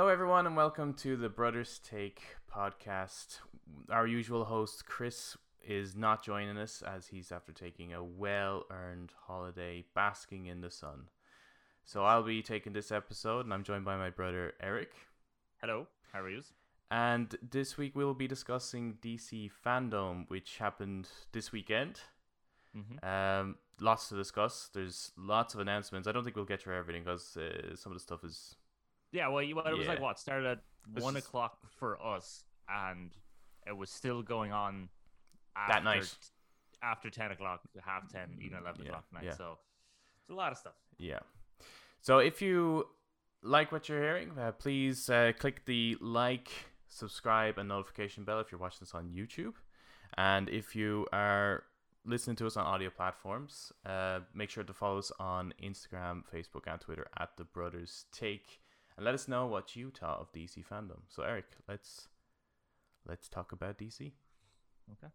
Hello, 0.00 0.08
everyone, 0.08 0.46
and 0.46 0.56
welcome 0.56 0.94
to 0.94 1.14
the 1.14 1.28
Brothers 1.28 1.78
Take 1.84 2.22
podcast. 2.50 3.40
Our 3.90 4.06
usual 4.06 4.46
host, 4.46 4.86
Kris, 4.86 5.36
is 5.62 5.94
not 5.94 6.24
joining 6.24 6.56
us 6.56 6.80
as 6.80 7.08
he's 7.08 7.30
after 7.30 7.52
taking 7.52 7.92
a 7.92 8.02
well 8.02 8.64
earned 8.70 9.12
holiday 9.26 9.84
basking 9.94 10.46
in 10.46 10.62
the 10.62 10.70
sun. 10.70 11.10
So 11.84 12.02
I'll 12.02 12.22
be 12.22 12.40
taking 12.40 12.72
this 12.72 12.90
episode, 12.90 13.44
and 13.44 13.52
I'm 13.52 13.62
joined 13.62 13.84
by 13.84 13.98
my 13.98 14.08
brother, 14.08 14.54
Eric. 14.62 14.94
Hello, 15.60 15.86
how 16.14 16.22
are 16.22 16.30
you? 16.30 16.44
And 16.90 17.36
this 17.50 17.76
week 17.76 17.94
we'll 17.94 18.14
be 18.14 18.26
discussing 18.26 18.96
DC 19.02 19.50
Fandome, 19.62 20.24
which 20.28 20.56
happened 20.56 21.10
this 21.32 21.52
weekend. 21.52 22.00
Mm-hmm. 22.74 23.06
Um, 23.06 23.56
lots 23.78 24.08
to 24.08 24.16
discuss. 24.16 24.70
There's 24.72 25.12
lots 25.18 25.52
of 25.52 25.60
announcements. 25.60 26.08
I 26.08 26.12
don't 26.12 26.24
think 26.24 26.36
we'll 26.36 26.46
get 26.46 26.62
through 26.62 26.78
everything 26.78 27.04
because 27.04 27.36
uh, 27.36 27.76
some 27.76 27.92
of 27.92 27.98
the 27.98 28.02
stuff 28.02 28.24
is 28.24 28.56
Yeah, 29.12 29.28
well, 29.28 29.42
you, 29.42 29.56
well, 29.56 29.66
it 29.66 29.76
was 29.76 29.88
like 29.88 30.00
what 30.00 30.18
started 30.18 30.46
at 30.46 30.58
This 30.88 31.02
one 31.02 31.16
is- 31.16 31.24
o'clock 31.26 31.58
for 31.78 32.00
us, 32.04 32.44
and 32.68 33.10
it 33.66 33.76
was 33.76 33.90
still 33.90 34.22
going 34.22 34.52
on 34.52 34.88
That 35.54 35.70
after, 35.78 35.84
night. 35.84 36.14
after 36.82 37.10
ten 37.10 37.30
o'clock, 37.32 37.60
half 37.84 38.08
ten, 38.08 38.38
even 38.40 38.58
eleven 38.58 38.82
Yeah, 38.82 38.88
o'clock 38.90 39.04
night. 39.12 39.24
yeah. 39.24 39.34
So 39.34 39.58
it's 40.22 40.30
a 40.30 40.34
lot 40.34 40.52
of 40.52 40.58
stuff. 40.58 40.74
Yeah. 40.98 41.20
So 42.00 42.18
if 42.18 42.40
you 42.40 42.86
like 43.42 43.72
what 43.72 43.88
you're 43.88 44.00
hearing, 44.02 44.30
uh, 44.38 44.52
please 44.52 45.10
uh, 45.10 45.32
click 45.38 45.64
the 45.66 45.96
like, 46.00 46.48
subscribe, 46.88 47.58
and 47.58 47.68
notification 47.68 48.24
bell 48.24 48.40
if 48.40 48.50
you're 48.52 48.60
watching 48.60 48.80
this 48.80 48.94
on 48.94 49.08
YouTube. 49.10 49.54
And 50.16 50.48
if 50.48 50.74
you 50.74 51.06
are 51.12 51.64
listening 52.04 52.36
to 52.36 52.46
us 52.46 52.56
on 52.56 52.64
audio 52.64 52.90
platforms, 52.90 53.72
uh, 53.84 54.20
make 54.34 54.50
sure 54.50 54.64
to 54.64 54.72
follow 54.72 54.98
us 54.98 55.12
on 55.20 55.52
Instagram, 55.62 56.22
Facebook, 56.34 56.66
and 56.66 56.80
Twitter 56.80 57.06
at 57.18 57.36
the 57.36 57.44
Brothers 57.44 58.06
Take, 58.12 58.59
and 59.00 59.06
let 59.06 59.14
us 59.14 59.26
know 59.28 59.46
what 59.46 59.74
you 59.76 59.90
thought 59.90 60.20
of 60.20 60.30
DC 60.30 60.62
Fandome. 60.62 61.08
So 61.08 61.22
Eric, 61.22 61.46
let's 61.66 62.08
let's 63.08 63.30
talk 63.30 63.50
about 63.50 63.78
DC. 63.78 64.12
Okay. 64.92 65.10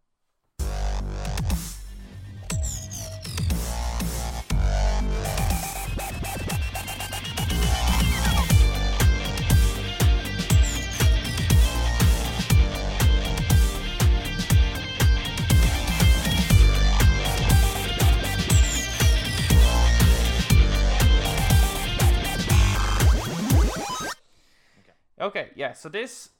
Okay, 25.20 25.50
yeah. 25.54 25.72
So 25.72 25.88
this, 25.88 26.30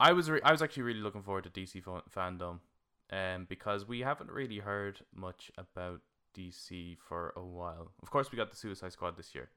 I 0.00 0.12
was 0.12 0.30
re- 0.30 0.40
I 0.44 0.50
was 0.52 0.62
actually 0.62 0.82
really 0.84 1.00
looking 1.00 1.22
forward 1.22 1.44
to 1.44 1.50
DC 1.50 1.82
fa- 1.82 2.02
Fandome, 2.14 2.60
um, 3.10 3.46
because 3.48 3.86
we 3.86 4.00
haven't 4.00 4.30
really 4.30 4.58
heard 4.58 5.00
much 5.14 5.50
about 5.56 6.00
DC 6.36 6.96
for 6.98 7.32
a 7.36 7.42
while. 7.42 7.92
Of 8.02 8.10
course, 8.10 8.32
we 8.32 8.36
got 8.36 8.50
the 8.50 8.56
Suicide 8.56 8.92
Squad 8.92 9.16
this 9.16 9.34
year, 9.34 9.50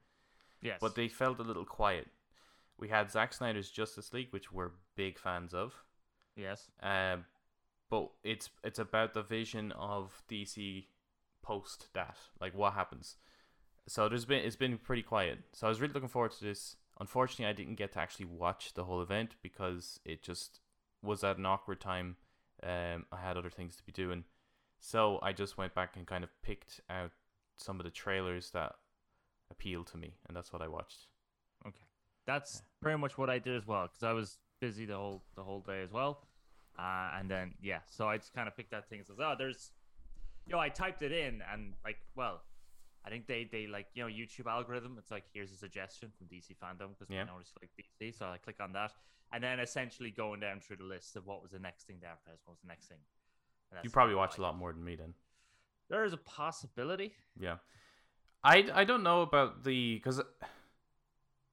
Yes, 0.62 0.78
but 0.80 0.94
they 0.94 1.08
felt 1.08 1.40
a 1.40 1.42
little 1.42 1.64
quiet. 1.64 2.06
We 2.78 2.88
had 2.88 3.10
Zack 3.10 3.32
Snyder's 3.32 3.70
Justice 3.70 4.12
League, 4.12 4.28
which 4.30 4.52
we're 4.52 4.70
big 4.96 5.18
fans 5.18 5.54
of, 5.54 5.74
yes, 6.36 6.70
um, 6.82 7.24
but 7.90 8.10
it's 8.22 8.50
it's 8.62 8.78
about 8.78 9.14
the 9.14 9.22
vision 9.22 9.72
of 9.72 10.22
DC 10.30 10.84
post 11.42 11.88
that, 11.94 12.16
like 12.40 12.54
what 12.54 12.74
happens. 12.74 13.16
So 13.88 14.08
there's 14.08 14.24
been 14.24 14.44
it's 14.44 14.56
been 14.56 14.78
pretty 14.78 15.02
quiet. 15.02 15.38
So 15.52 15.66
I 15.66 15.70
was 15.70 15.80
really 15.80 15.94
looking 15.94 16.08
forward 16.08 16.32
to 16.32 16.44
this. 16.44 16.76
Unfortunately, 16.98 17.46
I 17.46 17.52
didn't 17.52 17.74
get 17.76 17.92
to 17.92 17.98
actually 18.00 18.26
watch 18.26 18.74
the 18.74 18.84
whole 18.84 19.02
event 19.02 19.34
because 19.42 20.00
it 20.04 20.22
just 20.22 20.60
was 21.02 21.22
at 21.22 21.36
an 21.38 21.46
awkward 21.46 21.80
time. 21.80 22.16
Um, 22.62 23.04
I 23.12 23.18
had 23.22 23.36
other 23.36 23.50
things 23.50 23.76
to 23.76 23.82
be 23.84 23.92
doing, 23.92 24.24
so 24.78 25.18
I 25.22 25.32
just 25.32 25.58
went 25.58 25.74
back 25.74 25.96
and 25.96 26.06
kind 26.06 26.24
of 26.24 26.30
picked 26.42 26.80
out 26.88 27.10
some 27.56 27.78
of 27.78 27.84
the 27.84 27.90
trailers 27.90 28.50
that 28.52 28.76
appealed 29.50 29.86
to 29.88 29.98
me, 29.98 30.14
and 30.26 30.36
that's 30.36 30.52
what 30.52 30.62
I 30.62 30.68
watched. 30.68 31.08
okay. 31.66 31.84
That's 32.26 32.62
pretty 32.80 32.98
much 32.98 33.16
what 33.18 33.30
I 33.30 33.38
did 33.38 33.56
as 33.56 33.66
well 33.66 33.86
because 33.86 34.02
I 34.02 34.12
was 34.12 34.38
busy 34.60 34.84
the 34.86 34.96
whole 34.96 35.22
the 35.36 35.44
whole 35.44 35.60
day 35.60 35.82
as 35.82 35.92
well, 35.92 36.26
uh, 36.78 37.10
and 37.18 37.30
then 37.30 37.54
yeah, 37.62 37.80
so 37.86 38.08
I 38.08 38.16
just 38.16 38.32
kind 38.32 38.48
of 38.48 38.56
picked 38.56 38.70
that 38.72 38.88
thing. 38.88 38.98
and 38.98 39.06
Says, 39.06 39.18
oh, 39.20 39.34
there's, 39.38 39.70
you 40.46 40.52
know, 40.52 40.58
I 40.58 40.70
typed 40.70 41.02
it 41.02 41.12
in 41.12 41.42
and 41.52 41.74
like, 41.84 41.98
well, 42.16 42.42
I 43.06 43.10
think 43.10 43.26
they 43.28 43.44
they 43.50 43.66
like 43.66 43.86
you 43.94 44.02
know 44.02 44.08
YouTube 44.08 44.46
algorithm. 44.50 44.96
It's 44.98 45.10
like 45.10 45.24
here's 45.32 45.52
a 45.52 45.56
suggestion 45.56 46.10
from 46.18 46.26
DC 46.26 46.56
Fandome 46.60 46.98
because 46.98 47.08
Yeah. 47.08 47.24
you 47.24 47.44
like 47.60 47.70
DC, 47.78 48.18
so 48.18 48.26
I 48.26 48.38
click 48.38 48.56
on 48.60 48.72
that, 48.72 48.92
and 49.32 49.42
then 49.42 49.60
essentially 49.60 50.10
going 50.10 50.40
down 50.40 50.60
through 50.60 50.78
the 50.78 50.84
list 50.84 51.14
of 51.16 51.26
what 51.26 51.40
was 51.40 51.52
the 51.52 51.58
next 51.60 51.86
thing 51.86 52.00
to 52.00 52.06
advertise, 52.06 52.40
what 52.44 52.54
was 52.54 52.60
the 52.62 52.68
next 52.68 52.88
thing. 52.88 52.98
You 53.82 53.90
probably 53.90 54.12
kinda 54.12 54.18
watched 54.18 54.38
a 54.38 54.42
lot 54.42 54.56
more 54.56 54.72
than 54.72 54.82
me 54.84 54.96
then. 54.96 55.14
There 55.88 56.04
is 56.04 56.12
a 56.12 56.16
possibility. 56.16 57.14
Yeah, 57.38 57.58
I 58.42 58.68
I 58.74 58.84
don't 58.84 59.02
know 59.04 59.22
about 59.22 59.62
the 59.62 59.94
because 59.94 60.20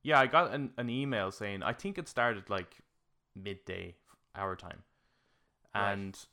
yeah, 0.01 0.19
I 0.19 0.27
got 0.27 0.53
an 0.53 0.73
an 0.77 0.89
email 0.89 1.31
saying 1.31 1.61
I 1.63 1.73
think 1.73 1.97
it 1.97 2.07
started 2.07 2.49
like 2.49 2.77
midday 3.35 3.95
our 4.35 4.55
time, 4.55 4.83
Right. 5.75 6.27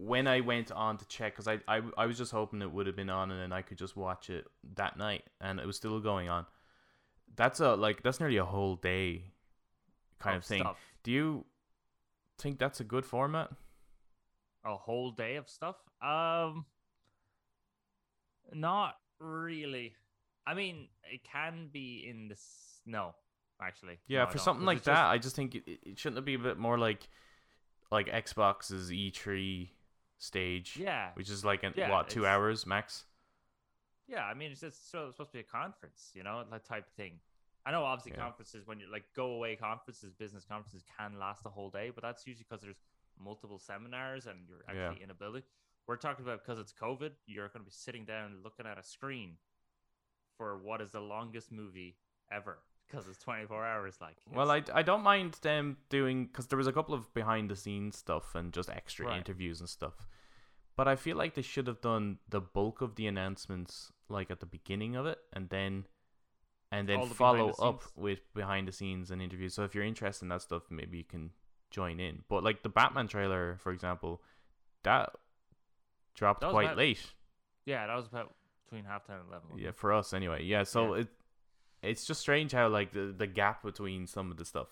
When 0.00 0.26
I 0.26 0.40
went 0.40 0.70
on 0.72 0.96
to 0.96 1.06
check 1.08 1.34
because 1.34 1.48
I, 1.48 1.58
I 1.68 1.82
I 1.98 2.06
was 2.06 2.16
just 2.16 2.32
hoping 2.32 2.62
it 2.62 2.70
would 2.72 2.86
have 2.86 2.96
been 2.96 3.10
on 3.10 3.30
and 3.30 3.40
then 3.40 3.52
I 3.52 3.62
could 3.62 3.76
just 3.78 3.96
watch 3.96 4.30
it 4.30 4.46
that 4.76 4.96
night 4.96 5.24
and 5.40 5.58
it 5.60 5.66
was 5.66 5.76
still 5.76 5.98
going 6.00 6.28
on. 6.28 6.46
That's 7.36 7.60
a 7.60 7.74
like 7.74 8.02
that's 8.02 8.20
nearly 8.20 8.36
a 8.36 8.44
whole 8.44 8.76
day 8.76 9.24
kind 10.20 10.36
of 10.36 10.44
thing. 10.44 10.60
stuff. 10.62 10.78
Do 11.02 11.10
you 11.12 11.44
think 12.38 12.58
that's 12.58 12.80
a 12.80 12.84
good 12.84 13.04
format? 13.04 13.50
a 14.64 14.76
whole 14.76 15.10
day 15.12 15.36
of 15.36 15.48
stuff? 15.48 15.76
Um, 16.02 16.66
not 18.52 18.96
really. 19.18 19.94
I 20.46 20.54
mean, 20.54 20.88
it 21.10 21.22
can 21.24 21.68
be 21.72 22.06
in 22.08 22.28
this. 22.28 22.42
No, 22.86 23.14
actually. 23.62 23.98
Yeah, 24.08 24.24
No, 24.24 24.30
for 24.30 24.38
something 24.38 24.64
like 24.66 24.78
it's 24.78 24.86
just- 24.86 24.96
that, 24.96 25.06
I 25.06 25.18
just 25.18 25.36
think 25.36 25.54
it, 25.54 25.62
it 25.66 25.98
shouldn't 25.98 26.18
it 26.18 26.24
be 26.24 26.34
a 26.34 26.38
bit 26.38 26.58
more 26.58 26.78
like 26.78 27.08
like 27.90 28.08
Xbox's 28.08 28.90
E3 28.90 29.70
stage, 30.18 30.76
yeah, 30.76 31.10
which 31.14 31.30
is 31.30 31.44
like 31.44 31.62
an, 31.62 31.72
Yeah, 31.76 31.90
what 31.90 32.08
two 32.08 32.26
hours 32.26 32.66
max. 32.66 33.04
yeah. 34.06 34.24
I 34.24 34.34
mean, 34.34 34.50
it's 34.52 34.60
just 34.60 34.90
so 34.90 35.06
it's 35.06 35.16
supposed 35.16 35.30
to 35.30 35.38
be 35.38 35.40
a 35.40 35.44
conference, 35.44 36.10
you 36.14 36.22
know, 36.22 36.44
that 36.50 36.64
type 36.64 36.86
of 36.86 36.92
thing. 36.94 37.20
I 37.66 37.70
know, 37.70 37.84
obviously, 37.84 38.12
Yeah. 38.12 38.24
conferences 38.24 38.66
when 38.66 38.80
you 38.80 38.90
like 38.90 39.04
go 39.14 39.32
away 39.32 39.56
conferences, 39.56 40.12
business 40.12 40.44
conferences 40.44 40.82
can 40.96 41.18
last 41.18 41.44
a 41.46 41.50
whole 41.50 41.70
day, 41.70 41.90
but 41.90 42.02
that's 42.02 42.26
usually 42.26 42.44
because 42.48 42.62
there's 42.62 42.80
multiple 43.18 43.58
seminars 43.58 44.26
and 44.26 44.48
you're 44.48 44.62
Yeah. 44.72 44.88
actually 44.88 45.02
in 45.02 45.10
a 45.10 45.14
building. 45.14 45.42
We're 45.86 45.96
talking 45.96 46.24
about 46.24 46.40
because 46.44 46.58
it's 46.58 46.72
COVID, 46.72 47.12
you're 47.26 47.48
going 47.48 47.60
to 47.64 47.70
be 47.70 47.70
sitting 47.70 48.04
down 48.04 48.42
looking 48.42 48.66
at 48.66 48.78
a 48.78 48.82
screen 48.82 49.38
for 50.36 50.58
what 50.58 50.80
is 50.80 50.92
the 50.92 51.00
longest 51.00 51.50
movie 51.50 51.98
ever 52.30 52.62
because 52.88 53.06
it's 53.08 53.18
24 53.22 53.64
hours. 53.64 53.98
Like, 54.00 54.16
Well, 54.32 54.50
I, 54.50 54.62
I 54.72 54.82
don't 54.82 55.02
mind 55.02 55.34
them 55.42 55.76
doing 55.90 56.26
because 56.26 56.46
there 56.46 56.56
was 56.56 56.66
a 56.66 56.72
couple 56.72 56.94
of 56.94 57.12
behind 57.14 57.50
the 57.50 57.56
scenes 57.56 57.96
stuff 57.96 58.34
and 58.34 58.52
just 58.52 58.70
extra 58.70 59.06
Right. 59.06 59.18
interviews 59.18 59.60
and 59.60 59.68
stuff. 59.68 60.08
But 60.76 60.88
I 60.88 60.96
feel 60.96 61.16
like 61.16 61.34
they 61.34 61.42
should 61.42 61.66
have 61.66 61.80
done 61.80 62.18
the 62.28 62.40
bulk 62.40 62.80
of 62.80 62.94
the 62.94 63.06
announcements 63.06 63.92
like 64.08 64.30
at 64.30 64.40
the 64.40 64.46
beginning 64.46 64.94
of 64.96 65.06
it, 65.06 65.18
and 65.32 65.48
then 65.50 65.86
and 66.70 66.88
then 66.88 67.00
the 67.00 67.06
follow 67.06 67.52
the 67.52 67.62
up 67.62 67.82
with 67.96 68.32
behind 68.34 68.68
the 68.68 68.72
scenes 68.72 69.10
and 69.10 69.20
interviews. 69.20 69.54
So 69.54 69.64
if 69.64 69.74
you're 69.74 69.84
interested 69.84 70.24
in 70.24 70.28
that 70.28 70.42
stuff, 70.42 70.62
maybe 70.70 70.98
you 70.98 71.04
can 71.04 71.30
join 71.70 71.98
in. 71.98 72.22
But 72.28 72.44
like 72.44 72.62
the 72.62 72.68
Batman 72.68 73.08
trailer, 73.08 73.56
for 73.60 73.72
example, 73.72 74.22
that 74.84 75.10
dropped 76.14 76.42
That 76.42 76.50
quite 76.50 76.66
about- 76.66 76.78
late. 76.78 77.12
yeah, 77.64 77.86
that 77.86 77.94
was 77.96 78.06
about 78.06 78.34
between 78.64 78.84
half 78.84 79.04
10 79.06 79.16
and 79.16 79.28
11. 79.28 79.58
Yeah, 79.58 79.70
for 79.72 79.92
us 79.92 80.12
anyway. 80.12 80.44
Yeah, 80.44 80.62
so 80.62 80.94
Yeah. 80.94 81.00
it 81.02 81.08
it's 81.82 82.04
just 82.04 82.20
strange 82.20 82.52
how 82.52 82.68
like 82.68 82.92
the 82.92 83.14
the 83.16 83.26
gap 83.26 83.62
between 83.62 84.06
some 84.06 84.30
of 84.30 84.36
the 84.36 84.44
stuff. 84.44 84.68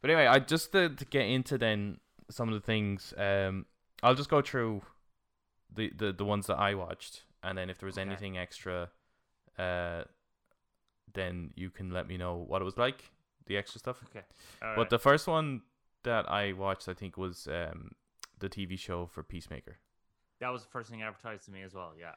But 0.00 0.10
anyway, 0.10 0.26
I 0.26 0.38
just 0.38 0.72
to, 0.72 0.88
to 0.88 1.04
get 1.04 1.26
into 1.26 1.58
then 1.58 1.98
some 2.30 2.48
of 2.48 2.54
the 2.54 2.60
things. 2.64 3.12
Um, 3.16 3.66
I'll 4.02 4.14
just 4.14 4.30
go 4.30 4.40
through 4.42 4.82
the 5.72 5.90
the 5.96 6.12
the 6.12 6.24
ones 6.24 6.46
that 6.46 6.58
I 6.58 6.74
watched, 6.74 7.24
and 7.42 7.56
then 7.58 7.68
if 7.70 7.78
there 7.78 7.86
was 7.86 7.98
Okay. 7.98 8.08
anything 8.08 8.38
extra, 8.38 8.90
uh, 9.58 10.04
then 11.12 11.52
you 11.56 11.70
can 11.70 11.90
let 11.90 12.08
me 12.08 12.16
know 12.16 12.36
what 12.36 12.62
it 12.62 12.64
was 12.64 12.78
like, 12.78 13.10
the 13.46 13.56
extra 13.56 13.78
stuff. 13.78 14.02
Okay. 14.08 14.24
But 14.60 14.90
the 14.90 14.98
first 14.98 15.26
one 15.26 15.62
that 16.04 16.30
I 16.30 16.52
watched, 16.52 16.88
I 16.88 16.94
think, 16.94 17.16
was 17.16 17.46
um 17.48 17.90
the 18.38 18.48
TV 18.48 18.78
show 18.78 19.06
for 19.06 19.22
Peacemaker. 19.22 19.76
that 20.40 20.48
was 20.48 20.62
the 20.62 20.70
first 20.70 20.88
thing 20.88 21.02
advertised 21.02 21.44
to 21.44 21.50
me 21.50 21.60
as 21.62 21.74
well. 21.74 21.92
Yeah. 21.98 22.14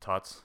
Thoughts? 0.00 0.40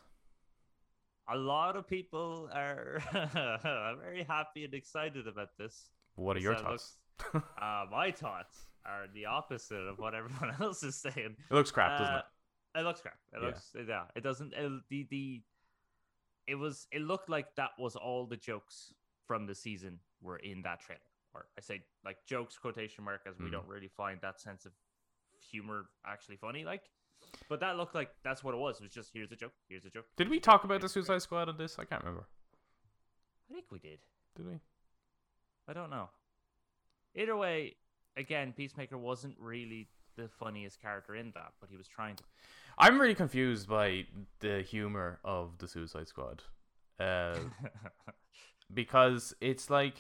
A 1.27 1.36
lot 1.38 1.75
of 1.75 1.88
people 1.88 2.50
are 2.54 3.01
very 4.01 4.24
happy 4.24 4.63
and 4.66 4.74
excited 4.74 5.27
about 5.27 5.50
this. 5.57 5.89
What 6.16 6.38
are 6.38 6.39
your 6.39 6.56
uh, 6.56 6.60
thoughts? 6.62 6.98
Uh, 7.33 7.86
my 7.89 8.12
thoughts 8.12 8.68
are 8.86 9.06
the 9.13 9.25
opposite 9.25 9.88
of 9.88 9.98
what 9.98 10.13
everyone 10.13 10.54
else 10.62 10.83
is 10.83 10.95
saying. 10.95 11.36
It 11.50 11.54
looks 11.54 11.72
crap, 11.72 11.98
doesn't 11.98 12.13
Uh, 12.13 12.18
it? 12.75 12.80
It 12.80 12.83
looks 12.83 13.01
crap. 13.01 13.18
It 13.33 13.39
Yeah. 13.42 13.45
looks 13.48 13.74
yeah. 13.88 14.04
It 14.16 14.22
doesn't. 14.22 14.54
It, 14.54 14.72
the 14.89 15.07
the 15.10 15.42
it 16.48 16.56
was 16.56 16.88
it 16.92 17.01
looked 17.01 17.30
like 17.30 17.56
that 17.56 17.71
was 17.80 17.95
all 17.95 18.25
the 18.28 18.38
jokes 18.38 18.94
from 19.25 19.48
the 19.48 19.56
season 19.56 20.00
were 20.21 20.38
in 20.38 20.62
that 20.63 20.80
trailer. 20.81 21.00
Or 21.33 21.48
I 21.57 21.62
say 21.62 21.83
like 22.04 22.18
jokes 22.28 22.57
quotation 22.57 23.04
mark 23.04 23.21
as 23.28 23.39
we 23.39 23.48
Mm. 23.48 23.51
don't 23.54 23.68
really 23.68 23.88
find 23.88 24.19
that 24.21 24.39
sense 24.39 24.66
of 24.66 24.74
humor 25.51 25.86
actually 26.06 26.38
funny. 26.38 26.63
Like, 26.66 26.83
but 27.50 27.60
that 27.60 27.77
looked 27.77 27.95
like 27.95 28.10
that's 28.24 28.44
what 28.44 28.54
it 28.54 28.57
was. 28.57 28.77
It 28.77 28.83
was 28.83 28.92
just 28.92 29.12
here's 29.13 29.31
a 29.31 29.36
joke, 29.36 29.54
here's 29.69 29.86
a 29.86 29.89
joke. 29.89 30.06
Did 30.18 30.30
we 30.30 30.39
talk 30.39 30.63
about 30.63 30.81
the 30.81 30.88
here's 30.88 30.92
a 30.92 31.00
joke. 31.00 31.06
Suicide 31.06 31.22
Squad 31.22 31.50
on 31.50 31.57
this? 31.57 31.77
I 31.80 31.86
can't 31.86 32.04
remember. 32.04 32.27
I 33.50 33.54
think 33.54 33.66
we 33.72 33.80
did. 33.80 34.00
Did 34.36 34.48
we? 34.48 34.60
I 35.68 35.74
don't 35.74 35.89
know. 35.89 36.10
Either 37.16 37.36
way, 37.36 37.75
again, 38.18 38.54
Peacemaker 38.56 38.98
wasn't 38.98 39.36
really 39.39 39.88
the 40.18 40.27
funniest 40.39 40.81
character 40.81 41.16
in 41.16 41.31
that, 41.36 41.54
but 41.60 41.69
he 41.69 41.77
was 41.77 41.88
trying 41.88 42.16
to. 42.16 42.24
I'm 42.77 43.00
really 43.00 43.16
confused 43.16 43.68
by 43.68 44.06
the 44.39 44.62
humor 44.62 45.19
of 45.24 45.57
the 45.60 45.68
Suicide 45.68 46.07
Squad. 46.07 46.44
Uh, 47.00 47.38
because 48.74 49.33
it's 49.42 49.69
like 49.69 49.95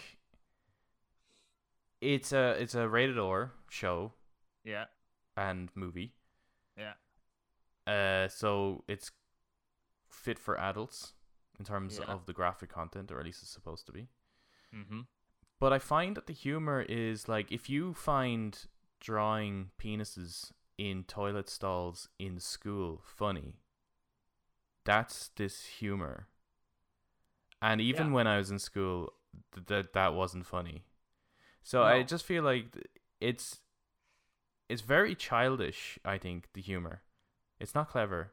it's 2.01 2.31
a 2.31 2.51
it's 2.59 2.75
a 2.75 2.87
rated 2.87 3.17
R 3.17 3.51
show 3.69 4.13
yeah, 4.63 4.85
and 5.37 5.69
movie. 5.75 6.13
Uh, 7.87 8.27
so 8.27 8.83
it's 8.87 9.11
fit 10.09 10.39
for 10.39 10.57
adults 10.59 11.13
in 11.59 11.65
terms 11.65 11.99
Yeah. 11.99 12.05
of 12.13 12.25
the 12.25 12.33
graphic 12.33 12.69
content, 12.69 13.11
or 13.11 13.19
at 13.19 13.25
least 13.25 13.43
it's 13.43 13.51
supposed 13.51 13.85
to 13.87 13.91
be. 13.91 14.07
mm-hmm. 14.73 15.01
But 15.59 15.71
I 15.71 15.79
find 15.79 16.17
that 16.17 16.27
the 16.27 16.33
humor 16.33 16.81
is 16.81 17.27
like 17.29 17.51
if 17.51 17.69
you 17.69 17.93
find 17.93 18.67
drawing 18.99 19.71
penises 19.77 20.51
in 20.77 21.03
toilet 21.05 21.47
stalls 21.49 22.09
in 22.19 22.39
school 22.39 23.01
funny, 23.05 23.61
that's 24.83 25.29
this 25.35 25.65
humor. 25.79 26.27
And 27.61 27.79
even 27.81 28.07
Yeah. 28.07 28.13
when 28.13 28.27
I 28.27 28.37
was 28.37 28.51
in 28.51 28.59
school, 28.59 29.13
th- 29.53 29.65
that 29.67 29.93
that 29.93 30.13
wasn't 30.13 30.45
funny. 30.45 30.85
So 31.63 31.83
I 31.83 32.03
just 32.03 32.25
feel 32.25 32.43
like 32.43 32.65
it's 33.21 33.61
it's 34.69 34.81
very 34.81 35.15
childish. 35.15 35.97
I 36.03 36.17
think 36.17 36.51
the 36.53 36.61
humor, 36.61 37.01
it's 37.59 37.75
not 37.75 37.89
clever, 37.89 38.31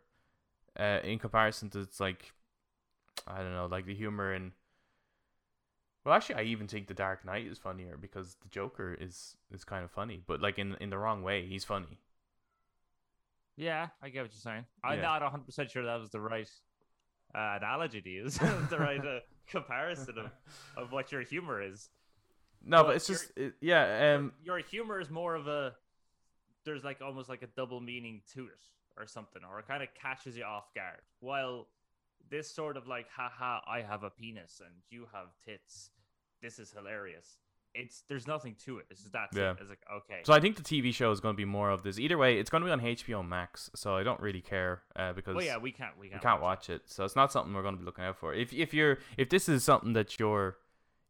uh, 0.79 1.01
in 1.05 1.19
comparison 1.19 1.71
to 1.71 1.81
it's 1.81 2.01
like 2.01 2.33
I 3.27 3.39
don't 3.39 3.53
know, 3.55 3.67
like 3.67 3.87
the 3.87 3.95
humor 3.95 4.33
in. 4.35 4.53
Well, 6.05 6.15
actually, 6.15 6.35
I 6.37 6.43
even 6.43 6.67
think 6.67 6.89
the 6.89 6.95
Dark 6.95 7.25
Knight 7.25 7.47
is 7.47 7.59
funnier 7.59 7.97
because 7.97 8.37
the 8.43 8.49
Joker 8.49 8.95
is 8.99 9.37
is 9.53 9.65
kind 9.65 9.85
of 9.85 9.91
funny, 9.91 10.21
but 10.27 10.41
like 10.41 10.59
in 10.59 10.75
in 10.81 10.91
the 10.91 10.99
wrong 10.99 11.23
way. 11.23 11.47
He's 11.47 11.65
funny. 11.65 11.99
Yeah, 13.57 13.89
I 14.03 14.09
get 14.09 14.23
what 14.23 14.33
you're 14.33 14.41
saying. 14.41 14.65
I'm 14.83 14.97
Yeah. 14.97 15.03
not 15.03 15.23
100 15.23 15.45
percent 15.45 15.71
sure 15.71 15.85
that 15.85 16.01
was 16.01 16.11
the 16.11 16.21
right 16.21 16.51
uh, 17.35 17.59
analogy 17.61 18.01
to 18.01 18.11
use, 18.11 18.35
the 18.71 18.79
right 18.79 19.05
uh, 19.05 19.21
comparison 19.47 20.19
of, 20.19 20.31
of 20.77 20.93
what 20.93 21.13
your 21.13 21.23
humor 21.23 21.63
is. 21.63 21.89
No, 22.65 22.79
Well, 22.79 22.87
but 22.89 22.97
it's 22.97 23.07
just 23.07 23.31
it, 23.37 23.55
yeah. 23.61 24.15
Um, 24.17 24.33
your 24.43 24.59
humor 24.59 25.01
is 25.01 25.11
more 25.11 25.35
of 25.35 25.47
a 25.49 25.75
there's 26.65 26.85
like 26.85 27.01
almost 27.03 27.29
like 27.29 27.43
a 27.43 27.49
double 27.49 27.81
meaning 27.81 28.23
to 28.35 28.47
it 28.47 28.59
or 28.99 29.07
something, 29.07 29.43
or 29.51 29.59
it 29.59 29.67
kind 29.69 29.83
of 29.83 29.89
catches 29.95 30.37
you 30.37 30.45
off 30.45 30.73
guard. 30.75 31.01
While 31.21 31.69
this 32.31 32.51
sort 32.51 32.77
of 32.77 32.87
like, 32.87 33.07
haha, 33.15 33.61
I 33.67 33.83
have 33.83 34.03
a 34.05 34.11
penis 34.11 34.61
and 34.65 34.75
you 34.91 35.07
have 35.13 35.29
tits. 35.45 35.91
This 36.41 36.59
is 36.59 36.73
hilarious. 36.73 37.37
It's 37.75 38.03
there's 38.07 38.27
nothing 38.27 38.55
to 38.67 38.79
it. 38.79 38.87
It's 38.91 39.01
just 39.01 39.13
that. 39.15 39.29
Yeah. 39.35 39.41
Yeah. 39.43 39.55
It's 39.59 39.71
like 39.71 39.81
okay. 39.97 40.21
so 40.25 40.35
I 40.35 40.41
think 40.41 40.57
the 40.57 40.63
TV 40.63 40.93
show 40.93 41.11
is 41.11 41.21
going 41.21 41.35
to 41.35 41.37
be 41.37 41.47
more 41.47 41.71
of 41.71 41.83
this. 41.83 41.99
Either 41.99 42.19
way, 42.19 42.39
it's 42.39 42.51
going 42.51 42.63
to 42.63 42.67
be 42.67 42.73
on 42.73 42.81
HBO 42.81 43.27
Max, 43.27 43.71
so 43.75 43.97
I 43.97 44.03
don't 44.03 44.21
really 44.21 44.43
care 44.43 44.83
uh, 44.95 45.15
because 45.15 45.35
well, 45.35 45.45
yeah, 45.45 45.57
we 45.57 45.73
can't. 45.73 45.97
We 45.99 46.07
we 46.07 46.11
can't. 46.11 46.23
can't 46.23 46.43
watch 46.43 46.69
it. 46.69 46.83
So 46.87 47.05
it's 47.05 47.17
not 47.17 47.33
something 47.33 47.55
we're 47.55 47.63
going 47.63 47.77
to 47.77 47.79
be 47.81 47.87
looking 47.87 48.05
out 48.05 48.19
for. 48.19 48.35
If 48.35 48.53
if 48.53 48.75
you're 48.75 48.99
if 49.17 49.31
this 49.31 49.49
is 49.49 49.65
something 49.65 49.95
that 49.95 50.19
you're 50.19 50.59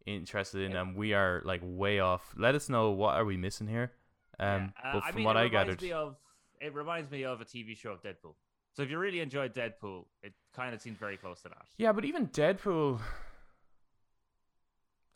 interested 0.06 0.62
in 0.62 0.72
Yeah. 0.72 0.82
and 0.82 0.96
we 0.96 1.14
are 1.14 1.42
like 1.44 1.60
way 1.64 1.98
off, 1.98 2.32
let 2.36 2.54
us 2.54 2.68
know 2.68 2.90
what 2.90 3.14
are 3.16 3.24
we 3.24 3.36
missing 3.36 3.66
here. 3.66 3.92
Um, 4.38 4.72
Yeah, 4.84 4.90
uh, 4.90 4.92
but 4.94 5.04
I 5.04 5.08
from 5.08 5.16
mean, 5.16 5.24
what 5.24 5.36
it 5.36 5.40
I 5.40 5.48
gathered, 5.48 5.82
of 5.92 6.16
it 6.62 6.74
reminds 6.74 7.10
me 7.10 7.24
of 7.24 7.40
a 7.40 7.44
TV 7.44 7.76
show 7.76 7.90
of 7.90 8.02
Deadpool. 8.02 8.34
So 8.74 8.82
if 8.82 8.90
you 8.90 8.98
really 8.98 9.20
enjoyed 9.20 9.52
Deadpool, 9.54 10.06
it 10.22 10.32
kind 10.54 10.74
of 10.74 10.80
seems 10.80 10.96
very 10.98 11.16
close 11.16 11.42
to 11.42 11.48
that. 11.48 11.66
Yeah, 11.76 11.92
but 11.92 12.04
even 12.04 12.28
Deadpool. 12.28 13.00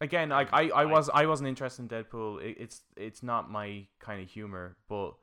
Again, 0.01 0.29
like 0.29 0.49
I, 0.53 0.69
I 0.69 0.85
was 0.85 1.09
I 1.09 1.25
wasn't 1.25 1.49
interested 1.49 1.83
in 1.83 1.89
Deadpool. 1.89 2.43
It, 2.43 2.57
it's 2.61 2.83
it's 2.97 3.23
not 3.23 3.51
my 3.51 3.87
kind 3.99 4.21
of 4.23 4.29
humor, 4.29 4.77
but 4.91 5.15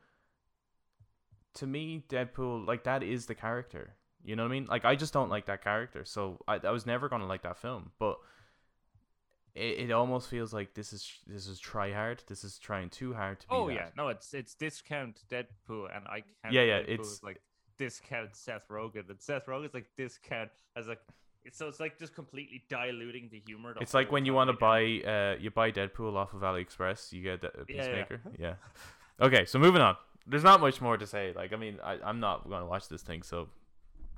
to 1.55 1.67
me, 1.67 2.03
Deadpool 2.09 2.65
like 2.65 2.85
that 2.85 3.03
is 3.03 3.27
the 3.27 3.35
character. 3.35 3.95
You 4.23 4.35
know 4.35 4.43
what 4.43 4.49
I 4.49 4.53
mean? 4.53 4.65
Like 4.65 4.83
I 4.83 4.95
just 4.95 5.13
don't 5.13 5.29
like 5.29 5.45
that 5.45 5.63
character, 5.63 6.05
so 6.05 6.39
I, 6.47 6.59
I 6.63 6.71
was 6.71 6.87
never 6.87 7.07
gonna 7.07 7.27
like 7.27 7.43
that 7.43 7.57
film. 7.57 7.91
But 7.99 8.17
it, 9.55 9.89
it 9.89 9.91
almost 9.91 10.29
feels 10.29 10.53
like 10.53 10.73
this 10.73 10.93
is 10.93 11.11
this 11.27 11.47
is 11.47 11.59
try 11.59 11.91
hard. 11.91 12.23
This 12.27 12.43
is 12.43 12.57
trying 12.57 12.89
too 12.89 13.13
hard 13.13 13.39
to 13.41 13.47
be. 13.47 13.55
Oh 13.55 13.67
that. 13.67 13.73
yeah, 13.73 13.87
no, 13.97 14.07
it's 14.09 14.33
it's 14.33 14.53
discount 14.55 15.21
Deadpool, 15.29 15.95
and 15.95 16.05
I 16.07 16.23
can't. 16.41 16.53
Yeah, 16.53 16.61
yeah, 16.63 16.79
Deadpool 16.81 16.89
it's- 16.89 17.19
like 17.23 17.41
discount 17.77 18.35
Seth 18.35 18.67
Rogen, 18.69 19.09
and 19.09 19.21
Seth 19.21 19.45
Rogen's 19.47 19.73
like 19.73 19.87
discount 19.97 20.49
as 20.75 20.87
like 20.87 20.99
it's 21.45 21.57
so 21.57 21.67
it's 21.67 21.79
like 21.79 21.99
just 21.99 22.15
completely 22.15 22.63
diluting 22.69 23.27
the 23.31 23.41
humor. 23.45 23.73
the 23.73 23.81
It's 23.81 23.93
like 23.93 24.11
when 24.11 24.25
you 24.25 24.33
want 24.33 24.49
to 24.49 24.53
buy 24.57 25.01
uh 25.05 25.35
you 25.39 25.51
buy 25.51 25.71
Deadpool 25.71 26.15
off 26.15 26.33
of 26.33 26.41
AliExpress, 26.41 27.11
you 27.11 27.21
get 27.23 27.43
a 27.43 27.51
Yeah, 27.67 27.75
yeah. 27.75 27.83
Peacemaker. 28.05 28.21
Yeah. 28.39 28.53
Okay, 29.19 29.45
so 29.45 29.59
moving 29.59 29.81
on. 29.81 29.95
There's 30.25 30.43
not 30.43 30.61
much 30.61 30.79
more 30.79 30.95
to 30.97 31.05
say. 31.05 31.33
Like, 31.35 31.51
I 31.51 31.57
mean, 31.57 31.79
I, 31.83 31.97
I'm 32.03 32.21
not 32.21 32.47
going 32.47 32.61
to 32.61 32.65
watch 32.65 32.87
this 32.87 33.01
thing, 33.01 33.23
so 33.23 33.49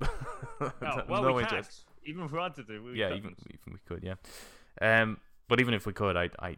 No, 0.00 1.02
well, 1.08 1.22
no 1.22 1.32
we 1.32 1.42
interest. 1.42 1.84
can't. 1.86 2.08
Even 2.08 2.24
if 2.24 2.32
we 2.32 2.38
wanted 2.38 2.66
to, 2.68 2.78
we 2.80 2.98
Yeah, 2.98 3.08
even 3.14 3.34
even 3.50 3.72
we 3.72 3.78
could, 3.86 4.02
yeah. 4.04 4.14
Um, 4.80 5.18
but 5.48 5.60
even 5.60 5.74
if 5.74 5.86
we 5.86 5.92
could, 5.92 6.16
I 6.16 6.30
I 6.38 6.56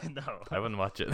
no. 0.10 0.22
I 0.50 0.58
wouldn't 0.58 0.78
watch 0.78 1.00
it. 1.00 1.10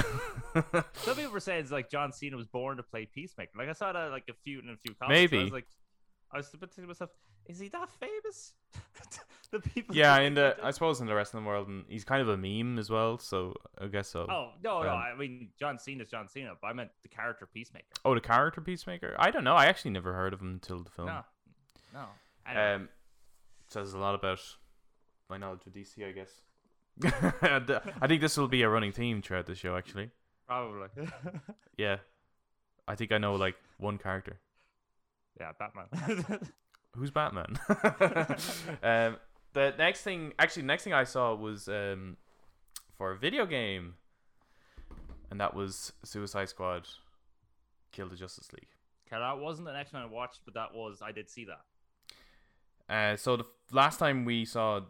Some 0.94 1.16
people 1.16 1.32
were 1.32 1.40
saying 1.40 1.60
it's 1.60 1.70
like 1.70 1.90
John 1.90 2.12
Cena 2.12 2.36
was 2.36 2.46
born 2.46 2.76
to 2.76 2.82
play 2.82 3.06
Peacemaker. 3.06 3.52
Like 3.56 3.68
I 3.68 3.72
saw 3.72 3.92
that 3.92 4.10
like 4.10 4.24
a 4.28 4.34
few 4.44 4.60
in 4.60 4.68
a 4.68 4.76
few 4.76 4.94
comments. 4.94 5.02
I 5.02 5.08
Maybe. 5.08 5.42
was 5.44 5.52
like, 5.52 5.66
I 6.32 6.36
was 6.36 6.48
thinking 6.48 6.68
to 6.76 6.86
myself, 6.86 7.10
is 7.46 7.58
he 7.58 7.68
that 7.68 7.88
famous? 7.98 8.52
the 9.50 9.60
people. 9.60 9.96
yeah, 9.96 10.18
in 10.20 10.34
the 10.34 10.56
I 10.62 10.70
suppose 10.70 11.00
in 11.00 11.06
the 11.06 11.14
rest 11.14 11.34
of 11.34 11.42
the 11.42 11.46
world, 11.46 11.68
and 11.68 11.84
he's 11.88 12.04
kind 12.04 12.20
of 12.20 12.28
a 12.28 12.36
meme 12.36 12.78
as 12.78 12.90
well. 12.90 13.18
So 13.18 13.54
I 13.80 13.86
guess 13.86 14.08
so. 14.08 14.26
Oh 14.28 14.50
no, 14.62 14.82
no! 14.82 14.90
Um, 14.90 14.98
I 14.98 15.16
mean, 15.16 15.48
John 15.58 15.78
Cena's 15.78 16.10
John 16.10 16.28
Cena, 16.28 16.52
but 16.60 16.68
I 16.68 16.72
meant 16.72 16.90
the 17.02 17.08
character 17.08 17.48
Peacemaker. 17.52 17.86
Oh, 18.04 18.14
the 18.14 18.20
character 18.20 18.60
Peacemaker. 18.60 19.16
I 19.18 19.30
don't 19.30 19.44
know. 19.44 19.54
I 19.54 19.66
actually 19.66 19.92
never 19.92 20.12
heard 20.12 20.32
of 20.32 20.40
him 20.40 20.52
until 20.52 20.82
the 20.82 20.90
film. 20.90 21.08
No, 21.08 21.20
no. 21.94 22.04
Um, 22.46 22.88
says 23.68 23.92
a 23.92 23.98
lot 23.98 24.14
about 24.14 24.40
my 25.28 25.36
knowledge 25.36 25.66
of 25.66 25.72
DC, 25.72 26.06
I 26.06 26.12
guess. 26.12 26.30
And, 27.02 27.80
I 28.00 28.06
think 28.06 28.20
this 28.20 28.36
will 28.36 28.48
be 28.48 28.62
a 28.62 28.68
running 28.68 28.92
theme 28.92 29.22
throughout 29.22 29.46
the 29.46 29.54
show. 29.54 29.76
Actually, 29.76 30.10
probably. 30.46 30.88
yeah. 31.76 31.98
I 32.86 32.94
think 32.94 33.12
I 33.12 33.18
know 33.18 33.34
like 33.34 33.56
one 33.78 33.98
character. 33.98 34.40
yeah, 35.38 35.52
Batman. 35.58 36.40
Who's 36.96 37.10
Batman? 37.10 37.58
um, 38.82 39.16
the 39.52 39.74
next 39.76 40.02
thing, 40.02 40.32
actually, 40.38 40.62
next 40.62 40.84
thing 40.84 40.94
I 40.94 41.04
saw 41.04 41.34
was 41.34 41.68
um, 41.68 42.16
for 42.96 43.12
a 43.12 43.16
video 43.16 43.44
game, 43.46 43.94
and 45.30 45.40
that 45.40 45.54
was 45.54 45.92
Suicide 46.02 46.48
Squad: 46.48 46.88
Kill 47.92 48.08
the 48.08 48.16
Justice 48.16 48.52
League. 48.52 48.68
okay, 49.06 49.20
that 49.20 49.38
wasn't 49.38 49.66
the 49.66 49.74
next 49.74 49.92
one 49.92 50.02
I 50.02 50.06
watched, 50.06 50.40
but 50.44 50.54
that 50.54 50.74
was 50.74 51.02
I 51.02 51.12
did 51.12 51.28
see 51.28 51.46
that. 51.46 51.60
Uh, 52.92 53.16
so 53.16 53.36
the 53.36 53.44
last 53.70 53.98
time 53.98 54.24
we 54.24 54.46
saw 54.46 54.80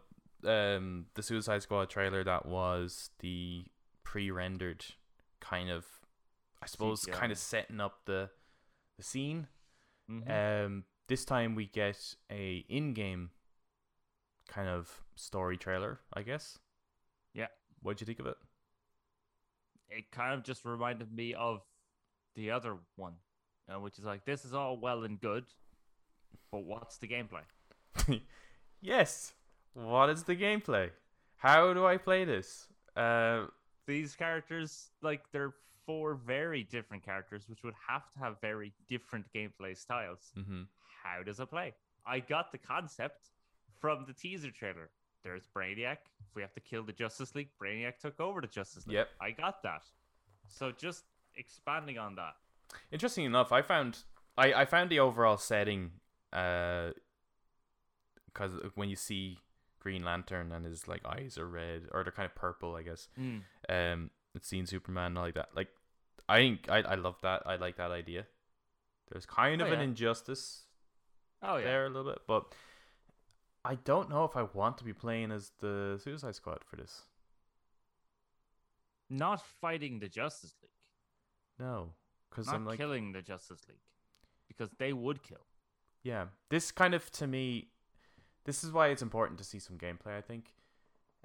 um, 0.45 1.05
the 1.15 1.23
Suicide 1.23 1.61
Squad 1.63 1.89
trailer, 1.89 2.23
that 2.23 2.45
was 2.45 3.09
the 3.19 3.65
pre-rendered 4.03 4.85
kind 5.39 5.69
of, 5.69 5.85
I 6.61 6.65
suppose, 6.67 7.03
CGI. 7.05 7.11
kind 7.13 7.31
of 7.31 7.37
setting 7.37 7.79
up 7.79 8.05
the 8.05 8.29
the 8.97 9.03
scene. 9.03 9.47
Mhm. 10.09 10.65
Um, 10.65 10.83
this 11.07 11.23
time 11.23 11.55
we 11.55 11.65
get 11.67 12.15
a 12.29 12.65
in-game 12.67 13.31
kind 14.47 14.67
of 14.67 15.01
story 15.15 15.57
trailer, 15.57 15.99
I 16.13 16.23
guess. 16.23 16.59
Yeah. 17.33 17.47
What'd 17.81 18.01
you 18.01 18.05
think 18.05 18.19
of 18.19 18.25
it? 18.27 18.37
it 19.91 20.11
kind 20.11 20.33
of 20.35 20.43
just 20.43 20.65
reminded 20.65 21.11
me 21.11 21.33
of 21.33 21.61
the 22.35 22.51
other 22.51 22.77
one, 22.95 23.13
uh, 23.67 23.79
which 23.79 23.97
is 23.97 24.05
like 24.05 24.23
this 24.25 24.45
is 24.45 24.53
all 24.53 24.77
well 24.77 25.03
and 25.03 25.19
good, 25.19 25.45
but 26.51 26.59
what's 26.59 26.97
the 26.97 27.07
gameplay? 27.07 27.41
yes. 28.81 29.33
What 29.73 30.09
is 30.09 30.23
the 30.23 30.35
gameplay? 30.35 30.89
How 31.37 31.73
do 31.73 31.85
I 31.85 31.97
play 31.97 32.25
this? 32.25 32.67
Uh, 32.95 33.45
These 33.87 34.15
characters, 34.15 34.89
like 35.01 35.21
they're 35.31 35.53
four 35.85 36.13
very 36.15 36.63
different 36.63 37.03
characters, 37.03 37.47
which 37.49 37.63
would 37.63 37.73
have 37.87 38.11
to 38.11 38.19
have 38.19 38.39
very 38.41 38.73
different 38.87 39.25
gameplay 39.33 39.75
styles. 39.77 40.31
mhm. 40.37 40.67
How 41.03 41.23
does 41.23 41.39
it 41.39 41.49
play? 41.49 41.73
I 42.05 42.19
got 42.19 42.51
the 42.51 42.57
concept 42.57 43.29
from 43.79 44.05
the 44.05 44.13
teaser 44.13 44.51
trailer. 44.51 44.89
There's 45.23 45.47
Brainiac. 45.47 45.97
If 46.27 46.35
we 46.35 46.41
have 46.41 46.53
to 46.53 46.59
kill 46.59 46.83
the 46.83 46.93
Justice 46.93 47.33
League, 47.35 47.49
Brainiac 47.61 47.97
took 47.99 48.19
over 48.19 48.41
the 48.41 48.47
Justice 48.47 48.85
League. 48.87 48.95
Yep. 48.95 49.09
I 49.21 49.31
got 49.31 49.63
that. 49.63 49.83
So 50.47 50.71
just 50.71 51.05
expanding 51.35 51.97
on 51.97 52.15
that. 52.15 52.35
Interesting 52.91 53.25
enough, 53.25 53.51
I 53.51 53.61
found 53.61 53.99
I, 54.37 54.53
I 54.53 54.65
found 54.65 54.89
the 54.91 54.99
overall 54.99 55.37
setting 55.37 55.91
uh 56.31 56.91
because 58.25 58.53
when 58.75 58.89
you 58.89 58.95
see 58.95 59.39
Green 59.79 60.03
Lantern 60.03 60.51
and 60.51 60.65
his 60.65 60.87
like 60.87 61.05
eyes 61.05 61.37
are 61.37 61.47
red 61.47 61.83
or 61.91 62.03
they're 62.03 62.11
kind 62.11 62.25
of 62.25 62.35
purple, 62.35 62.75
I 62.75 62.83
guess. 62.83 63.07
Mm. 63.19 63.41
Um, 63.69 64.09
it's 64.35 64.47
seen 64.47 64.65
Superman 64.65 65.13
like 65.15 65.33
that. 65.35 65.49
Like, 65.55 65.69
I 66.27 66.37
think 66.37 66.69
I 66.69 66.79
I 66.81 66.95
love 66.95 67.15
that. 67.23 67.43
I 67.45 67.55
like 67.55 67.77
that 67.77 67.91
idea. 67.91 68.25
There's 69.11 69.25
kind 69.25 69.61
Oh, 69.61 69.65
of 69.65 69.71
an 69.71 69.79
injustice 69.81 70.63
Oh 71.41 71.57
yeah. 71.57 71.63
there 71.63 71.85
a 71.85 71.89
little 71.89 72.11
bit, 72.11 72.21
but 72.27 72.53
I 73.65 73.75
don't 73.75 74.09
know 74.09 74.23
if 74.25 74.35
I 74.37 74.43
want 74.43 74.77
to 74.79 74.83
be 74.83 74.93
playing 74.93 75.31
as 75.31 75.51
the 75.59 75.99
Suicide 76.03 76.35
Squad 76.35 76.59
for 76.63 76.75
this. 76.75 77.03
Not 79.09 79.41
fighting 79.41 79.99
the 79.99 80.07
Justice 80.07 80.53
League. 80.61 80.69
No, 81.57 81.93
because 82.29 82.47
I'm 82.47 82.65
like, 82.65 82.77
killing 82.77 83.11
the 83.11 83.21
Justice 83.21 83.61
League. 83.67 83.79
Because 84.47 84.69
they 84.77 84.93
would 84.93 85.23
kill. 85.23 85.45
yeah, 86.03 86.25
this 86.49 86.71
kind 86.71 86.93
of 86.93 87.09
to 87.13 87.27
me, 87.27 87.69
this 88.49 88.63
is 88.63 88.71
why 88.71 88.87
it's 88.87 89.03
important 89.03 89.37
to 89.37 89.43
see 89.43 89.59
some 89.59 89.77
gameplay. 89.77 90.17
I 90.17 90.21
think, 90.21 90.55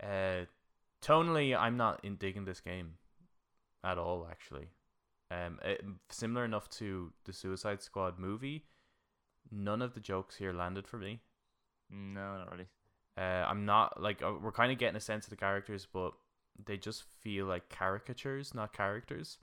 uh, 0.03 0.45
tonally, 1.03 1.59
I'm 1.59 1.79
not 1.79 2.05
in 2.05 2.17
digging 2.17 2.45
this 2.45 2.61
game 2.61 2.97
at 3.83 3.97
all. 3.97 4.29
Actually, 4.31 4.69
um, 5.31 5.59
it, 5.65 5.83
similar 6.11 6.45
enough 6.45 6.69
to 6.81 7.15
the 7.25 7.33
Suicide 7.33 7.81
Squad 7.81 8.19
movie. 8.19 8.67
None 9.51 9.81
of 9.81 9.95
the 9.95 10.01
jokes 10.01 10.37
here 10.37 10.53
landed 10.53 10.87
for 10.87 10.99
me. 10.99 11.21
No, 11.91 12.37
not 12.37 12.53
really. 12.53 12.69
Uh, 13.17 13.47
I'm 13.49 13.65
not 13.65 14.03
like 14.03 14.23
uh, 14.23 14.35
we're 14.43 14.53
kind 14.53 14.71
of 14.71 14.77
getting 14.77 14.97
a 14.97 15.01
sense 15.01 15.25
of 15.25 15.31
the 15.31 15.37
characters, 15.37 15.89
but 15.91 16.13
they 16.63 16.77
just 16.77 17.05
feel 17.21 17.47
like 17.47 17.71
caricatures, 17.71 18.55
not 18.55 18.75
characters. 18.75 19.39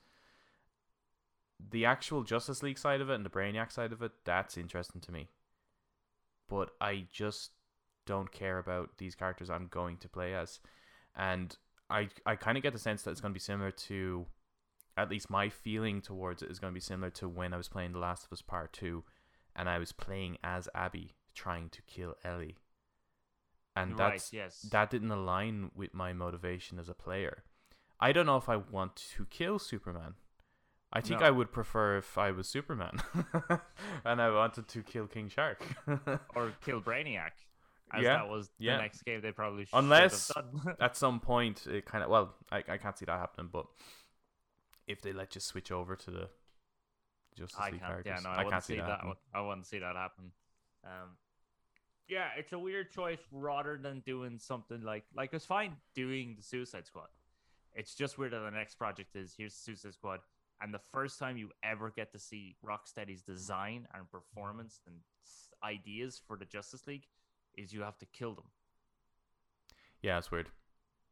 The 1.72 1.86
actual 1.86 2.22
Justice 2.22 2.62
League 2.62 2.78
side 2.78 3.02
of 3.02 3.10
it 3.10 3.16
and 3.16 3.26
the 3.26 3.30
Brainiac 3.32 3.72
side 3.72 3.92
of 3.92 4.04
it, 4.04 4.12
that's 4.24 4.56
interesting 4.56 5.02
to 5.02 5.12
me. 5.12 5.30
But 6.48 6.72
I 6.80 7.06
just 7.12 7.52
don't 8.12 8.32
care 8.32 8.58
about 8.58 8.98
these 8.98 9.16
characters 9.16 9.50
I'm 9.50 9.68
going 9.72 9.98
to 9.98 10.10
play 10.10 10.34
as. 10.36 10.60
And 11.16 11.56
I 11.90 12.10
I 12.26 12.36
kind 12.36 12.58
of 12.58 12.64
get 12.64 12.74
the 12.74 12.80
sense 12.80 13.04
that 13.04 13.12
it's 13.12 13.22
going 13.22 13.34
to 13.34 13.42
be 13.42 13.50
similar 13.52 13.72
to 13.72 14.26
at 14.98 15.10
least 15.10 15.30
my 15.30 15.48
feeling 15.48 16.02
towards 16.02 16.44
it 16.44 16.52
is 16.52 16.60
going 16.60 16.74
to 16.74 16.82
be 16.82 16.82
similar 16.82 17.10
to 17.10 17.30
when 17.30 17.54
I 17.54 17.58
was 17.58 17.70
playing 17.70 17.94
The 17.94 18.00
Last 18.00 18.26
of 18.26 18.34
Us 18.34 18.42
Part 18.42 18.74
2 18.74 19.04
and 19.56 19.70
I 19.70 19.80
was 19.80 19.94
playing 19.94 20.38
as 20.44 20.68
Abby 20.76 21.16
trying 21.34 21.70
to 21.70 21.82
kill 21.84 22.16
Ellie. 22.26 22.58
And 23.76 23.98
right, 23.98 24.22
yes. 24.34 24.62
that 24.72 24.90
didn't 24.90 25.12
align 25.12 25.72
with 25.74 25.94
my 25.94 26.12
motivation 26.12 26.78
as 26.78 26.90
a 26.90 26.94
player. 26.94 27.44
I 28.02 28.12
don't 28.12 28.26
know 28.26 28.36
if 28.36 28.50
I 28.50 28.58
want 28.58 28.98
to 29.16 29.26
kill 29.30 29.60
Superman. 29.60 30.16
I 30.92 31.00
think 31.00 31.22
No. 31.22 31.28
I 31.28 31.32
would 31.32 31.54
prefer 31.54 31.98
if 31.98 32.18
I 32.18 32.32
was 32.32 32.50
Superman 32.50 33.02
and 34.06 34.22
I 34.22 34.30
wanted 34.30 34.68
to 34.68 34.84
kill 34.84 35.08
King 35.08 35.30
Shark. 35.30 35.64
or 36.36 36.52
kill 36.66 36.82
Brainiac. 36.82 37.32
As 37.94 38.04
Yeah, 38.04 38.18
that 38.18 38.30
was 38.30 38.50
yeah. 38.58 38.78
the 38.78 38.82
next 38.84 39.04
game 39.04 39.22
they 39.22 39.32
probably 39.32 39.66
should 39.66 39.78
Unless-. 39.78 40.32
At 40.80 40.96
some 40.98 41.20
point, 41.20 41.68
it 41.68 41.86
kind 41.86 42.04
of 42.04 42.10
well, 42.10 42.36
I, 42.52 42.64
I 42.68 42.78
can't 42.78 42.98
see 42.98 43.06
that 43.06 43.20
happening, 43.20 43.50
but 43.52 43.66
if 44.88 45.02
they 45.02 45.14
let 45.14 45.36
you 45.36 45.42
switch 45.42 45.72
over 45.72 45.96
to 45.96 46.12
the 46.12 46.30
Justice 47.38 47.60
I 47.60 47.70
League 47.72 47.82
can't. 47.82 47.82
Yeah, 47.82 47.88
characters, 47.88 48.24
no, 48.24 48.30
I, 48.30 48.42
I, 48.42 48.50
can't 48.50 48.64
see 48.64 48.76
that. 48.76 48.88
that. 48.88 49.18
I 49.34 49.42
wouldn't 49.42 49.66
see 49.66 49.80
that 49.80 49.96
happen. 49.96 50.32
Um, 50.84 51.18
yeah, 52.08 52.28
it's 52.38 52.52
a 52.52 52.60
weird 52.60 52.92
choice. 52.92 53.20
Rather 53.32 53.78
than 53.82 54.02
doing 54.06 54.38
something 54.38 54.82
like 54.82 55.06
like 55.16 55.34
it's 55.34 55.46
fine 55.46 55.78
doing 55.96 56.36
the 56.36 56.44
Suicide 56.44 56.86
Squad. 56.86 57.08
It's 57.74 57.96
just 57.96 58.18
weird 58.18 58.34
that 58.34 58.40
the 58.40 58.52
next 58.52 58.76
project 58.76 59.16
is 59.16 59.34
here's 59.38 59.56
the 59.56 59.62
Suicide 59.62 59.94
Squad, 59.94 60.20
and 60.62 60.74
the 60.74 60.82
first 60.92 61.20
time 61.20 61.38
you 61.38 61.50
ever 61.64 61.92
get 61.96 62.12
to 62.12 62.20
see 62.20 62.56
Rocksteady's 62.66 63.22
design 63.22 63.88
and 63.94 64.12
performance 64.12 64.82
and 64.86 64.96
ideas 65.64 66.22
for 66.28 66.38
the 66.38 66.46
Justice 66.46 66.86
League 66.88 67.06
is 67.58 67.74
you 67.74 67.82
have 67.82 67.98
to 68.00 68.06
kill 68.08 68.34
them. 68.36 68.46
Yeah, 70.02 70.18
it's 70.18 70.32
weird. 70.32 70.48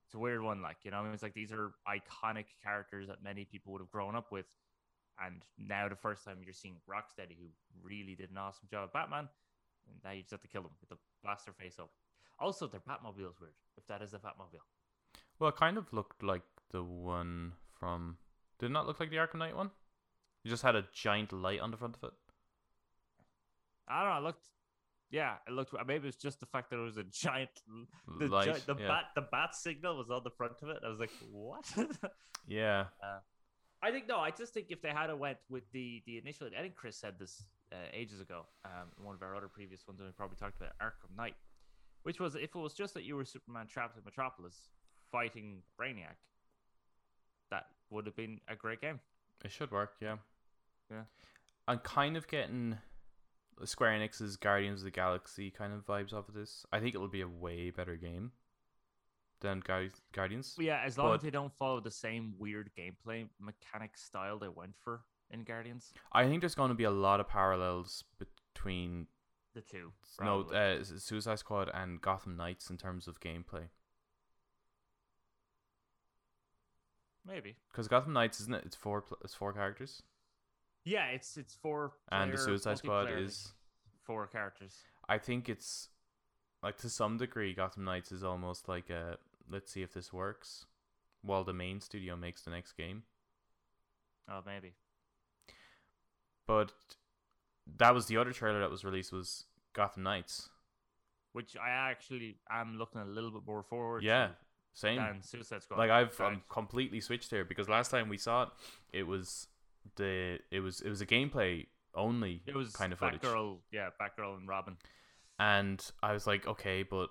it's 0.05 0.15
a 0.15 0.19
weird 0.19 0.41
one. 0.41 0.61
Like 0.61 0.77
you 0.83 0.91
know, 0.91 0.97
I 0.97 1.03
mean, 1.03 1.13
it's 1.13 1.23
like 1.23 1.33
these 1.33 1.51
are 1.51 1.71
iconic 1.87 2.45
characters 2.63 3.07
that 3.07 3.23
many 3.23 3.45
people 3.45 3.73
would 3.73 3.81
have 3.81 3.91
grown 3.91 4.15
up 4.15 4.31
with, 4.31 4.45
and 5.23 5.43
now 5.57 5.87
the 5.87 5.95
first 5.95 6.25
time 6.25 6.37
you're 6.43 6.53
seeing 6.53 6.75
Rocksteady, 6.89 7.37
who 7.39 7.47
really 7.83 8.15
did 8.15 8.31
an 8.31 8.37
awesome 8.37 8.67
job 8.69 8.85
at 8.89 8.93
Batman, 8.93 9.27
and 9.87 9.95
now 10.03 10.11
you 10.11 10.21
just 10.21 10.31
have 10.31 10.41
to 10.41 10.47
kill 10.47 10.63
them 10.63 10.71
with 10.81 10.89
the 10.89 10.97
blaster 11.23 11.53
face 11.53 11.77
up. 11.79 11.91
Also, 12.39 12.67
their 12.67 12.79
Batmobile 12.79 13.29
is 13.29 13.39
weird. 13.39 13.53
If 13.77 13.85
that 13.87 14.01
is 14.01 14.13
a 14.13 14.17
Batmobile, 14.17 14.63
Well, 15.39 15.49
it 15.49 15.55
kind 15.57 15.77
of 15.77 15.91
looked 15.93 16.23
like 16.23 16.43
the 16.71 16.83
one 16.83 17.53
from. 17.79 18.17
Did 18.59 18.67
it 18.67 18.71
not 18.73 18.87
look 18.87 18.99
like 18.99 19.09
the 19.09 19.17
Arkham 19.17 19.35
Knight 19.39 19.55
one? 19.55 19.71
You 20.43 20.49
just 20.49 20.63
had 20.63 20.75
a 20.75 20.85
giant 20.93 21.31
light 21.33 21.59
on 21.59 21.71
the 21.71 21.77
front 21.77 21.97
of 21.97 22.03
it. 22.05 22.13
I 23.87 24.03
don't 24.03 24.13
know. 24.13 24.17
It 24.19 24.23
looked, 24.23 24.47
yeah, 25.11 25.35
it 25.47 25.53
looked. 25.53 25.73
Maybe 25.87 26.07
it's 26.07 26.17
just 26.17 26.39
the 26.39 26.45
fact 26.45 26.69
that 26.69 26.77
it 26.77 26.83
was 26.83 26.97
a 26.97 27.03
giant. 27.03 27.49
The, 28.19 28.27
light. 28.27 28.45
gi- 28.45 28.61
the 28.65 28.75
yeah. 28.79 28.87
bat, 28.87 29.03
the 29.15 29.21
bat 29.21 29.55
signal 29.55 29.97
was 29.97 30.09
on 30.09 30.21
the 30.23 30.29
front 30.29 30.53
of 30.61 30.69
it. 30.69 30.77
I 30.85 30.89
was 30.89 30.99
like, 30.99 31.11
what? 31.31 31.65
yeah. 32.47 32.85
I 33.81 33.91
think 33.91 34.07
no. 34.07 34.19
I 34.19 34.31
just 34.31 34.53
think 34.53 34.67
if 34.69 34.81
they 34.81 34.89
had 34.89 35.09
a 35.09 35.15
went 35.15 35.37
with 35.49 35.63
the 35.71 36.03
the 36.05 36.17
initial, 36.17 36.47
I 36.57 36.61
think 36.61 36.75
Kris 36.75 36.97
said 36.97 37.15
this 37.17 37.43
uh, 37.71 37.75
ages 37.93 38.21
ago. 38.21 38.45
Um, 38.65 38.89
one 39.01 39.15
of 39.15 39.21
our 39.23 39.35
other 39.35 39.47
previous 39.47 39.87
ones, 39.87 39.99
and 39.99 40.07
we 40.07 40.13
probably 40.13 40.37
talked 40.37 40.57
about 40.57 40.73
Arkham 40.81 41.15
Knight, 41.15 41.35
which 42.03 42.19
was 42.19 42.35
if 42.35 42.55
it 42.55 42.55
was 42.55 42.73
just 42.73 42.93
that 42.93 43.03
you 43.03 43.15
were 43.15 43.25
Superman 43.25 43.67
trapped 43.67 43.97
in 43.97 44.03
Metropolis 44.03 44.69
fighting 45.11 45.63
Brainiac, 45.79 46.17
that 47.51 47.65
would 47.89 48.05
have 48.05 48.15
been 48.15 48.39
a 48.47 48.55
great 48.55 48.81
game. 48.81 48.99
It 49.43 49.51
should 49.51 49.71
work, 49.71 49.93
yeah. 50.01 50.17
Yeah. 50.91 51.03
I'm 51.67 51.79
kind 51.79 52.17
of 52.17 52.27
getting 52.27 52.77
Square 53.65 53.99
Enix's 53.99 54.37
Guardians 54.37 54.81
of 54.81 54.85
the 54.85 54.91
Galaxy 54.91 55.51
kind 55.51 55.73
of 55.73 55.85
vibes 55.85 56.13
off 56.13 56.27
of 56.29 56.33
this. 56.35 56.65
I 56.71 56.79
think 56.79 56.95
it'll 56.95 57.07
be 57.07 57.21
a 57.21 57.27
way 57.27 57.69
better 57.69 57.95
game 57.95 58.31
than 59.41 59.61
Guardi- 59.61 60.01
Guardians. 60.11 60.55
Yeah, 60.59 60.81
as 60.85 60.97
long 60.97 61.15
as 61.15 61.21
they 61.21 61.29
don't 61.29 61.53
follow 61.53 61.79
the 61.79 61.91
same 61.91 62.33
weird 62.37 62.71
gameplay 62.77 63.27
mechanic 63.39 63.97
style 63.97 64.37
they 64.39 64.47
went 64.49 64.75
for 64.83 65.01
in 65.31 65.43
Guardians, 65.43 65.93
I 66.11 66.25
think 66.27 66.41
there's 66.41 66.55
going 66.55 66.69
to 66.69 66.75
be 66.75 66.83
a 66.83 66.91
lot 66.91 67.19
of 67.19 67.27
parallels 67.27 68.03
between 68.17 69.07
the 69.53 69.61
two. 69.61 69.91
no 70.21 70.41
uh, 70.43 70.83
Suicide 70.83 71.39
Squad 71.39 71.69
and 71.73 72.01
Gotham 72.01 72.35
Knights 72.35 72.69
in 72.69 72.77
terms 72.77 73.07
of 73.07 73.19
gameplay. 73.19 73.69
maybe. 77.25 77.55
Because 77.71 77.87
Gotham 77.87 78.13
Knights 78.13 78.39
isn't 78.41 78.53
it? 78.55 78.63
It's 78.65 78.75
four. 78.75 79.03
It's 79.23 79.35
four 79.35 79.53
characters, 79.53 80.03
Yeah, 80.89 81.05
it's 81.07 81.37
it's 81.37 81.53
four. 81.55 81.93
and 82.11 82.33
the 82.33 82.37
Suicide 82.37 82.77
Squad 82.79 83.09
is. 83.11 83.53
four 84.03 84.27
characters. 84.27 84.73
I 85.07 85.17
think 85.17 85.47
it's 85.49 85.89
like 86.63 86.77
to 86.77 86.89
some 86.89 87.17
degree, 87.17 87.53
Gotham 87.53 87.83
Knights 87.85 88.11
is 88.11 88.23
almost 88.23 88.67
like 88.67 88.89
a 88.89 89.17
let's 89.49 89.71
see 89.71 89.81
if 89.83 89.93
this 89.93 90.11
works, 90.11 90.65
while 91.21 91.43
the 91.43 91.53
main 91.53 91.79
studio 91.81 92.15
makes 92.15 92.41
the 92.41 92.51
next 92.51 92.73
game. 92.73 93.03
Oh, 94.27 94.41
maybe. 94.45 94.73
But 96.47 96.71
that 97.77 97.93
was 97.93 98.07
the 98.07 98.17
other 98.17 98.31
trailer 98.31 98.59
that 98.59 98.69
was 98.71 98.83
released 98.83 99.11
was 99.13 99.45
Gotham 99.73 100.03
Knights. 100.03 100.49
which 101.31 101.55
I 101.55 101.69
actually 101.69 102.37
am 102.49 102.77
looking 102.79 102.99
a 103.01 103.05
little 103.05 103.29
bit 103.29 103.43
more 103.45 103.61
forward 103.61 104.01
Yeah, 104.03 104.27
to 104.29 104.33
same. 104.73 104.95
than 104.97 105.21
Suicide 105.21 105.61
Squad. 105.61 105.77
Like 105.77 105.91
I've 105.91 106.19
Right. 106.19 106.33
um, 106.33 106.41
completely 106.49 106.99
switched 107.01 107.29
here 107.29 107.45
because 107.45 107.69
last 107.69 107.91
time 107.91 108.09
we 108.09 108.17
saw 108.17 108.43
it, 108.43 108.49
it 108.91 109.03
was 109.03 109.47
the 109.95 110.39
it 110.51 110.59
was 110.59 110.81
it 110.81 110.89
was 110.89 111.01
a 111.01 111.05
gameplay 111.05 111.65
only 111.95 112.41
it 112.45 112.55
was 112.55 112.71
kind 112.73 112.93
of 112.93 112.99
footage, 112.99 113.21
Batgirl, 113.21 113.57
yeah, 113.71 113.89
Batgirl 113.99 114.37
and 114.37 114.47
Robin. 114.47 114.77
and 115.39 115.83
I 116.03 116.13
was 116.13 116.27
like, 116.27 116.47
okay, 116.47 116.83
but 116.83 117.09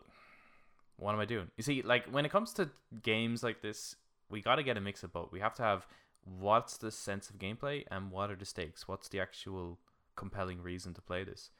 what 0.97 1.13
am 1.13 1.21
I 1.21 1.25
doing? 1.25 1.51
You 1.57 1.63
see, 1.63 1.83
like 1.83 2.07
when 2.11 2.25
it 2.25 2.31
comes 2.31 2.53
to 2.55 2.71
games 3.03 3.43
like 3.43 3.63
this, 3.63 3.97
we 4.31 4.41
got 4.41 4.57
to 4.57 4.63
get 4.63 4.77
a 4.77 4.81
mix 4.81 5.03
of 5.03 5.13
both. 5.13 5.33
We 5.33 5.41
have 5.41 5.55
to 5.55 5.63
have 5.63 5.87
what's 6.25 6.77
the 6.77 6.91
sense 6.91 7.31
of 7.31 7.39
gameplay 7.39 7.85
and 7.91 8.11
what 8.11 8.31
are 8.31 8.37
the 8.37 8.45
stakes. 8.45 8.87
What's 8.87 9.09
the 9.09 9.21
actual 9.21 9.79
compelling 10.17 10.63
reason 10.63 10.95
to 10.95 11.01
play 11.01 11.25
this? 11.25 11.51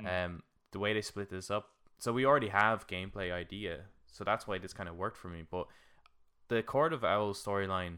Mm. 0.00 0.24
Um, 0.24 0.42
the 0.72 0.78
way 0.78 0.94
they 0.94 1.02
split 1.02 1.30
this 1.30 1.50
up, 1.50 1.70
so 1.98 2.12
we 2.12 2.24
already 2.24 2.48
have 2.48 2.86
gameplay 2.86 3.32
idea, 3.32 3.82
so 4.06 4.24
that's 4.24 4.46
why 4.46 4.58
this 4.58 4.72
kind 4.72 4.88
of 4.88 4.96
worked 4.96 5.16
for 5.16 5.28
me. 5.28 5.44
But 5.48 5.66
the 6.48 6.62
Court 6.62 6.92
of 6.92 7.04
Owls 7.04 7.42
storyline, 7.42 7.96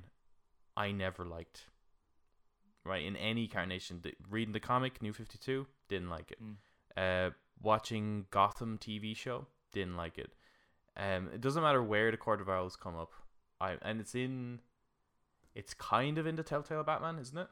I 0.77 0.93
never 0.93 1.25
liked. 1.25 1.65
Right 2.87 3.05
in 3.05 3.17
any 3.17 3.49
carnation, 3.49 4.01
the, 4.03 4.13
reading 4.29 4.53
the 4.53 4.61
comic 4.61 5.01
New 5.01 5.13
Fifty 5.13 5.39
Two 5.39 5.67
didn't 5.89 6.11
like 6.11 6.31
it. 6.31 6.39
Mm. 6.43 6.57
Uh, 6.97 7.31
watching 7.63 8.27
Gotham 8.31 8.79
TV 8.79 9.17
show 9.17 9.47
didn't 9.73 9.97
like 9.97 10.19
it. 10.19 10.33
Um, 10.97 11.31
it 11.35 11.41
doesn't 11.41 11.63
matter 11.63 11.83
where 11.83 12.11
the 12.11 12.17
Court 12.17 12.41
of 12.41 12.49
Owls 12.49 12.77
come 12.77 12.95
up, 12.95 13.11
I 13.61 13.77
and 13.83 14.01
it's 14.01 14.15
in, 14.15 14.61
it's 15.55 15.75
kind 15.75 16.19
of 16.19 16.27
in 16.27 16.37
the 16.37 16.43
Telltale 16.43 16.85
Batman, 16.85 17.19
isn't 17.19 17.37
it? 17.39 17.49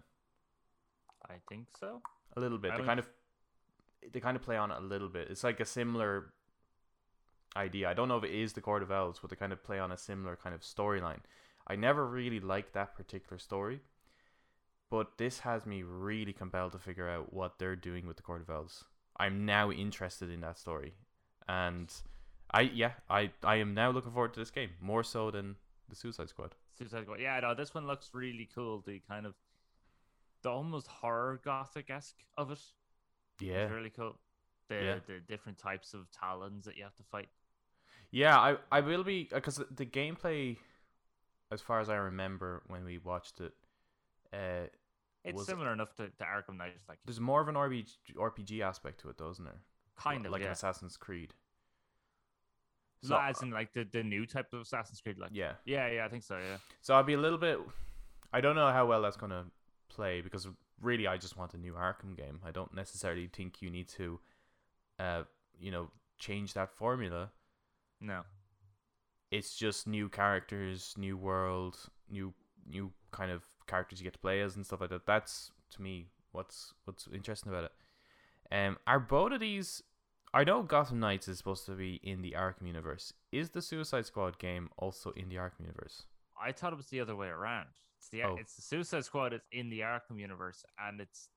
I 1.29 1.35
think 1.49 1.69
so. 1.79 2.03
A 2.37 2.41
little 2.41 2.59
bit. 2.59 2.73
I 2.73 2.75
They 2.77 2.81
would- 2.83 2.87
kind 2.87 3.01
of 3.01 3.09
they 4.13 4.21
kind 4.21 4.37
of 4.37 4.43
play 4.43 4.57
on 4.57 4.71
it 4.71 4.79
a 4.79 4.81
little 4.85 5.09
bit. 5.09 5.29
It's 5.31 5.45
like 5.45 5.61
a 5.61 5.65
similar 5.65 6.33
idea. 7.57 7.89
I 7.89 7.95
don't 7.95 8.09
know 8.09 8.17
if 8.19 8.25
it 8.25 8.33
is 8.33 8.53
the 8.53 8.61
Court 8.61 8.83
of 8.83 8.91
Owls, 8.91 9.19
but 9.21 9.31
they 9.31 9.37
kind 9.37 9.53
of 9.53 9.63
play 9.63 9.79
on 9.79 9.93
a 9.93 9.97
similar 9.97 10.37
kind 10.37 10.55
of 10.55 10.63
storyline. 10.63 11.21
I 11.67 11.77
never 11.77 12.07
really 12.07 12.41
liked 12.41 12.73
that 12.75 12.97
particular 12.97 13.39
story, 13.39 13.81
but 14.93 15.17
this 15.17 15.41
has 15.41 15.65
me 15.65 15.83
really 15.83 16.35
compelled 16.35 16.73
to 16.73 16.79
figure 16.79 17.09
out 17.09 17.33
what 17.33 17.59
they're 17.59 17.75
doing 17.75 18.07
with 18.07 18.19
the 18.19 18.23
Court 18.23 18.43
of 18.43 18.51
Owls. 18.51 18.85
I'm 19.17 19.47
now 19.47 19.71
interested 19.71 20.29
in 20.31 20.43
that 20.43 20.59
story, 20.59 20.93
and 21.49 21.91
I 22.53 22.61
yeah 22.63 22.93
I 23.09 23.31
I 23.43 23.57
am 23.57 23.73
now 23.73 23.91
looking 23.91 24.13
forward 24.13 24.35
to 24.35 24.41
this 24.41 24.51
game 24.51 24.71
more 24.81 25.03
so 25.03 25.31
than 25.31 25.57
the 25.89 25.97
Suicide 25.97 26.29
Squad. 26.29 26.55
Suicide 26.77 27.05
Squad. 27.05 27.21
Yeah, 27.21 27.41
no, 27.41 27.55
this 27.55 27.73
one 27.75 27.87
looks 27.87 28.11
really 28.13 28.49
cool. 28.55 28.83
The 28.87 29.01
kind 29.09 29.25
of 29.25 29.35
the 30.43 30.51
almost 30.51 30.89
horror 30.89 31.41
gothic 31.43 31.89
esque 31.89 32.23
of 32.37 32.51
it. 32.51 32.61
Yeah, 33.41 33.65
It's 33.65 33.73
really 33.73 33.91
cool. 33.91 34.19
The 34.69 34.75
Yeah. 34.75 34.99
the 35.07 35.21
different 35.27 35.59
types 35.59 35.95
of 35.95 36.11
talons 36.11 36.67
that 36.67 36.77
you 36.77 36.85
have 36.85 36.97
to 36.97 37.03
fight. 37.05 37.31
yeah. 38.11 38.39
I 38.39 38.57
I 38.71 38.81
will 38.81 39.05
be 39.05 39.25
because 39.33 39.57
the, 39.57 39.69
the 39.75 39.87
gameplay, 39.87 40.59
as 41.51 41.63
far 41.63 41.81
as 41.81 41.89
I 41.89 41.97
remember 41.97 42.63
when 42.67 42.85
we 42.85 42.99
watched 42.99 43.41
it, 43.41 43.55
uh, 44.35 44.67
It's 45.25 45.47
similar 45.47 45.73
enough 45.73 45.95
to, 45.97 46.09
to 46.09 46.25
Arkham 46.25 46.59
Knight, 46.59 46.75
like 46.89 46.99
there's 47.05 47.21
more 47.21 47.41
of 47.41 47.49
an 47.49 47.55
RPG, 47.55 48.17
RPG 48.17 48.61
aspect 48.61 49.01
to 49.03 49.09
it, 49.09 49.17
doesn't 49.17 49.45
there? 49.45 49.61
kind 49.97 50.27
of 50.27 50.33
like 50.33 50.41
yeah. 50.41 50.49
an 50.49 50.53
Assassin's 50.53 50.97
Creed. 50.97 51.35
So, 53.05 53.17
as 53.17 53.43
in 53.43 53.51
like 53.51 53.73
the, 53.73 53.85
the 53.91 54.05
new 54.05 54.27
type 54.27 54.53
of 54.53 54.61
Assassin's 54.61 55.01
Creed, 55.01 55.19
like 55.19 55.31
yeah, 55.33 55.55
yeah, 55.65 55.91
yeah, 55.91 56.05
I 56.05 56.09
think 56.09 56.23
so, 56.23 56.37
yeah. 56.37 56.59
so 56.81 56.95
I'd 56.95 57.07
be 57.07 57.15
a 57.15 57.19
little 57.19 57.39
bit. 57.39 57.59
I 58.33 58.41
don't 58.41 58.55
know 58.55 58.71
how 58.71 58.87
well 58.87 59.03
that's 59.03 59.17
gonna 59.17 59.47
play 59.89 60.21
because 60.21 60.47
really 60.81 61.09
I 61.09 61.17
just 61.17 61.37
want 61.37 61.53
a 61.55 61.59
new 61.59 61.73
Arkham 61.73 62.17
game. 62.17 62.39
I 62.47 62.53
don't 62.53 62.73
necessarily 62.73 63.29
think 63.33 63.61
you 63.61 63.71
need 63.71 63.89
to, 63.89 64.21
uh, 65.01 65.23
you 65.59 65.73
know, 65.73 65.91
change 66.21 66.55
that 66.55 66.71
formula. 66.71 67.33
No, 68.01 68.21
it's 69.33 69.57
just 69.57 69.89
new 69.89 70.09
characters, 70.09 70.95
new 70.97 71.17
world, 71.17 71.77
new 72.09 72.33
new 72.65 72.93
kind 73.11 73.33
of 73.33 73.43
characters 73.67 74.01
you 74.01 74.05
get 74.05 74.13
to 74.15 74.19
play 74.19 74.41
as 74.41 74.57
and 74.57 74.65
stuff 74.67 74.81
like 74.81 74.91
that. 74.91 75.07
That's 75.07 75.51
to 75.71 75.83
me 75.83 76.07
what's 76.33 76.75
what's 76.85 77.09
interesting 77.13 77.51
about 77.53 77.65
it. 77.65 77.73
Um, 78.55 78.79
are 78.87 79.01
both 79.01 79.33
of 79.33 79.41
these? 79.41 79.83
I 80.35 80.45
know 80.45 80.63
Gotham 80.63 80.99
Knights 81.01 81.29
is 81.29 81.37
supposed 81.39 81.67
to 81.67 81.73
be 81.73 82.01
in 82.03 82.23
the 82.23 82.35
Arkham 82.39 82.67
universe. 82.67 83.13
Is 83.33 83.51
the 83.51 83.61
Suicide 83.63 84.07
Squad 84.07 84.39
game 84.39 84.71
also 84.79 85.11
in 85.11 85.29
the 85.29 85.37
Arkham 85.37 85.61
universe? 85.61 86.05
I 86.43 86.53
thought 86.53 86.73
it 86.73 86.77
was 86.77 86.87
the 86.89 87.01
other 87.01 87.15
way 87.15 87.29
around. 87.29 87.69
It's 87.99 88.09
the 88.09 88.23
Oh. 88.25 88.37
it's 88.41 88.55
the 88.57 88.63
Suicide 88.63 89.05
Squad. 89.05 89.33
It's 89.33 89.47
in 89.53 89.69
the 89.71 89.81
Arkham 89.81 90.19
universe, 90.19 90.65
and 90.79 91.01
it's 91.01 91.29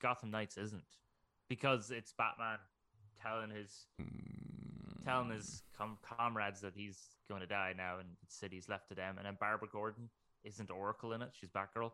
Gotham 0.00 0.30
Knights 0.30 0.56
isn't 0.56 0.84
because 1.48 1.90
it's 1.90 2.12
Batman 2.12 2.58
telling 3.20 3.50
his 3.50 3.86
telling 5.04 5.30
his 5.30 5.62
com- 5.76 5.98
comrades 6.02 6.60
that 6.60 6.74
he's 6.74 6.98
going 7.28 7.40
to 7.40 7.46
die 7.46 7.74
now, 7.76 7.98
and 7.98 8.08
the 8.24 8.30
city's 8.32 8.68
left 8.68 8.88
to 8.88 8.94
them. 8.94 9.16
And 9.18 9.26
then 9.26 9.36
Barbara 9.40 9.68
Gordon 9.70 10.08
isn't 10.44 10.70
Oracle 10.70 11.12
in 11.12 11.22
it; 11.22 11.30
she's 11.32 11.50
Batgirl, 11.50 11.92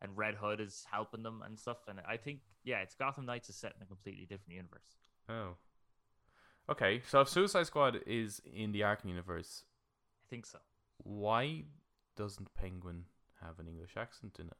and 0.00 0.16
Red 0.16 0.34
Hood 0.34 0.60
is 0.60 0.84
helping 0.90 1.22
them 1.22 1.42
and 1.44 1.58
stuff. 1.58 1.78
And 1.88 2.00
I 2.08 2.16
think, 2.16 2.40
yeah, 2.64 2.78
it's 2.80 2.94
Gotham 2.94 3.26
Knights 3.26 3.48
is 3.48 3.56
set 3.56 3.74
in 3.76 3.82
a 3.82 3.86
completely 3.86 4.26
different 4.26 4.54
universe. 4.56 4.96
Oh, 5.28 5.56
okay. 6.70 7.02
So 7.06 7.20
if 7.20 7.28
Suicide 7.28 7.66
Squad 7.66 8.00
is 8.06 8.40
in 8.52 8.72
the 8.72 8.80
Arkham 8.80 9.06
universe, 9.08 9.64
I 10.24 10.26
think 10.28 10.46
so. 10.46 10.58
why 11.02 11.64
doesn't 12.16 12.52
Penguin 12.54 13.04
have 13.42 13.58
an 13.58 13.68
English 13.68 13.92
accent 13.96 14.36
in 14.38 14.46
it? 14.46 14.56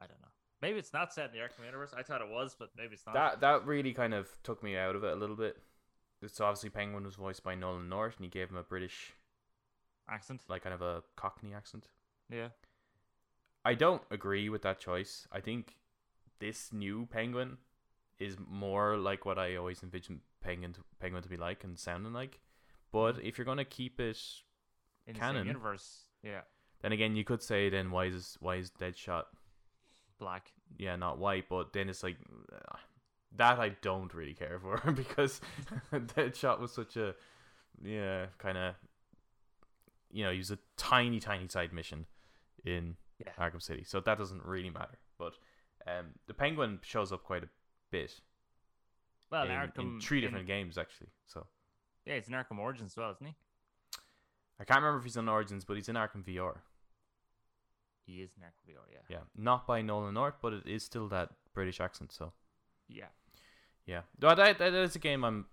I 0.00 0.06
don't 0.06 0.20
know. 0.20 0.28
Maybe 0.62 0.78
it's 0.78 0.92
not 0.92 1.12
set 1.12 1.26
in 1.26 1.32
the 1.32 1.38
Arkham 1.38 1.64
universe. 1.66 1.92
I 1.96 2.02
thought 2.02 2.20
it 2.22 2.28
was, 2.28 2.56
but 2.58 2.70
maybe 2.76 2.94
it's 2.94 3.04
not. 3.06 3.14
That 3.14 3.40
that 3.40 3.66
really 3.66 3.92
kind 3.92 4.14
of 4.14 4.28
took 4.42 4.62
me 4.62 4.76
out 4.76 4.96
of 4.96 5.04
it 5.04 5.12
a 5.12 5.16
little 5.16 5.36
bit. 5.36 5.58
It's 6.22 6.40
obviously 6.40 6.70
Penguin 6.70 7.04
was 7.04 7.16
voiced 7.16 7.42
by 7.44 7.54
Nolan 7.54 7.88
North, 7.88 8.16
and 8.16 8.24
he 8.24 8.30
gave 8.30 8.48
him 8.48 8.56
a 8.56 8.62
British, 8.62 9.12
accent. 10.08 10.42
like 10.48 10.62
kind 10.64 10.74
of 10.74 10.82
a 10.82 11.02
Cockney 11.16 11.54
accent. 11.54 11.88
Yeah. 12.30 12.48
I 13.64 13.74
don't 13.74 14.02
agree 14.10 14.48
with 14.48 14.62
that 14.62 14.78
choice. 14.78 15.26
I 15.32 15.40
think 15.40 15.76
this 16.38 16.72
new 16.72 17.06
Penguin 17.10 17.58
is 18.18 18.36
more 18.46 18.96
like 18.96 19.24
what 19.24 19.38
I 19.38 19.56
always 19.56 19.82
envisioned 19.82 20.20
Penguin 20.42 20.72
to, 20.74 20.80
Penguin 21.00 21.22
to 21.22 21.28
be 21.28 21.36
like 21.36 21.64
and 21.64 21.78
sounding 21.78 22.12
like. 22.12 22.40
But 22.92 23.22
if 23.22 23.38
you're 23.38 23.44
gonna 23.46 23.64
keep 23.64 23.98
it, 24.00 24.18
In 25.06 25.14
the 25.14 25.20
Canon. 25.20 25.40
same 25.40 25.46
universe. 25.48 26.04
Yeah. 26.22 26.42
then 26.82 26.92
again, 26.92 27.16
you 27.16 27.24
could 27.24 27.42
say 27.42 27.68
then 27.70 27.90
why 27.90 28.06
is 28.06 28.36
why 28.40 28.56
is 28.56 28.70
Deadshot 28.70 29.24
Black. 30.18 30.52
yeah 30.78 30.96
not 30.96 31.18
white? 31.18 31.48
But 31.48 31.72
then 31.72 31.88
it's 31.88 32.02
like 32.02 32.16
uh, 32.52 32.76
that 33.36 33.58
I 33.58 33.70
don't 33.82 34.12
really 34.14 34.34
care 34.34 34.58
for 34.60 34.92
because 34.92 35.40
Deadshot 35.92 36.60
was 36.60 36.72
such 36.72 36.96
a 36.96 37.14
yeah 37.82 38.26
kind 38.38 38.56
of 38.58 38.74
you 40.14 40.24
know 40.24 40.30
he 40.32 40.38
was 40.38 40.50
a 40.50 40.58
tiny 40.76 41.20
tiny 41.20 41.48
side 41.48 41.72
mission 41.72 42.06
in 42.64 42.96
Yeah. 43.18 43.32
Arkham 43.38 43.60
City, 43.60 43.84
so 43.84 44.00
that 44.00 44.16
doesn't 44.18 44.44
really 44.44 44.70
matter. 44.70 44.98
But 45.18 45.34
um, 45.86 46.06
the 46.26 46.34
Penguin 46.34 46.78
shows 46.82 47.12
up 47.12 47.22
quite 47.24 47.44
a 47.44 47.48
bit 47.90 48.20
Well, 49.30 49.44
in, 49.44 49.50
Arkham 49.50 49.78
in 49.78 50.00
three 50.00 50.18
in- 50.18 50.24
different 50.24 50.46
games 50.46 50.78
actually. 50.78 51.10
So 51.26 51.46
Yeah, 52.06 52.14
it's 52.14 52.28
in 52.28 52.34
Arkham 52.34 52.58
Origins 52.58 52.92
as 52.92 52.96
well, 52.96 53.10
isn't 53.10 53.26
he? 53.26 53.34
I 54.60 54.64
can't 54.64 54.80
remember 54.80 54.98
if 54.98 55.04
he's 55.04 55.16
in 55.16 55.28
Origins, 55.28 55.64
but 55.64 55.74
he's 55.76 55.88
in 55.88 55.96
Arkham 55.96 56.22
VR. 56.24 56.58
He 58.06 58.22
is 58.22 58.30
in 58.36 58.42
Arkham 58.44 58.64
VR. 58.72 58.84
Yeah. 58.92 58.98
Yeah, 59.08 59.22
not 59.36 59.66
by 59.66 59.82
Nolan 59.82 60.14
North, 60.14 60.36
but 60.40 60.52
it 60.52 60.66
is 60.66 60.82
still 60.84 61.08
that 61.08 61.30
British 61.54 61.80
accent. 61.80 62.12
So 62.12 62.32
Yeah. 62.88 63.08
yeah, 63.86 64.02
no, 64.22 64.34
that 64.34 64.58
that 64.58 64.74
is 64.74 64.94
a 64.96 64.98
game 65.00 65.24
I'm. 65.24 65.46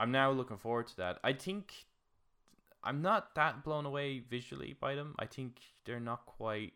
I'm 0.00 0.12
now 0.12 0.30
looking 0.30 0.58
forward 0.58 0.86
to 0.88 0.96
that. 0.98 1.18
I 1.24 1.32
think 1.32 1.86
I'm 2.88 3.02
not 3.02 3.34
that 3.34 3.62
blown 3.64 3.84
away 3.86 4.20
visually 4.20 4.72
by 4.80 4.94
them. 4.94 5.14
I 5.18 5.26
think 5.26 5.60
they're 5.84 6.00
not 6.00 6.24
quite. 6.26 6.72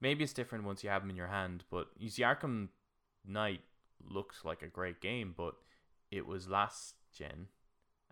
Maybe 0.00 0.22
it's 0.24 0.32
different 0.32 0.64
once 0.64 0.82
you 0.84 0.90
have 0.90 1.02
them 1.02 1.10
in 1.10 1.16
your 1.16 1.26
hand, 1.26 1.64
but 1.70 1.88
you 1.98 2.08
see, 2.08 2.22
Arkham 2.22 2.68
Knight 3.26 3.60
looks 4.02 4.44
like 4.44 4.62
a 4.62 4.68
great 4.68 5.00
game, 5.00 5.34
but 5.36 5.54
it 6.10 6.26
was 6.26 6.48
last 6.48 6.94
gen, 7.12 7.48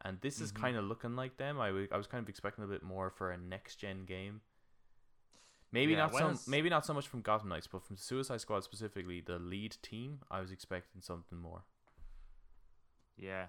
and 0.05 0.21
this 0.21 0.41
is 0.41 0.53
Mhm. 0.53 0.61
kind 0.61 0.77
of 0.77 0.85
looking 0.85 1.15
like 1.17 1.37
them. 1.39 1.61
I 1.61 1.69
I 1.91 1.97
was 1.97 2.07
kind 2.07 2.23
of 2.23 2.29
expecting 2.29 2.65
a 2.65 2.67
bit 2.67 2.83
more 2.83 3.11
for 3.11 3.31
a 3.31 3.39
next 3.39 3.77
gen 3.77 4.05
game. 4.05 4.43
Maybe 5.71 5.93
Yeah, 5.93 5.99
not 6.07 6.15
so. 6.15 6.29
is- 6.31 6.49
Maybe 6.49 6.69
not 6.69 6.85
so 6.85 6.95
much 6.95 7.07
from 7.09 7.23
Gotham 7.23 7.49
Knights, 7.51 7.67
but 7.69 7.83
from 7.83 7.97
Suicide 7.97 8.41
Squad 8.41 8.65
specifically, 8.65 9.21
the 9.21 9.39
lead 9.39 9.77
team. 9.83 10.23
I 10.31 10.41
was 10.41 10.51
expecting 10.51 11.01
something 11.01 11.39
more. 11.39 11.65
Yeah. 13.17 13.49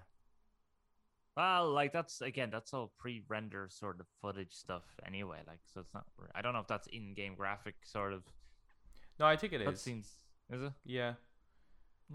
Well, 1.40 1.72
like 1.72 1.90
that's 1.90 2.20
again, 2.20 2.50
that's 2.52 2.74
all 2.74 2.92
pre-render 2.98 3.68
sort 3.70 3.98
of 3.98 4.06
footage 4.20 4.52
stuff 4.52 4.82
anyway. 5.06 5.38
Like, 5.46 5.60
so 5.72 5.80
it's 5.80 5.94
not. 5.94 6.04
I 6.34 6.42
don't 6.42 6.52
know 6.52 6.60
if 6.60 6.66
that's 6.66 6.86
in-game 6.88 7.34
graphic 7.34 7.76
sort 7.82 8.12
of 8.12 8.24
No, 9.18 9.24
I 9.24 9.36
think 9.36 9.54
it 9.54 9.62
is. 9.62 9.68
cutscenes. 9.68 10.06
Is 10.52 10.62
it? 10.62 10.72
Yeah, 10.84 11.14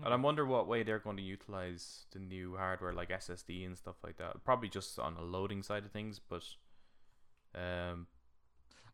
and 0.04 0.14
I 0.14 0.18
wonder 0.18 0.46
what 0.46 0.68
way 0.68 0.84
they're 0.84 1.00
going 1.00 1.18
to 1.18 1.24
utilize 1.24 2.06
the 2.12 2.20
new 2.20 2.56
hardware, 2.56 2.94
like 2.94 3.10
SSD 3.10 3.66
and 3.66 3.76
stuff 3.76 3.96
like 4.04 4.18
that. 4.18 4.44
Probably 4.44 4.70
just 4.70 5.00
on 5.00 5.16
the 5.16 5.22
loading 5.22 5.64
side 5.64 5.86
of 5.86 5.92
things, 5.92 6.20
but 6.20 6.44
um, 7.56 8.06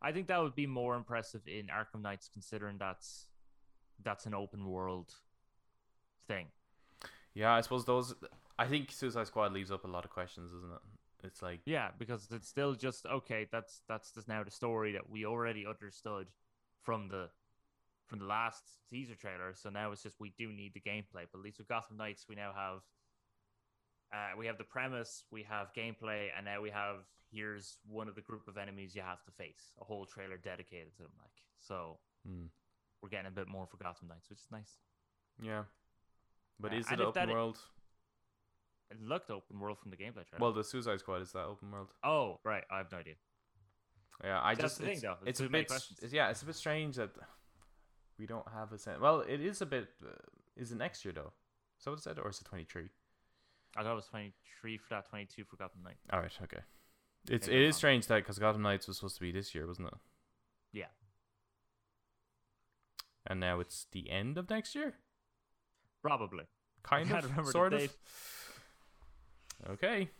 I 0.00 0.12
think 0.12 0.28
that 0.28 0.40
would 0.40 0.54
be 0.54 0.66
more 0.66 0.96
impressive 0.96 1.42
in 1.46 1.66
Arkham 1.66 2.00
Knights, 2.00 2.30
considering 2.32 2.78
that's 2.78 3.26
that's 4.02 4.24
an 4.24 4.32
open 4.32 4.64
world 4.64 5.12
thing. 6.26 6.46
yeah, 7.34 7.52
I 7.52 7.60
suppose 7.60 7.84
those. 7.84 8.14
I 8.58 8.66
think 8.66 8.92
Suicide 8.92 9.26
Squad 9.26 9.52
leaves 9.52 9.70
up 9.70 9.84
a 9.84 9.88
lot 9.88 10.04
of 10.04 10.10
questions, 10.10 10.52
isn't 10.52 10.72
it? 10.72 10.80
It's 11.24 11.42
like 11.42 11.60
Yeah, 11.64 11.90
because 11.98 12.28
it's 12.30 12.48
still 12.48 12.74
just 12.74 13.06
okay. 13.06 13.46
That's 13.50 13.82
that's 13.88 14.12
just 14.12 14.28
now 14.28 14.42
the 14.42 14.50
story 14.50 14.92
that 14.92 15.08
we 15.08 15.24
already 15.24 15.66
understood 15.66 16.26
from 16.82 17.08
the 17.08 17.30
from 18.06 18.18
the 18.18 18.24
last 18.24 18.64
teaser 18.90 19.14
trailer. 19.14 19.54
So 19.54 19.70
now 19.70 19.92
it's 19.92 20.02
just 20.02 20.20
we 20.20 20.34
do 20.36 20.52
need 20.52 20.74
the 20.74 20.80
gameplay. 20.80 21.26
But 21.30 21.38
at 21.38 21.44
least 21.44 21.58
with 21.58 21.68
Gotham 21.68 21.96
Knights, 21.96 22.26
we 22.28 22.34
now 22.34 22.52
have 22.54 22.80
uh, 24.12 24.36
we 24.36 24.46
have 24.46 24.58
the 24.58 24.64
premise, 24.64 25.24
we 25.30 25.44
have 25.44 25.72
gameplay, 25.74 26.28
and 26.36 26.44
now 26.44 26.60
we 26.60 26.70
have 26.70 26.96
here's 27.30 27.78
one 27.88 28.08
of 28.08 28.14
the 28.14 28.20
group 28.20 28.46
of 28.48 28.58
enemies 28.58 28.94
you 28.94 29.02
have 29.02 29.22
to 29.24 29.30
face. 29.30 29.72
A 29.80 29.84
whole 29.84 30.04
trailer 30.04 30.36
dedicated 30.36 30.94
to 30.96 31.02
them. 31.04 31.12
Like 31.18 31.30
so, 31.60 31.98
hmm, 32.26 32.46
we're 33.00 33.08
getting 33.08 33.28
a 33.28 33.30
bit 33.30 33.48
more 33.48 33.66
for 33.66 33.76
Gotham 33.78 34.08
Knights, 34.08 34.28
which 34.28 34.40
is 34.40 34.48
nice. 34.50 34.78
yeah. 35.40 35.62
But 36.60 36.72
Uh, 36.72 36.76
is 36.76 36.90
it 36.90 37.00
open 37.00 37.30
world? 37.30 37.58
It 38.90 39.00
looked 39.02 39.30
open 39.30 39.58
world 39.58 39.78
from 39.78 39.90
the 39.90 39.96
gameplay 39.96 40.26
trailer. 40.26 40.38
Well, 40.40 40.52
the 40.52 40.64
Suicide 40.64 40.98
Squad 41.00 41.22
is 41.22 41.32
that 41.32 41.44
open 41.44 41.70
world. 41.70 41.88
oh 42.04 42.40
right, 42.44 42.64
I 42.70 42.78
have 42.78 42.92
no 42.92 42.98
idea. 42.98 43.14
Yeah, 44.22 44.40
I 44.42 44.54
That's 44.54 44.62
just 44.64 44.78
the 44.78 44.84
thing, 44.84 44.92
it's, 44.94 45.02
though. 45.02 45.16
There's 45.22 45.28
it's 45.30 45.40
a 45.40 45.42
many 45.48 45.62
bit 45.62 45.68
questions. 45.68 45.98
it's- 45.98 46.12
yeah, 46.12 46.28
it's 46.30 46.42
a 46.42 46.46
bit 46.46 46.54
strange 46.54 46.96
that 46.96 47.10
we 48.18 48.26
don't 48.26 48.46
have 48.52 48.72
a 48.72 48.78
sense. 48.78 49.00
Well, 49.00 49.20
it 49.20 49.40
is 49.40 49.62
a 49.62 49.66
bit. 49.66 49.88
Uh, 50.04 50.10
is 50.56 50.70
it 50.72 50.76
next 50.78 51.04
year 51.04 51.12
though? 51.14 51.32
So 51.78 51.90
what 51.90 51.98
is 51.98 52.04
that, 52.04 52.18
or 52.18 52.28
is 52.28 52.40
it 52.40 52.44
twenty 52.44 52.64
three? 52.64 52.88
I 53.76 53.82
thought 53.82 53.92
it 53.92 53.96
was 53.96 54.06
twenty 54.06 54.34
three 54.60 54.76
for 54.78 54.90
that, 54.90 55.08
twenty 55.08 55.24
two 55.26 55.44
for 55.44 55.56
Gotham 55.56 55.82
Knight. 55.82 55.96
All 56.12 56.20
right, 56.20 56.32
okay. 56.42 56.60
It's 57.30 57.46
Maybe 57.46 57.58
I'm 57.60 57.62
is 57.64 57.74
wrong. 57.74 57.78
strange 57.78 58.06
that 58.08 58.16
because 58.16 58.38
Gotham 58.38 58.62
Knights 58.62 58.86
was 58.86 58.98
supposed 58.98 59.14
to 59.16 59.20
be 59.22 59.32
this 59.32 59.54
year, 59.54 59.66
wasn't 59.66 59.88
it? 59.88 59.94
Yeah. 60.72 60.86
And 63.26 63.40
now 63.40 63.60
it's 63.60 63.86
the 63.92 64.10
end 64.10 64.36
of 64.36 64.50
next 64.50 64.74
year, 64.74 64.94
Probably. 66.02 66.44
kind 66.82 67.08
can't 67.08 67.24
of, 67.24 67.30
remember 67.30 67.46
the 67.46 67.52
sort 67.52 67.72
of. 67.72 67.96
Okay, 69.70 70.10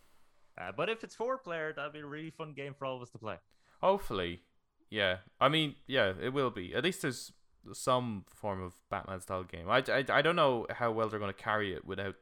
Uh, 0.59 0.71
but 0.77 0.89
if 0.89 1.03
it's 1.03 1.15
four 1.15 1.39
player, 1.39 1.73
that'd 1.73 1.93
be 1.93 2.01
a 2.01 2.07
really 2.07 2.31
fun 2.31 2.53
game 2.53 2.75
for 2.75 2.85
all 2.85 2.97
of 2.97 3.03
us 3.03 3.11
to 3.11 3.19
play. 3.19 3.37
hopefully, 3.81 4.43
yeah. 4.91 5.19
I 5.41 5.49
mean, 5.49 5.75
yeah, 5.87 6.13
it 6.21 6.33
will 6.33 6.51
be. 6.51 6.75
At 6.75 6.85
least 6.85 7.03
there's 7.03 7.33
some 7.73 8.25
form 8.29 8.63
of 8.63 8.75
Batman 8.91 9.21
style 9.21 9.45
game. 9.45 9.69
I, 9.71 9.83
I, 9.89 10.05
I 10.19 10.23
don't 10.23 10.37
know 10.37 10.67
how 10.71 10.91
well 10.93 11.09
they're 11.09 11.19
going 11.19 11.33
to 11.33 11.43
carry 11.43 11.73
it 11.73 11.85
without 11.87 12.15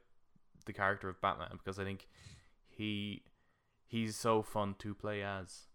the 0.65 0.73
character 0.73 1.09
of 1.09 1.19
Batman 1.21 1.51
because 1.57 1.77
I 1.79 1.83
think 1.83 2.07
he 2.67 3.23
he's 3.85 4.15
so 4.15 4.41
fun 4.41 4.75
to 4.79 4.95
play 4.95 5.21
as 5.23 5.67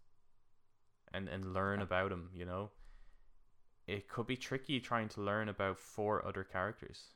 and 1.13 1.27
and 1.29 1.53
learn 1.53 1.81
about 1.81 2.11
him, 2.11 2.29
you 2.33 2.45
know. 2.45 2.71
It 3.87 4.09
could 4.09 4.27
be 4.27 4.35
tricky 4.35 4.79
trying 4.81 5.07
to 5.09 5.21
learn 5.21 5.47
about 5.47 5.79
four 5.79 6.25
other 6.27 6.43
characters. 6.43 7.13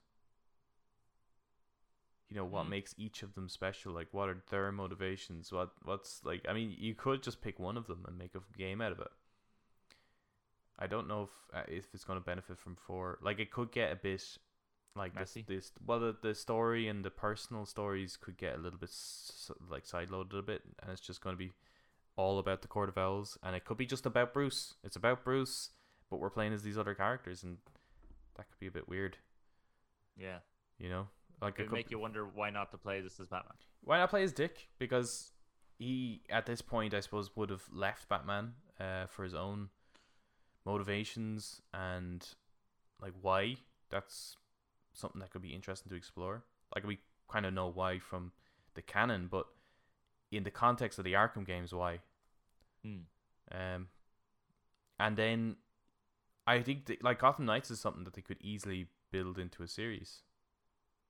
You 2.31 2.37
know 2.37 2.45
what 2.45 2.63
Hmm. 2.63 2.69
makes 2.69 2.95
each 2.97 3.21
of 3.23 3.35
them 3.35 3.49
special? 3.49 3.91
Like 3.93 4.07
what 4.13 4.29
are 4.29 4.41
their 4.49 4.71
motivations? 4.71 5.51
What 5.51 5.71
what's 5.83 6.23
like? 6.23 6.45
I 6.47 6.53
mean, 6.53 6.73
you 6.79 6.95
could 6.95 7.21
just 7.21 7.41
pick 7.41 7.59
one 7.59 7.75
of 7.77 7.87
them 7.87 8.05
and 8.07 8.17
make 8.17 8.33
a 8.35 8.41
game 8.57 8.79
out 8.81 8.93
of 8.93 8.99
it. 8.99 9.11
I 10.79 10.87
don't 10.87 11.07
know 11.07 11.23
if 11.23 11.29
uh, 11.55 11.63
if 11.67 11.93
it's 11.93 12.05
going 12.05 12.17
to 12.19 12.25
benefit 12.25 12.57
from 12.57 12.75
four. 12.75 13.19
Like 13.21 13.39
it 13.39 13.51
could 13.51 13.71
get 13.71 13.91
a 13.91 13.95
bit 13.97 14.23
like 14.95 15.13
this 15.13 15.35
Messy? 15.35 15.45
this 15.47 15.71
well 15.85 15.99
the, 15.99 16.15
the 16.21 16.33
story 16.33 16.87
and 16.87 17.03
the 17.03 17.11
personal 17.11 17.65
stories 17.65 18.17
could 18.17 18.37
get 18.37 18.55
a 18.55 18.61
little 18.61 18.79
bit 18.79 18.89
s- 18.89 19.51
like 19.69 19.83
sideloaded 19.85 20.39
a 20.39 20.41
bit, 20.41 20.61
and 20.81 20.89
it's 20.91 21.01
just 21.01 21.21
going 21.21 21.33
to 21.35 21.37
be 21.37 21.51
all 22.15 22.39
about 22.39 22.61
the 22.61 22.67
Court 22.67 22.89
of 22.89 22.97
Owls, 22.97 23.37
and 23.43 23.55
it 23.55 23.65
could 23.65 23.77
be 23.77 23.85
just 23.85 24.05
about 24.05 24.33
Bruce. 24.33 24.75
It's 24.83 24.95
about 24.95 25.23
Bruce, 25.23 25.71
but 26.09 26.19
we're 26.19 26.29
playing 26.29 26.53
as 26.53 26.63
these 26.63 26.77
other 26.77 26.93
characters, 26.95 27.43
and 27.43 27.57
that 28.35 28.49
could 28.49 28.59
be 28.59 28.67
a 28.67 28.71
bit 28.71 28.87
weird, 28.89 29.17
Yeah. 30.17 30.39
you 30.77 30.89
know. 30.89 31.07
Like 31.41 31.59
it 31.59 31.63
could 31.63 31.71
make 31.71 31.89
you 31.89 31.99
wonder 31.99 32.25
why 32.25 32.51
not 32.51 32.71
to 32.71 32.77
play 32.77 33.01
this 33.01 33.19
as 33.19 33.27
Batman. 33.27 33.55
why 33.83 33.97
not 33.97 34.09
play 34.09 34.23
as 34.23 34.31
Dick? 34.31 34.67
Because 34.77 35.31
he, 35.79 36.21
at 36.29 36.45
this 36.45 36.61
point, 36.61 36.93
I 36.93 36.99
suppose, 36.99 37.35
would 37.35 37.49
have 37.49 37.63
left 37.73 38.07
Batman 38.07 38.53
uh, 38.79 39.07
for 39.07 39.23
his 39.23 39.33
own 39.33 39.69
motivations 40.65 41.61
and 41.73 42.25
like 43.01 43.13
why. 43.21 43.57
That's 43.89 44.37
something 44.93 45.19
that 45.19 45.31
could 45.31 45.41
be 45.41 45.53
interesting 45.53 45.89
to 45.89 45.95
explore. 45.95 46.43
Like 46.75 46.85
we 46.85 46.99
kind 47.27 47.45
of 47.45 47.53
know 47.53 47.67
why 47.67 47.97
from 47.97 48.31
the 48.75 48.81
canon, 48.81 49.27
but 49.29 49.47
in 50.31 50.43
the 50.43 50.51
context 50.51 50.99
of 50.99 51.05
the 51.05 51.13
Arkham 51.13 51.45
games, 51.45 51.73
why? 51.73 51.99
Hmm. 52.83 52.99
Um, 53.51 53.87
and 54.99 55.17
then 55.17 55.55
I 56.45 56.61
think 56.61 56.95
like 57.01 57.19
Gotham 57.19 57.45
Knights 57.45 57.71
is 57.71 57.79
something 57.79 58.03
that 58.03 58.13
they 58.13 58.21
could 58.21 58.37
easily 58.41 58.87
build 59.11 59.39
into 59.39 59.63
a 59.63 59.67
series. 59.67 60.21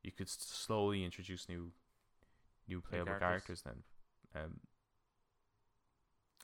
You 0.04 0.12
could 0.12 0.30
slowly 0.30 1.04
introduce 1.04 1.48
new, 1.48 1.72
new 2.68 2.82
playable 2.82 3.14
characters. 3.20 3.62
characters. 3.62 3.62
then. 4.34 4.44
Um, 4.44 4.60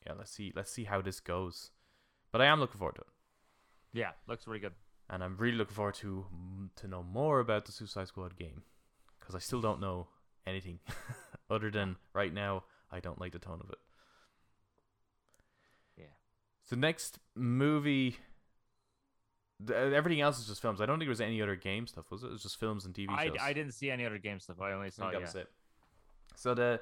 yeah, 0.06 0.14
let's 0.18 0.32
see. 0.32 0.52
Let's 0.56 0.72
see 0.72 0.84
how 0.86 1.02
this 1.02 1.20
goes. 1.20 1.72
But 2.32 2.42
I 2.42 2.46
am 2.46 2.60
looking 2.60 2.78
forward 2.78 2.96
to 2.96 3.02
it, 3.02 3.08
Yeah, 3.94 4.12
looks 4.28 4.46
really 4.48 4.60
good. 4.60 4.74
and 5.10 5.24
I'm 5.24 5.38
really 5.38 5.58
looking 5.58 5.74
forward 5.76 5.96
to 5.96 6.26
to 6.76 6.88
know 6.88 7.02
more 7.04 7.40
about 7.40 7.66
the 7.66 7.72
Suicide 7.72 8.08
Squad 8.10 8.36
game, 8.38 8.64
because 9.20 9.34
I 9.34 9.40
still 9.40 9.62
don't 9.62 9.80
know 9.80 10.08
anything 10.46 10.80
other 11.50 11.72
than 11.72 11.96
right 12.14 12.34
now 12.34 12.64
I 12.92 13.00
don't 13.00 13.20
like 13.20 13.32
the 13.32 13.40
tone 13.40 13.62
of 13.64 13.70
it. 13.70 13.80
Yeah. 15.98 16.14
So 16.64 16.76
next 16.76 17.20
movie, 17.36 18.18
everything 19.74 20.22
else 20.22 20.40
is 20.40 20.48
just 20.48 20.62
films. 20.62 20.82
I 20.82 20.86
don't 20.86 20.98
think 21.00 21.08
there 21.08 21.12
was 21.12 21.22
any 21.22 21.42
other 21.42 21.56
game 21.56 21.88
stuff. 21.88 22.06
Was 22.12 22.24
it? 22.24 22.28
It 22.28 22.32
was 22.34 22.44
just 22.44 22.60
films 22.60 22.86
and 22.86 22.94
TV 22.94 23.08
I, 23.10 23.28
shows. 23.28 23.38
I 23.42 23.54
didn't 23.54 23.74
see 23.74 23.90
any 23.90 24.06
other 24.06 24.18
game 24.18 24.40
stuff. 24.40 24.62
I 24.62 24.72
only 24.72 24.88
I 24.88 24.90
saw 24.90 25.10
think 25.10 25.24
that 25.24 25.36
yeah. 25.36 25.42
it. 25.42 25.50
So 26.36 26.54
the 26.54 26.80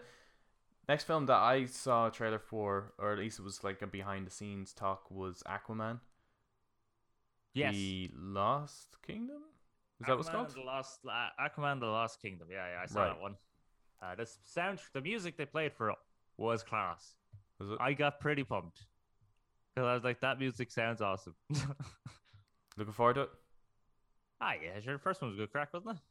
next 0.89 1.05
film 1.05 1.25
that 1.27 1.37
I 1.37 1.65
saw 1.65 2.07
a 2.07 2.11
trailer 2.11 2.39
for, 2.39 2.93
or 2.97 3.13
at 3.13 3.19
least 3.19 3.39
it 3.39 3.43
was 3.43 3.63
like 3.63 3.81
a 3.81 3.87
behind 3.87 4.27
the 4.27 4.31
scenes 4.31 4.73
talk, 4.73 5.09
was 5.09 5.43
Aquaman. 5.47 5.99
Yes. 7.53 7.73
The 7.73 8.11
Lost 8.13 8.97
Kingdom. 9.05 9.43
Is 10.01 10.07
that 10.07 10.17
what's 10.17 10.29
Aquaman 10.29 10.33
called? 10.33 10.55
The 10.55 10.61
Lost 10.61 10.99
uh, 11.09 11.29
Aquaman: 11.39 11.79
The 11.79 11.85
Lost 11.85 12.21
Kingdom. 12.21 12.49
Yeah, 12.51 12.67
yeah, 12.67 12.81
I 12.83 12.85
saw 12.85 13.01
Right. 13.01 13.09
that 13.09 13.21
one. 13.21 13.35
Uh, 14.01 14.15
the 14.15 14.29
sound, 14.43 14.79
the 14.93 15.01
music 15.01 15.37
they 15.37 15.45
played 15.45 15.73
for 15.73 15.89
it 15.89 15.95
was 16.37 16.63
class. 16.63 17.15
Was 17.59 17.71
it? 17.71 17.77
I 17.79 17.93
got 17.93 18.19
pretty 18.19 18.43
pumped 18.43 18.81
because 19.73 19.87
I 19.87 19.93
was 19.93 20.03
like, 20.03 20.19
that 20.21 20.37
music 20.39 20.69
sounds 20.71 21.01
awesome. 21.01 21.35
Looking 22.77 22.93
forward 22.93 23.13
to 23.15 23.21
it. 23.21 23.29
ah, 24.41 24.53
yeah, 24.61 24.79
sure. 24.81 24.93
The 24.93 24.99
first 24.99 25.21
one 25.21 25.29
was 25.31 25.37
good 25.37 25.51
crack, 25.51 25.73
wasn't 25.73 25.97
it? 25.97 26.01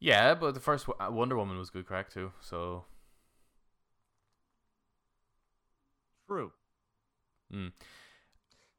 Yeah, 0.00 0.34
but 0.34 0.52
the 0.54 0.60
first 0.60 0.86
uh, 1.00 1.08
Wonder 1.10 1.36
Woman 1.36 1.56
was 1.58 1.70
good 1.70 1.86
crack 1.86 2.10
too. 2.12 2.32
So 2.40 2.84
True. 6.28 6.52
mm. 7.52 7.72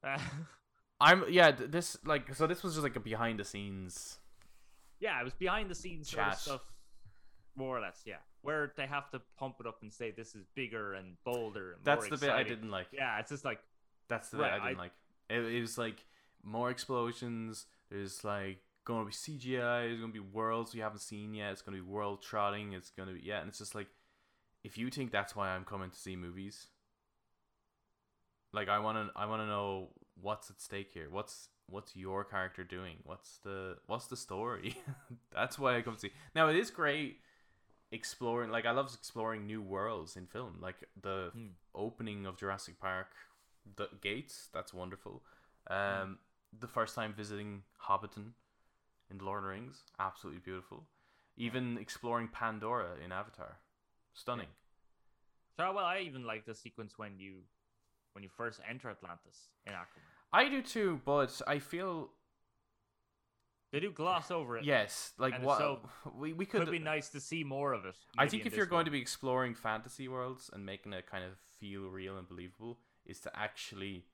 Uh, 0.03 0.17
I'm 0.99 1.23
yeah. 1.29 1.51
This 1.51 1.97
like 2.05 2.33
so 2.35 2.47
this 2.47 2.63
was 2.63 2.73
just 2.73 2.83
like 2.83 2.95
a 2.95 2.99
behind 2.99 3.39
the 3.39 3.43
scenes. 3.43 4.19
yeah, 4.99 5.19
it 5.19 5.23
was 5.23 5.33
behind 5.33 5.69
the 5.69 5.75
scenes 5.75 6.09
sort 6.09 6.27
of 6.27 6.35
stuff, 6.35 6.61
more 7.55 7.77
or 7.77 7.81
less. 7.81 8.01
Yeah, 8.05 8.15
where 8.41 8.71
they 8.77 8.85
have 8.87 9.09
to 9.11 9.21
pump 9.37 9.55
it 9.59 9.67
up 9.67 9.79
and 9.81 9.91
say 9.93 10.11
this 10.11 10.35
is 10.35 10.45
bigger 10.55 10.93
and 10.93 11.17
bolder. 11.25 11.73
And 11.73 11.83
That's 11.83 12.07
the 12.07 12.17
bit 12.17 12.29
I 12.29 12.43
didn't 12.43 12.71
like. 12.71 12.87
Yeah, 12.93 13.19
it's 13.19 13.29
just 13.29 13.45
like 13.45 13.59
That's 14.09 14.29
the 14.29 14.37
bit 14.37 14.45
I 14.47 14.67
didn't 14.67 14.77
I- 14.79 14.81
like. 14.81 14.91
It, 15.27 15.39
it 15.39 15.61
was 15.61 15.77
like 15.77 15.97
more 16.45 16.71
explosions. 16.71 17.67
There's 17.91 18.23
like 18.23 18.59
going 18.85 19.01
to 19.01 19.07
be 19.07 19.13
CGI. 19.13 19.87
There's 19.87 19.99
going 19.99 20.13
to 20.13 20.21
be 20.21 20.27
worlds 20.33 20.73
we 20.73 20.81
haven't 20.81 20.99
seen 20.99 21.33
yet. 21.33 21.51
It's 21.53 21.63
going 21.63 21.77
to 21.77 21.83
be 21.83 21.89
world 21.89 22.23
trotting. 22.23 22.73
It's 22.73 22.91
going 22.91 23.09
to 23.09 23.15
be 23.15 23.21
yeah, 23.21 23.39
and 23.41 23.49
it's 23.49 23.59
just 23.59 23.75
like 23.75 23.87
if 24.63 24.77
you 24.77 24.89
think 24.91 25.11
that's 25.11 25.35
why 25.35 25.49
I'm 25.49 25.65
coming 25.65 25.91
to 25.91 25.97
see 25.97 26.15
movies, 26.15 26.67
like 28.53 28.69
I 28.69 28.79
want 28.79 28.97
to 28.97 29.19
I 29.19 29.25
want 29.25 29.41
to 29.41 29.47
know 29.47 29.89
what's 30.21 30.49
at 30.49 30.61
stake 30.61 30.91
here. 30.93 31.07
What's 31.09 31.49
what's 31.67 31.95
your 31.95 32.23
character 32.23 32.63
doing? 32.63 32.97
What's 33.03 33.39
the 33.43 33.77
what's 33.87 34.07
the 34.07 34.17
story? 34.17 34.77
that's 35.33 35.59
why 35.59 35.77
I 35.77 35.81
come 35.81 35.95
to 35.95 35.99
see. 35.99 36.11
Now 36.35 36.47
it 36.49 36.55
is 36.55 36.71
great 36.71 37.19
exploring 37.91 38.51
like 38.51 38.65
I 38.65 38.71
love 38.71 38.91
exploring 38.93 39.45
new 39.45 39.61
worlds 39.61 40.17
in 40.17 40.27
film. 40.27 40.57
Like 40.61 40.77
the 41.01 41.33
Hmm. 41.33 41.47
opening 41.75 42.25
of 42.25 42.37
Jurassic 42.37 42.79
Park 42.79 43.07
the 43.77 43.89
gates, 44.01 44.49
that's 44.53 44.73
wonderful. 44.73 45.23
Um 45.69 46.19
the 46.59 46.67
first 46.67 46.95
time 46.95 47.13
visiting 47.13 47.63
Hobbiton 47.87 48.31
in 49.09 49.17
the 49.17 49.23
Lord 49.25 49.39
of 49.39 49.43
the 49.43 49.49
Rings, 49.49 49.83
absolutely 49.99 50.41
beautiful. 50.43 50.85
Even 51.37 51.77
exploring 51.77 52.29
Pandora 52.29 52.91
in 53.03 53.11
Avatar. 53.11 53.57
Stunning. 54.13 54.47
so. 55.57 55.73
Well, 55.73 55.83
I 55.85 55.99
even 55.99 56.23
like 56.25 56.45
the 56.45 56.55
sequence 56.55 56.93
when 56.97 57.19
you 57.19 57.39
when 58.13 58.23
you 58.23 58.29
first 58.29 58.61
enter 58.69 58.89
Atlantis 58.89 59.49
in 59.65 59.73
Aquaman. 59.73 60.03
I 60.31 60.49
do 60.49 60.61
too, 60.61 61.01
but 61.05 61.41
I 61.47 61.59
feel 61.59 62.09
They 63.71 63.81
do 63.81 63.91
gloss 63.91 64.31
over 64.31 64.57
it. 64.57 64.63
yes, 64.63 65.11
like 65.17 65.41
what 65.43 65.57
so 65.57 65.79
we 66.17 66.31
we 66.31 66.45
could 66.45 66.61
could 66.61 66.71
be 66.71 66.79
nice 66.79 67.09
to 67.09 67.19
see 67.19 67.43
more 67.43 67.73
of 67.73 67.85
it. 67.85 67.95
I 68.17 68.27
think 68.27 68.45
if 68.45 68.55
you're 68.55 68.65
going 68.65 68.79
one. 68.79 68.85
to 68.85 68.91
be 68.91 69.01
exploring 69.01 69.53
fantasy 69.55 70.07
worlds 70.07 70.49
and 70.53 70.65
making 70.65 70.93
it 70.93 71.05
kind 71.11 71.25
of 71.25 71.31
feel 71.59 71.89
real 71.89 72.17
and 72.17 72.27
believable, 72.27 72.79
is 73.05 73.19
to 73.21 73.31
actually, 73.37 74.05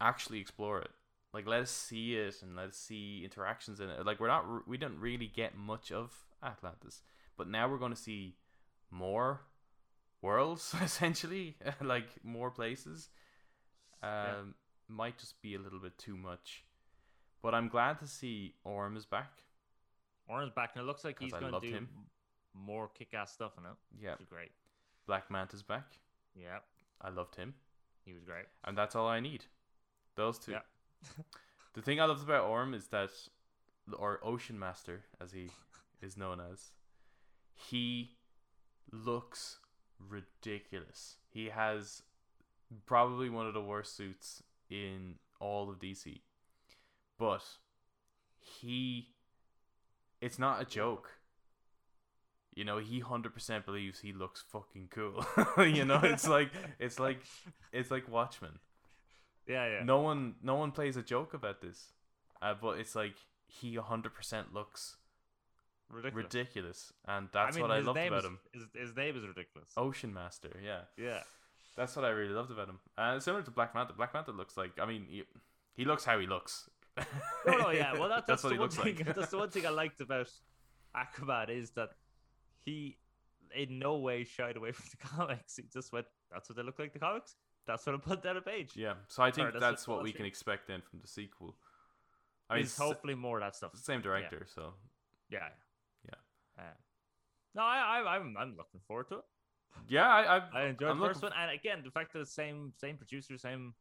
actually 0.00 0.40
explore 0.40 0.80
it. 0.80 0.90
Like 1.34 1.46
let 1.48 1.60
us 1.62 1.70
see 1.70 2.14
it 2.16 2.36
and 2.42 2.54
let 2.56 2.68
us 2.68 2.76
see 2.76 3.22
interactions 3.24 3.80
in 3.80 3.88
it. 3.90 4.06
Like 4.06 4.20
we're 4.20 4.28
not, 4.28 4.68
we 4.68 4.76
don't 4.78 4.98
really 5.00 5.26
get 5.26 5.56
much 5.56 5.90
of 5.92 6.12
Atlantis, 6.42 7.02
but 7.36 7.48
now 7.48 7.68
we're 7.68 7.78
going 7.78 7.92
to 7.92 8.00
see 8.00 8.36
more 8.90 9.40
worlds 10.22 10.74
essentially, 10.82 11.56
like 11.82 12.06
more 12.22 12.50
places. 12.50 13.08
Um, 14.02 14.10
Yeah. 14.10 14.42
might 14.88 15.18
just 15.18 15.40
be 15.42 15.54
a 15.54 15.58
little 15.58 15.80
bit 15.80 15.98
too 15.98 16.16
much, 16.16 16.64
but 17.42 17.52
I'm 17.54 17.68
glad 17.68 17.98
to 17.98 18.06
see 18.06 18.54
Orm 18.64 18.96
is 18.96 19.06
back. 19.06 19.42
Orange 20.28 20.54
back, 20.54 20.70
and 20.74 20.82
it 20.82 20.86
looks 20.86 21.04
like 21.04 21.18
he's 21.18 21.32
going 21.32 21.52
to 21.52 21.60
do 21.60 21.70
him. 21.74 21.88
more 22.54 22.88
kick-ass 22.88 23.32
stuff 23.32 23.52
in 23.58 23.64
it. 23.64 23.76
Yeah, 24.02 24.14
great. 24.30 24.52
Black 25.06 25.30
Manta's 25.30 25.62
back. 25.62 25.98
Yeah, 26.34 26.58
I 27.02 27.10
loved 27.10 27.34
him. 27.36 27.54
he 28.04 28.12
was 28.14 28.24
great. 28.24 28.46
and 28.64 28.76
that's 28.78 28.94
all 28.96 29.06
I 29.08 29.20
need. 29.20 29.44
Those 30.16 30.38
two. 30.38 30.52
Yeah. 30.52 30.60
The 31.74 31.82
thing 31.82 32.00
I 32.00 32.04
loved 32.04 32.22
about 32.22 32.44
Orm 32.44 32.74
is 32.74 32.86
that, 32.88 33.10
or 33.92 34.20
Ocean 34.22 34.58
Master, 34.58 35.04
as 35.20 35.32
he 35.32 35.50
is 36.02 36.16
known 36.16 36.40
as, 36.40 36.70
he 37.54 38.16
looks 38.92 39.58
ridiculous. 39.98 41.16
He 41.28 41.46
has 41.48 42.02
probably 42.86 43.28
one 43.28 43.46
of 43.46 43.54
the 43.54 43.62
worst 43.62 43.96
suits 43.96 44.42
in 44.70 45.16
all 45.40 45.68
of 45.68 45.78
DC, 45.78 46.20
but 47.18 47.42
he, 48.38 49.08
it's 50.20 50.38
not 50.38 50.62
a 50.62 50.64
joke. 50.64 51.10
You 52.54 52.64
know, 52.64 52.78
he 52.78 53.00
hundred 53.00 53.34
percent 53.34 53.66
believes 53.66 53.98
he 53.98 54.12
looks 54.12 54.44
fucking 54.52 54.88
cool. 54.90 55.26
you 55.58 55.84
know, 55.84 55.98
it's 56.04 56.28
like 56.28 56.50
it's 56.78 57.00
like 57.00 57.18
it's 57.72 57.90
like 57.90 58.08
Watchmen. 58.08 58.60
Yeah, 59.46 59.66
yeah. 59.68 59.84
No 59.84 60.00
one, 60.00 60.34
no 60.42 60.54
one 60.54 60.72
plays 60.72 60.96
a 60.96 61.02
joke 61.02 61.34
about 61.34 61.60
this, 61.60 61.92
uh, 62.40 62.54
but 62.60 62.78
it's 62.78 62.94
like 62.94 63.14
he 63.46 63.74
hundred 63.76 64.14
percent 64.14 64.54
looks 64.54 64.96
ridiculous. 65.90 66.24
ridiculous, 66.24 66.92
and 67.06 67.28
that's 67.32 67.56
I 67.56 67.60
mean, 67.60 67.68
what 67.68 67.76
I 67.76 67.80
loved 67.80 67.98
about 67.98 68.18
is, 68.18 68.24
him. 68.24 68.38
His, 68.52 68.62
his 68.74 68.96
name 68.96 69.16
is 69.16 69.22
ridiculous. 69.26 69.70
Ocean 69.76 70.12
Master, 70.14 70.60
yeah, 70.64 70.80
yeah. 70.96 71.20
that's 71.76 71.94
what 71.96 72.04
I 72.04 72.10
really 72.10 72.32
loved 72.32 72.50
about 72.50 72.68
him. 72.68 72.78
Uh, 72.96 73.20
similar 73.20 73.42
to 73.42 73.50
Black 73.50 73.74
Manta, 73.74 73.92
Black 73.92 74.14
Manta 74.14 74.32
looks 74.32 74.56
like, 74.56 74.72
I 74.80 74.86
mean, 74.86 75.06
he, 75.08 75.24
he 75.74 75.84
looks 75.84 76.04
how 76.04 76.18
he 76.18 76.26
looks. 76.26 76.68
oh 76.98 77.04
no, 77.46 77.70
yeah. 77.70 77.92
Well, 77.98 78.08
that, 78.08 78.08
that's, 78.26 78.42
that's 78.42 78.44
what 78.44 78.52
he 78.52 78.58
looks 78.58 78.76
thing. 78.76 78.96
like. 78.96 79.14
that's 79.14 79.30
the 79.30 79.38
one 79.38 79.50
thing 79.50 79.66
I 79.66 79.70
liked 79.70 80.00
about 80.00 80.30
Aquaman 80.96 81.50
is 81.50 81.70
that 81.72 81.90
he, 82.64 82.96
in 83.54 83.78
no 83.78 83.96
way, 83.96 84.24
shied 84.24 84.56
away 84.56 84.72
from 84.72 84.86
the 84.90 85.08
comics. 85.08 85.56
He 85.56 85.64
just 85.72 85.92
went, 85.92 86.06
"That's 86.30 86.48
what 86.48 86.56
they 86.56 86.62
look 86.62 86.78
like 86.78 86.92
the 86.92 86.98
comics. 86.98 87.36
That's 87.66 87.86
what 87.86 87.94
I 87.94 87.98
put 87.98 88.22
down 88.22 88.36
a 88.36 88.40
page." 88.40 88.72
yeah, 88.76 88.94
so 89.08 89.22
I 89.22 89.30
think 89.30 89.52
that's 89.52 89.60
that's, 89.60 89.84
the 89.84 89.90
what 89.92 90.02
we 90.02 90.12
can 90.12 90.26
expect 90.26 90.68
then 90.68 90.82
from 90.82 91.00
the 91.00 91.08
sequel. 91.08 91.56
I 92.50 92.58
mean, 92.58 92.68
hopefully 92.76 93.14
more 93.14 93.38
of 93.38 93.42
that 93.44 93.56
stuff. 93.56 93.72
same 93.76 94.02
director, 94.02 94.46
so 94.54 94.74
Yeah, 95.30 95.48
Yeah. 96.06 96.14
Uh, 96.58 96.62
no, 97.54 97.62
I, 97.62 98.00
I, 98.00 98.16
I'm, 98.16 98.36
I'm 98.36 98.56
looking 98.56 98.80
forward 98.86 99.08
to 99.08 99.16
it. 99.16 99.24
yeah, 99.88 100.08
I 100.08 100.36
I, 100.36 100.42
I 100.52 100.62
enjoyed 100.66 100.90
I'm 100.90 100.98
the 100.98 101.06
first 101.06 101.22
one, 101.22 101.32
and 101.36 101.50
again, 101.50 101.82
the 101.84 101.90
fact 101.90 102.12
that 102.12 102.18
the 102.18 102.26
same, 102.26 102.72
same 102.76 102.96
producer, 102.96 103.36
same 103.38 103.74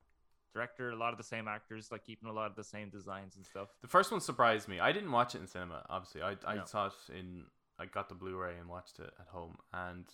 director, 0.53 0.91
a 0.91 0.95
lot 0.95 1.11
of 1.11 1.17
the 1.17 1.23
same 1.23 1.47
actors, 1.47 1.91
like 1.91 2.03
keeping 2.05 2.29
a 2.29 2.31
lot 2.31 2.49
of 2.49 2.55
the 2.55 2.63
same 2.63 2.89
designs 2.89 3.35
and 3.35 3.45
stuff. 3.45 3.69
The 3.81 3.87
first 3.87 4.11
one 4.11 4.21
surprised 4.21 4.67
me. 4.67 4.79
I 4.79 4.91
didn't 4.91 5.11
watch 5.11 5.35
it 5.35 5.41
in 5.41 5.47
cinema. 5.47 5.85
Obviously, 5.89 6.21
I 6.21 6.37
I 6.45 6.55
No. 6.55 6.65
saw 6.65 6.87
it 6.87 6.93
in. 7.09 7.45
I 7.79 7.85
got 7.85 8.07
the 8.07 8.15
Blu-ray 8.15 8.57
and 8.59 8.69
watched 8.69 8.99
it 8.99 9.11
at 9.19 9.27
home. 9.27 9.57
And 9.73 10.05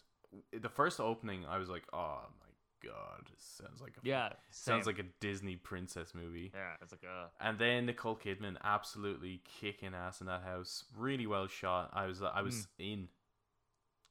the 0.53 0.69
first 0.69 0.99
opening, 0.99 1.45
I 1.45 1.57
was 1.57 1.69
like, 1.69 1.83
"Oh 1.93 2.21
my 2.39 2.48
god, 2.83 3.25
this 3.33 3.43
sounds 3.43 3.81
like 3.81 3.91
a 3.97 3.99
Yeah, 4.07 4.29
sounds 4.51 4.85
same. 4.85 4.95
like 4.95 5.03
a 5.03 5.07
Disney 5.19 5.55
princess 5.55 6.13
movie." 6.15 6.51
yeah, 6.53 6.73
it's 6.81 6.91
like 6.91 7.03
a 7.03 7.29
And 7.45 7.57
then 7.59 7.85
Nicole 7.85 8.15
Kidman 8.15 8.57
absolutely 8.63 9.41
kicking 9.59 9.93
ass 9.93 10.21
in 10.21 10.27
that 10.27 10.43
house. 10.43 10.85
Really 10.97 11.27
well 11.27 11.47
shot. 11.47 11.89
I 11.93 12.05
was 12.07 12.21
I 12.21 12.41
was 12.41 12.67
in, 12.77 12.99
Mm. 12.99 13.07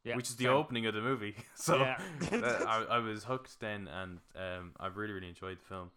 yeah, 0.05 0.17
which 0.17 0.29
is 0.29 0.37
the 0.37 0.45
same. 0.45 0.53
opening 0.55 0.87
of 0.87 0.95
the 0.95 1.01
movie. 1.03 1.35
So 1.55 1.79
Yeah. 1.79 2.01
that- 2.31 2.67
I, 2.67 2.85
I 2.85 2.99
was 2.99 3.25
hooked 3.25 3.61
then, 3.61 3.89
and 3.89 4.19
um, 4.37 4.73
I 4.79 4.87
really 4.89 5.13
really 5.13 5.29
enjoyed 5.29 5.59
the 5.59 5.65
film. 5.65 5.91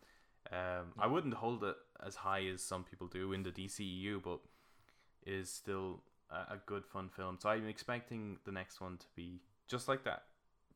Um, 0.52 0.94
I 1.00 1.08
wouldn't 1.08 1.36
hold 1.36 1.64
it 1.64 1.76
as 2.06 2.16
high 2.16 2.46
as 2.48 2.62
some 2.64 2.84
people 2.84 3.08
do 3.08 3.32
in 3.32 3.44
the 3.44 3.52
DCEU, 3.52 4.22
but 4.24 4.40
it 5.24 5.34
is 5.34 5.50
still 5.52 6.02
a, 6.30 6.54
a 6.56 6.62
good 6.66 6.84
fun 6.86 7.10
film. 7.10 7.38
So 7.40 7.50
I'm 7.50 7.68
expecting 7.68 8.38
the 8.44 8.52
next 8.52 8.82
one 8.82 8.98
to 8.98 9.06
be 9.16 9.40
just 9.68 9.88
like 9.88 10.04
that, 10.06 10.24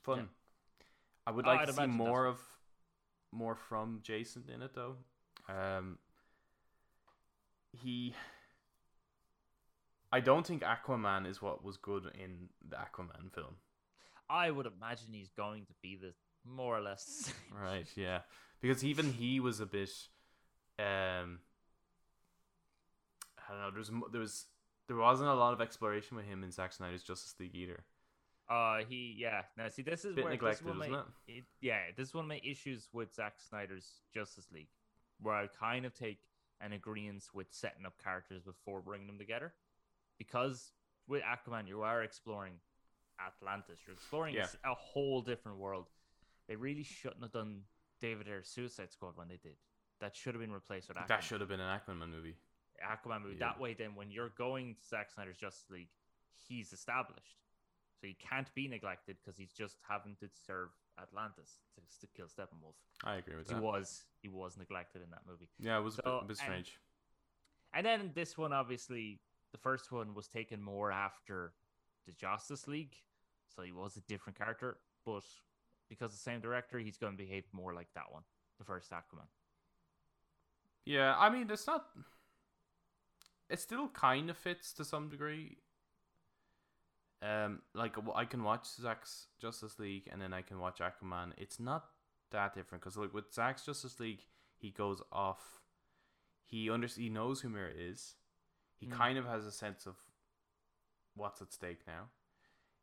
fun. 0.04 0.18
Yeah. 0.20 0.24
I 1.28 1.32
would 1.32 1.46
Oh, 1.46 1.50
like 1.50 1.62
I'd 1.62 1.68
to 1.68 1.74
see 1.74 1.88
more 1.88 2.26
of 2.26 2.40
more 3.32 3.56
from 3.56 4.00
Jason 4.04 4.44
in 4.54 4.62
it 4.62 4.74
though. 4.74 4.96
Um, 5.50 5.98
he. 7.72 8.14
I 10.12 10.20
don't 10.22 10.46
think 10.46 10.64
Aquaman 10.64 11.28
is 11.28 11.42
what 11.42 11.64
was 11.64 11.78
good 11.78 12.06
in 12.18 12.50
the 12.68 12.78
Aquaman 12.78 13.34
film. 13.34 13.56
I 14.30 14.50
would 14.50 14.66
imagine 14.66 15.08
he's 15.12 15.30
going 15.30 15.66
to 15.66 15.74
be 15.82 15.98
the 16.02 16.14
more 16.46 16.78
or 16.78 16.82
less. 16.82 17.34
Right, 17.54 17.88
yeah. 17.96 18.20
Because 18.62 18.84
even 18.84 19.12
he 19.14 19.40
was 19.40 19.60
a 19.60 19.66
bit 19.66 19.90
um 20.80 21.40
I 23.38 23.52
don't 23.52 23.62
know, 23.62 23.72
there's 23.74 23.92
there 24.12 24.22
was 24.22 24.46
there 24.88 24.98
wasn't 24.98 25.30
a 25.30 25.34
lot 25.34 25.54
of 25.54 25.62
exploration 25.62 26.16
with 26.18 26.26
him 26.26 26.44
in 26.44 26.52
Zack 26.52 26.74
Snyder's 26.74 27.04
Justice 27.04 27.36
League 27.40 27.56
either. 27.56 27.84
Uh, 28.48 28.80
he 28.88 29.16
yeah. 29.18 29.42
Now 29.58 29.70
see, 29.70 29.82
this 29.82 30.06
is 30.06 30.16
Bit 30.16 30.24
where 30.24 30.34
neglected, 30.34 30.66
this 30.66 30.74
is 30.74 30.80
one 30.80 30.92
my, 30.92 31.02
it? 31.28 31.44
Yeah, 31.62 31.80
this 31.98 32.10
is 32.10 32.14
one 32.14 32.26
of 32.26 32.30
my 32.30 32.42
issues 32.44 32.88
with 32.94 33.14
Zack 33.14 33.36
Snyder's 33.40 34.02
Justice 34.14 34.48
League, 34.54 34.70
where 35.20 35.36
I 35.36 35.48
kind 35.48 35.86
of 35.86 35.94
take 35.94 36.20
an 36.62 36.74
agreement 36.74 37.24
with 37.34 37.48
setting 37.50 37.86
up 37.86 37.94
characters 38.04 38.44
before 38.44 38.82
bringing 38.82 39.08
them 39.08 39.18
together, 39.18 39.54
because 40.18 40.74
with 41.08 41.24
Aquaman 41.24 41.68
you 41.68 41.82
are 41.82 42.04
exploring 42.04 42.54
Atlantis, 43.20 43.80
you're 43.86 43.96
exploring 43.96 44.36
Yeah. 44.36 44.48
a 44.64 44.74
whole 44.74 45.22
different 45.22 45.58
world. 45.58 45.88
They 46.48 46.56
really 46.56 46.84
shouldn't 46.84 47.24
have 47.24 47.32
done 47.32 47.64
David 48.00 48.28
Ayer's 48.28 48.48
Suicide 48.48 48.92
Squad 48.92 49.18
when 49.18 49.28
they 49.28 49.38
did. 49.38 49.56
That 50.02 50.16
should 50.16 50.36
have 50.36 50.42
been 50.42 50.52
replaced 50.52 50.90
with 50.90 50.98
Aquaman. 50.98 51.08
That 51.08 51.24
should 51.24 51.40
have 51.40 51.50
been 51.50 51.62
an 51.62 51.80
Aquaman 51.80 52.10
movie. 52.10 52.36
Aquaman 52.84 53.24
movie. 53.24 53.38
Yeah. 53.40 53.48
That 53.48 53.60
way, 53.60 53.74
then 53.74 53.96
when 53.96 54.12
you're 54.12 54.34
going 54.38 54.76
to 54.76 54.88
Zack 54.88 55.10
Snyder's 55.10 55.38
Justice 55.38 55.70
League, 55.70 55.88
he's 56.48 56.74
established, 56.74 57.38
so 58.06 58.08
he 58.08 58.16
can't 58.30 58.54
be 58.54 58.68
neglected 58.68 59.18
because 59.24 59.38
he's 59.38 59.52
just 59.52 59.78
having 59.88 60.16
to 60.20 60.28
serve 60.46 60.70
Atlantis 61.02 61.60
to, 61.76 61.82
to 62.06 62.08
kill 62.16 62.28
Steppenwolf. 62.28 62.76
I 63.04 63.16
agree 63.16 63.36
with 63.36 63.48
that. 63.48 63.56
He 63.56 63.60
was 63.60 64.06
he 64.22 64.30
was 64.30 64.58
neglected 64.58 65.02
in 65.02 65.10
that 65.10 65.22
movie, 65.28 65.50
Yeah, 65.60 65.78
it 65.80 65.82
was 65.84 65.98
a 66.00 66.04
bit, 66.04 66.14
a 66.14 66.20
bit 66.22 66.28
and- 66.30 66.38
strange. 66.38 66.80
and 67.74 67.86
then 67.86 68.12
this 68.14 68.38
one 68.38 68.54
obviously 68.54 69.20
the 69.52 69.58
first 69.58 69.92
one 69.92 70.14
was 70.14 70.28
taken 70.28 70.62
more 70.62 70.92
after 70.92 71.54
the 72.06 72.12
Justice 72.12 72.68
League, 72.68 72.96
so 73.56 73.64
he 73.64 73.72
was 73.72 73.98
a 73.98 74.02
different 74.02 74.38
character, 74.38 74.78
but 75.06 75.24
because 75.90 76.12
the 76.12 76.18
same 76.20 76.40
director, 76.42 76.78
he's 76.78 76.98
going 76.98 77.14
to 77.14 77.18
behave 77.18 77.46
more 77.54 77.74
like 77.74 77.88
that 77.96 78.12
one, 78.12 78.24
the 78.60 78.66
first 78.66 78.92
Aquaman. 78.92 79.28
Yeah, 80.86 81.16
I 81.18 81.30
mean, 81.32 81.50
it's 81.50 81.66
not. 81.66 81.86
It 83.50 83.60
still 83.60 83.88
kind 83.90 84.30
of 84.30 84.38
fits 84.38 84.74
to 84.74 84.86
some 84.86 85.10
degree. 85.10 85.58
Um, 87.22 87.62
like 87.74 87.96
I 88.14 88.26
can 88.26 88.44
watch 88.44 88.66
Zack's 88.68 89.28
Justice 89.40 89.80
League 89.80 90.08
and 90.12 90.22
then 90.22 90.34
I 90.34 90.42
can 90.42 90.60
watch 90.60 90.80
Aquaman. 90.80 91.32
It's 91.38 91.60
not 91.60 91.86
that 92.32 92.54
different 92.54 92.84
because 92.84 92.98
like 92.98 93.14
with 93.14 93.34
Zack's 93.34 93.66
Justice 93.66 94.00
League, 94.00 94.22
he 94.58 94.70
goes 94.72 95.02
off. 95.12 95.62
He 96.44 96.70
under 96.70 96.88
he 96.88 97.10
knows 97.10 97.42
who 97.42 97.50
Mira 97.50 97.72
is. 97.76 98.16
He 98.76 98.86
Mm. 98.88 98.92
kind 98.92 99.18
of 99.18 99.26
has 99.26 99.46
a 99.46 99.52
sense 99.52 99.86
of 99.86 99.96
what's 101.16 101.42
at 101.42 101.54
stake 101.54 101.88
now. 101.88 102.10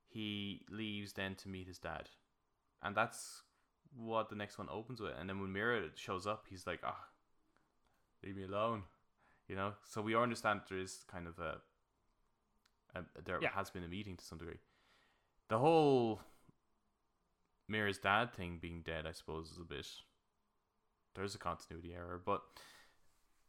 He 0.09 0.65
leaves 0.71 1.13
then 1.13 1.35
to 1.37 1.49
meet 1.49 1.67
his 1.69 1.79
dad, 1.79 2.09
and 2.83 2.97
that's 2.97 3.43
what 3.95 4.29
the 4.31 4.37
next 4.37 4.59
one 4.59 4.69
opens 4.71 5.01
with. 5.01 5.15
And 5.19 5.29
then 5.29 5.41
when 5.41 5.53
Mira 5.53 5.91
shows 5.97 6.27
up, 6.27 6.47
he's 6.49 6.67
like, 6.67 6.81
ah, 6.85 7.05
leave 8.25 8.37
me 8.37 8.45
alone, 8.45 8.85
you 9.49 9.55
know. 9.57 9.75
So 9.85 10.03
we 10.03 10.15
all 10.15 10.23
understand 10.23 10.63
there 10.69 10.79
is 10.79 11.05
kind 11.07 11.27
of 11.27 11.39
a, 11.39 11.61
a 12.95 13.05
there 13.25 13.39
Yeah. 13.43 13.51
has 13.51 13.71
been 13.71 13.85
a 13.85 13.89
meeting 13.89 14.17
to 14.17 14.25
some 14.25 14.39
degree. 14.39 14.61
The 15.49 15.59
whole 15.59 16.21
Mira's 17.69 17.99
dad 17.99 18.33
thing 18.35 18.59
being 18.61 18.83
dead, 18.83 19.07
I 19.07 19.13
suppose, 19.13 19.51
is 19.51 19.59
a 19.59 19.65
bit. 19.65 19.87
There's 21.15 21.35
a 21.35 21.39
continuity 21.39 21.95
error, 21.95 22.21
but 22.25 22.43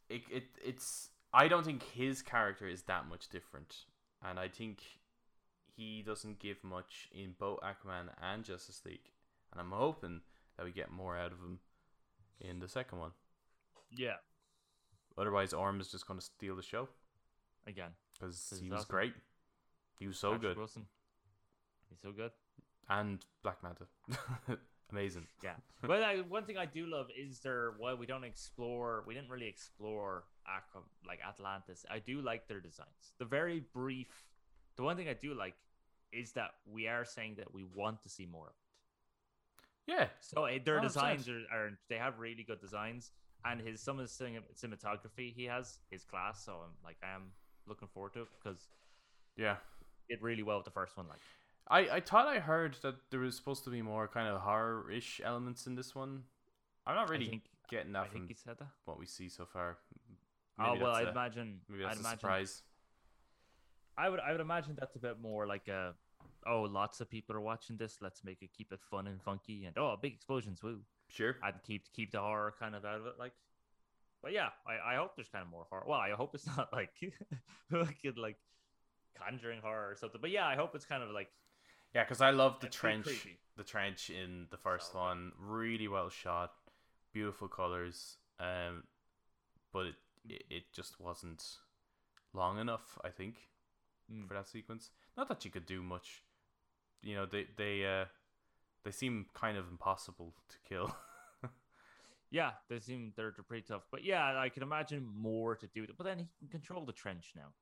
it 0.10 0.23
it 0.29 0.43
it's. 0.63 1.10
I 1.34 1.47
don't 1.47 1.63
think 1.65 1.82
his 1.84 2.21
character 2.21 2.67
is 2.67 2.84
that 2.84 3.08
much 3.08 3.29
different, 3.29 3.86
and 4.21 4.39
I 4.39 4.47
think 4.49 4.84
he 5.75 6.03
doesn't 6.03 6.38
give 6.39 6.63
much 6.63 7.10
in 7.12 7.34
both 7.39 7.60
Aquaman 7.62 8.10
and 8.21 8.43
Justice 8.43 8.84
League, 8.86 9.10
and 9.51 9.60
I'm 9.60 9.71
hoping 9.71 10.21
that 10.58 10.63
we 10.65 10.71
get 10.71 10.91
more 10.91 11.17
out 11.17 11.32
of 11.32 11.39
him 11.39 11.60
in 12.39 12.60
the 12.60 12.67
second 12.67 12.99
one. 12.99 13.12
Yeah, 13.95 14.17
Otherwise, 15.17 15.53
Orm 15.53 15.79
is 15.82 15.89
just 15.91 16.08
going 16.08 16.19
to 16.19 16.25
steal 16.25 16.56
the 16.56 16.62
show 16.63 16.88
again, 17.65 17.91
because 18.13 18.60
he 18.62 18.69
was 18.69 18.82
awesome. 18.82 18.91
great. 18.91 19.13
He 19.99 20.08
was 20.08 20.17
so 20.17 20.32
Patrick 20.34 20.41
good, 20.51 20.58
Wilson. 20.58 20.86
He's 21.89 21.99
so 22.01 22.12
good. 22.12 22.32
and 22.89 23.23
Black 23.43 23.58
Manta, 23.63 23.86
amazing. 24.91 25.27
Yeah. 25.43 25.53
well, 25.88 26.03
I, 26.03 26.17
one 26.21 26.43
thing 26.45 26.58
I 26.58 26.65
do 26.65 26.86
love 26.86 27.08
is 27.17 27.39
there. 27.39 27.73
While 27.77 27.97
we 27.97 28.06
don't 28.06 28.23
explore, 28.23 29.03
we 29.08 29.13
didn't 29.13 29.29
really 29.29 29.47
explore 29.47 30.23
Aqua, 30.47 30.82
like 31.08 31.19
Atlantis. 31.27 31.86
I 31.89 31.99
do 31.99 32.21
like 32.21 32.47
their 32.47 32.60
designs. 32.60 33.13
The 33.19 33.25
very 33.25 33.63
brief. 33.73 34.08
The 34.75 34.84
one 34.84 34.97
thing 34.97 35.08
I 35.08 35.13
do 35.13 35.34
like 35.34 35.53
is 36.12 36.32
that 36.34 36.51
we 36.65 36.88
are 36.88 37.06
saying 37.06 37.36
that 37.38 37.53
we 37.53 37.63
want 37.63 38.01
to 38.03 38.10
see 38.10 38.25
more 38.25 38.47
of 38.47 38.53
it. 38.53 39.91
Yeah, 39.91 40.08
So 40.19 40.45
uh, 40.45 40.60
their 40.63 40.79
100%. 40.79 40.82
designs 40.84 41.29
are, 41.29 41.41
are 41.51 41.71
they 41.89 41.97
have 41.97 42.17
really 42.19 42.43
good 42.43 42.62
designs, 42.62 43.12
and 43.43 43.60
his 43.60 43.82
some 43.82 43.99
of 43.99 44.08
the 44.08 44.25
cinematography 44.56 45.34
he 45.36 45.45
has 45.45 45.79
is 45.91 46.03
class. 46.06 46.43
So 46.45 46.53
I'm 46.53 46.71
like 46.84 46.97
I 47.03 47.13
am 47.13 47.32
looking 47.67 47.89
forward 47.93 48.13
to 48.13 48.21
it 48.21 48.27
because 48.41 48.67
yeah. 49.36 49.58
It 50.10 50.16
did 50.16 50.22
really 50.24 50.44
well 50.44 50.58
with 50.58 50.66
the 50.66 50.72
first 50.72 50.96
one. 50.98 51.08
Like 51.08 51.20
I, 51.68 51.98
I 51.98 52.00
thought 52.00 52.28
I 52.28 52.39
heard 52.39 52.78
that 52.82 52.96
there 53.10 53.20
was 53.20 53.36
supposed 53.36 53.63
to 53.66 53.70
be 53.70 53.82
more 53.82 54.08
kind 54.08 54.28
of 54.28 54.42
horror-ish 54.42 55.22
elements 55.24 55.66
in 55.68 55.76
this 55.76 55.96
one. 55.96 56.24
I'm 56.86 56.96
not 56.96 57.10
really 57.10 57.28
think 57.28 57.44
getting 57.70 57.96
I 57.96 58.02
that 58.04 58.12
from 58.12 58.28
he 58.28 58.34
said 58.34 58.58
that. 58.60 58.68
what 58.86 59.00
we 59.00 59.06
see 59.06 59.30
so 59.30 59.46
far. 59.46 59.78
Oh 60.60 60.76
well, 60.80 60.92
I'd 60.94 61.08
imagine. 61.08 61.62
maybe 61.70 61.84
I'd 61.86 61.96
a 61.96 62.00
imagine 62.00 62.20
surprise. 62.20 62.62
I 63.98 64.10
would 64.10 64.20
I 64.20 64.32
would 64.32 64.42
imagine 64.42 64.76
that's 64.80 64.96
a 64.96 65.00
bit 65.00 65.20
more 65.22 65.48
like 65.48 65.68
a 65.68 65.94
oh 66.46 66.62
lots 66.63 67.00
of 67.00 67.10
people 67.10 67.36
are 67.36 67.42
watching 67.42 67.78
this 67.78 67.98
let's 68.02 68.24
make 68.24 68.42
it 68.42 68.50
keep 68.58 68.72
it 68.72 68.80
fun 68.89 69.08
and 69.08 69.22
funky 69.22 69.66
and 69.66 69.78
oh 69.78 69.96
big 70.02 70.13
explosions 70.13 70.62
woo 70.63 70.80
Sure. 71.10 71.36
I'd 71.44 71.62
keep 71.63 71.84
keep 71.94 72.12
the 72.12 72.20
horror 72.20 72.54
kind 72.60 72.76
of 72.76 72.86
out 72.86 73.00
of 73.00 73.06
it 73.06 73.13
like 73.20 73.34
but 74.22 74.32
yeah 74.34 74.50
I, 74.68 74.94
I 74.94 74.96
hope 74.96 75.16
there's 75.16 75.30
kind 75.30 75.44
of 75.44 75.50
more 75.52 75.66
horror 75.70 75.86
well 75.88 76.00
I 76.00 76.12
hope 76.12 76.34
it's 76.34 76.48
not 76.58 76.74
like 76.74 76.92
fucking 77.72 78.13
like 78.18 78.38
conjuring 79.17 79.62
horror 79.62 79.89
or 79.91 79.95
something 79.95 80.21
but 80.21 80.30
yeah 80.32 80.45
I 80.47 80.56
hope 80.56 80.76
it's 80.76 80.86
kind 80.86 81.04
of 81.04 81.10
like 81.12 81.30
Yeah, 81.93 82.04
because 82.04 82.21
I 82.21 82.32
love 82.32 82.60
the 82.60 82.67
trench. 82.67 83.06
creepy. 83.06 83.38
The 83.56 83.63
trench 83.63 84.10
in 84.10 84.47
the 84.49 84.58
first 84.58 84.93
So 84.93 84.99
good. 84.99 84.99
one, 84.99 85.32
really 85.39 85.88
well 85.88 86.10
shot, 86.10 86.54
beautiful 87.13 87.47
colors. 87.47 88.17
Um, 88.39 88.84
but 89.73 89.88
it, 89.88 89.95
it 90.30 90.43
it 90.49 90.63
just 90.73 90.99
wasn't 90.99 91.43
long 92.34 92.60
enough. 92.60 92.97
I 93.04 93.10
think 93.10 93.36
Mm. 94.12 94.28
for 94.28 94.34
that 94.36 94.47
sequence. 94.47 94.91
Not 95.17 95.28
that 95.30 95.45
you 95.45 95.52
could 95.52 95.65
do 95.65 95.82
much. 95.84 96.23
You 97.04 97.15
know, 97.15 97.26
they 97.26 97.47
they 97.58 97.86
uh 97.86 98.06
they 98.84 98.91
seem 98.91 99.28
kind 99.34 99.58
of 99.58 99.69
impossible 99.69 100.34
to 100.49 100.58
kill. 100.67 100.95
Yeah, 102.32 102.52
they 102.67 102.80
seem 102.80 103.13
they're, 103.15 103.32
they're 103.32 103.43
pretty 103.43 103.65
tough. 103.67 103.84
But 103.91 104.04
yeah, 104.04 104.38
I 104.39 104.49
can 104.49 104.63
imagine 104.63 105.06
more 105.15 105.56
to 105.56 105.67
do 105.67 105.84
it. 105.84 105.91
But 105.97 106.06
then 106.06 106.19
he 106.19 106.28
can 106.39 106.47
control 106.47 106.86
the 106.86 106.93
trench 106.93 107.34
now. 107.36 107.54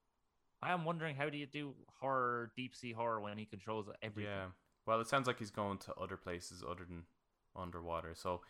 I 0.62 0.71
am 0.74 0.86
wondering 0.86 1.15
how 1.15 1.30
do 1.30 1.38
you 1.38 1.47
do 1.47 1.74
horror, 2.00 2.52
deep 2.56 2.76
sea 2.76 2.91
horror 2.91 3.19
when 3.19 3.38
he 3.38 3.45
controls 3.45 3.88
everything? 4.02 4.32
Yeah. 4.32 4.45
Well, 4.86 5.00
it 5.02 5.08
sounds 5.08 5.28
like 5.28 5.39
he's 5.39 5.52
going 5.52 5.78
to 5.80 5.93
other 5.95 6.17
places 6.17 6.63
other 6.67 6.86
than 6.88 7.04
underwater, 7.56 8.13
so 8.15 8.41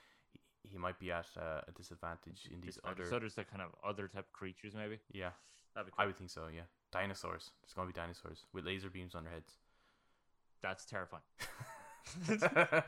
he, 0.63 0.77
might 0.77 0.99
be 0.99 1.11
at 1.11 1.25
uh, 1.37 1.61
a 1.67 1.71
disadvantage 1.75 2.47
in 2.53 2.61
these 2.61 2.79
other. 2.83 3.05
So 3.09 3.19
there's 3.19 3.35
the 3.35 3.43
kind 3.43 3.61
of 3.61 3.69
other 3.87 4.07
type 4.07 4.25
of 4.27 4.33
creatures, 4.33 4.73
maybe. 4.75 4.99
yeah, 5.11 5.31
be 5.75 5.81
I 5.97 6.05
would 6.05 6.17
think 6.17 6.29
so. 6.29 6.43
Yeah, 6.53 6.61
dinosaurs. 6.91 7.51
There's 7.61 7.73
gonna 7.73 7.87
be 7.87 7.93
dinosaurs 7.93 8.45
with 8.53 8.65
laser 8.65 8.89
beams 8.89 9.15
on 9.15 9.23
their 9.23 9.33
heads. 9.33 9.53
That's 10.61 10.85
terrifying. 10.85 11.23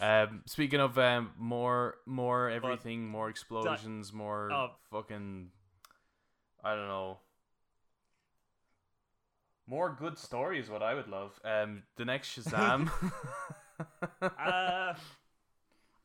um, 0.00 0.42
speaking 0.46 0.80
of 0.80 0.98
um, 0.98 1.32
more, 1.38 1.96
more 2.06 2.50
everything, 2.50 3.06
more 3.06 3.28
explosions, 3.28 4.12
more 4.12 4.50
Oh. 4.52 4.70
fucking, 4.90 5.50
I 6.62 6.74
don't 6.74 6.88
know, 6.88 7.18
more 9.66 9.96
good 9.98 10.18
stories. 10.18 10.68
What 10.70 10.82
I 10.82 10.94
would 10.94 11.08
love. 11.08 11.38
Um, 11.44 11.82
the 11.96 12.04
next 12.04 12.36
Shazam. 12.38 12.90
uh, 14.22 14.94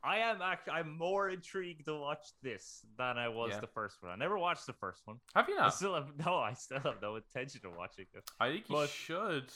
I 0.02 0.20
am 0.20 0.42
actually 0.42 0.74
I'm 0.74 0.98
more 0.98 1.30
intrigued 1.30 1.86
to 1.86 1.96
watch 1.98 2.26
this 2.42 2.86
than 2.98 3.18
I 3.18 3.28
was 3.28 3.52
Yeah. 3.54 3.60
the 3.60 3.68
first 3.68 4.02
one. 4.02 4.12
I 4.14 4.16
never 4.16 4.38
watched 4.38 4.66
the 4.66 4.72
first 4.74 5.02
one. 5.06 5.18
Have 5.36 5.50
you 5.50 5.58
I 5.60 5.70
still 5.70 5.94
have 5.94 6.08
no. 6.26 6.36
I 6.38 6.54
still 6.54 6.80
have 6.80 7.02
no 7.02 7.18
intention 7.18 7.62
of 7.66 7.76
watching 7.76 8.06
it. 8.14 8.24
I 8.40 8.50
think 8.50 8.70
you 8.70 8.76
but- 8.76 8.90
should, 8.90 9.52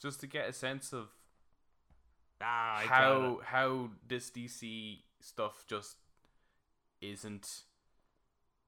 just 0.00 0.20
to 0.20 0.26
get 0.28 0.48
a 0.48 0.52
sense 0.52 0.92
of 0.92 1.08
Ah, 2.40 2.78
I 2.78 2.82
how 2.84 3.40
how 3.42 3.90
this 4.06 4.30
DC 4.30 4.98
stuff 5.20 5.64
just 5.66 5.96
isn't 7.00 7.62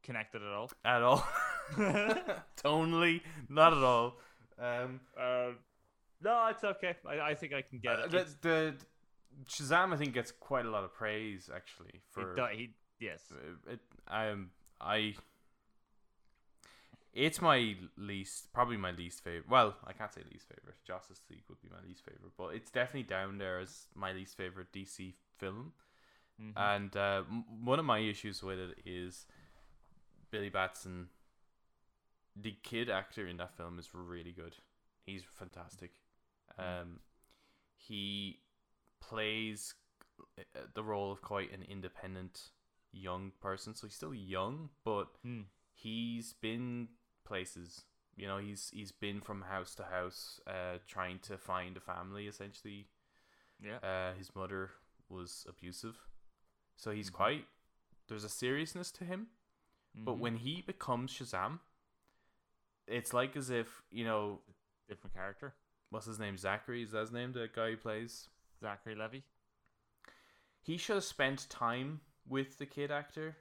connected 0.02 0.42
at 0.42 0.48
all. 0.52 0.70
at 0.85 1.02
all. 1.02 1.24
Tonally, 2.57 3.20
not 3.48 3.72
at 3.72 3.83
all. 3.83 4.16
Um, 4.59 5.00
Uh, 5.18 5.50
no, 6.20 6.46
it's 6.48 6.64
okay. 6.64 6.96
I, 7.07 7.20
I 7.31 7.35
think 7.35 7.52
I 7.52 7.62
can 7.62 7.78
get 7.78 7.92
uh, 7.98 8.02
it. 8.04 8.11
the, 8.11 8.26
the 8.42 8.74
Shazam, 9.48 9.92
I 9.92 9.96
think, 9.96 10.14
gets 10.14 10.33
quite 10.33 10.66
a 10.66 10.70
lot 10.70 10.85
of 10.85 10.92
praise 10.92 11.48
actually 11.54 12.02
for 12.11 12.35
it 12.37 12.57
he, 12.57 12.70
yes. 12.98 13.22
uh, 13.33 13.72
it. 13.72 13.81
Um, 14.09 14.50
I. 14.81 15.14
It's 17.14 17.40
my 17.40 17.74
least, 17.96 18.52
probably 18.52 18.76
my 18.76 18.92
least 18.92 19.24
favorite. 19.24 19.48
Well, 19.48 19.74
I 19.85 19.92
can't 19.92 20.12
say 20.12 20.20
least 20.31 20.46
favorite. 20.48 20.76
Justice 20.87 21.20
League 21.31 21.42
would 21.48 21.61
be 21.61 21.68
my 21.68 21.81
least 21.87 22.04
favorite, 22.04 22.33
but 22.37 22.48
it's 22.54 22.70
definitely 22.70 23.04
down 23.04 23.38
there 23.38 23.59
as 23.59 23.87
my 23.94 24.12
least 24.12 24.37
favorite 24.37 24.72
DC 24.72 25.14
film. 25.38 25.72
Mhm. 26.40 26.52
And 26.57 26.96
uh, 26.96 27.22
m- 27.28 27.64
one 27.64 27.78
of 27.78 27.85
my 27.85 27.98
issues 27.98 28.42
with 28.42 28.59
it 28.59 28.78
is 28.85 29.26
Billy 30.31 30.50
Batson. 30.50 31.09
The 32.40 32.53
kid 32.62 32.88
actor 32.88 33.27
in 33.27 33.37
that 33.38 33.57
film 33.57 33.79
is 33.79 33.88
really 33.94 34.33
good. 34.33 34.55
He's 35.05 35.22
fantastic. 35.24 35.92
Mm. 36.59 36.83
Um, 36.83 37.01
he 37.77 38.40
plays 39.01 39.74
uh, 40.38 40.61
the 40.74 40.83
role 40.83 41.11
of 41.11 41.22
quite 41.22 41.53
an 41.53 41.62
independent 41.68 42.51
young 42.92 43.33
person. 43.40 43.74
So 43.74 43.87
he's 43.87 43.96
still 43.96 44.14
young, 44.14 44.70
but 44.85 45.09
Hmm. 45.22 45.42
he's 45.74 46.33
been 46.33 46.88
places. 47.24 47.85
You 48.16 48.27
know, 48.27 48.38
he's 48.38 48.70
he's 48.74 48.92
been 48.92 49.20
from 49.20 49.42
house 49.42 49.74
to 49.77 49.85
house, 49.85 50.40
uh, 50.46 50.79
trying 50.87 51.20
to 51.20 51.38
find 51.38 51.77
a 51.77 51.81
family. 51.81 52.27
Essentially, 52.27 52.88
yeah. 53.61 53.79
uh, 53.79 54.14
his 54.14 54.35
mother 54.35 54.70
was 55.09 55.46
abusive, 55.48 55.96
so 56.77 56.90
he's 56.90 57.11
Mhm. 57.11 57.14
quite. 57.14 57.46
There's 58.09 58.24
a 58.24 58.29
seriousness 58.29 58.90
to 58.92 59.05
him, 59.05 59.29
but 59.94 60.16
Mhm. 60.16 60.20
when 60.20 60.37
he 60.37 60.62
becomes 60.62 61.12
Shazam, 61.12 61.61
it's 62.88 63.12
like 63.12 63.37
as 63.37 63.51
if 63.51 63.83
you 63.90 64.05
know 64.05 64.40
different 64.88 65.14
character, 65.14 65.55
what's 65.90 66.07
his 66.07 66.18
name, 66.18 66.37
Zachary. 66.37 66.83
Is 66.83 66.92
that 66.92 67.01
his 67.01 67.12
name? 67.12 67.33
The 67.33 67.48
guy 67.55 67.70
who 67.70 67.77
plays. 67.77 68.29
Zachary 68.61 68.94
Levi. 68.94 69.18
He 70.61 70.77
should 70.77 70.96
have 70.96 71.05
spent 71.05 71.48
time 71.48 72.01
with 72.29 72.59
the 72.59 72.66
kid 72.66 72.90
actor 72.90 73.37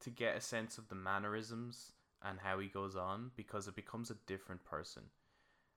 to 0.00 0.10
get 0.10 0.36
a 0.36 0.40
sense 0.40 0.78
of 0.78 0.88
the 0.88 0.94
mannerisms 0.94 1.92
and 2.22 2.38
how 2.40 2.58
he 2.58 2.68
goes 2.68 2.96
on 2.96 3.30
because 3.36 3.68
it 3.68 3.76
becomes 3.76 4.10
a 4.10 4.16
different 4.26 4.64
person. 4.64 5.04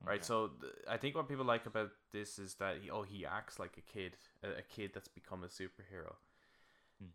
Right, 0.05 0.23
so 0.23 0.51
th- 0.61 0.73
I 0.87 0.97
think 0.97 1.15
what 1.15 1.27
people 1.27 1.43
like 1.43 1.65
about 1.65 1.89
this 2.13 2.37
is 2.37 2.53
that 2.55 2.77
he, 2.83 2.91
oh 2.91 3.01
he 3.01 3.25
acts 3.25 3.57
like 3.57 3.77
a 3.77 3.81
kid, 3.81 4.15
a, 4.43 4.59
a 4.59 4.61
kid 4.61 4.91
that's 4.93 5.07
become 5.07 5.43
a 5.43 5.47
superhero. 5.47 6.13
Hmm. 7.01 7.09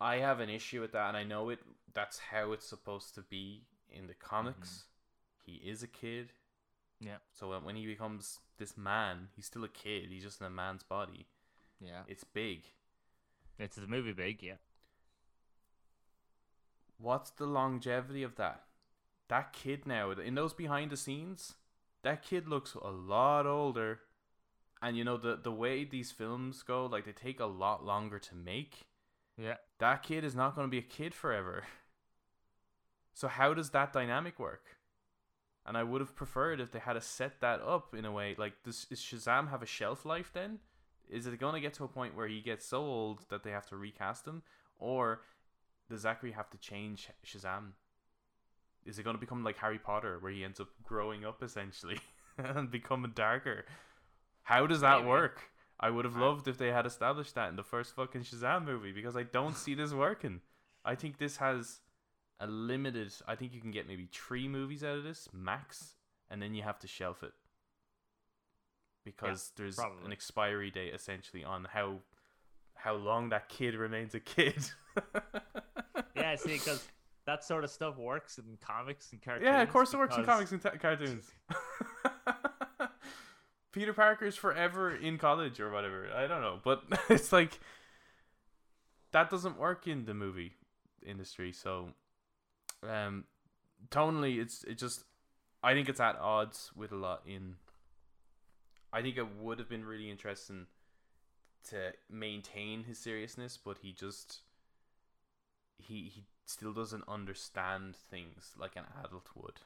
I 0.00 0.16
have 0.16 0.40
an 0.40 0.48
issue 0.48 0.80
with 0.80 0.92
that, 0.92 1.08
and 1.08 1.16
I 1.16 1.24
know 1.24 1.50
it. 1.50 1.58
That's 1.92 2.18
how 2.18 2.52
it's 2.52 2.66
supposed 2.66 3.14
to 3.16 3.20
be 3.20 3.64
in 3.90 4.06
the 4.06 4.14
comics. 4.14 4.84
He 5.46 5.54
is 5.56 5.82
a 5.82 5.86
kid, 5.88 6.32
Yeah. 7.00 7.18
so 7.32 7.58
when- 7.60 7.76
he 7.76 7.86
becomes 7.86 8.40
this 8.58 8.76
man, 8.76 9.30
he's 9.36 9.46
still 9.46 9.64
a 9.64 9.68
kid. 9.68 10.10
He's 10.10 10.24
just 10.24 10.40
in 10.40 10.46
a 10.46 10.50
man's 10.50 10.82
body. 10.82 11.28
Yeah. 11.80 12.04
It's 12.08 12.24
big. 12.24 12.66
It's 13.58 13.76
the 13.76 13.86
movie 13.86 14.12
big. 14.12 14.42
Yeah. 14.42 14.56
What's 16.98 17.30
the 17.30 17.46
longevity 17.46 18.22
of 18.22 18.36
that? 18.36 18.64
That 19.28 19.52
kid 19.52 19.86
now 19.86 20.10
in 20.12 20.34
those 20.34 20.54
behind 20.54 20.90
the 20.90 20.96
scenes, 20.96 21.54
that 22.02 22.22
kid 22.22 22.48
looks 22.48 22.74
a 22.74 22.90
lot 22.90 23.46
older. 23.46 24.00
And 24.82 24.96
you 24.96 25.04
know 25.04 25.16
the 25.16 25.36
the 25.36 25.52
way 25.52 25.84
these 25.84 26.12
films 26.12 26.62
go, 26.62 26.86
like 26.86 27.04
they 27.04 27.12
take 27.12 27.40
a 27.40 27.46
lot 27.46 27.84
longer 27.84 28.18
to 28.18 28.34
make. 28.34 28.86
Yeah. 29.36 29.56
That 29.78 30.02
kid 30.02 30.22
is 30.24 30.34
not 30.34 30.54
going 30.54 30.66
to 30.66 30.70
be 30.70 30.78
a 30.78 30.82
kid 30.82 31.14
forever. 31.14 31.64
So 33.14 33.28
how 33.28 33.54
does 33.54 33.70
that 33.70 33.94
dynamic 33.94 34.38
work? 34.38 34.75
And 35.66 35.76
I 35.76 35.82
would 35.82 36.00
have 36.00 36.14
preferred 36.14 36.60
if 36.60 36.70
they 36.70 36.78
had 36.78 36.92
to 36.92 37.00
set 37.00 37.40
that 37.40 37.60
up 37.60 37.92
in 37.92 38.04
a 38.04 38.12
way 38.12 38.36
like 38.38 38.62
does, 38.62 38.84
does 38.84 39.00
Shazam 39.00 39.50
have 39.50 39.62
a 39.62 39.66
shelf 39.66 40.04
life 40.04 40.30
then? 40.32 40.60
Is 41.08 41.26
it 41.26 41.38
going 41.40 41.54
to 41.54 41.60
get 41.60 41.74
to 41.74 41.84
a 41.84 41.88
point 41.88 42.16
where 42.16 42.28
he 42.28 42.40
gets 42.40 42.66
so 42.66 42.78
old 42.78 43.24
that 43.30 43.42
they 43.42 43.50
have 43.50 43.68
to 43.68 43.76
recast 43.76 44.26
him, 44.26 44.42
or 44.78 45.22
does 45.88 46.00
Zachary 46.00 46.32
have 46.32 46.50
to 46.50 46.58
change 46.58 47.08
Shazam? 47.24 47.72
Is 48.84 48.98
it 48.98 49.02
going 49.02 49.16
to 49.16 49.20
become 49.20 49.42
like 49.44 49.58
Harry 49.58 49.78
Potter, 49.78 50.18
where 50.20 50.32
he 50.32 50.44
ends 50.44 50.60
up 50.60 50.68
growing 50.84 51.24
up 51.24 51.42
essentially 51.42 51.98
and 52.38 52.70
becoming 52.70 53.12
darker? 53.14 53.64
How 54.42 54.66
does 54.66 54.80
that 54.80 54.98
Maybe. 54.98 55.08
work? 55.08 55.50
I 55.78 55.90
would 55.90 56.04
have 56.04 56.16
loved 56.16 56.48
if 56.48 56.56
they 56.56 56.72
had 56.72 56.86
established 56.86 57.34
that 57.34 57.50
in 57.50 57.56
the 57.56 57.62
first 57.62 57.94
fucking 57.94 58.22
Shazam 58.22 58.64
movie 58.64 58.92
because 58.92 59.16
I 59.16 59.24
don't 59.24 59.56
see 59.56 59.74
this 59.74 59.92
working. 59.92 60.40
I 60.84 60.94
think 60.94 61.18
this 61.18 61.36
has 61.38 61.80
a 62.40 62.46
limited. 62.46 63.12
I 63.26 63.34
think 63.34 63.54
you 63.54 63.60
can 63.60 63.70
get 63.70 63.88
maybe 63.88 64.08
three 64.12 64.48
movies 64.48 64.84
out 64.84 64.98
of 64.98 65.04
this 65.04 65.28
max, 65.32 65.94
and 66.30 66.40
then 66.40 66.54
you 66.54 66.62
have 66.62 66.78
to 66.80 66.86
shelf 66.86 67.22
it 67.22 67.32
because 69.04 69.52
there's 69.56 69.78
an 69.78 70.12
expiry 70.12 70.70
date 70.70 70.92
essentially 70.92 71.44
on 71.44 71.66
how 71.72 72.00
how 72.74 72.94
long 72.94 73.30
that 73.30 73.48
kid 73.48 73.74
remains 73.74 74.14
a 74.14 74.20
kid. 74.20 74.70
Yeah. 76.14 76.34
See, 76.36 76.54
because 76.54 76.82
that 77.26 77.44
sort 77.44 77.62
of 77.62 77.70
stuff 77.70 77.98
works 77.98 78.38
in 78.38 78.56
comics 78.60 79.12
and 79.12 79.20
cartoons. 79.20 79.44
Yeah, 79.44 79.62
of 79.62 79.70
course 79.70 79.92
it 79.92 79.98
works 79.98 80.16
in 80.16 80.24
comics 80.24 80.52
and 80.52 80.62
t- 80.62 80.70
cartoons. 80.80 81.30
Peter 83.72 83.92
Parker's 83.92 84.36
forever 84.36 84.94
in 84.94 85.18
college 85.18 85.60
or 85.60 85.70
whatever. 85.70 86.08
I 86.14 86.26
don't 86.26 86.40
know, 86.40 86.58
but 86.64 86.82
it's 87.10 87.32
like 87.32 87.58
that 89.12 89.28
doesn't 89.28 89.58
work 89.58 89.86
in 89.86 90.04
the 90.06 90.14
movie 90.14 90.54
industry. 91.04 91.52
So, 91.52 91.90
um, 92.88 93.24
tonally, 93.90 94.38
it's 94.38 94.64
it 94.64 94.78
just 94.78 95.04
I 95.62 95.74
think 95.74 95.88
it's 95.88 96.00
at 96.00 96.16
odds 96.16 96.70
with 96.76 96.92
a 96.92 96.96
lot 96.96 97.22
in. 97.26 97.56
I 98.92 99.02
think 99.02 99.16
it 99.16 99.26
would 99.40 99.58
have 99.58 99.68
been 99.68 99.84
really 99.84 100.10
interesting 100.10 100.66
to 101.70 101.92
maintain 102.10 102.84
his 102.84 102.98
seriousness, 102.98 103.58
but 103.62 103.78
he 103.82 103.92
just 103.92 104.40
he 105.78 106.10
he 106.14 106.24
still 106.44 106.72
doesn't 106.72 107.04
understand 107.08 107.96
things 107.96 108.52
like 108.58 108.76
an 108.76 108.84
adult 109.04 109.28
would. 109.34 109.60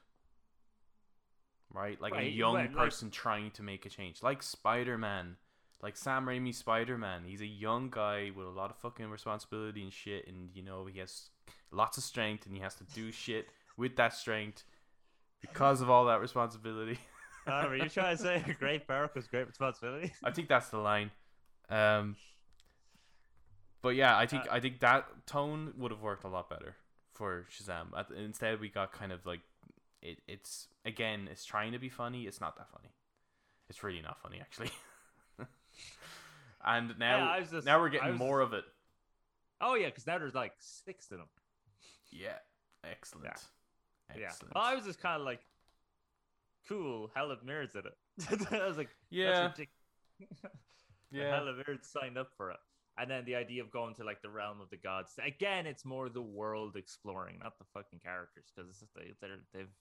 Right? 1.73 2.01
Like 2.01 2.17
a 2.17 2.29
young 2.29 2.55
right, 2.55 2.75
like- 2.75 2.77
person 2.77 3.11
trying 3.11 3.53
to 3.53 3.63
make 3.63 3.87
a 3.87 3.91
change. 3.91 4.23
Like 4.23 4.43
Spider 4.43 4.99
Man. 4.99 5.37
Like 5.83 5.97
Sam 5.97 6.27
Raimi 6.27 6.55
Spider 6.55 6.99
Man. 6.99 7.23
He's 7.25 7.41
a 7.41 7.47
young 7.47 7.89
guy 7.91 8.31
with 8.35 8.47
a 8.47 8.51
lot 8.51 8.71
of 8.71 8.77
fucking 8.77 9.09
responsibility 9.09 9.83
and 9.83 9.93
shit 9.93 10.27
and 10.27 10.51
you 10.55 10.63
know, 10.63 10.87
he 10.87 10.99
has 10.99 11.31
lots 11.73 11.99
of 11.99 12.05
strength 12.05 12.47
and 12.47 12.55
he 12.55 12.61
has 12.61 12.75
to 12.77 12.85
do 12.95 13.13
shit 13.13 13.49
with 13.77 13.97
that 13.97 14.15
strength 14.15 14.65
because 15.41 15.81
of 15.81 15.91
all 15.91 16.07
that 16.07 16.21
responsibility. 16.21 16.99
Were 17.47 17.77
you 17.77 17.89
trying 17.89 18.17
to 18.17 18.23
say 18.23 18.45
a 18.47 18.55
great 18.55 18.83
was 19.15 19.27
great 19.27 19.47
responsibility? 19.47 20.13
I 20.25 20.31
think 20.31 20.49
that's 20.49 20.69
the 20.69 20.79
line. 20.79 21.11
Um, 21.69 22.17
but 23.83 23.91
yeah, 23.91 24.17
I 24.17 24.27
think 24.27 24.45
Uh, 24.45 24.53
I 24.53 24.61
think 24.61 24.81
that 24.81 25.27
tone 25.27 25.73
would 25.79 25.91
have 25.91 26.03
worked 26.03 26.25
a 26.25 26.29
lot 26.29 26.51
better 26.51 26.77
for 27.15 27.47
Shazam. 27.51 27.87
Instead, 28.17 28.61
we 28.61 28.69
got 28.69 28.93
kind 28.93 29.13
of 29.13 29.25
like 29.25 29.41
it. 30.03 30.19
It's 30.29 30.69
again, 30.85 31.29
it's 31.31 31.45
trying 31.45 31.73
to 31.73 31.79
be 31.79 31.89
funny. 31.89 32.25
It's 32.27 32.41
not 32.41 32.57
that 32.57 32.69
funny. 32.71 32.91
It's 33.69 33.83
really 33.83 34.03
not 34.03 34.21
funny 34.21 34.41
actually. 34.41 34.71
and 36.65 36.99
now, 36.99 37.35
Yeah, 37.37 37.45
just- 37.51 37.67
now 37.67 37.81
we're 37.81 37.89
getting 37.89 38.15
more 38.17 38.41
of 38.41 38.53
it. 38.53 38.65
Oh 39.61 39.75
yeah, 39.75 39.87
because 39.87 40.07
now 40.07 40.19
there's 40.19 40.35
like 40.35 40.53
six 40.59 41.11
of 41.11 41.19
them. 41.19 41.29
Yeah, 42.11 42.39
excellent. 42.85 43.27
Yeah. 44.17 44.27
Excellent. 44.27 44.55
Well, 44.55 44.65
I 44.65 44.75
was 44.75 44.85
just 44.85 45.01
kind 45.01 45.21
of 45.21 45.27
like, 45.27 45.41
cool. 46.69 47.11
Helen 47.15 47.39
Mirren's 47.45 47.75
in 47.75 47.83
it. 47.87 48.53
I 48.53 48.67
was 48.67 48.77
like, 48.77 48.89
yeah, 49.11 49.53
yeah. 51.11 51.37
Helen 51.37 51.63
Mirren's 51.63 51.87
signed 51.89 52.19
up 52.19 52.31
for 52.37 52.51
it. 52.51 52.59
And 52.99 53.11
then 53.11 53.25
the 53.25 53.37
idea 53.37 53.63
of 53.63 53.71
going 53.71 53.95
to 53.95 54.05
like 54.05 54.21
the 54.21 54.29
realm 54.29 54.61
of 54.61 54.69
the 54.69 54.77
gods. 54.77 55.13
Again, 55.25 55.67
it's 55.67 55.85
more 55.85 56.09
the 56.09 56.21
world 56.21 56.77
exploring, 56.77 57.39
not 57.43 57.59
the 57.59 57.65
fucking 57.73 58.01
characters, 58.01 58.47
because 58.55 58.85
they, 58.95 59.13
they're, 59.21 59.39
they've 59.55 59.73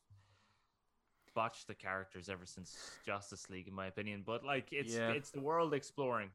botched 1.35 1.67
the 1.67 1.73
characters 1.75 2.29
ever 2.29 2.45
since 2.45 2.77
Justice 3.05 3.49
League, 3.49 3.67
in 3.67 3.73
my 3.73 3.87
opinion. 3.87 4.23
But 4.25 4.45
like, 4.45 4.67
it's 4.71 4.93
Yeah. 4.93 5.09
it's 5.09 5.31
the 5.31 5.41
world 5.41 5.73
exploring. 5.73 6.29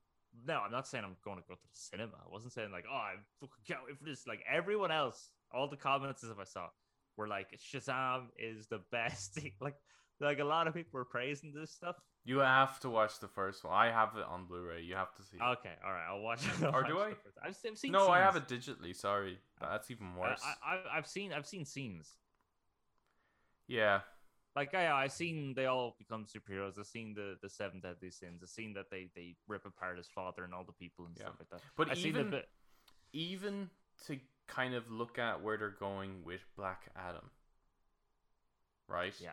No, 0.46 0.60
I'm 0.64 0.72
not 0.72 0.86
saying 0.88 1.04
I'm 1.04 1.16
going 1.24 1.38
to 1.38 1.44
go 1.48 1.54
to 1.54 1.60
the 1.62 1.68
cinema. 1.78 2.16
I 2.16 2.30
wasn't 2.30 2.52
saying 2.52 2.72
like, 2.72 2.84
oh, 2.90 2.94
I 2.94 3.14
fucking 3.40 3.64
can't 3.66 3.80
wait 3.86 3.96
for 3.96 4.04
this. 4.04 4.26
Like 4.26 4.44
everyone 4.50 4.90
else, 4.90 5.30
all 5.54 5.68
the 5.68 5.76
comments 5.76 6.24
as 6.24 6.30
if 6.30 6.38
I 6.38 6.44
saw 6.44 6.68
were 7.16 7.28
like, 7.28 7.48
Shazam 7.58 8.26
is 8.38 8.66
the 8.66 8.80
best. 8.90 9.38
like, 9.60 9.76
like 10.20 10.38
a 10.40 10.44
lot 10.44 10.66
of 10.66 10.74
people 10.74 10.90
were 10.94 11.04
praising 11.04 11.52
this 11.54 11.70
stuff. 11.70 11.96
You 12.24 12.38
have 12.38 12.80
to 12.80 12.88
watch 12.90 13.20
the 13.20 13.28
first 13.28 13.64
one. 13.64 13.74
I 13.74 13.90
have 13.90 14.16
it 14.16 14.24
on 14.24 14.46
Blu-ray. 14.46 14.82
You 14.82 14.94
have 14.94 15.14
to 15.16 15.22
see. 15.22 15.36
it. 15.36 15.42
Okay, 15.42 15.74
all 15.84 15.92
right, 15.92 16.06
I'll 16.08 16.22
watch. 16.22 16.40
I'll 16.62 16.74
Or 16.74 16.82
do 16.82 16.98
I? 16.98 17.08
I've, 17.44 17.54
I've 17.64 17.76
seen. 17.76 17.92
no, 17.92 18.08
I 18.08 18.20
have 18.20 18.34
scenes. 18.34 18.50
it 18.50 18.60
digitally. 18.80 18.96
Sorry, 18.96 19.38
that's 19.60 19.90
even 19.90 20.16
worse. 20.16 20.40
I, 20.42 20.76
I, 20.76 20.98
I've 20.98 21.06
seen. 21.06 21.32
I've 21.32 21.46
seen 21.46 21.64
scenes. 21.66 22.16
yeah, 23.68 24.00
Like 24.56 24.74
I, 24.74 24.90
I've 24.90 25.12
seen 25.12 25.54
they 25.54 25.66
all 25.66 25.96
become 25.98 26.24
superheroes. 26.24 26.78
I've 26.78 26.86
seen 26.86 27.14
the 27.14 27.36
the 27.42 27.48
seven 27.48 27.80
deadly 27.80 28.10
sins. 28.10 28.40
I've 28.42 28.48
seen 28.48 28.72
that 28.74 28.86
they 28.90 29.10
they 29.14 29.36
rip 29.48 29.66
apart 29.66 29.98
his 29.98 30.08
father 30.08 30.44
and 30.44 30.54
all 30.54 30.64
the 30.64 30.72
people 30.72 31.06
and 31.06 31.14
Yeah. 31.16 31.24
stuff 31.24 31.36
like 31.40 31.50
that. 31.50 31.60
but 31.76 31.90
I've 31.90 31.98
seen 31.98 32.08
even 32.16 32.42
even 33.12 33.70
to 34.06 34.18
kind 34.46 34.74
of 34.74 34.90
look 34.90 35.18
at 35.18 35.42
where 35.42 35.56
they're 35.56 35.70
going 35.70 36.22
with 36.24 36.44
Black 36.56 36.82
Adam, 36.96 37.30
right? 38.88 39.14
Yeah. 39.20 39.30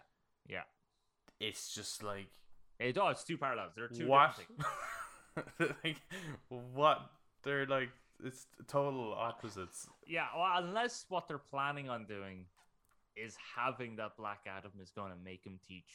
Yeah. 0.48 0.64
It's 1.40 1.74
just 1.74 2.04
like 2.04 2.28
It, 2.80 2.94
does 2.94 3.18
it's 3.18 3.24
two 3.24 3.38
parallels. 3.38 3.74
There 3.76 3.86
are 3.86 3.90
two 3.90 4.08
what? 4.08 4.36
like 5.60 5.98
what? 6.50 7.00
They're 7.44 7.66
like 7.66 7.90
it's 8.24 8.46
total 8.68 9.14
opposites. 9.14 9.88
Yeah, 10.06 10.28
well, 10.38 10.64
unless 10.64 11.06
what 11.10 11.28
they're 11.28 11.40
planning 11.40 11.90
on 11.90 12.06
doing 12.06 12.46
is 13.16 13.36
having 13.56 13.96
that 13.98 14.16
Black 14.18 14.42
Adam 14.48 14.72
is 14.82 14.92
going 14.92 15.12
to 15.12 15.18
make 15.24 15.44
him 15.46 15.60
teach. 15.68 15.92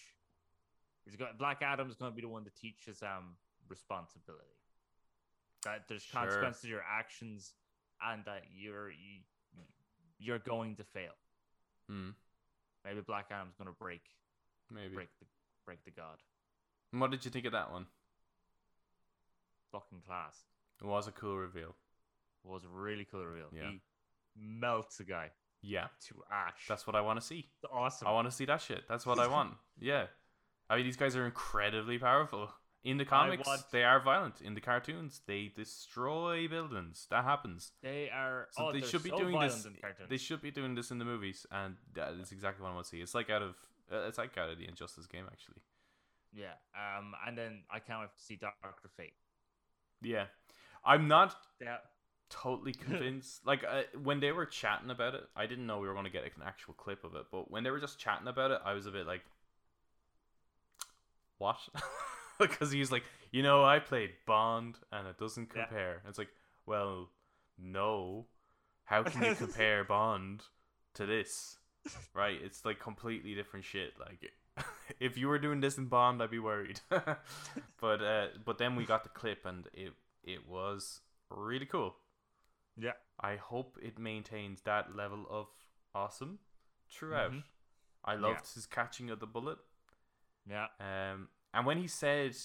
He's 1.04 1.14
going 1.16 1.30
Black 1.38 1.62
Adam's 1.62 1.94
going 1.94 2.10
to 2.12 2.16
be 2.16 2.22
the 2.22 2.28
one 2.28 2.44
to 2.44 2.50
teach 2.50 2.84
his 2.86 3.02
um 3.02 3.36
responsibility. 3.68 4.44
That 5.64 5.84
there's 5.88 6.02
Sure. 6.02 6.20
consequences 6.22 6.62
to 6.62 6.68
your 6.68 6.82
actions, 6.88 7.54
and 8.02 8.24
that 8.24 8.42
you're 8.54 8.90
you, 8.90 9.20
you're 10.18 10.38
going 10.38 10.76
to 10.76 10.84
fail. 10.84 11.12
Hmm. 11.88 12.10
Maybe 12.84 13.00
Black 13.00 13.26
Adam's 13.30 13.54
going 13.56 13.68
to 13.68 13.76
break 13.80 14.02
Maybe. 14.72 14.94
break 14.94 15.08
the 15.20 15.26
break 15.64 15.84
the 15.84 15.90
god. 15.90 16.18
And 16.92 17.00
What 17.00 17.10
did 17.10 17.24
you 17.24 17.30
think 17.30 17.44
of 17.46 17.52
that 17.52 17.70
one? 17.72 17.86
Fucking 19.72 20.02
class. 20.06 20.36
It 20.80 20.86
was 20.86 21.08
a 21.08 21.12
cool 21.12 21.36
reveal. 21.36 21.74
It 22.44 22.50
was 22.50 22.64
a 22.64 22.68
really 22.68 23.06
cool 23.10 23.24
reveal. 23.24 23.46
Yeah. 23.52 23.70
He 23.70 23.80
melts 24.36 25.00
a 25.00 25.04
guy 25.04 25.30
Yeah, 25.62 25.86
to 26.08 26.14
ash. 26.30 26.66
that's 26.68 26.86
what 26.86 26.94
I 26.94 27.00
want 27.00 27.20
to 27.20 27.26
see. 27.26 27.48
awesome. 27.72 28.06
I 28.08 28.12
want 28.12 28.28
to 28.28 28.30
see 28.30 28.44
that 28.44 28.60
shit. 28.60 28.84
That's 28.88 29.04
what 29.06 29.18
I 29.18 29.26
want. 29.36 29.54
Yeah. 29.80 30.06
I 30.70 30.76
mean, 30.76 30.84
these 30.84 30.96
guys 30.96 31.16
are 31.16 31.26
incredibly 31.26 31.98
powerful. 31.98 32.50
In 32.86 32.98
the 32.98 33.04
comics, 33.04 33.44
want- 33.46 33.64
they 33.72 33.82
are 33.82 33.98
violent. 33.98 34.40
In 34.40 34.54
the 34.54 34.60
cartoons, 34.60 35.20
they 35.26 35.48
destroy 35.48 36.46
buildings. 36.46 37.08
That 37.10 37.24
happens. 37.24 37.72
They 37.82 38.10
are. 38.10 38.46
So 38.52 38.68
oh, 38.68 38.72
they 38.72 38.80
should 38.80 39.02
be 39.02 39.10
so 39.10 39.18
doing 39.18 39.40
this. 39.40 39.64
in 39.66 39.72
the 39.72 39.78
cartoons. 39.80 40.08
They 40.08 40.18
should 40.18 40.40
be 40.40 40.52
doing 40.52 40.76
this 40.76 40.92
in 40.92 40.98
the 40.98 41.04
movies, 41.04 41.46
and 41.50 41.74
that 41.94 42.12
is 42.12 42.30
exactly 42.30 42.62
what 42.62 42.70
I 42.70 42.74
want 42.74 42.86
to 42.86 42.90
see. 42.90 43.00
It's 43.00 43.12
like 43.14 43.28
out 43.28 43.42
of 43.42 43.56
uh, 43.92 44.06
it's 44.06 44.18
like 44.18 44.38
out 44.38 44.50
of 44.50 44.58
the 44.58 44.68
Injustice 44.68 45.06
game, 45.08 45.24
actually. 45.26 45.62
Yeah. 46.32 46.54
Um. 46.76 47.14
And 47.26 47.36
then 47.36 47.64
I 47.68 47.80
can't 47.80 48.00
wait 48.02 48.10
to 48.16 48.22
see 48.22 48.36
Doctor 48.36 48.88
Fate. 48.96 49.14
Yeah, 50.00 50.26
I'm 50.84 51.08
not 51.08 51.34
Yeah. 51.60 51.78
totally 52.30 52.72
convinced. 52.86 53.44
like 53.44 53.64
uh, 53.68 53.82
when 54.00 54.20
they 54.20 54.30
were 54.30 54.46
chatting 54.46 54.90
about 54.90 55.14
it, 55.14 55.24
I 55.34 55.46
didn't 55.46 55.66
know 55.66 55.80
we 55.80 55.88
were 55.88 55.94
going 55.94 56.04
to 56.04 56.10
get 56.12 56.22
an 56.24 56.42
actual 56.46 56.74
clip 56.74 57.02
of 57.02 57.16
it. 57.16 57.24
But 57.32 57.50
when 57.50 57.64
they 57.64 57.70
were 57.70 57.80
just 57.80 57.98
chatting 57.98 58.28
about 58.28 58.52
it, 58.52 58.60
I 58.64 58.74
was 58.74 58.86
a 58.86 58.92
bit 58.92 59.08
like, 59.08 59.22
"What?" 61.38 61.58
Because 62.38 62.70
he's 62.70 62.92
like, 62.92 63.04
"You 63.30 63.42
know, 63.42 63.64
I 63.64 63.78
played 63.78 64.10
Bond, 64.26 64.78
and 64.92 65.06
it 65.08 65.18
doesn't 65.18 65.50
Yeah. 65.54 65.64
compare." 65.66 66.02
It's 66.08 66.18
like, 66.18 66.30
well, 66.66 67.10
no. 67.58 68.26
How 68.84 69.02
can 69.02 69.22
you 69.22 69.34
compare 69.46 69.84
Bond 69.84 70.44
to 70.94 71.06
this? 71.06 71.58
Right? 72.14 72.38
It's 72.42 72.64
like 72.64 72.78
completely 72.80 73.34
different 73.34 73.64
shit. 73.64 73.94
Like, 73.98 74.32
if 75.00 75.16
you 75.18 75.28
were 75.28 75.38
doing 75.38 75.60
this 75.60 75.78
in 75.78 75.86
Bond, 75.86 76.22
I'd 76.22 76.30
be 76.30 76.38
worried. 76.38 76.80
but 76.90 78.02
uh, 78.02 78.28
but 78.44 78.58
then 78.58 78.76
we 78.76 78.84
got 78.84 79.02
the 79.02 79.08
clip, 79.10 79.44
and 79.46 79.66
it 79.72 79.92
it 80.24 80.48
was 80.48 81.00
really 81.30 81.66
cool. 81.66 81.96
Yeah. 82.76 82.92
I 83.18 83.36
hope 83.36 83.78
it 83.82 83.98
maintains 83.98 84.60
that 84.62 84.94
level 84.94 85.24
of 85.30 85.46
awesome 85.94 86.38
throughout. 86.90 87.32
Mhm. 87.32 87.44
I 88.04 88.14
Yeah. 88.14 88.20
loved 88.20 88.54
his 88.54 88.66
catching 88.66 89.10
of 89.10 89.18
the 89.20 89.26
bullet. 89.26 89.58
Yeah. 90.48 90.66
Um, 90.78 91.28
and 91.54 91.66
when 91.66 91.78
he 91.78 91.86
said, 91.86 92.36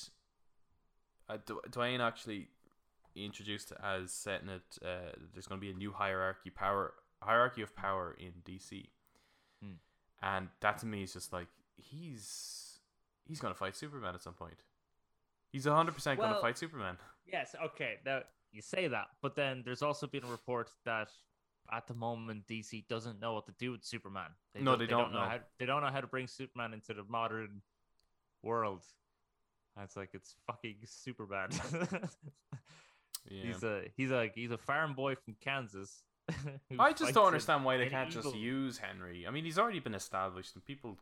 uh, 1.30 1.38
Dwayne 1.70 2.00
actually 2.00 2.48
introduced 3.16 3.74
as 3.84 4.12
setting 4.12 4.50
it, 4.50 4.62
uh, 4.84 5.12
there's 5.34 5.48
going 5.48 5.60
to 5.60 5.66
be 5.66 5.72
a 5.72 5.76
new 5.76 5.92
hierarchy 5.92 6.50
power 6.50 6.94
hierarchy 7.22 7.62
of 7.62 7.76
power 7.76 8.16
in 8.20 8.32
DC, 8.46 8.88
Hmm. 9.64 9.74
and 10.22 10.50
that 10.62 10.80
to 10.80 10.86
me 10.86 11.04
is 11.04 11.14
just 11.14 11.32
like 11.34 11.48
he's 11.78 12.80
he's 13.28 13.40
going 13.40 13.54
to 13.54 13.58
fight 13.58 13.76
Superman 13.76 14.16
at 14.16 14.22
some 14.22 14.34
point. 14.34 14.64
He's 15.52 15.66
hundred 15.66 15.94
percent 15.94 16.20
going 16.20 16.34
to 16.34 16.40
fight 16.40 16.58
Superman. 16.58 16.98
Yes. 17.32 17.56
Okay. 17.66 17.96
Now 18.06 18.22
you 18.52 18.62
say 18.62 18.88
that, 18.88 19.08
but 19.22 19.36
then 19.36 19.62
there's 19.66 19.82
also 19.82 20.08
been 20.08 20.24
a 20.24 20.28
report 20.28 20.70
that 20.86 21.10
at 21.72 21.88
the 21.88 21.94
moment 21.94 22.48
DC 22.48 22.88
doesn't 22.88 23.20
know 23.20 23.34
what 23.34 23.46
to 23.46 23.54
do 23.60 23.72
with 23.72 23.84
Superman. 23.84 24.32
No, 24.60 24.76
they 24.76 24.88
don't 24.88 25.14
know. 25.14 25.20
How, 25.20 25.40
they 25.60 25.66
don't 25.66 25.82
know 25.82 25.90
how 25.92 26.02
to 26.02 26.08
bring 26.08 26.28
Superman 26.28 26.74
into 26.74 26.94
the 26.94 27.04
modern 27.04 27.62
world. 28.44 28.84
And 29.76 29.86
it's 29.86 29.96
like 29.96 30.10
it's 30.14 30.36
fucking 30.48 30.78
Superman. 30.86 31.50
Yeah. 33.30 33.44
He's 33.46 33.64
a 33.64 33.82
he's 33.96 34.12
a 34.12 34.32
he's 34.34 34.52
a 34.52 34.58
farm 34.58 34.94
boy 34.94 35.16
from 35.16 35.36
Kansas. 35.42 36.04
I 36.80 36.94
just 36.94 37.14
don't 37.14 37.28
understand 37.28 37.66
why 37.66 37.78
they 37.78 37.88
can't 37.88 38.10
just 38.10 38.36
use 38.36 38.78
Henry. 38.78 39.26
I 39.28 39.32
mean, 39.32 39.44
he's 39.44 39.60
already 39.60 39.80
been 39.80 39.96
established, 39.96 40.56
and 40.56 40.66
people 40.66 40.98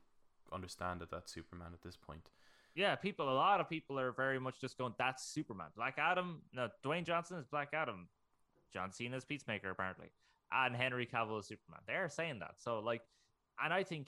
understand 0.51 1.01
that 1.01 1.11
that's 1.11 1.31
Superman 1.31 1.69
at 1.73 1.81
this 1.81 1.95
point. 1.95 2.29
Yeah, 2.75 2.95
people. 2.95 3.29
A 3.29 3.33
lot 3.33 3.59
of 3.59 3.69
people 3.69 3.99
are 3.99 4.11
very 4.11 4.39
much 4.39 4.59
just 4.59 4.77
going, 4.77 4.93
"That's 4.97 5.23
Superman." 5.23 5.67
Black 5.75 5.95
Adam. 5.97 6.41
No, 6.53 6.69
Dwayne 6.83 7.05
Johnson 7.05 7.37
is 7.37 7.45
Black 7.45 7.69
Adam. 7.73 8.07
John 8.73 8.91
Cena 8.91 9.17
is 9.17 9.25
Peacemaker, 9.25 9.69
apparently, 9.69 10.07
and 10.51 10.75
Henry 10.75 11.07
Cavill 11.07 11.39
is 11.39 11.47
Superman. 11.47 11.81
They're 11.87 12.09
saying 12.09 12.39
that. 12.39 12.55
So, 12.59 12.79
like, 12.79 13.01
and 13.63 13.73
I 13.73 13.83
think, 13.83 14.07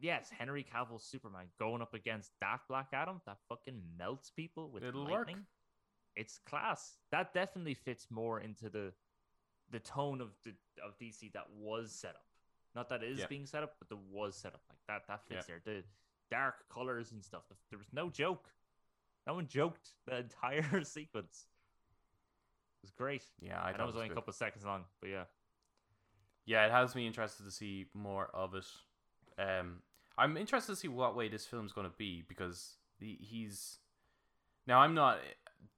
yes, 0.00 0.30
Henry 0.30 0.62
Cavill's 0.64 1.04
Superman 1.04 1.46
going 1.58 1.82
up 1.82 1.94
against 1.94 2.32
that 2.40 2.60
Black 2.68 2.88
Adam 2.92 3.20
that 3.26 3.38
fucking 3.48 3.80
melts 3.98 4.30
people 4.30 4.70
with 4.70 4.82
It'll 4.84 5.04
work. 5.04 5.26
lightning. 5.26 5.46
It's 6.16 6.38
class. 6.38 6.98
That 7.12 7.32
definitely 7.32 7.74
fits 7.74 8.06
more 8.10 8.40
into 8.40 8.68
the 8.68 8.92
the 9.70 9.78
tone 9.80 10.20
of 10.20 10.30
the 10.44 10.54
of 10.84 10.98
DC 10.98 11.32
that 11.32 11.46
was 11.54 11.92
set 11.92 12.10
up. 12.16 12.24
Not 12.74 12.88
that 12.88 13.02
it 13.02 13.10
is 13.10 13.18
Yeah. 13.20 13.26
being 13.26 13.46
set 13.46 13.62
up, 13.62 13.76
but 13.78 13.88
the 13.88 13.96
was 13.96 14.36
set 14.36 14.54
up 14.54 14.62
like 14.68 14.78
that. 14.88 15.06
That 15.08 15.24
fits 15.28 15.46
there. 15.46 15.60
The 15.64 15.84
dark 16.30 16.68
colors 16.68 17.12
and 17.12 17.22
stuff. 17.24 17.42
There 17.70 17.78
was 17.78 17.92
no 17.92 18.10
joke. 18.10 18.48
No 19.26 19.34
one 19.34 19.46
joked 19.46 19.90
the 20.06 20.16
entire 20.24 20.62
sequence. 20.84 21.46
It 22.82 22.86
was 22.86 22.90
great. 22.92 23.24
Yeah, 23.40 23.60
I 23.60 23.68
I 23.68 23.72
know 23.72 23.78
thought 23.78 23.82
it 23.82 23.86
was 23.86 23.94
only 23.96 24.08
a 24.10 24.14
couple 24.14 24.30
of 24.30 24.36
seconds 24.36 24.64
long, 24.64 24.84
but 25.00 25.10
yeah. 25.10 25.24
Yeah, 26.46 26.64
it 26.66 26.70
has 26.72 26.94
me 26.94 27.06
interested 27.06 27.44
to 27.44 27.50
see 27.50 27.86
more 27.92 28.28
of 28.32 28.54
it. 28.54 28.64
Um, 29.38 29.82
I'm 30.18 30.36
interested 30.36 30.72
to 30.72 30.76
see 30.76 30.88
what 30.88 31.16
way 31.16 31.28
this 31.28 31.46
film's 31.46 31.72
going 31.72 31.88
to 31.88 31.96
be 31.96 32.24
because 32.28 32.74
he, 32.98 33.18
he's 33.20 33.78
now 34.66 34.80
I'm 34.80 34.94
not 34.94 35.18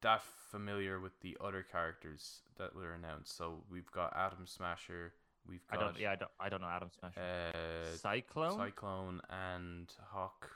that 0.02 0.22
familiar 0.50 0.98
with 0.98 1.12
the 1.20 1.36
other 1.44 1.64
characters 1.70 2.40
that 2.58 2.74
were 2.74 2.94
announced. 2.94 3.36
So 3.36 3.62
we've 3.70 3.90
got 3.90 4.16
Atom 4.16 4.46
Smasher, 4.46 5.12
we've 5.46 5.66
got 5.70 5.78
I 5.78 5.82
don't. 5.82 6.00
Yeah, 6.00 6.12
I 6.12 6.16
don't. 6.16 6.30
I 6.40 6.48
don't 6.48 6.60
know. 6.62 6.68
Atom 6.68 6.90
Smasher. 6.98 7.20
uh, 7.20 7.96
Cyclone. 7.96 8.56
Cyclone 8.58 9.20
and 9.28 9.92
Hawk 10.10 10.50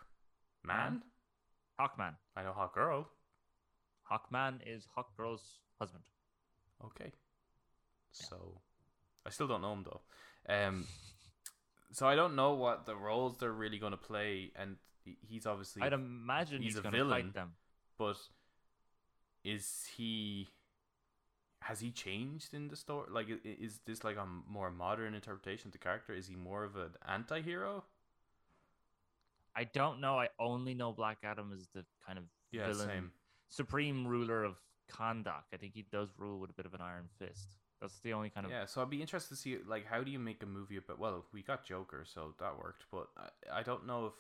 Man. 0.65 1.03
Hawkman. 1.79 2.15
I 2.37 2.43
know 2.43 2.53
Hawk 2.53 2.75
Girl. 2.75 3.09
Hawkman 4.11 4.61
is 4.67 4.87
Hawk 4.95 5.17
Girl's 5.17 5.59
husband. 5.79 6.05
Okay. 6.85 7.13
So 8.13 8.61
I 9.27 9.31
still 9.31 9.49
don't 9.49 9.63
know 9.63 9.73
him 9.73 9.85
though. 9.85 10.01
Um 10.49 10.87
so 11.95 12.07
I 12.09 12.15
don't 12.17 12.35
know 12.37 12.53
what 12.55 12.87
the 12.87 12.97
roles 12.97 13.39
they're 13.39 13.53
really 13.53 13.79
going 13.79 13.93
to 13.93 13.97
play 13.97 14.51
and 14.57 14.77
he's 15.27 15.47
obviously 15.47 15.83
I'd 15.83 15.93
imagine 15.93 16.61
he's 16.63 16.73
he's, 16.75 16.79
a 16.79 16.83
going 16.83 16.93
to 16.93 16.99
villain. 16.99 17.23
fight 17.27 17.35
them. 17.35 17.53
but 17.99 18.17
is 19.45 19.87
he 19.97 20.49
has 21.61 21.81
he 21.81 21.91
changed 21.91 22.53
in 22.53 22.69
the 22.69 22.77
story? 22.77 23.07
Like, 23.11 23.27
is 23.43 23.81
this 23.87 24.05
like 24.05 24.17
a 24.19 24.27
more 24.27 24.71
modern 24.71 25.15
interpretation 25.15 25.69
of 25.69 25.73
the 25.73 25.79
character? 25.79 26.13
Is 26.13 26.27
he 26.27 26.35
more 26.37 26.63
of 26.63 26.77
an 26.77 26.91
anti-hero? 27.09 27.85
I 29.57 29.65
don't 29.65 30.01
know. 30.01 30.19
I 30.19 30.29
only 30.39 30.75
know 30.75 30.93
Black 30.93 31.19
Adam 31.25 31.53
is 31.57 31.69
the 31.75 31.85
kind 32.07 32.19
of 32.19 32.25
Yeah, 32.53 32.67
villain, 32.67 32.89
same. 32.89 33.13
supreme 33.49 34.07
ruler 34.07 34.45
of 34.45 34.57
Kahndaq. 34.93 35.45
I 35.55 35.57
think 35.57 35.73
he 35.75 35.87
does 35.91 36.11
rule 36.19 36.39
with 36.39 36.51
a 36.51 36.53
bit 36.55 36.67
of 36.67 36.75
an 36.75 36.83
iron 36.83 37.09
fist. 37.19 37.57
That's 37.81 37.99
the 38.01 38.13
only 38.13 38.31
kind 38.31 38.47
of 38.47 38.53
Yeah, 38.53 38.67
so 38.67 38.83
I'd 38.83 38.91
be 38.91 39.01
interested 39.01 39.35
to 39.35 39.41
see 39.41 39.59
like 39.67 39.87
how 39.87 40.03
do 40.03 40.11
you 40.11 40.19
make 40.19 40.43
a 40.43 40.47
movie 40.47 40.77
about? 40.77 40.99
Well, 40.99 41.25
we 41.33 41.43
got 41.43 41.65
Joker, 41.65 42.05
so 42.07 42.35
that 42.39 42.59
worked, 42.59 42.85
but 42.91 43.09
I, 43.17 43.61
I 43.61 43.63
don't 43.63 43.87
know 43.87 44.07
if 44.07 44.15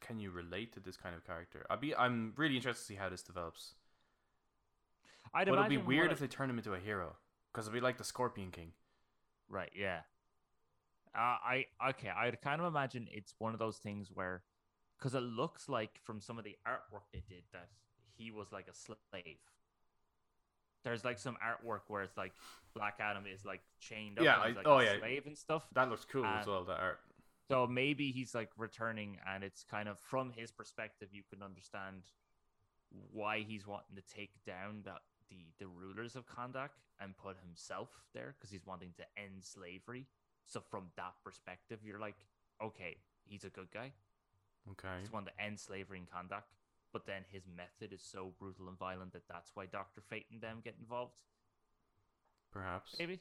can 0.00 0.20
you 0.20 0.30
relate 0.30 0.72
to 0.74 0.80
this 0.80 0.96
kind 0.96 1.14
of 1.14 1.24
character. 1.24 1.66
I'd 1.70 1.80
be 1.80 1.94
I'm 1.94 2.32
really 2.36 2.56
interested 2.56 2.82
to 2.82 2.86
see 2.86 2.94
how 2.94 3.08
this 3.08 3.22
develops. 3.22 3.74
I'd 5.32 5.48
but 5.48 5.58
it'd 5.58 5.68
be 5.68 5.76
weird 5.76 6.12
if 6.12 6.18
they 6.18 6.26
turn 6.26 6.50
him 6.50 6.58
into 6.58 6.74
a 6.74 6.78
hero 6.78 7.16
because 7.52 7.66
it'd 7.66 7.74
be 7.74 7.80
like 7.80 7.98
the 7.98 8.04
Scorpion 8.04 8.50
King. 8.50 8.72
Right, 9.48 9.70
yeah. 9.74 10.00
Uh, 11.14 11.38
I 11.44 11.66
okay, 11.90 12.08
I'd 12.08 12.40
kind 12.42 12.60
of 12.60 12.66
imagine 12.66 13.08
it's 13.10 13.34
one 13.38 13.52
of 13.52 13.58
those 13.58 13.78
things 13.78 14.10
where, 14.12 14.42
because 14.98 15.14
it 15.14 15.22
looks 15.22 15.68
like 15.68 16.00
from 16.02 16.20
some 16.20 16.38
of 16.38 16.44
the 16.44 16.56
artwork 16.66 17.06
they 17.12 17.22
did 17.28 17.44
that 17.52 17.68
he 18.16 18.30
was 18.30 18.52
like 18.52 18.68
a 18.68 18.74
slave. 18.74 19.38
There's 20.84 21.04
like 21.04 21.18
some 21.18 21.36
artwork 21.44 21.80
where 21.88 22.02
it's 22.02 22.16
like 22.16 22.32
Black 22.74 22.96
Adam 23.00 23.24
is 23.26 23.44
like 23.44 23.62
chained 23.80 24.18
up, 24.18 24.24
Yeah, 24.24 24.34
and 24.44 24.52
I- 24.54 24.56
like 24.58 24.66
oh, 24.68 24.78
a 24.78 24.84
yeah. 24.84 24.98
slave 24.98 25.26
and 25.26 25.36
stuff. 25.36 25.66
That 25.72 25.88
looks 25.90 26.04
cool 26.04 26.24
as 26.24 26.46
Uh, 26.46 26.50
well. 26.50 26.64
That 26.64 26.78
art. 26.80 27.00
So 27.50 27.66
maybe 27.66 28.10
he's 28.10 28.34
like 28.34 28.50
returning, 28.56 29.18
and 29.26 29.42
it's 29.44 29.64
kind 29.64 29.88
of 29.88 29.98
from 29.98 30.30
his 30.30 30.50
perspective, 30.52 31.08
you 31.12 31.22
can 31.28 31.42
understand 31.42 32.02
why 33.12 33.40
he's 33.40 33.66
wanting 33.66 33.96
to 33.96 34.02
take 34.02 34.30
down 34.44 34.82
that 34.84 35.00
the 35.30 35.46
the 35.58 35.66
rulers 35.66 36.16
of 36.16 36.26
Kahndaq 36.26 36.70
and 37.00 37.16
put 37.16 37.36
himself 37.38 37.88
there 38.12 38.34
because 38.38 38.50
he's 38.50 38.64
wanting 38.66 38.92
to 38.98 39.04
end 39.20 39.42
slavery. 39.42 40.06
So 40.46 40.60
from 40.60 40.90
that 40.96 41.14
perspective, 41.24 41.80
you're 41.82 41.98
like, 41.98 42.16
okay, 42.62 42.96
he's 43.24 43.44
a 43.44 43.48
good 43.50 43.70
guy. 43.72 43.92
Okay. 44.70 44.88
He's 45.00 45.10
wanting 45.12 45.32
to 45.36 45.42
end 45.44 45.58
slavery 45.58 45.98
in 45.98 46.04
Kahndaq, 46.06 46.42
but 46.94 47.06
then 47.06 47.22
his 47.28 47.42
method 47.54 47.92
is 47.92 48.00
so 48.00 48.32
brutal 48.38 48.68
and 48.68 48.78
violent 48.78 49.12
that 49.12 49.28
that's 49.28 49.50
why 49.54 49.66
Doctor 49.66 50.00
Fate 50.08 50.26
and 50.32 50.40
them 50.40 50.60
get 50.64 50.76
involved. 50.80 51.16
Perhaps. 52.52 52.94
Maybe, 53.00 53.20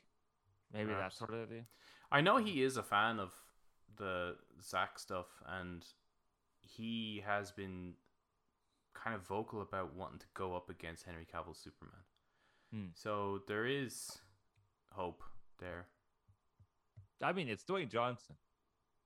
maybe 0.72 0.92
Perhaps. 0.92 1.16
that 1.16 1.20
sort 1.28 1.34
of 1.34 1.50
idea. 1.50 1.64
I 2.12 2.22
know 2.22 2.38
he 2.38 2.62
is 2.62 2.78
a 2.78 2.84
fan 2.84 3.20
of 3.20 3.34
the 3.98 4.36
Zack 4.62 5.00
stuff, 5.00 5.26
and 5.48 5.84
he 6.62 7.24
has 7.26 7.52
been 7.52 7.96
kind 8.94 9.16
of 9.16 9.28
vocal 9.28 9.64
about 9.64 9.96
wanting 9.96 10.20
to 10.20 10.28
go 10.36 10.56
up 10.56 10.70
against 10.70 11.06
Henry 11.06 11.26
Cavill's 11.26 11.58
Superman. 11.58 12.04
Hmm. 12.72 12.86
So 12.94 13.42
there 13.48 13.66
is 13.66 14.20
hope 14.92 15.24
there. 15.60 15.88
I 17.24 17.34
mean, 17.34 17.50
it's 17.50 17.64
Dwayne 17.64 17.90
Johnson. 17.90 18.36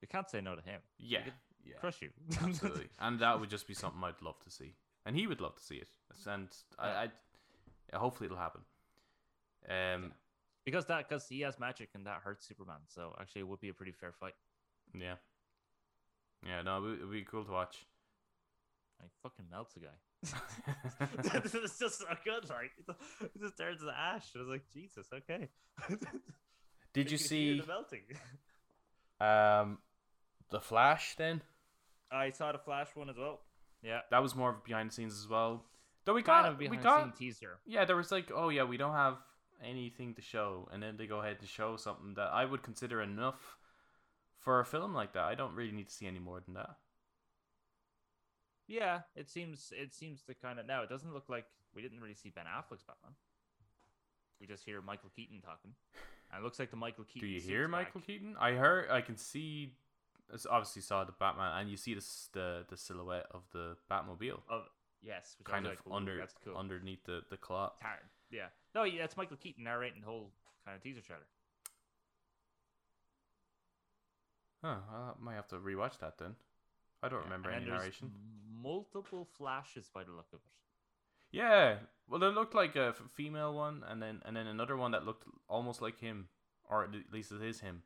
You 0.02 0.08
can't 0.08 0.28
say 0.28 0.42
no 0.42 0.54
to 0.54 0.62
him. 0.62 0.80
Yeah, 0.98 1.22
could 1.22 1.32
yeah, 1.64 1.76
Crush 1.80 2.02
you. 2.02 2.10
absolutely. 2.42 2.86
and 3.00 3.18
that 3.20 3.38
would 3.40 3.50
just 3.50 3.66
be 3.66 3.74
something 3.74 4.02
I'd 4.04 4.20
love 4.22 4.38
to 4.44 4.50
see, 4.50 4.74
and 5.06 5.16
he 5.16 5.26
would 5.26 5.40
love 5.40 5.56
to 5.56 5.62
see 5.62 5.76
it. 5.76 5.88
And 6.26 6.48
I. 6.78 7.08
I 7.92 7.96
hopefully 7.96 8.26
it'll 8.26 8.38
happen. 8.38 8.60
Um, 9.68 10.12
Because 10.64 10.84
that 10.86 11.08
because 11.08 11.26
he 11.26 11.40
has 11.40 11.58
magic 11.58 11.88
and 11.94 12.04
that 12.06 12.20
hurts 12.22 12.46
Superman. 12.46 12.80
So 12.88 13.14
actually, 13.18 13.40
it 13.40 13.48
would 13.48 13.60
be 13.60 13.70
a 13.70 13.74
pretty 13.74 13.92
fair 13.92 14.12
fight. 14.12 14.34
yeah, 14.94 15.14
yeah. 16.46 16.60
No, 16.62 16.78
it 16.84 17.00
would, 17.00 17.10
be 17.10 17.22
cool 17.24 17.44
to 17.44 17.50
watch. 17.52 17.86
I 19.00 19.06
fucking 19.22 19.46
melts 19.50 19.74
a 19.76 19.80
guy. 19.80 19.98
it's 21.34 21.78
just 21.78 21.98
so 22.00 22.04
good, 22.24 22.50
right? 22.50 22.70
It 23.22 23.40
just 23.40 23.56
turns 23.56 23.80
to 23.80 23.90
ash. 23.96 24.24
I 24.34 24.38
was 24.40 24.48
like, 24.48 24.68
Jesus, 24.74 25.06
okay. 25.14 25.48
Did 26.92 27.10
you 27.10 27.16
see 27.28 27.58
the 27.60 27.66
melting? 27.66 28.02
um, 29.20 29.78
the 30.50 30.60
Flash 30.60 31.14
then? 31.16 31.42
I 32.10 32.30
saw 32.30 32.52
the 32.52 32.58
Flash 32.58 32.88
one 32.94 33.10
as 33.10 33.16
well. 33.18 33.40
Yeah, 33.82 34.00
That 34.10 34.22
was 34.22 34.34
more 34.34 34.50
of 34.50 34.64
behind 34.64 34.90
the 34.90 34.94
scenes 34.94 35.12
as 35.18 35.28
well. 35.28 35.64
Though 36.04 36.14
we 36.14 36.22
kind 36.22 36.44
got, 36.44 36.52
of 36.52 36.58
we 36.58 36.68
behind 36.68 36.82
got, 36.82 36.96
the 36.98 37.16
scene 37.18 37.28
teaser. 37.28 37.58
yeah, 37.66 37.84
there 37.84 37.96
was 37.96 38.10
like, 38.10 38.30
oh 38.34 38.48
yeah, 38.48 38.64
we 38.64 38.76
don't 38.76 38.94
have 38.94 39.18
anything 39.62 40.14
to 40.14 40.22
show, 40.22 40.68
and 40.72 40.82
then 40.82 40.96
they 40.96 41.06
go 41.06 41.20
ahead 41.20 41.36
and 41.40 41.48
show 41.48 41.76
something 41.76 42.14
that 42.14 42.30
I 42.32 42.44
would 42.44 42.62
consider 42.62 43.02
enough 43.02 43.58
for 44.38 44.58
a 44.60 44.64
film 44.64 44.94
like 44.94 45.12
that. 45.12 45.24
I 45.24 45.34
don't 45.34 45.54
really 45.54 45.72
need 45.72 45.88
to 45.88 45.94
see 45.94 46.06
any 46.06 46.18
more 46.18 46.40
than 46.40 46.54
that. 46.54 46.70
Yeah, 48.66 49.00
it 49.16 49.28
seems 49.30 49.72
it 49.76 49.94
seems 49.94 50.22
to 50.24 50.34
kind 50.34 50.58
of 50.58 50.66
now. 50.66 50.82
It 50.82 50.88
doesn't 50.88 51.12
look 51.12 51.28
like 51.28 51.46
we 51.74 51.82
didn't 51.82 52.00
really 52.00 52.14
see 52.14 52.30
Ben 52.30 52.44
Affleck's 52.44 52.84
Batman. 52.84 53.12
We 54.40 54.46
just 54.46 54.64
hear 54.64 54.80
Michael 54.82 55.10
Keaton 55.14 55.40
talking, 55.40 55.72
and 56.32 56.40
it 56.40 56.44
looks 56.44 56.58
like 56.58 56.70
the 56.70 56.76
Michael 56.76 57.04
Keaton. 57.04 57.26
Do 57.28 57.32
you 57.32 57.40
suit's 57.40 57.48
hear 57.50 57.62
back. 57.68 57.70
Michael 57.86 58.00
Keaton? 58.02 58.36
I 58.38 58.52
heard, 58.52 58.90
I 58.90 59.00
can 59.00 59.16
see, 59.16 59.72
it's 59.72 59.87
obviously 60.50 60.82
saw 60.82 61.04
the 61.04 61.12
Batman, 61.12 61.52
and 61.60 61.70
you 61.70 61.76
see 61.76 61.94
the 61.94 62.04
the, 62.32 62.64
the 62.68 62.76
silhouette 62.76 63.26
of 63.30 63.42
the 63.52 63.76
Batmobile, 63.90 64.40
Of 64.48 64.62
yes, 65.02 65.36
which 65.38 65.46
kind 65.46 65.66
of 65.66 65.72
like, 65.72 65.80
under 65.90 66.16
that's 66.18 66.34
cool. 66.44 66.56
underneath 66.56 67.04
the 67.04 67.22
the 67.30 67.36
cloth. 67.36 67.72
Yeah. 68.30 68.48
No, 68.74 68.84
yeah, 68.84 69.04
it's 69.04 69.16
Michael 69.16 69.38
Keaton 69.38 69.64
narrating 69.64 70.00
the 70.02 70.06
whole 70.06 70.32
kind 70.64 70.76
of 70.76 70.82
teaser 70.82 71.00
trailer. 71.00 71.22
Huh, 74.62 74.76
I 74.92 75.12
might 75.20 75.34
have 75.34 75.46
to 75.48 75.56
rewatch 75.56 75.98
that 76.00 76.18
then. 76.18 76.34
I 77.02 77.08
don't 77.08 77.20
Yeah, 77.20 77.24
remember 77.24 77.50
any 77.50 77.66
narration. 77.66 78.12
Multiple 78.60 79.24
flashes 79.36 79.88
by 79.88 80.02
the 80.04 80.10
look 80.10 80.26
of 80.32 80.40
it. 80.40 80.50
Yeah, 81.30 81.76
well, 82.08 82.22
it 82.22 82.34
looked 82.34 82.54
like 82.54 82.74
a 82.74 82.94
female 83.14 83.54
one, 83.54 83.84
and 83.86 84.02
then 84.02 84.20
and 84.24 84.36
then 84.36 84.46
another 84.46 84.76
one 84.76 84.90
that 84.92 85.04
looked 85.04 85.24
almost 85.48 85.80
like 85.80 86.00
him, 86.00 86.28
or 86.68 86.84
at 86.84 86.90
least 87.12 87.30
it 87.32 87.42
is 87.42 87.60
him. 87.60 87.82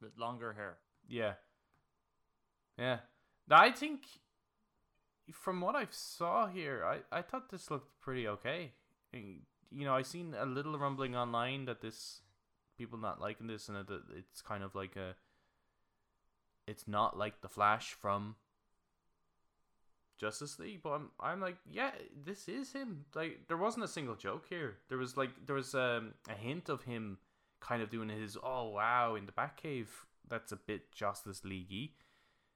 With 0.00 0.16
longer 0.16 0.54
hair. 0.54 0.78
Yeah, 1.12 1.34
yeah. 2.78 3.00
I 3.50 3.70
think 3.70 4.00
from 5.32 5.60
what 5.60 5.74
I 5.74 5.86
saw 5.90 6.46
here, 6.46 6.84
I 6.84 7.18
I 7.18 7.22
thought 7.22 7.50
this 7.50 7.70
looked 7.70 8.00
pretty 8.00 8.28
okay. 8.28 8.72
And, 9.12 9.42
You 9.70 9.86
know, 9.86 9.94
I 9.94 10.02
seen 10.02 10.34
a 10.38 10.44
little 10.44 10.78
rumbling 10.78 11.16
online 11.16 11.64
that 11.66 11.80
this 11.80 12.20
people 12.76 12.98
not 12.98 13.20
liking 13.20 13.46
this, 13.46 13.68
and 13.68 13.76
that 13.78 14.02
it's 14.16 14.42
kind 14.42 14.62
of 14.62 14.74
like 14.74 14.96
a. 14.96 15.14
It's 16.66 16.88
not 16.88 17.16
like 17.16 17.40
the 17.40 17.48
Flash 17.48 17.92
from 17.92 18.34
Justice 20.18 20.58
League, 20.58 20.82
but 20.82 20.90
I'm 20.92 21.10
I'm 21.18 21.40
like, 21.40 21.56
yeah, 21.70 21.90
this 22.24 22.48
is 22.48 22.72
him. 22.72 23.04
Like 23.14 23.48
there 23.48 23.56
wasn't 23.56 23.84
a 23.84 23.88
single 23.88 24.14
joke 24.14 24.46
here. 24.48 24.76
There 24.88 24.98
was 24.98 25.16
like 25.16 25.30
there 25.46 25.56
was 25.56 25.74
um, 25.74 26.14
a 26.28 26.34
hint 26.34 26.68
of 26.68 26.82
him 26.84 27.18
kind 27.60 27.82
of 27.82 27.90
doing 27.90 28.08
his 28.08 28.36
oh 28.42 28.68
wow 28.68 29.14
in 29.16 29.26
the 29.26 29.32
Batcave. 29.32 29.88
That's 30.28 30.52
a 30.52 30.56
bit 30.56 30.92
Justice 30.92 31.42
Leaguey, 31.44 31.92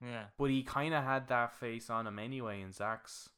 Yeah. 0.02 0.24
but 0.38 0.50
he 0.50 0.62
kind 0.62 0.94
of 0.94 1.04
had 1.04 1.28
that 1.28 1.54
face 1.54 1.90
on 1.90 2.06
him 2.06 2.18
anyway 2.18 2.60
in 2.62 2.72
Zack's 2.72 3.28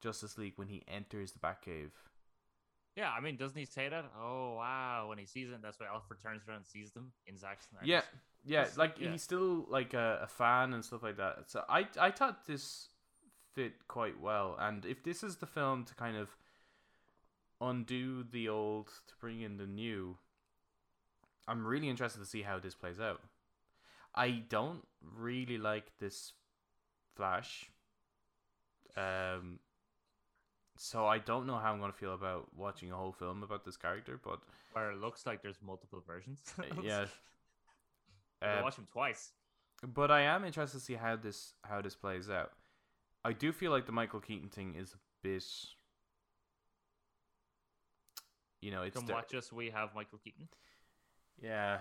Justice 0.00 0.38
League 0.38 0.54
when 0.56 0.68
he 0.68 0.82
enters 0.88 1.32
the 1.32 1.38
Batcave. 1.38 1.90
Yeah, 2.96 3.10
I 3.10 3.20
mean, 3.20 3.36
doesn't 3.36 3.58
he 3.58 3.66
say 3.66 3.88
that? 3.90 4.06
Oh 4.18 4.54
wow! 4.54 5.06
When 5.10 5.18
he 5.18 5.26
sees 5.26 5.50
it, 5.50 5.60
that's 5.60 5.78
why 5.78 5.86
Alfred 5.86 6.18
turns 6.22 6.42
around 6.48 6.58
and 6.58 6.66
sees 6.66 6.92
them 6.92 7.12
in 7.26 7.36
Zack's. 7.36 7.66
Yeah, 7.84 8.00
yeah, 8.44 8.64
Just- 8.64 8.78
like 8.78 8.96
yeah. 8.98 9.10
he's 9.12 9.22
still 9.22 9.66
like 9.68 9.92
a, 9.92 10.20
a 10.22 10.26
fan 10.28 10.72
and 10.72 10.82
stuff 10.82 11.02
like 11.02 11.18
that. 11.18 11.50
So 11.50 11.62
I 11.68 11.86
I 12.00 12.10
thought 12.10 12.46
this 12.46 12.88
fit 13.54 13.86
quite 13.88 14.18
well, 14.20 14.56
and 14.58 14.86
if 14.86 15.02
this 15.04 15.22
is 15.22 15.36
the 15.36 15.46
film 15.46 15.84
to 15.84 15.94
kind 15.94 16.16
of 16.16 16.30
undo 17.60 18.22
the 18.30 18.48
old 18.48 18.88
to 19.08 19.14
bring 19.20 19.40
in 19.40 19.56
the 19.56 19.66
new, 19.66 20.16
I'm 21.48 21.66
really 21.66 21.88
interested 21.88 22.20
to 22.20 22.26
see 22.26 22.42
how 22.42 22.58
this 22.58 22.74
plays 22.74 23.00
out. 23.00 23.20
I 24.16 24.30
don't 24.48 24.86
really 25.00 25.58
like 25.58 25.92
this 25.98 26.32
Flash. 27.16 27.70
Um. 28.96 29.58
So 30.78 31.06
I 31.06 31.18
don't 31.18 31.46
know 31.46 31.56
how 31.56 31.72
I'm 31.72 31.80
gonna 31.80 31.92
feel 31.92 32.12
about 32.14 32.54
watching 32.54 32.92
a 32.92 32.96
whole 32.96 33.12
film 33.12 33.42
about 33.42 33.64
this 33.64 33.76
character, 33.78 34.20
but 34.22 34.40
Where 34.72 34.90
it 34.92 34.98
looks 34.98 35.24
like 35.24 35.42
there's 35.42 35.56
multiple 35.62 36.02
versions. 36.06 36.42
uh, 36.58 36.64
yeah. 36.82 37.06
I 38.42 38.58
Uh, 38.58 38.62
watch 38.62 38.76
him 38.76 38.86
twice. 38.92 39.32
but 39.82 40.10
I 40.10 40.20
am 40.22 40.44
interested 40.44 40.78
to 40.78 40.84
see 40.84 40.94
how 40.94 41.16
this 41.16 41.54
how 41.64 41.80
this 41.80 41.94
plays 41.96 42.28
out. 42.28 42.52
I 43.24 43.32
do 43.32 43.52
feel 43.52 43.70
like 43.72 43.86
the 43.86 43.92
Michael 43.92 44.20
Keaton 44.20 44.50
thing 44.50 44.74
is 44.74 44.92
a 44.92 44.98
bit, 45.22 45.44
you 48.60 48.70
know, 48.70 48.82
it's 48.82 48.96
Come 48.96 49.06
watch 49.06 49.34
us. 49.34 49.52
We 49.52 49.70
have 49.70 49.94
Michael 49.94 50.18
Keaton. 50.18 50.48
yeah, 51.42 51.80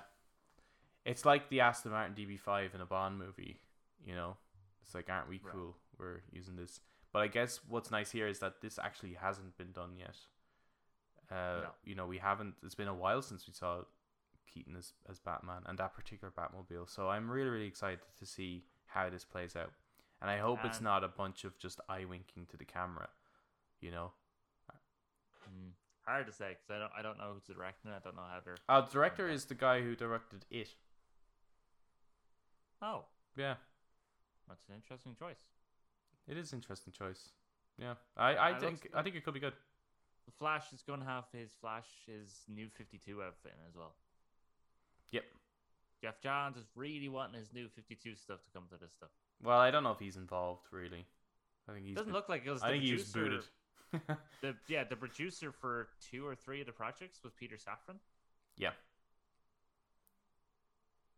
it's 1.05 1.25
like 1.25 1.49
the 1.49 1.61
Aston 1.61 1.91
Martin 1.91 2.15
DB5 2.15 2.73
in 2.75 2.81
a 2.81 2.85
Bond 2.85 3.17
movie. 3.17 3.59
You 4.05 4.15
know, 4.15 4.37
it's 4.83 4.93
like, 4.95 5.09
aren't 5.09 5.29
we 5.29 5.39
Right. 5.43 5.53
cool? 5.53 5.75
We're 5.97 6.21
using 6.31 6.55
this. 6.55 6.81
But 7.13 7.21
I 7.21 7.27
guess 7.27 7.61
what's 7.67 7.91
nice 7.91 8.11
here 8.11 8.27
is 8.27 8.39
that 8.39 8.59
this 8.61 8.77
actually 8.77 9.13
hasn't 9.13 9.57
been 9.57 9.71
done 9.71 9.95
yet. 9.97 10.17
Uh, 11.31 11.61
No. 11.63 11.71
you 11.83 11.95
know, 11.95 12.05
we 12.07 12.17
haven't. 12.17 12.55
It's 12.63 12.75
been 12.75 12.87
a 12.89 12.93
while 12.93 13.21
since 13.21 13.47
we 13.47 13.53
saw 13.53 13.83
Keaton 14.47 14.75
as 14.75 14.93
as 15.09 15.19
Batman 15.19 15.63
and 15.65 15.77
that 15.79 15.93
particular 15.93 16.31
Batmobile. 16.31 16.89
So 16.89 17.09
I'm 17.09 17.31
really 17.31 17.49
really 17.49 17.67
excited 17.67 17.99
to 18.19 18.25
see 18.25 18.65
how 18.87 19.09
this 19.09 19.25
plays 19.25 19.55
out, 19.55 19.71
and 20.21 20.29
I 20.29 20.37
hope 20.37 20.63
it's 20.65 20.81
not 20.81 21.03
a 21.03 21.07
bunch 21.07 21.43
of 21.45 21.57
just 21.57 21.79
eye 21.89 22.05
winking 22.05 22.45
to 22.47 22.57
the 22.57 22.65
camera. 22.65 23.09
You 23.79 23.91
know, 23.91 24.13
Mm. 25.49 25.71
Hard 26.05 26.27
to 26.27 26.31
say 26.31 26.49
because 26.55 26.69
I 26.69 26.79
don't 26.79 26.91
I 26.97 27.01
don't 27.01 27.17
know 27.17 27.33
who's 27.33 27.43
directing. 27.43 27.91
it. 27.91 27.95
I 27.95 27.99
don't 27.99 28.15
know 28.15 28.21
how 28.23 28.39
they're. 28.43 28.57
Uh, 28.69 28.81
the 28.81 28.91
director 28.91 29.27
is 29.27 29.45
the 29.45 29.55
guy 29.55 29.81
who 29.81 29.95
directed 29.95 30.45
it. 30.51 30.69
Oh, 32.81 33.05
Yeah, 33.37 33.55
that's 34.47 34.67
an 34.69 34.75
interesting 34.75 35.15
choice. 35.17 35.39
it 36.27 36.37
is 36.37 36.53
interesting 36.53 36.93
choice. 36.93 37.29
Yeah, 37.77 37.95
I, 38.15 38.35
I 38.35 38.49
it 38.51 38.59
think 38.61 38.83
looks- 38.83 38.95
I 38.95 39.01
think 39.03 39.15
it 39.15 39.25
could 39.25 39.33
be 39.33 39.39
good. 39.39 39.53
The 40.25 40.31
Flash 40.39 40.71
is 40.73 40.81
going 40.81 40.99
to 41.01 41.05
have 41.05 41.25
his 41.31 41.51
Flash 41.61 41.85
his 42.07 42.43
new 42.47 42.67
Fifty 42.69 42.97
Two 42.97 43.21
outfit 43.21 43.53
in 43.61 43.67
as 43.69 43.75
well. 43.75 43.93
Yep. 45.11 45.23
Geoff 46.01 46.19
Johns 46.21 46.57
is 46.57 46.65
really 46.75 47.09
wanting 47.09 47.39
his 47.39 47.53
new 47.53 47.67
Fifty 47.69 47.95
Two 47.95 48.15
stuff 48.15 48.43
to 48.43 48.49
come 48.51 48.63
to 48.71 48.77
this 48.79 48.91
stuff. 48.93 49.09
Well, 49.43 49.59
I 49.59 49.69
don't 49.71 49.83
know 49.83 49.91
if 49.91 49.99
he's 49.99 50.15
involved 50.17 50.67
really. 50.71 51.05
I 51.69 51.73
think 51.73 51.85
he's. 51.85 51.95
Doesn't 51.95 52.07
been- 52.07 52.15
look 52.15 52.29
like 52.29 52.43
it 52.45 52.49
was. 52.51 52.63
I 52.63 52.67
the 52.67 52.73
think 52.73 52.83
he 52.85 52.93
was 52.93 53.11
producer- 53.11 53.43
booted. 53.91 54.17
The 54.41 54.55
yeah, 54.67 54.83
the 54.83 54.95
producer 54.95 55.51
for 55.51 55.87
two 56.11 56.25
or 56.25 56.35
three 56.35 56.59
of 56.59 56.67
the 56.67 56.73
projects 56.73 57.23
was 57.23 57.33
Peter 57.33 57.55
Safran. 57.55 57.95
yeah, 58.57 58.71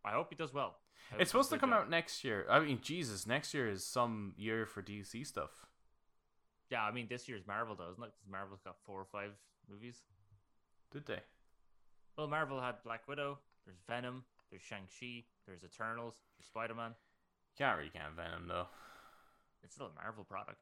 I 0.08 0.12
hope 0.12 0.28
he 0.30 0.36
does 0.36 0.53
well. 0.53 0.78
It's 1.20 1.32
supposed 1.32 1.49
to 1.51 1.58
come 1.58 1.72
well. 1.72 1.80
out 1.80 1.89
next 1.89 2.24
year. 2.24 2.45
I 2.49 2.60
mean, 2.60 2.80
Jesus, 2.82 3.26
next 3.28 3.53
year 3.53 3.70
is 3.70 3.86
some 3.86 4.34
year 4.38 4.66
for 4.66 4.82
DC 4.82 5.26
stuff. 5.26 5.66
Yeah, 6.70 6.84
I 6.84 6.91
mean 6.91 7.08
this 7.10 7.30
year's 7.30 7.47
Marvel 7.47 7.76
though, 7.76 7.91
isn't 7.91 8.03
it? 8.03 8.12
'Cause 8.18 8.28
Marvel's 8.30 8.62
got 8.62 8.78
four 8.86 8.99
or 8.99 9.05
five 9.05 9.34
movies. 9.70 10.01
Did 10.91 11.05
they? 11.05 11.22
Well, 12.18 12.28
Marvel 12.28 12.60
had 12.62 12.84
Black 12.84 13.08
Widow. 13.08 13.39
There's 13.66 13.80
Venom. 13.88 14.26
There's 14.49 14.62
Shang 14.64 14.88
Chi. 14.99 15.26
There's 15.45 15.64
Eternals. 15.64 16.16
There's 16.38 16.47
Spider 16.47 16.76
Man. 16.76 16.95
Can't 17.58 17.78
really 17.78 17.89
count 17.89 18.16
Venom 18.16 18.47
though. 18.47 18.68
It's 19.64 19.76
still 19.76 19.88
a 19.88 19.93
Marvel 19.93 20.24
product. 20.26 20.62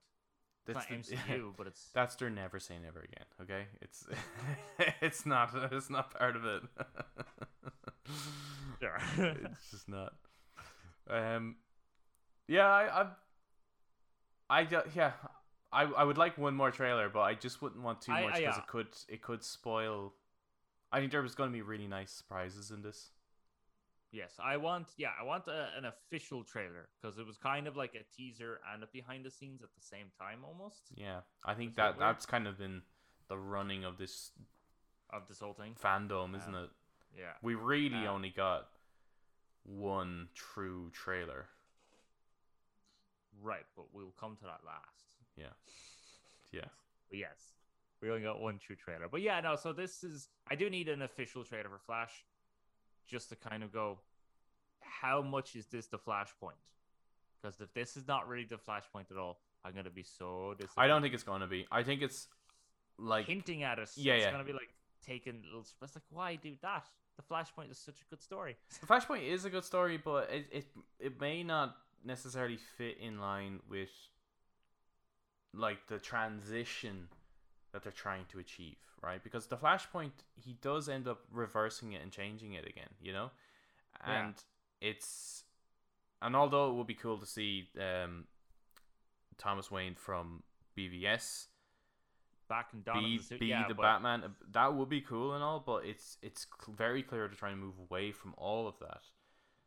It's 0.67 0.73
That's 0.73 0.89
not 0.89 1.03
the- 1.03 1.15
MCU, 1.33 1.53
but 1.57 1.67
it's 1.67 1.89
That's 1.93 2.15
their 2.15 2.29
never 2.29 2.59
say 2.59 2.75
never 2.83 2.99
again. 2.99 3.25
Okay, 3.41 3.65
it's 3.81 4.07
it's 5.01 5.25
not 5.25 5.51
it's 5.71 5.89
not 5.89 6.11
part 6.17 6.35
of 6.35 6.45
it. 6.45 6.63
Sure. 8.81 8.97
it's 9.17 9.71
just 9.71 9.87
not. 9.87 10.13
Um, 11.09 11.55
yeah, 12.47 12.67
I, 12.67 13.07
I, 14.49 14.59
I, 14.61 14.67
yeah, 14.93 15.11
I, 15.71 15.83
I 15.83 16.03
would 16.03 16.17
like 16.17 16.37
one 16.37 16.55
more 16.55 16.71
trailer, 16.71 17.09
but 17.09 17.21
I 17.21 17.33
just 17.33 17.61
wouldn't 17.61 17.81
want 17.83 18.01
too 18.01 18.11
much 18.11 18.35
because 18.35 18.41
yeah. 18.41 18.57
it 18.57 18.67
could 18.67 18.87
it 19.09 19.21
could 19.21 19.43
spoil. 19.43 20.13
I 20.91 20.99
think 20.99 21.11
there 21.11 21.21
was 21.21 21.35
going 21.35 21.49
to 21.49 21.53
be 21.53 21.61
really 21.61 21.87
nice 21.87 22.11
surprises 22.11 22.71
in 22.71 22.81
this. 22.81 23.09
Yes, 24.15 24.31
I 24.41 24.55
want. 24.55 24.87
Yeah, 24.95 25.09
I 25.19 25.25
want 25.25 25.47
a, 25.47 25.67
an 25.77 25.83
official 25.83 26.45
trailer 26.45 26.87
because 27.01 27.17
it 27.17 27.27
was 27.27 27.37
kind 27.37 27.67
of 27.67 27.75
like 27.75 27.95
a 27.95 28.03
teaser 28.15 28.61
and 28.73 28.81
a 28.81 28.87
behind 28.87 29.25
the 29.25 29.29
scenes 29.29 29.61
at 29.61 29.67
the 29.75 29.81
same 29.81 30.05
time, 30.17 30.39
almost 30.47 30.83
Yeah, 30.95 31.19
I 31.43 31.53
think 31.53 31.75
that 31.75 31.97
that 31.97 31.99
that's 31.99 32.25
kind 32.25 32.47
of 32.47 32.57
been 32.57 32.81
the 33.27 33.37
running 33.37 33.83
of 33.83 33.97
this 33.97 34.31
of 35.09 35.27
this 35.27 35.39
whole 35.39 35.53
thing. 35.53 35.75
Fandome, 35.83 36.37
isn't 36.37 36.55
Um, 36.55 36.63
it? 36.63 36.69
Yeah. 37.17 37.33
We 37.41 37.55
really 37.55 38.07
um, 38.07 38.15
only 38.15 38.29
got 38.29 38.69
one 39.63 40.29
true 40.33 40.91
trailer. 40.91 41.47
Right, 43.41 43.65
but 43.75 43.93
we'll 43.93 44.15
come 44.17 44.37
to 44.37 44.43
that 44.45 44.61
last. 44.65 45.17
Yeah, 45.35 45.53
yeah. 46.53 46.69
But 47.09 47.19
yes, 47.19 47.55
we 48.01 48.09
only 48.09 48.23
got 48.23 48.39
one 48.39 48.59
true 48.59 48.77
trailer. 48.77 49.09
But 49.11 49.21
yeah, 49.21 49.41
no. 49.41 49.57
So 49.57 49.73
this 49.73 50.05
is. 50.05 50.29
I 50.49 50.55
do 50.55 50.69
need 50.69 50.87
an 50.87 51.01
official 51.01 51.43
trailer 51.43 51.67
for 51.67 51.79
Flash, 51.85 52.23
just 53.07 53.29
to 53.29 53.35
kind 53.35 53.63
of 53.63 53.71
go. 53.71 53.99
How 54.79 55.21
much 55.21 55.55
is 55.55 55.65
this 55.67 55.87
the 55.87 55.97
Flashpoint? 55.97 56.61
Because 57.41 57.59
if 57.59 57.73
this 57.73 57.97
is 57.97 58.07
not 58.07 58.27
really 58.27 58.45
the 58.45 58.57
Flashpoint 58.57 59.11
at 59.11 59.17
all, 59.17 59.39
I'm 59.63 59.73
gonna 59.73 59.89
be 59.89 60.03
so 60.03 60.53
disappointed. 60.57 60.85
I 60.85 60.87
don't 60.87 61.01
think 61.01 61.13
it's 61.13 61.23
going 61.23 61.41
to 61.41 61.47
be. 61.47 61.65
I 61.71 61.83
think 61.83 62.01
it's 62.01 62.27
like 62.97 63.25
hinting 63.25 63.63
at 63.63 63.79
us. 63.79 63.97
Yeah, 63.97 64.13
it's 64.13 64.25
yeah. 64.25 64.31
gonna 64.31 64.43
be 64.43 64.53
like 64.53 64.69
taking 65.05 65.41
little. 65.43 65.65
It's 65.81 65.95
like 65.95 66.03
why 66.09 66.35
do 66.35 66.53
that? 66.61 66.85
The 67.17 67.23
Flashpoint 67.23 67.71
is 67.71 67.77
such 67.77 68.01
a 68.01 68.05
good 68.09 68.21
story. 68.21 68.57
The 68.81 68.87
Flashpoint 68.87 69.27
is 69.27 69.45
a 69.45 69.49
good 69.49 69.63
story, 69.63 69.97
but 69.97 70.29
it, 70.31 70.47
it 70.51 70.65
it 70.99 71.21
may 71.21 71.43
not 71.43 71.75
necessarily 72.03 72.57
fit 72.57 72.97
in 72.99 73.19
line 73.19 73.59
with 73.69 73.89
like 75.53 75.87
the 75.87 75.97
transition 75.97 77.07
that 77.75 77.83
they're 77.83 77.91
trying 77.91 78.23
to 78.31 78.39
achieve, 78.39 78.77
right? 79.03 79.21
Because 79.21 79.47
the 79.47 79.57
Flashpoint 79.57 80.11
he 80.41 80.53
does 80.61 80.87
end 80.87 81.09
up 81.09 81.19
reversing 81.29 81.91
it 81.91 82.01
and 82.01 82.09
changing 82.09 82.53
it 82.53 82.65
again, 82.65 82.87
you 83.01 83.11
know? 83.11 83.31
Yeah. 84.07 84.21
And 84.27 84.35
it's 84.79 85.43
and 86.21 86.37
although 86.37 86.69
it 86.71 86.75
would 86.75 86.87
be 86.87 86.93
cool 86.95 87.17
to 87.17 87.25
see 87.25 87.67
um 87.77 88.23
Thomas 89.37 89.69
Wayne 89.69 89.95
from 89.95 90.43
BVS 90.77 91.47
Back 92.47 92.69
and 92.71 92.85
Dawn 92.85 93.03
be 93.03 93.19
the 93.29 93.37
be 93.37 93.45
yeah, 93.47 93.67
the 93.67 93.73
but 93.73 93.81
Batman. 93.81 94.35
That 94.53 94.73
would 94.73 94.87
be 94.87 95.01
cool 95.01 95.33
and 95.33 95.43
all, 95.43 95.59
but 95.59 95.83
it's 95.85 96.17
it's 96.21 96.47
very 96.69 97.03
clear 97.03 97.27
to 97.27 97.35
try 97.35 97.49
and 97.49 97.59
move 97.59 97.75
away 97.89 98.13
from 98.13 98.33
all 98.37 98.69
of 98.69 98.79
that. 98.79 99.01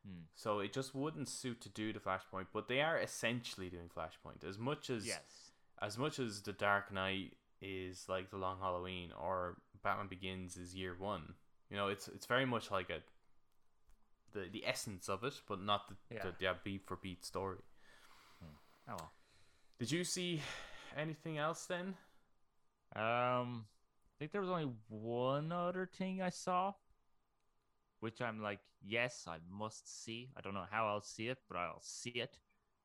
Hmm. 0.07 0.23
So 0.35 0.61
it 0.61 0.73
just 0.73 0.95
wouldn't 0.95 1.29
suit 1.29 1.61
to 1.63 1.69
do 1.69 1.93
the 1.93 1.99
Flashpoint, 1.99 2.47
but 2.55 2.69
they 2.69 2.81
are 2.81 2.99
essentially 2.99 3.69
doing 3.69 3.91
Flashpoint 3.95 4.49
as 4.49 4.59
much 4.59 4.89
as 4.89 5.07
Yes. 5.07 5.51
as 5.83 5.99
much 5.99 6.19
as 6.19 6.41
the 6.43 6.53
Dark 6.53 6.91
Knight 6.93 7.37
is 7.61 8.07
like 8.09 8.31
the 8.31 8.37
Long 8.37 8.59
Halloween 8.61 9.11
or 9.19 9.57
Batman 9.83 10.09
Begins 10.09 10.57
is 10.57 10.75
Year 10.75 10.95
One. 10.99 11.35
You 11.71 11.77
know, 11.77 11.89
it's 11.89 12.09
it's 12.09 12.27
very 12.27 12.47
much 12.47 12.71
like 12.71 12.91
a 12.91 13.01
the 14.33 14.49
the 14.51 14.67
essence 14.67 15.09
of 15.09 15.25
it, 15.25 15.35
but 15.49 15.61
not 15.61 15.89
the 15.89 15.97
Yeah. 16.15 16.23
the 16.25 16.35
yeah, 16.41 16.55
beat 16.63 16.87
for 16.87 16.97
beat 16.97 17.25
story. 17.25 17.59
Oh 18.89 18.95
well. 18.99 19.13
Did 19.79 19.91
you 19.93 20.03
see 20.05 20.41
anything 20.97 21.39
else 21.39 21.67
then? 21.67 21.95
Um, 22.97 23.67
I 23.67 24.15
think 24.19 24.33
there 24.33 24.41
was 24.41 24.51
only 24.51 24.73
one 24.89 25.53
other 25.53 25.87
thing 25.87 26.23
I 26.23 26.31
saw, 26.31 26.73
which 28.01 28.21
I'm 28.23 28.41
like, 28.43 28.61
yes, 28.83 29.27
I 29.29 29.37
must 29.51 30.05
see. 30.05 30.31
I 30.37 30.41
don't 30.41 30.55
know 30.55 30.65
how 30.71 30.87
I'll 30.89 31.03
see 31.03 31.29
it, 31.29 31.39
but 31.49 31.59
I'll 31.59 31.83
see 31.83 32.11
it. 32.11 32.39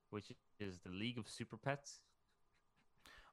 Which 0.09 0.31
is 0.59 0.77
the 0.79 0.89
League 0.89 1.17
of 1.17 1.27
Super 1.27 1.57
Pets. 1.57 2.01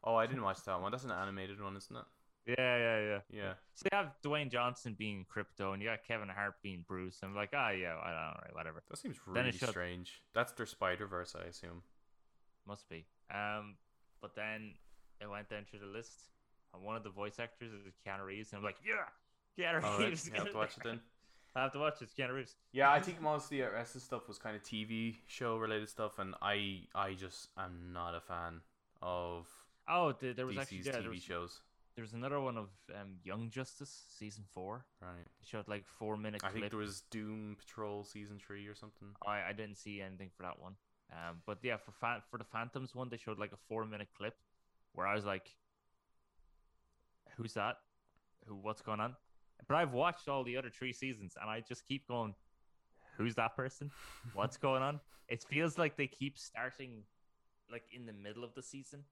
Oh, 0.05 0.15
I 0.17 0.27
didn't 0.27 0.43
watch 0.43 0.63
that 0.65 0.81
one. 0.81 0.91
That's 0.91 1.05
an 1.05 1.11
animated 1.11 1.61
one, 1.61 1.77
isn't 1.77 1.95
it? 1.97 2.05
Yeah, 2.47 2.55
yeah, 2.79 3.01
yeah. 3.01 3.19
Yeah. 3.31 3.53
So 3.75 3.89
you 3.93 3.97
have 3.97 4.13
Dwayne 4.25 4.51
Johnson 4.51 4.95
being 4.99 5.27
Krypto, 5.31 5.73
and 5.73 5.83
you 5.83 5.89
got 5.89 6.05
Kevin 6.07 6.29
Hart 6.29 6.55
being 6.63 6.85
Bruce. 6.89 7.19
I'm 7.23 7.35
like, 7.35 7.51
ah, 7.55 7.71
yeah, 7.71 7.95
I 8.03 8.07
don't 8.11 8.17
know, 8.17 8.41
right, 8.45 8.55
whatever. 8.55 8.83
That 8.89 8.97
seems 8.99 9.17
really 9.27 9.53
showed- 9.53 9.71
strange. 9.71 10.23
That's 10.35 10.53
their 10.53 10.67
Spider 10.67 11.07
Verse, 11.07 11.37
I 11.39 11.47
assume. 11.47 11.83
Must 12.67 12.89
be. 12.89 13.05
Um, 13.33 13.77
but 14.21 14.35
then 14.35 14.75
it 15.21 15.29
went 15.29 15.49
down 15.49 15.65
through 15.69 15.81
the 15.81 15.87
list, 15.87 16.31
and 16.75 16.83
one 16.83 16.97
of 16.97 17.05
the 17.05 17.11
voice 17.11 17.39
actors 17.39 17.73
is 17.73 17.95
Keanu 18.07 18.25
Reeves, 18.25 18.53
and 18.53 18.59
I'm 18.59 18.65
like, 18.65 18.79
yeah, 18.85 19.05
Keanu 19.59 19.83
All 19.85 19.99
right, 19.99 20.27
you 20.27 20.33
have 20.35 20.51
to 20.51 20.57
watch 20.57 20.77
it 20.77 20.83
then. 20.83 21.01
I 21.57 21.63
have 21.63 21.73
to 21.73 21.79
watch 21.81 22.01
it. 22.01 22.05
It's 22.05 22.15
Keanu 22.15 22.35
Reeves. 22.35 22.55
Yeah, 22.73 22.91
I 22.91 23.01
think 23.01 23.21
most 23.21 23.45
of 23.45 23.51
the 23.51 23.63
rest 23.63 23.95
of 23.97 24.01
the 24.01 24.07
stuff 24.07 24.29
was 24.29 24.39
kind 24.39 24.55
of 24.57 24.63
TV 24.63 25.17
show 25.27 25.57
related 25.57 25.89
stuff, 25.89 26.19
and 26.19 26.35
I 26.41 26.85
I 26.95 27.15
just 27.15 27.49
am 27.59 27.93
not 27.93 28.15
a 28.15 28.21
fan 28.21 28.61
of 29.03 29.49
Oh, 29.91 30.12
there, 30.20 30.32
there 30.32 30.47
was 30.47 30.57
DC's 30.57 30.62
actually 30.62 30.78
yeah, 30.84 30.93
there 30.93 31.03
TV 31.03 31.11
was, 31.11 31.22
shows. 31.22 31.61
there 31.97 32.03
was 32.03 32.12
another 32.12 32.41
one 32.41 32.57
of 32.57 32.68
um, 32.95 33.16
Young 33.24 33.51
Justice 33.51 34.05
season 34.09 34.45
four. 34.53 34.84
Right. 35.03 35.26
It 35.43 35.47
showed 35.49 35.66
like 35.66 35.84
four 35.86 36.16
minute 36.16 36.43
I 36.45 36.49
clip. 36.49 36.61
think 36.62 36.70
there 36.70 36.78
was 36.78 37.03
Doom 37.11 37.57
Patrol 37.59 38.05
season 38.05 38.38
three 38.45 38.66
or 38.68 38.74
something. 38.74 39.09
I, 39.26 39.43
I 39.49 39.53
didn't 39.53 39.76
see 39.76 40.01
anything 40.01 40.30
for 40.36 40.45
that 40.45 40.61
one. 40.61 40.74
Um, 41.12 41.38
but 41.45 41.59
yeah, 41.62 41.76
for 41.76 41.91
fa- 41.91 42.22
for 42.30 42.38
the 42.38 42.45
Phantoms 42.45 42.95
one, 42.95 43.09
they 43.09 43.16
showed 43.16 43.38
like 43.38 43.53
a 43.53 43.57
four 43.68 43.84
minute 43.84 44.09
clip 44.16 44.34
where 44.95 45.07
I 45.07 45.14
was 45.14 45.24
like, 45.24 45.51
"Who's 47.36 47.55
that? 47.55 47.78
Who? 48.47 48.55
What's 48.55 48.80
going 48.80 49.01
on?" 49.01 49.16
But 49.66 49.76
I've 49.76 49.93
watched 49.93 50.28
all 50.28 50.45
the 50.45 50.57
other 50.57 50.70
three 50.70 50.93
seasons, 50.93 51.36
and 51.41 51.51
I 51.51 51.61
just 51.61 51.84
keep 51.86 52.07
going, 52.07 52.34
"Who's 53.16 53.34
that 53.34 53.57
person? 53.57 53.91
What's 54.34 54.57
going 54.57 54.82
on?" 54.82 55.01
It 55.28 55.43
feels 55.43 55.78
like 55.78 55.97
they 55.97 56.07
keep 56.07 56.38
starting 56.38 57.03
like 57.72 57.84
in 57.93 58.07
the 58.07 58.12
middle 58.12 58.45
of 58.45 58.55
the 58.55 58.62
season, 58.62 59.05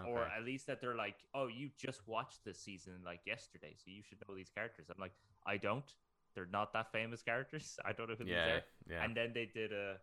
Okay. 0.00 0.10
or 0.10 0.24
at 0.24 0.44
least 0.44 0.66
that 0.66 0.80
they're 0.80 0.96
like, 0.96 1.16
"Oh, 1.34 1.46
you 1.46 1.70
just 1.76 2.06
watched 2.06 2.44
this 2.44 2.58
season 2.58 2.94
like 3.04 3.20
yesterday, 3.26 3.74
so 3.76 3.90
you 3.90 4.02
should 4.02 4.18
know 4.26 4.34
these 4.34 4.50
characters." 4.50 4.86
I'm 4.90 5.00
like, 5.00 5.14
I 5.46 5.56
don't. 5.56 5.90
They're 6.34 6.48
not 6.50 6.72
that 6.72 6.90
famous 6.90 7.22
characters. 7.22 7.78
I 7.84 7.92
don't 7.92 8.08
know 8.08 8.16
who 8.16 8.24
these 8.24 8.34
yeah, 8.34 8.56
are. 8.56 8.62
yeah. 8.90 9.04
And 9.04 9.16
then 9.16 9.32
they 9.34 9.46
did 9.46 9.72
a 9.72 9.98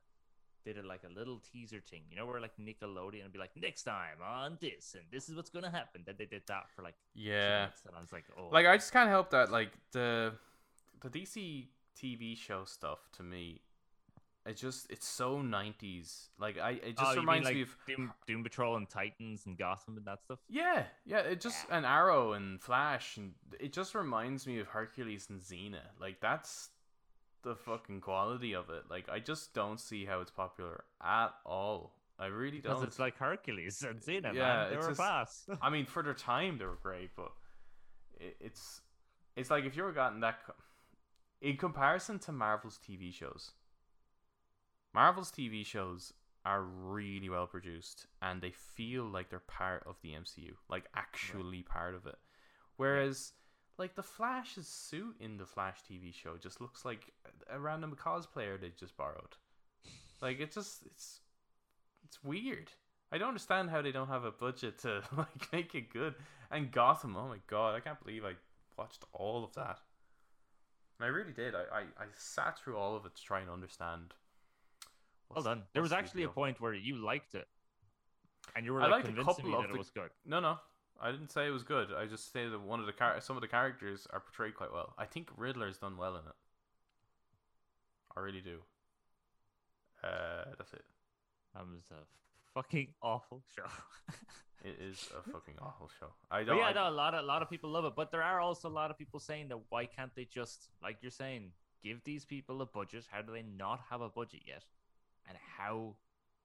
did 0.63 0.77
a 0.77 0.87
like 0.87 1.01
a 1.03 1.13
little 1.13 1.39
teaser 1.51 1.81
thing, 1.81 2.01
you 2.09 2.15
know, 2.15 2.25
where 2.25 2.39
like 2.39 2.55
Nickelodeon 2.57 3.23
would 3.23 3.33
be 3.33 3.39
like, 3.39 3.55
next 3.55 3.83
time 3.83 4.17
on 4.23 4.57
this, 4.61 4.95
and 4.95 5.03
this 5.11 5.29
is 5.29 5.35
what's 5.35 5.49
gonna 5.49 5.71
happen. 5.71 6.03
Then 6.05 6.15
they 6.17 6.25
did 6.25 6.43
that 6.47 6.65
for 6.75 6.83
like 6.83 6.95
yeah. 7.13 7.59
minutes, 7.61 7.83
and 7.85 7.95
I 7.95 8.01
was 8.01 8.11
like, 8.11 8.25
oh, 8.37 8.49
Like 8.51 8.67
I 8.67 8.77
just 8.77 8.93
can't 8.93 9.09
help 9.09 9.31
that 9.31 9.51
like 9.51 9.71
the 9.91 10.33
the 11.01 11.09
DC 11.09 11.67
TV 11.97 12.37
show 12.37 12.63
stuff 12.65 12.99
to 13.13 13.23
me 13.23 13.61
it 14.45 14.57
just 14.57 14.89
it's 14.89 15.07
so 15.07 15.37
90s. 15.37 16.29
Like 16.39 16.57
I 16.57 16.71
it 16.71 16.95
oh, 16.97 17.01
just 17.03 17.11
you 17.15 17.17
mean, 17.17 17.19
reminds 17.27 17.45
like 17.45 17.55
me 17.55 17.61
of 17.63 17.77
Doom, 17.87 18.13
Doom 18.27 18.43
Patrol 18.43 18.75
and 18.75 18.89
Titans 18.89 19.45
and 19.45 19.57
Gotham 19.57 19.97
and 19.97 20.05
that 20.05 20.23
stuff. 20.23 20.39
Yeah, 20.49 20.83
yeah, 21.05 21.19
it 21.19 21.41
just 21.41 21.65
Yeah. 21.69 21.77
an 21.77 21.85
Arrow 21.85 22.33
and 22.33 22.61
Flash 22.61 23.17
and 23.17 23.33
it 23.59 23.71
just 23.73 23.93
reminds 23.95 24.47
me 24.47 24.59
of 24.59 24.67
Hercules 24.67 25.27
and 25.29 25.39
Xena. 25.41 25.81
Like 25.99 26.19
that's 26.21 26.69
the 27.43 27.55
fucking 27.55 28.01
quality 28.01 28.53
of 28.53 28.69
it. 28.69 28.83
Like 28.89 29.09
I 29.09 29.19
just 29.19 29.53
don't 29.53 29.79
see 29.79 30.05
how 30.05 30.21
it's 30.21 30.31
popular 30.31 30.83
at 31.03 31.29
all. 31.45 31.93
I 32.19 32.27
really 32.27 32.57
Because 32.59 32.77
don't. 32.77 32.87
it's 32.87 32.99
like 32.99 33.17
Hercules 33.17 33.81
and 33.83 33.97
uh, 33.97 34.01
Xena, 34.03 34.33
Yeah, 34.33 34.41
man. 34.41 34.69
They 34.69 34.75
it's 34.77 34.85
were 34.85 34.91
just- 34.91 35.01
fast. 35.01 35.49
I 35.61 35.69
mean, 35.69 35.85
for 35.85 36.03
their 36.03 36.13
time 36.13 36.57
they 36.57 36.65
were 36.65 36.77
great, 36.81 37.11
but 37.15 37.31
it, 38.19 38.37
it's 38.39 38.81
it's 39.35 39.49
like 39.49 39.65
if 39.65 39.75
you 39.77 39.83
were 39.83 39.91
gotten 39.93 40.19
that 40.21 40.39
in 41.41 41.57
comparison 41.57 42.19
to 42.19 42.31
Marvel's 42.31 42.79
TV 42.87 43.13
shows. 43.13 43.51
Marvel's 44.93 45.31
TV 45.31 45.65
shows 45.65 46.13
are 46.45 46.63
really 46.63 47.29
well 47.29 47.47
produced 47.47 48.07
and 48.21 48.41
they 48.41 48.51
feel 48.51 49.05
like 49.05 49.29
they're 49.29 49.39
part 49.39 49.83
of 49.85 49.95
the 50.01 50.09
MCU, 50.09 50.53
like 50.69 50.85
actually 50.95 51.61
part 51.61 51.95
of 51.95 52.05
it. 52.05 52.17
Whereas 52.77 53.33
like 53.77 53.95
the 53.95 54.03
Flash's 54.03 54.67
suit 54.67 55.15
in 55.19 55.37
the 55.37 55.45
Flash 55.45 55.77
TV 55.89 56.13
show 56.13 56.37
just 56.37 56.61
looks 56.61 56.83
like 56.83 57.11
a 57.49 57.59
random 57.59 57.95
cosplayer 57.95 58.59
they 58.59 58.71
just 58.77 58.97
borrowed. 58.97 59.35
Like 60.21 60.39
it 60.39 60.51
just 60.51 60.83
it's 60.85 61.21
it's 62.03 62.23
weird. 62.23 62.71
I 63.11 63.17
don't 63.17 63.29
understand 63.29 63.69
how 63.69 63.81
they 63.81 63.91
don't 63.91 64.07
have 64.07 64.23
a 64.23 64.31
budget 64.31 64.79
to 64.79 65.01
like 65.17 65.51
make 65.53 65.75
it 65.75 65.91
good. 65.91 66.15
And 66.49 66.71
Gotham, 66.71 67.15
oh 67.15 67.27
my 67.27 67.39
god, 67.47 67.75
I 67.75 67.79
can't 67.79 68.03
believe 68.03 68.25
I 68.25 68.33
watched 68.77 69.05
all 69.13 69.43
of 69.43 69.53
that. 69.55 69.79
And 70.99 71.05
I 71.05 71.07
really 71.07 71.33
did. 71.33 71.55
I, 71.55 71.61
I, 71.73 71.81
I 71.97 72.05
sat 72.15 72.59
through 72.59 72.77
all 72.77 72.95
of 72.95 73.05
it 73.05 73.15
to 73.15 73.23
try 73.23 73.39
and 73.39 73.49
understand. 73.49 74.13
Well 75.35 75.43
done. 75.43 75.63
There 75.73 75.81
was 75.81 75.91
the 75.91 75.97
actually 75.97 76.23
a 76.23 76.29
point 76.29 76.59
where 76.61 76.73
you 76.73 76.97
liked 76.97 77.35
it, 77.35 77.47
and 78.55 78.65
you 78.65 78.73
were 78.73 78.81
I 78.81 78.85
like 78.85 78.91
liked 78.91 79.07
a 79.09 79.13
convincing 79.13 79.45
me 79.45 79.51
couple 79.51 79.61
that 79.61 79.65
of 79.65 79.69
it 79.71 79.73
the- 79.73 79.77
was 79.77 79.89
good. 79.89 80.09
No, 80.25 80.39
no, 80.39 80.57
I 81.01 81.11
didn't 81.11 81.31
say 81.31 81.47
it 81.47 81.51
was 81.51 81.63
good. 81.63 81.93
I 81.93 82.05
just 82.05 82.31
say 82.31 82.47
that 82.47 82.59
one 82.61 82.79
of 82.79 82.85
the 82.85 82.91
char- 82.91 83.19
some 83.21 83.35
of 83.37 83.41
the 83.41 83.47
characters 83.47 84.07
are 84.11 84.19
portrayed 84.19 84.55
quite 84.55 84.71
well. 84.71 84.93
I 84.97 85.05
think 85.05 85.29
Riddler's 85.37 85.77
done 85.77 85.97
well 85.97 86.15
in 86.15 86.25
it. 86.25 86.35
I 88.15 88.19
really 88.19 88.41
do. 88.41 88.59
Uh, 90.03 90.45
that's 90.57 90.73
it. 90.73 90.83
That 91.53 91.63
was 91.67 91.83
a 91.91 92.03
fucking 92.53 92.93
awful 93.01 93.43
show. 93.55 93.65
It 94.63 94.77
is 94.79 95.09
a 95.17 95.23
fucking 95.31 95.55
awful 95.59 95.89
show. 95.99 96.09
I 96.29 96.41
But 96.41 96.45
don't. 96.49 96.57
yeah, 96.59 96.65
I- 96.65 96.73
no, 96.73 96.87
a 96.87 96.91
lot 96.91 97.15
of 97.15 97.23
a 97.23 97.25
lot 97.27 97.41
of 97.41 97.49
people 97.49 97.71
love 97.71 97.83
it, 97.85 97.93
but 97.95 98.11
there 98.11 98.21
are 98.21 98.39
also 98.39 98.69
a 98.69 98.75
lot 98.81 98.91
of 98.91 98.97
people 98.99 99.19
saying 99.19 99.47
that 99.47 99.57
why 99.69 99.87
can't 99.87 100.13
they 100.13 100.25
just 100.25 100.69
like 100.83 100.97
you're 101.01 101.09
saying, 101.09 101.53
give 101.83 102.03
these 102.03 102.25
people 102.25 102.61
a 102.61 102.67
budget? 102.67 103.05
How 103.09 103.23
do 103.23 103.33
they 103.33 103.41
not 103.41 103.79
have 103.89 104.01
a 104.01 104.09
budget 104.09 104.41
yet? 104.45 104.63
And 105.27 105.37
how 105.57 105.95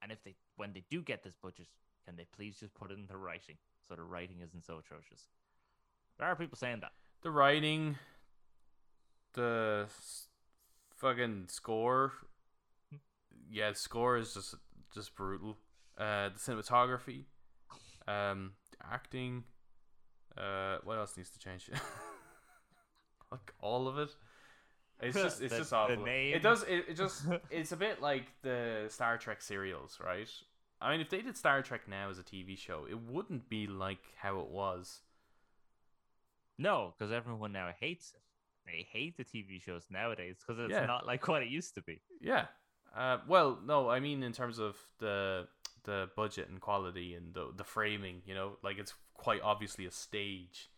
and 0.01 0.11
if 0.11 0.23
they 0.23 0.35
when 0.55 0.73
they 0.73 0.83
do 0.89 1.01
get 1.01 1.23
this 1.23 1.35
budget, 1.41 1.67
can 2.05 2.15
they 2.15 2.25
please 2.35 2.57
just 2.59 2.73
put 2.73 2.91
it 2.91 2.97
into 2.97 3.17
writing 3.17 3.55
so 3.87 3.95
the 3.95 4.03
writing 4.03 4.37
isn't 4.41 4.65
so 4.65 4.77
atrocious? 4.79 5.27
There 6.17 6.27
are 6.27 6.35
people 6.35 6.57
saying 6.57 6.79
that. 6.81 6.91
the 7.21 7.31
writing, 7.31 7.97
the 9.33 9.87
fucking 10.95 11.45
score. 11.47 12.13
Yeah, 13.49 13.69
the 13.71 13.75
score 13.75 14.17
is 14.17 14.33
just 14.33 14.55
just 14.93 15.15
brutal. 15.15 15.57
Uh, 15.97 16.29
the 16.29 16.39
cinematography, 16.39 17.25
um, 18.07 18.53
acting. 18.91 19.43
Uh, 20.37 20.77
what 20.83 20.97
else 20.97 21.17
needs 21.17 21.31
to 21.31 21.39
change? 21.39 21.69
like 23.31 23.51
all 23.59 23.87
of 23.87 23.97
it. 23.97 24.15
It's 25.01 25.15
just 25.15 25.41
it's 25.41 25.53
The- 25.53 25.59
just 25.59 25.73
awful. 25.73 26.05
It 26.07 26.41
does 26.41 26.63
it, 26.63 26.85
it 26.89 26.93
just 26.95 27.23
it's 27.51 27.71
a 27.71 27.77
bit 27.77 28.01
like 28.01 28.25
the 28.41 28.85
Star 28.89 29.17
Trek 29.17 29.41
serials, 29.41 29.99
right? 30.03 30.29
I 30.81 30.91
mean, 30.91 31.01
if 31.01 31.09
they 31.09 31.21
did 31.21 31.35
Star 31.37 31.61
Trek 31.61 31.81
now 31.87 32.09
as 32.09 32.19
a 32.19 32.23
TV 32.23 32.57
show, 32.57 32.85
it 32.89 32.99
wouldn't 32.99 33.49
be 33.49 33.67
like 33.67 33.99
how 34.17 34.39
it 34.39 34.47
was. 34.47 35.01
No, 36.57 36.93
because 36.97 37.11
everyone 37.11 37.51
now 37.51 37.69
hates 37.79 38.13
it. 38.15 38.21
They 38.65 38.85
hate 38.91 39.17
the 39.17 39.23
TV 39.23 39.61
shows 39.61 39.85
nowadays 39.89 40.37
because 40.45 40.59
it's 40.63 40.71
Yeah. 40.73 40.85
not 40.85 41.05
like 41.05 41.27
what 41.27 41.41
it 41.41 41.49
used 41.49 41.75
to 41.75 41.81
be. 41.81 42.01
Yeah. 42.19 42.47
Uh, 42.95 43.19
well, 43.27 43.59
no, 43.63 43.89
I 43.89 43.99
mean 43.99 44.23
in 44.23 44.33
terms 44.33 44.59
of 44.59 44.75
the 44.99 45.47
the 45.83 46.09
budget 46.17 46.49
and 46.49 46.59
quality 46.59 47.13
and 47.13 47.33
the 47.33 47.51
the 47.55 47.63
framing, 47.63 48.21
you 48.25 48.33
know, 48.33 48.57
like 48.63 48.77
it's 48.77 48.93
quite 49.13 49.41
obviously 49.41 49.85
a 49.85 49.91
stage. 49.91 50.69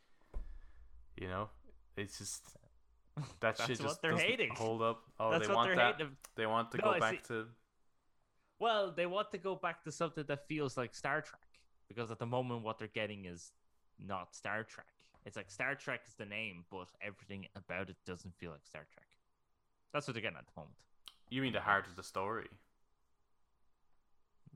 You 1.17 1.27
know, 1.27 1.49
it's 1.97 2.17
just 2.19 2.55
that 3.39 3.57
That's 3.57 3.65
shit 3.65 3.79
what 3.79 3.87
just 3.89 4.01
they're 4.01 4.17
hating. 4.17 4.49
hold 4.55 4.81
up. 4.81 5.01
Oh, 5.19 5.31
That's 5.31 5.43
they 5.47 5.47
what 5.49 5.55
want 5.57 5.67
they're 5.69 5.75
that. 5.77 5.95
hating. 5.97 6.17
They 6.35 6.45
want 6.45 6.71
to 6.71 6.77
No, 6.77 6.83
go 6.85 6.89
I 6.91 6.99
back 6.99 7.25
see- 7.25 7.33
to. 7.33 7.45
Well, 8.59 8.91
they 8.91 9.05
want 9.05 9.31
to 9.31 9.37
go 9.37 9.55
back 9.55 9.83
to 9.85 9.91
something 9.91 10.25
that 10.27 10.47
feels 10.47 10.75
like 10.75 10.93
Star 10.93 11.21
Trek 11.21 11.41
because 11.87 12.11
at 12.11 12.19
the 12.19 12.25
moment 12.25 12.63
what 12.63 12.77
they're 12.77 12.87
getting 12.89 13.25
is 13.25 13.51
not 14.05 14.35
Star 14.35 14.63
Trek. 14.63 14.87
It's 15.25 15.37
like 15.37 15.49
Star 15.49 15.75
Trek 15.75 16.01
is 16.07 16.13
the 16.15 16.25
name, 16.25 16.65
but 16.69 16.87
everything 17.01 17.47
about 17.55 17.89
it 17.89 17.95
doesn't 18.05 18.35
feel 18.37 18.51
like 18.51 18.65
Star 18.65 18.85
Trek. 18.93 19.07
That's 19.93 20.07
what 20.07 20.13
they're 20.13 20.21
getting 20.21 20.37
at 20.37 20.45
the 20.45 20.59
moment. 20.59 20.75
You 21.29 21.41
mean 21.41 21.53
the 21.53 21.61
heart 21.61 21.87
of 21.87 21.95
the 21.95 22.03
story? 22.03 22.47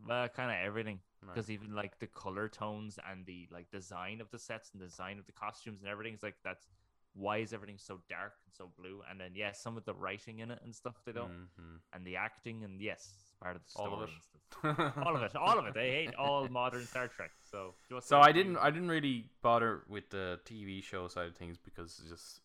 Uh, 0.10 0.28
kind 0.30 0.52
of 0.52 0.58
everything 0.66 1.00
Right. 1.22 1.34
because 1.36 1.50
even 1.50 1.74
like 1.74 2.00
the 2.00 2.08
color 2.08 2.50
tones 2.50 3.00
and 3.10 3.26
the 3.26 3.48
like 3.52 3.72
design 3.72 4.20
of 4.20 4.30
the 4.32 4.40
sets 4.40 4.72
and 4.74 4.82
design 4.82 5.18
of 5.20 5.26
the 5.26 5.32
costumes 5.32 5.80
and 5.80 5.90
everything 5.90 6.14
is 6.14 6.22
like 6.24 6.36
that's 6.44 6.68
why 7.16 7.38
is 7.38 7.54
everything 7.54 7.78
so 7.78 8.00
dark 8.10 8.34
and 8.46 8.54
so 8.56 8.70
blue 8.80 9.02
and 9.10 9.20
then 9.20 9.32
yes 9.36 9.62
some 9.62 9.78
of 9.78 9.86
the 9.86 9.94
writing 9.94 10.40
in 10.40 10.50
it 10.52 10.60
and 10.64 10.74
stuff 10.74 10.96
they 11.06 11.12
don't 11.12 11.30
Mhm. 11.60 11.80
and 11.94 12.06
the 12.06 12.16
acting 12.16 12.64
and 12.64 12.82
yes 12.82 13.14
part 13.42 13.56
of 13.56 13.64
the 13.64 13.70
story 13.70 13.90
All 13.92 14.02
of 14.04 14.10
it. 14.10 14.98
all 15.06 15.16
of 15.16 15.22
it 15.24 15.36
all 15.36 15.60
of 15.60 15.66
it 15.66 15.74
they 15.74 15.92
hate 15.92 16.16
all 16.16 16.48
modern 16.62 16.86
Star 16.86 17.08
Trek 17.08 17.32
so 17.44 17.76
just 17.90 18.08
So 18.08 18.20
I 18.20 18.32
didn't 18.32 18.58
I 18.58 18.70
didn't 18.72 18.90
really 18.90 19.30
bother 19.42 19.84
with 19.88 20.10
the 20.10 20.40
TV 20.46 20.82
show 20.84 21.08
side 21.08 21.28
of 21.28 21.36
things 21.36 21.58
because 21.58 22.02
just 22.10 22.42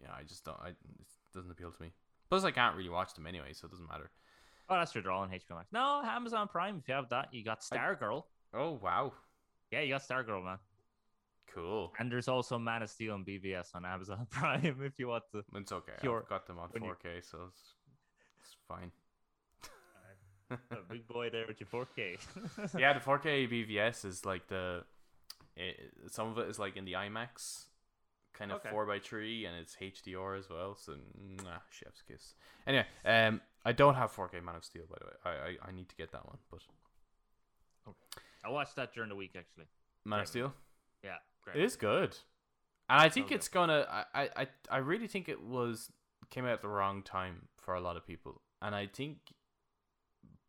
yeah 0.00 0.12
I 0.16 0.22
just 0.22 0.44
don't 0.44 0.58
I, 0.60 0.68
it 0.70 0.76
doesn't 1.34 1.50
appeal 1.50 1.70
to 1.72 1.82
me. 1.82 1.92
Plus 2.28 2.44
I 2.44 2.50
can't 2.50 2.76
really 2.76 2.88
watch 2.88 3.14
them 3.14 3.26
anyway, 3.26 3.52
so 3.52 3.66
it 3.66 3.70
doesn't 3.70 3.88
matter. 3.88 4.10
Oh, 4.68 4.74
that's 4.74 4.90
true. 4.90 5.00
They're 5.00 5.12
all 5.12 5.22
on 5.22 5.30
HBO 5.30 5.56
Max. 5.56 5.70
No, 5.72 6.02
Amazon 6.04 6.48
Prime. 6.48 6.78
If 6.78 6.88
you 6.88 6.94
have 6.94 7.08
that, 7.10 7.32
you 7.32 7.44
got 7.44 7.60
Stargirl. 7.60 8.24
Oh 8.52 8.72
wow, 8.82 9.12
Yeah, 9.70 9.80
you 9.82 9.90
got 9.94 10.02
Stargirl, 10.02 10.44
man. 10.44 10.58
Cool. 11.56 11.92
And 11.98 12.10
there's 12.12 12.28
also 12.28 12.58
Man 12.58 12.82
of 12.82 12.90
Steel 12.90 13.14
and 13.14 13.26
BVS 13.26 13.74
on 13.74 13.84
Amazon 13.84 14.26
Prime 14.30 14.76
if 14.84 14.98
you 14.98 15.08
want 15.08 15.24
to. 15.32 15.42
It's 15.54 15.72
okay. 15.72 15.92
I've 16.00 16.28
got 16.28 16.46
them 16.46 16.58
on 16.58 16.68
when 16.70 16.82
4K, 16.82 17.28
so 17.28 17.38
it's, 17.48 17.74
it's 18.42 18.56
fine. 18.68 18.92
A 20.70 20.76
big 20.88 21.08
boy 21.08 21.30
there 21.30 21.46
with 21.48 21.60
your 21.60 21.68
4K. 21.68 22.18
yeah, 22.78 22.92
the 22.92 23.00
4K 23.00 23.50
BVS 23.50 24.04
is 24.04 24.24
like 24.24 24.46
the 24.48 24.84
it, 25.56 25.92
some 26.10 26.28
of 26.28 26.38
it 26.38 26.48
is 26.48 26.58
like 26.58 26.76
in 26.76 26.84
the 26.84 26.92
IMAX 26.92 27.64
kind 28.34 28.52
of 28.52 28.58
Okay. 28.60 28.68
four 28.68 28.84
by 28.84 28.98
three, 28.98 29.46
and 29.46 29.56
it's 29.56 29.74
HDR 29.80 30.38
as 30.38 30.50
well. 30.50 30.76
So 30.76 30.92
mwah, 30.92 31.60
chef's 31.70 32.02
kiss. 32.02 32.34
Anyway, 32.66 32.84
um, 33.04 33.40
I 33.64 33.72
don't 33.72 33.94
have 33.94 34.14
4K 34.14 34.44
Man 34.44 34.54
of 34.54 34.64
Steel 34.64 34.84
by 34.88 34.96
the 35.00 35.06
way. 35.06 35.12
I 35.24 35.30
I, 35.30 35.68
I 35.68 35.72
need 35.72 35.88
to 35.88 35.96
get 35.96 36.12
that 36.12 36.26
one, 36.26 36.38
but 36.50 36.60
I 38.44 38.50
watched 38.50 38.76
that 38.76 38.92
during 38.94 39.08
the 39.08 39.16
week 39.16 39.34
actually. 39.36 39.64
Man 40.04 40.20
of 40.20 40.28
Steel. 40.28 40.52
Yeah, 41.02 41.16
great. 41.46 41.56
It 41.56 41.64
is 41.64 41.76
good, 41.76 42.16
and 42.88 43.00
I 43.00 43.08
think 43.08 43.26
So 43.26 43.28
good. 43.30 43.34
it's 43.36 43.48
gonna. 43.48 43.86
I, 44.14 44.28
I 44.36 44.46
I 44.70 44.76
really 44.78 45.06
think 45.06 45.28
it 45.28 45.40
was 45.42 45.90
came 46.30 46.44
out 46.44 46.52
at 46.52 46.62
the 46.62 46.68
wrong 46.68 47.02
time 47.02 47.48
for 47.58 47.74
a 47.74 47.80
lot 47.80 47.96
of 47.96 48.06
people, 48.06 48.42
and 48.60 48.74
I 48.74 48.86
think 48.86 49.18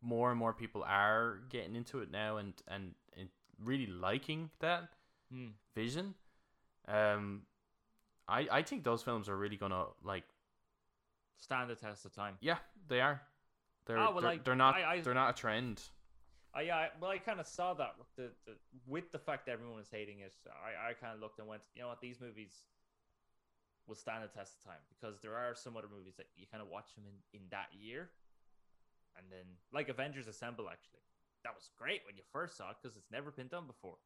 more 0.01 0.29
and 0.29 0.39
more 0.39 0.53
people 0.53 0.83
are 0.83 1.39
getting 1.49 1.75
into 1.75 1.99
it 1.99 2.11
now 2.11 2.37
and 2.37 2.53
and, 2.67 2.93
and 3.17 3.29
really 3.63 3.87
liking 3.87 4.49
that 4.59 4.89
Hmm. 5.31 5.47
vision. 5.75 6.15
Um, 6.87 7.41
I 8.27 8.47
I 8.51 8.61
think 8.63 8.83
those 8.83 9.03
films 9.03 9.27
are 9.29 9.37
really 9.37 9.57
gonna 9.57 9.85
like. 10.03 10.23
Stand 11.39 11.69
the 11.69 11.75
test 11.75 12.03
of 12.05 12.13
time. 12.15 12.35
Yeah, 12.41 12.57
they 12.87 12.99
are. 12.99 13.21
They're 13.85 13.99
Oh, 13.99 14.11
well, 14.11 14.21
they're, 14.21 14.31
like, 14.31 14.43
they're 14.43 14.55
not 14.55 14.75
I- 14.75 14.93
I- 14.95 15.01
they're 15.01 15.13
not 15.13 15.29
a 15.29 15.33
trend. 15.39 15.83
Oh 16.57 16.61
yeah, 16.61 16.75
I, 16.75 16.89
well 16.99 17.11
I 17.11 17.19
kind 17.19 17.39
of 17.39 17.45
saw 17.45 17.73
that 17.75 17.93
with 17.99 18.07
the, 18.15 18.31
the 18.49 18.57
with 18.87 19.11
the 19.11 19.19
fact 19.19 19.45
that 19.45 19.51
everyone 19.51 19.75
was 19.77 19.89
hating 19.91 20.21
it. 20.21 20.33
I 20.49 20.89
I 20.89 20.93
kind 20.93 21.13
of 21.13 21.19
looked 21.21 21.37
and 21.39 21.47
went, 21.47 21.61
you 21.75 21.83
know 21.83 21.89
what, 21.89 22.01
these 22.01 22.19
movies 22.19 22.65
will 23.87 23.95
stand 23.95 24.23
the 24.23 24.27
test 24.27 24.55
of 24.57 24.63
time 24.65 24.81
because 24.89 25.21
there 25.21 25.35
are 25.35 25.53
some 25.55 25.77
other 25.77 25.87
movies 25.87 26.15
that 26.17 26.25
you 26.35 26.45
kind 26.51 26.61
of 26.63 26.69
watch 26.69 26.95
them 26.95 27.05
in 27.05 27.39
in 27.39 27.45
that 27.51 27.67
year, 27.79 28.09
and 29.17 29.25
then 29.29 29.45
like 29.71 29.87
Avengers 29.87 30.27
Assemble 30.27 30.67
actually, 30.67 31.05
that 31.43 31.53
was 31.53 31.69
great 31.77 32.01
when 32.07 32.17
you 32.17 32.23
first 32.33 32.57
saw 32.57 32.71
it 32.71 32.77
because 32.81 32.97
it's 32.97 33.11
never 33.11 33.29
been 33.29 33.47
done 33.47 33.67
before. 33.67 33.97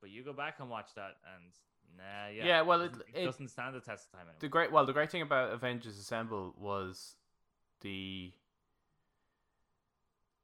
But 0.00 0.08
you 0.10 0.22
go 0.22 0.32
back 0.32 0.60
and 0.60 0.70
watch 0.70 0.94
that, 0.94 1.16
and 1.36 1.52
nah, 1.98 2.28
yeah, 2.32 2.46
Yeah, 2.46 2.62
well, 2.62 2.80
it- 2.82 2.88
doesn't- 2.92 3.04
it- 3.14 3.24
doesn't 3.26 3.48
stand 3.48 3.74
the 3.74 3.80
test 3.80 4.06
of 4.06 4.12
time 4.12 4.20
anymore. 4.22 4.40
The 4.40 4.48
great 4.48 4.72
well, 4.72 4.86
the 4.86 4.92
great 4.94 5.10
thing 5.10 5.22
about 5.22 5.52
Avengers 5.52 5.98
Assemble 5.98 6.54
was 6.56 7.16
the 7.82 8.32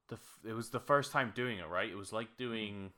the 0.08 0.16
f- 0.16 0.38
it 0.48 0.52
was 0.52 0.70
the 0.70 0.80
first 0.80 1.12
time 1.12 1.32
doing 1.34 1.58
it, 1.58 1.68
right? 1.68 1.88
It 1.90 1.94
was 1.96 2.12
like 2.12 2.36
doing 2.36 2.92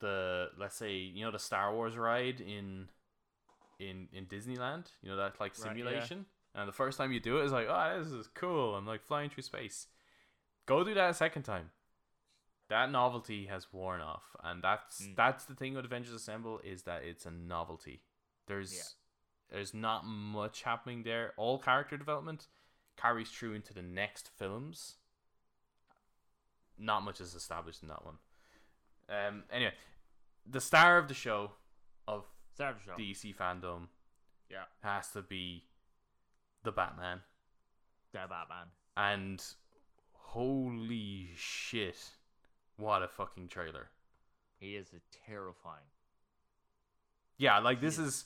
the 0.00 0.50
let's 0.58 0.76
say 0.76 0.94
you 0.94 1.24
know 1.24 1.30
the 1.30 1.38
Star 1.38 1.72
Wars 1.74 1.96
ride 1.96 2.40
in 2.40 2.88
in 3.78 4.08
in 4.12 4.26
Disneyland, 4.26 4.86
you 5.02 5.10
know 5.10 5.16
that 5.16 5.40
like 5.40 5.52
Right, 5.52 5.58
yeah. 5.58 5.64
simulation. 5.64 6.26
And 6.54 6.66
the 6.68 6.72
first 6.72 6.96
time 6.96 7.12
you 7.12 7.20
do 7.20 7.38
it's 7.38 7.52
like, 7.52 7.66
oh, 7.68 7.98
this 8.02 8.12
is 8.12 8.28
cool. 8.34 8.74
I'm 8.76 8.86
like 8.86 9.02
flying 9.02 9.28
through 9.30 9.42
space. 9.42 9.88
Go 10.66 10.82
do 10.84 10.94
that 10.94 11.10
a 11.10 11.14
second 11.14 11.42
time. 11.42 11.70
That 12.68 12.90
novelty 12.90 13.46
has 13.46 13.72
worn 13.72 14.00
off, 14.00 14.24
and 14.42 14.62
that's 14.62 15.02
Mm. 15.02 15.16
that's 15.16 15.44
the 15.44 15.54
thing 15.54 15.74
with 15.74 15.84
Avengers 15.84 16.12
Assemble 16.14 16.60
is 16.64 16.82
that 16.82 17.04
it's 17.04 17.26
a 17.26 17.30
novelty. 17.30 18.02
There's 18.46 18.74
Yeah. 18.74 18.82
there's 19.56 19.72
not 19.74 20.04
much 20.04 20.62
happening 20.62 21.02
there. 21.04 21.32
All 21.36 21.58
character 21.58 21.96
development 21.96 22.48
carries 22.96 23.30
through 23.30 23.52
into 23.54 23.72
the 23.74 23.82
next 23.82 24.28
films. 24.28 24.96
Not 26.78 27.02
much 27.02 27.20
is 27.20 27.34
established 27.34 27.82
in 27.82 27.88
that 27.88 28.04
one. 28.04 28.16
Um. 29.08 29.44
Anyway, 29.52 29.72
the 30.48 30.60
star 30.60 30.98
of 30.98 31.08
the 31.08 31.14
show, 31.14 31.52
of 32.08 32.24
Star 32.54 32.70
of 32.70 32.76
the 32.78 32.82
show. 32.84 32.96
DC 32.96 33.34
Fandome 33.36 33.88
Yeah. 34.50 34.64
has 34.82 35.10
to 35.12 35.22
be 35.22 35.64
the 36.62 36.72
Batman. 36.72 37.20
The 38.12 38.26
Batman. 38.28 38.66
And 38.96 39.44
holy 40.12 41.30
shit, 41.36 42.10
what 42.76 43.02
a 43.02 43.08
fucking 43.08 43.48
trailer. 43.48 43.88
He 44.58 44.76
is 44.76 44.88
a 44.92 45.00
terrifying. 45.26 45.84
Yeah, 47.38 47.58
like 47.58 47.80
this 47.80 47.98
is 47.98 48.24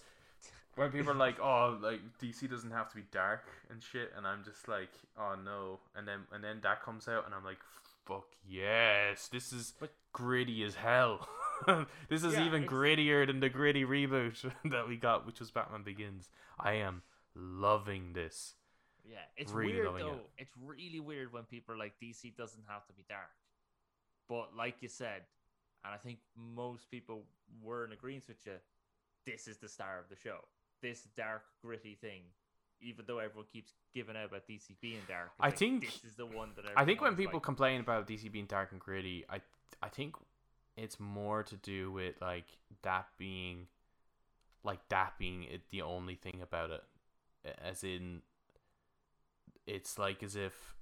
when 0.76 0.92
people 0.92 1.10
are 1.12 1.14
like, 1.16 1.40
"Oh, 1.42 1.78
like 1.80 2.00
DC 2.22 2.48
doesn't 2.48 2.70
have 2.70 2.88
to 2.90 2.96
be 2.96 3.02
dark 3.10 3.44
and 3.70 3.82
shit," 3.82 4.12
and 4.16 4.26
I'm 4.26 4.44
just 4.44 4.68
like, 4.68 4.90
"Oh 5.18 5.34
no!" 5.34 5.80
And 5.96 6.06
then 6.06 6.20
and 6.32 6.42
then 6.44 6.60
that 6.62 6.82
comes 6.82 7.08
out, 7.08 7.26
and 7.26 7.34
I'm 7.34 7.44
like, 7.44 7.58
"Fuck 8.06 8.26
yes, 8.46 9.28
this 9.28 9.52
is 9.52 9.72
But- 9.78 9.94
gritty 10.12 10.62
as 10.64 10.74
hell." 10.76 11.28
this 12.08 12.22
is 12.24 12.34
Yeah, 12.34 12.46
even 12.46 12.62
it's- 12.64 12.72
grittier 12.72 13.26
than 13.26 13.40
the 13.40 13.48
gritty 13.48 13.84
reboot 13.84 14.50
that 14.70 14.88
we 14.88 14.96
got, 14.96 15.26
which 15.26 15.40
was 15.40 15.50
Batman 15.50 15.82
Begins. 15.82 16.30
I 16.58 16.74
am 16.74 17.02
loving 17.34 18.12
this. 18.12 18.54
Yeah, 19.04 19.18
it's 19.36 19.50
Really 19.52 19.72
weird 19.74 19.86
loving 19.86 20.06
it. 20.06 20.10
though. 20.10 20.20
It's 20.38 20.52
really 20.56 21.00
weird 21.00 21.32
when 21.32 21.44
people 21.44 21.74
are 21.74 21.78
like 21.78 21.94
DC 22.00 22.36
doesn't 22.36 22.64
have 22.68 22.86
to 22.86 22.92
be 22.92 23.04
dark. 23.08 23.30
But 24.28 24.54
like 24.56 24.76
you 24.82 24.88
said, 24.88 25.22
and 25.84 25.92
I 25.94 25.96
think 25.96 26.18
most 26.36 26.90
people 26.90 27.24
were 27.62 27.84
in 27.84 27.92
agreement 27.92 28.28
with 28.28 28.46
you, 28.46 28.52
this 29.26 29.48
is 29.48 29.56
the 29.58 29.68
star 29.68 29.98
of 29.98 30.08
the 30.08 30.16
show. 30.16 30.44
This 30.82 31.02
dark, 31.16 31.42
gritty 31.62 31.94
thing. 31.94 32.22
Even 32.82 33.04
though 33.06 33.18
everyone 33.18 33.46
keeps 33.52 33.72
giving 33.94 34.16
out 34.16 34.26
about 34.26 34.46
DC 34.48 34.74
being 34.80 35.00
dark, 35.06 35.30
I 35.38 35.46
like, 35.48 35.58
think- 35.58 35.82
this 35.84 36.04
is 36.04 36.16
the 36.16 36.26
one 36.26 36.50
that 36.56 36.64
I 36.76 36.84
think 36.84 37.00
when 37.00 37.14
people 37.16 37.34
like, 37.34 37.42
complain 37.42 37.80
about 37.80 38.06
DC 38.06 38.30
being 38.30 38.46
dark 38.46 38.72
and 38.72 38.80
gritty, 38.80 39.24
I 39.28 39.40
I 39.82 39.88
think 39.88 40.16
it's 40.76 40.98
more 40.98 41.42
to 41.42 41.56
do 41.56 41.92
with 41.92 42.20
like 42.20 42.46
that 42.82 43.08
being 43.18 43.66
like 44.62 44.80
that 44.88 45.18
being 45.18 45.44
it, 45.44 45.68
the 45.70 45.82
only 45.82 46.14
thing 46.14 46.40
about 46.42 46.70
it, 46.70 46.82
as 47.62 47.84
in 47.84 48.22
it's 49.66 49.98
like 49.98 50.22
as 50.22 50.36
if 50.36 50.74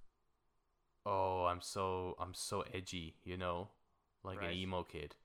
oh 1.05 1.45
I'm 1.47 1.61
so 1.61 2.17
I'm 2.21 2.35
so 2.35 2.63
edgy, 2.73 3.17
you 3.25 3.37
know, 3.37 3.69
like 4.23 4.41
Right. 4.41 4.51
an 4.51 4.57
emo 4.57 4.83
kid. 4.85 5.17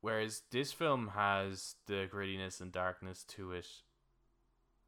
Whereas 0.00 0.42
this 0.50 0.72
film 0.72 1.08
has 1.08 1.74
the 1.86 2.08
grittiness 2.12 2.60
and 2.60 2.70
darkness 2.70 3.24
to 3.24 3.52
it 3.52 3.66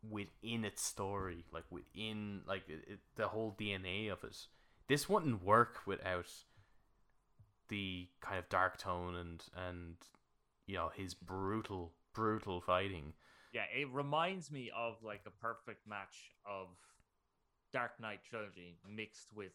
within 0.08 0.64
its 0.64 0.82
story, 0.82 1.44
like 1.52 1.64
within 1.70 2.42
like 2.46 2.62
it, 2.68 2.84
it, 2.86 2.98
the 3.16 3.28
whole 3.28 3.54
DNA 3.58 4.10
of 4.10 4.24
it. 4.24 4.36
This 4.88 5.08
wouldn't 5.08 5.44
work 5.44 5.86
without 5.86 6.26
the 7.68 8.08
kind 8.20 8.38
of 8.38 8.48
dark 8.48 8.78
tone 8.78 9.14
and 9.14 9.44
and 9.56 9.94
you 10.66 10.76
know 10.76 10.90
his 10.94 11.14
brutal 11.14 11.92
brutal 12.14 12.60
fighting. 12.60 13.12
Yeah, 13.52 13.64
it 13.76 13.88
reminds 13.92 14.50
me 14.50 14.70
of 14.76 14.96
like 15.02 15.22
a 15.26 15.30
perfect 15.30 15.86
match 15.86 16.32
of 16.48 16.68
Dark 17.72 17.92
Knight 18.00 18.20
trilogy 18.28 18.78
mixed 18.88 19.32
with 19.34 19.52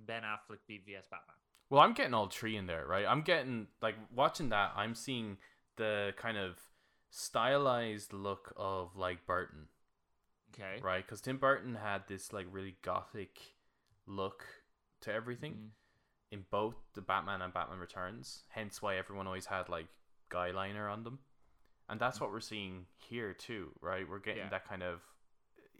Ben 0.00 0.22
Affleck 0.22 0.58
BVS 0.70 1.08
Batman. 1.10 1.36
Well, 1.70 1.80
I'm 1.80 1.94
getting 1.94 2.14
all 2.14 2.28
three 2.28 2.56
in 2.56 2.66
there, 2.66 2.86
right? 2.86 3.06
I'm 3.06 3.22
getting 3.22 3.66
like 3.82 3.96
watching 4.14 4.50
that. 4.50 4.72
I'm 4.76 4.94
seeing 4.94 5.38
the 5.76 6.12
kind 6.16 6.36
of 6.36 6.58
stylized 7.16 8.12
look 8.12 8.52
of 8.56 8.94
like 8.96 9.26
Burton, 9.26 9.68
Okay. 10.54 10.80
right? 10.82 11.04
Because 11.04 11.20
Tim 11.20 11.38
Burton 11.38 11.74
had 11.76 12.06
this 12.08 12.32
like 12.32 12.46
really 12.50 12.76
gothic 12.82 13.40
look 14.06 14.44
to 15.00 15.12
everything. 15.12 15.54
Mhm. 15.54 15.70
in 16.32 16.44
both 16.50 16.74
the 16.94 17.00
Batman 17.00 17.40
and 17.40 17.54
Batman 17.54 17.78
Returns. 17.78 18.42
Hence 18.48 18.82
why 18.82 18.96
everyone 18.96 19.28
always 19.28 19.46
had 19.46 19.68
like 19.68 19.86
guy 20.28 20.50
liner 20.50 20.88
on 20.88 21.04
them. 21.04 21.20
And 21.88 22.00
that's 22.00 22.20
what 22.20 22.32
we're 22.32 22.40
seeing 22.40 22.86
here 22.96 23.32
too, 23.32 23.72
right? 23.80 24.06
We're 24.08 24.18
getting 24.18 24.42
Yeah. 24.42 24.48
that 24.48 24.64
kind 24.66 24.82
of 24.82 25.00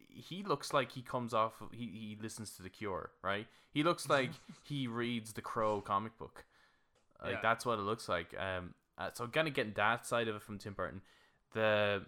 he 0.08 0.44
looks 0.44 0.72
like 0.72 0.92
he 0.92 1.02
comes 1.02 1.34
off 1.34 1.60
he, 1.72 1.86
he 1.88 2.16
listens 2.22 2.54
to 2.56 2.62
the 2.62 2.70
cure, 2.70 3.10
right? 3.22 3.48
He 3.72 3.82
looks 3.82 4.08
like 4.08 4.30
he 4.62 4.86
reads 4.86 5.32
the 5.32 5.42
Crow 5.42 5.80
comic 5.80 6.16
book. 6.16 6.44
Like 7.20 7.32
Yeah. 7.34 7.40
that's 7.42 7.66
what 7.66 7.80
it 7.80 7.82
looks 7.82 8.08
like. 8.08 8.32
Um 8.38 8.74
uh, 8.96 9.10
so 9.12 9.26
kind 9.26 9.48
of 9.48 9.52
getting 9.52 9.74
that 9.74 10.06
side 10.06 10.28
of 10.28 10.36
it 10.36 10.42
from 10.42 10.58
Tim 10.58 10.74
Burton. 10.74 11.02
The 11.52 12.06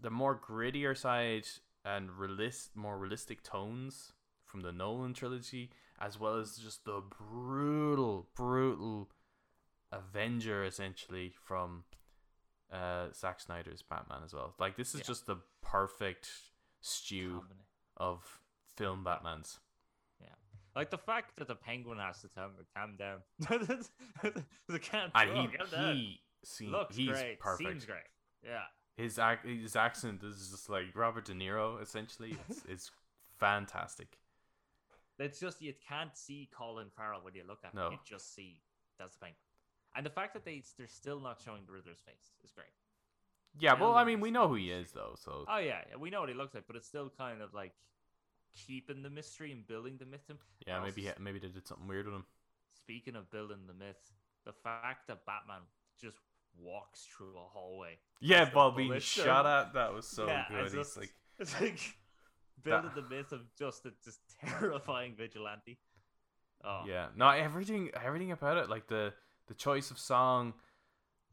the 0.00 0.10
more 0.10 0.38
grittier 0.38 0.96
side 0.96 1.46
and 1.84 2.10
realist 2.12 2.76
more 2.76 2.98
realistic 2.98 3.42
tones 3.42 4.12
from 4.44 4.60
the 4.60 4.72
Nolan 4.72 5.14
trilogy 5.14 5.70
as 6.00 6.18
well 6.18 6.36
as 6.36 6.56
just 6.56 6.84
the 6.84 7.02
brutal, 7.18 8.28
brutal 8.36 9.10
Avenger 9.92 10.64
essentially 10.64 11.30
from 11.44 11.84
uh 12.72 13.06
Zack 13.14 13.40
Snyder's 13.40 13.82
Batman 13.82 14.20
as 14.24 14.34
well. 14.34 14.54
Like 14.58 14.76
this 14.76 14.94
is 14.94 15.00
Yeah. 15.00 15.06
just 15.06 15.26
the 15.26 15.36
perfect 15.62 16.28
stew 16.80 17.42
of 17.96 18.40
film 18.76 19.04
Batmans. 19.04 19.58
Yeah, 20.20 20.28
Like 20.76 20.90
the 20.90 20.98
fact 20.98 21.36
that 21.36 21.48
the 21.48 21.54
penguin 21.56 21.98
has 21.98 22.20
to 22.20 22.28
tell 22.28 22.46
him 22.46 22.52
to 22.58 22.64
calm 22.76 22.96
down. 22.96 23.22
the 24.68 24.78
can't 24.78 25.10
And 25.14 25.30
oh, 25.30 25.42
he 25.42 25.96
he 26.00 26.20
seems 26.44 26.70
looks 26.72 26.96
he's 26.96 27.08
great. 27.08 27.40
perfect. 27.40 27.68
Seems 27.70 27.84
great. 27.86 28.06
Yeah. 28.44 28.62
His 28.98 29.18
ac- 29.18 29.60
his 29.62 29.76
accent 29.76 30.22
is 30.24 30.50
just 30.50 30.68
like 30.68 30.86
Robert 30.94 31.24
De 31.24 31.32
Niro 31.32 31.80
essentially. 31.80 32.36
It's 32.48 32.64
it's 32.68 32.90
fantastic. 33.38 34.18
It's 35.18 35.40
just 35.40 35.62
you 35.62 35.72
can't 35.88 36.16
see 36.16 36.48
Colin 36.56 36.88
Farrell 36.96 37.20
when 37.22 37.34
you 37.34 37.42
look 37.46 37.60
at 37.64 37.74
No. 37.74 37.86
him. 37.86 37.92
You 37.92 37.98
just 38.04 38.34
see 38.34 38.60
that's 38.98 39.12
the 39.14 39.20
penguin. 39.20 39.36
And 39.96 40.04
the 40.04 40.10
fact 40.10 40.34
that 40.34 40.44
they 40.44 40.62
they're 40.76 40.86
still 40.88 41.20
not 41.20 41.40
showing 41.44 41.62
the 41.66 41.72
Riddler's 41.72 42.00
face 42.04 42.32
is 42.44 42.50
great. 42.50 42.66
Yeah, 43.58 43.74
well, 43.74 43.94
I 43.94 44.04
mean, 44.04 44.20
we 44.20 44.30
know 44.30 44.46
who 44.46 44.54
he 44.56 44.70
is 44.70 44.92
though, 44.92 45.14
so 45.16 45.44
Oh 45.48 45.58
yeah, 45.58 45.80
yeah, 45.90 45.96
we 45.96 46.10
know 46.10 46.20
what 46.20 46.28
he 46.28 46.34
looks 46.34 46.54
like, 46.54 46.64
but 46.66 46.76
it's 46.76 46.86
still 46.86 47.10
kind 47.16 47.40
of 47.40 47.54
like 47.54 47.72
keeping 48.66 49.02
the 49.02 49.10
mystery 49.10 49.52
and 49.52 49.66
building 49.66 49.96
the 49.98 50.06
myth. 50.06 50.28
Him. 50.28 50.38
yeah, 50.66 50.80
maybe 50.80 51.02
he- 51.02 51.20
maybe 51.20 51.38
they 51.38 51.48
did 51.48 51.66
something 51.66 51.86
weird 51.88 52.06
with 52.06 52.14
him. 52.16 52.24
Speaking 52.72 53.16
of 53.16 53.30
building 53.30 53.66
the 53.66 53.74
myth, 53.74 54.12
the 54.44 54.52
fact 54.52 55.06
that 55.08 55.24
Batman 55.26 55.62
just 56.00 56.18
walks 56.58 57.06
through 57.16 57.36
a 57.38 57.46
hallway. 57.52 57.98
Yeah, 58.20 58.44
the 58.46 58.50
shut 58.50 58.76
being 58.76 58.88
bullets 58.88 59.04
shot 59.06 59.46
are- 59.46 59.60
at, 59.66 59.74
that 59.74 59.92
was 59.92 60.06
so 60.06 60.26
Yeah, 60.26 60.44
good. 60.50 60.64
it's 60.66 60.74
He's 60.74 60.96
like, 60.96 61.14
It's 61.38 61.60
like 61.60 61.80
building 62.62 62.90
the 62.94 63.02
myth 63.02 63.32
of 63.32 63.40
just 63.58 63.86
a 63.86 63.92
just 64.04 64.20
terrifying 64.44 65.14
vigilante. 65.16 65.78
Oh 66.64 66.82
yeah, 66.86 67.06
no, 67.16 67.28
everything, 67.30 67.90
everything 68.02 68.32
about 68.32 68.56
it, 68.56 68.68
like 68.68 68.88
the 68.88 69.12
the 69.46 69.54
choice 69.54 69.90
of 69.90 69.98
song, 69.98 70.54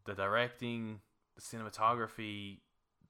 the 0.06 0.14
directing, 0.14 1.00
the 1.36 1.42
cinematography, 1.42 2.60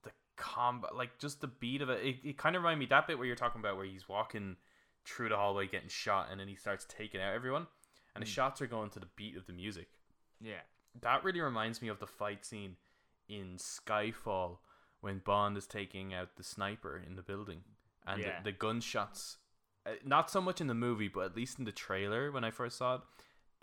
the 0.04 0.12
combat, 0.38 0.96
like 0.96 1.18
just 1.20 1.42
the 1.42 1.48
beat 1.48 1.82
of 1.82 1.90
it. 1.90 2.04
It, 2.06 2.16
it 2.24 2.38
kind 2.38 2.56
of 2.56 2.62
reminded 2.62 2.80
me 2.80 2.86
that 2.88 3.08
bit 3.08 3.18
where 3.18 3.28
you're 3.28 3.36
talking 3.36 3.60
about 3.60 3.76
where 3.78 3.86
he's 3.86 4.08
walking 4.08 4.56
through 5.06 5.30
the 5.30 5.36
hallway 5.36 5.68
getting 5.68 5.90
shot, 5.90 6.30
and 6.32 6.40
then 6.40 6.48
he 6.48 6.56
starts 6.56 6.86
taking 6.90 7.20
out 7.22 7.34
everyone, 7.34 7.68
and 8.16 8.24
the 8.24 8.26
Mm. 8.28 8.34
shots 8.34 8.62
are 8.62 8.68
going 8.68 8.90
to 8.92 9.00
the 9.00 9.10
beat 9.18 9.36
of 9.38 9.46
the 9.46 9.54
music. 9.54 9.88
yeah. 10.42 10.62
That 11.02 11.24
really 11.24 11.42
reminds 11.42 11.82
me 11.82 11.88
of 11.88 12.00
the 12.00 12.08
fight 12.08 12.46
scene 12.46 12.76
in 13.28 13.58
Skyfall 13.58 14.58
when 15.02 15.20
Bond 15.20 15.58
is 15.58 15.68
taking 15.68 16.14
out 16.14 16.36
the 16.38 16.44
sniper 16.44 17.02
in 17.06 17.16
the 17.16 17.22
building 17.22 17.62
and 18.08 18.22
Yeah. 18.22 18.38
the, 18.44 18.52
the 18.52 18.58
gunshots. 18.58 19.38
Uh, 19.86 19.92
not 20.04 20.30
so 20.32 20.42
much 20.42 20.62
in 20.62 20.68
the 20.68 20.74
movie, 20.74 21.08
but 21.08 21.26
at 21.26 21.36
least 21.36 21.60
in 21.60 21.66
the 21.66 21.72
trailer 21.72 22.32
when 22.32 22.44
I 22.44 22.52
first 22.52 22.78
saw 22.78 22.96
it, 22.96 23.02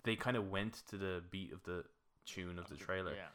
they 0.03 0.15
kind 0.15 0.37
of 0.37 0.49
went 0.49 0.83
to 0.89 0.97
the 0.97 1.21
beat 1.31 1.51
of 1.51 1.63
the 1.63 1.83
tune 2.25 2.57
of 2.59 2.69
the 2.69 2.75
trailer. 2.75 3.13
Yeah. 3.13 3.27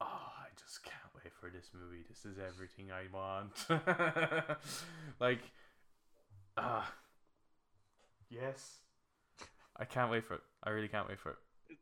Oh, 0.00 0.06
I 0.06 0.46
just 0.58 0.82
can't 0.82 0.96
wait 1.22 1.32
for 1.40 1.50
this 1.50 1.70
movie. 1.74 2.02
This 2.08 2.24
is 2.24 2.38
everything 2.38 2.90
I 2.90 3.04
want. 3.12 3.66
like, 5.20 5.40
ah, 6.56 6.92
yes. 8.28 8.78
I 9.76 9.84
can't 9.84 10.10
wait 10.10 10.24
for 10.24 10.34
it. 10.34 10.40
I 10.64 10.70
really 10.70 10.88
can't 10.88 11.08
wait 11.08 11.18
for 11.18 11.30
it. 11.30 11.36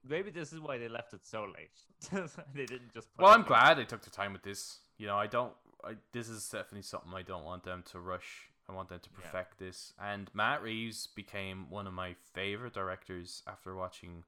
Maybe 0.07 0.30
this 0.30 0.53
is 0.53 0.61
why 0.61 0.78
they 0.78 0.88
left 0.88 1.12
it 1.14 1.24
so 1.26 1.44
late. 1.44 2.28
they 2.55 2.66
didn't 2.66 2.92
just. 2.92 3.14
Put 3.16 3.24
Well, 3.24 3.34
I'm 3.34 3.42
glad 3.42 3.78
they 3.78 3.84
took 3.84 4.03
the 4.03 4.11
time 4.11 4.32
with 4.32 4.42
this. 4.42 4.78
You 4.96 5.07
know, 5.07 5.16
I 5.16 5.26
don't. 5.26 5.53
I, 5.84 5.94
this 6.12 6.28
is 6.28 6.49
definitely 6.49 6.82
something 6.82 7.12
I 7.14 7.22
don't 7.22 7.44
want 7.44 7.64
them 7.64 7.84
to 7.92 8.01
rush. 8.01 8.51
I 8.68 8.74
want 8.74 8.88
them 8.88 9.01
to 9.01 9.09
Yeah. 9.11 9.30
perfect 9.30 9.59
this. 9.59 9.92
And 10.01 10.30
Matt 10.34 10.62
Reeves 10.62 11.07
became 11.07 11.70
one 11.70 11.86
of 11.86 11.92
my 11.94 12.14
favorite 12.34 12.74
directors 12.74 13.42
after 13.46 13.74
watching 13.74 14.24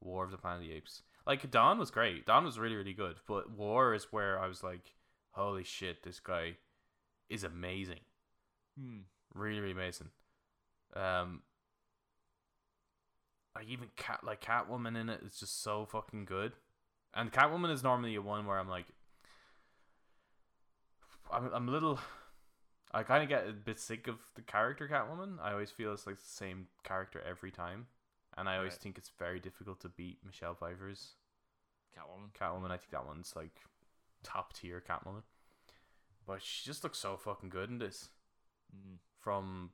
War 0.00 0.24
of 0.24 0.30
the 0.30 0.38
Planet 0.38 0.62
of 0.62 0.68
the 0.68 0.74
Apes. 0.74 1.02
Like 1.26 1.50
Dawn 1.50 1.78
was 1.78 1.90
great. 1.90 2.26
Dawn 2.26 2.44
was 2.44 2.58
really 2.58 2.76
really 2.76 2.92
good. 2.94 3.16
But 3.26 3.50
War 3.50 3.94
is 3.94 4.12
where 4.12 4.38
I 4.38 4.46
was 4.46 4.62
like, 4.62 4.94
holy 5.30 5.64
shit, 5.64 6.02
this 6.02 6.20
guy 6.20 6.56
is 7.28 7.44
amazing. 7.44 8.00
Hmm. 8.78 9.00
Really 9.32 9.60
really 9.60 9.72
amazing. 9.72 10.08
Um. 10.94 11.42
Like 13.54 13.68
even 13.68 13.88
cat 13.96 14.20
like 14.24 14.40
Catwoman 14.40 15.00
in 15.00 15.08
it 15.08 15.20
is 15.24 15.38
just 15.38 15.62
so 15.62 15.86
fucking 15.86 16.24
good. 16.24 16.52
And 17.14 17.32
Catwoman 17.32 17.70
is 17.72 17.82
normally 17.84 18.14
a 18.16 18.22
one 18.22 18.46
where 18.46 18.58
I'm 18.58 18.68
like, 18.68 18.86
I'm, 21.32 21.50
I'm 21.52 21.68
a 21.68 21.70
little, 21.70 22.00
I 22.92 23.02
kind 23.04 23.22
of 23.22 23.28
get 23.28 23.48
a 23.48 23.52
bit 23.52 23.78
sick 23.78 24.08
of 24.08 24.16
the 24.34 24.42
character 24.42 24.88
Catwoman. 24.88 25.36
I 25.40 25.52
always 25.52 25.70
feel 25.70 25.92
it's 25.92 26.06
like 26.06 26.16
the 26.16 26.22
same 26.24 26.66
character 26.82 27.22
every 27.28 27.50
time, 27.52 27.86
and 28.36 28.48
I 28.48 28.56
always 28.56 28.72
Right. 28.72 28.80
think 28.80 28.98
it's 28.98 29.12
very 29.18 29.38
difficult 29.40 29.80
to 29.80 29.88
beat 29.88 30.18
Michelle 30.24 30.54
Pfeiffer's 30.54 31.14
Catwoman. 31.96 32.32
Catwoman. 32.38 32.70
I 32.72 32.76
think 32.76 32.90
that 32.90 33.06
one's 33.06 33.34
like 33.36 33.60
top 34.24 34.52
tier 34.52 34.82
Catwoman. 34.86 35.22
But 36.26 36.42
she 36.42 36.64
just 36.64 36.82
looks 36.82 36.98
so 36.98 37.16
fucking 37.16 37.50
good 37.50 37.70
in 37.70 37.78
this. 37.78 38.08
Mm. 38.74 38.96
From 39.20 39.70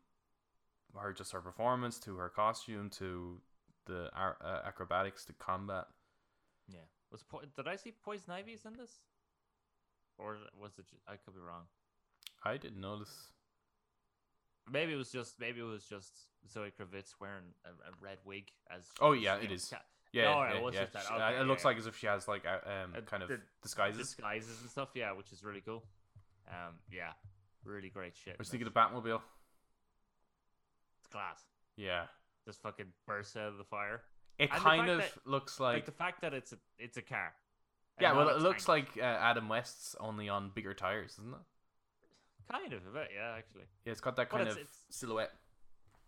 her 0.96 1.12
just 1.12 1.32
her 1.32 1.40
performance 1.40 1.98
to 2.00 2.16
her 2.16 2.28
costume 2.28 2.90
to 2.90 3.40
the 3.86 4.10
uh, 4.16 4.62
acrobatics 4.64 5.24
to 5.26 5.32
combat. 5.34 5.86
Yeah. 6.68 6.78
Was 7.10 7.22
po- 7.22 7.42
did 7.56 7.66
I 7.66 7.76
see 7.76 7.92
Poison 8.04 8.32
Ivy's 8.32 8.64
in 8.64 8.76
this? 8.76 9.00
Or 10.18 10.36
was 10.60 10.78
it? 10.78 10.84
I 11.08 11.16
could 11.16 11.34
be 11.34 11.40
wrong. 11.40 11.64
I 12.44 12.56
didn't 12.56 12.80
notice. 12.80 13.32
Maybe 14.70 14.92
it 14.92 14.96
was 14.96 15.10
just 15.10 15.40
maybe 15.40 15.60
it 15.60 15.64
was 15.64 15.84
just 15.84 16.12
Zoe 16.52 16.70
Kravitz 16.78 17.14
wearing 17.20 17.54
a, 17.64 17.70
a 17.70 17.92
red 18.00 18.18
wig 18.24 18.50
as. 18.70 18.84
Oh, 19.00 19.12
yeah, 19.12 19.36
it 19.36 19.44
is. 19.44 19.44
it 19.44 19.48
know, 19.48 19.54
is. 19.54 19.68
Cat- 19.70 19.84
Yeah, 20.12 20.24
No, 20.24 20.42
it 20.56 20.62
was 20.62 20.74
yeah. 20.74 20.80
just 20.82 20.92
that. 20.92 21.04
Okay, 21.12 21.36
uh, 21.38 21.42
it 21.42 21.46
looks 21.46 21.64
like 21.64 21.78
as 21.78 21.86
if 21.86 21.96
she 21.96 22.06
has 22.06 22.28
like 22.28 22.44
um 22.46 22.94
Uh, 22.96 23.00
kind 23.02 23.22
of 23.22 23.28
the 23.30 23.40
disguises. 23.62 23.98
disguises 24.08 24.60
and 24.60 24.70
stuff. 24.70 24.90
Yeah, 24.94 25.12
which 25.12 25.32
is 25.32 25.42
really 25.42 25.60
cool. 25.62 25.82
Um, 26.48 26.74
yeah, 26.92 27.12
really 27.64 27.88
great 27.90 28.14
shit. 28.16 28.34
I 28.34 28.36
was 28.38 28.48
in 28.48 28.52
thinking 28.58 28.66
of 28.68 28.74
Batmobile. 28.74 29.20
It's 30.98 31.06
class. 31.10 31.40
Yeah, 31.76 32.04
Just 32.50 32.62
fucking 32.62 32.92
bursts 33.06 33.36
out 33.36 33.46
of 33.52 33.58
the 33.58 33.64
fire. 33.64 34.02
it 34.38 34.50
And 34.52 34.60
kind 34.60 34.90
of 34.90 34.98
that- 34.98 35.24
looks 35.26 35.60
Like, 35.60 35.74
like. 35.74 35.86
the 35.86 35.92
fact 35.92 36.20
that 36.22 36.34
it's 36.34 36.52
a 36.52 36.58
it's 36.78 36.96
a 36.96 37.02
car. 37.02 37.32
yeah, 38.00 38.12
well, 38.12 38.28
it 38.28 38.40
looks 38.40 38.64
tank. 38.64 38.88
like 38.96 39.04
uh, 39.04 39.06
Adam 39.06 39.48
West's 39.48 39.94
only 40.00 40.28
on 40.28 40.50
bigger 40.50 40.74
tires, 40.74 41.12
isn't 41.12 41.32
it? 41.34 41.40
kind 42.50 42.72
of 42.72 42.84
a 42.84 42.90
bit. 42.90 43.10
Yeah, 43.14 43.34
actually. 43.38 43.66
Yeah, 43.84 43.92
it's 43.92 44.00
got 44.00 44.16
that 44.16 44.28
kind 44.30 44.42
it's- 44.42 44.56
of 44.56 44.62
it's- 44.62 44.84
silhouette. 44.90 45.30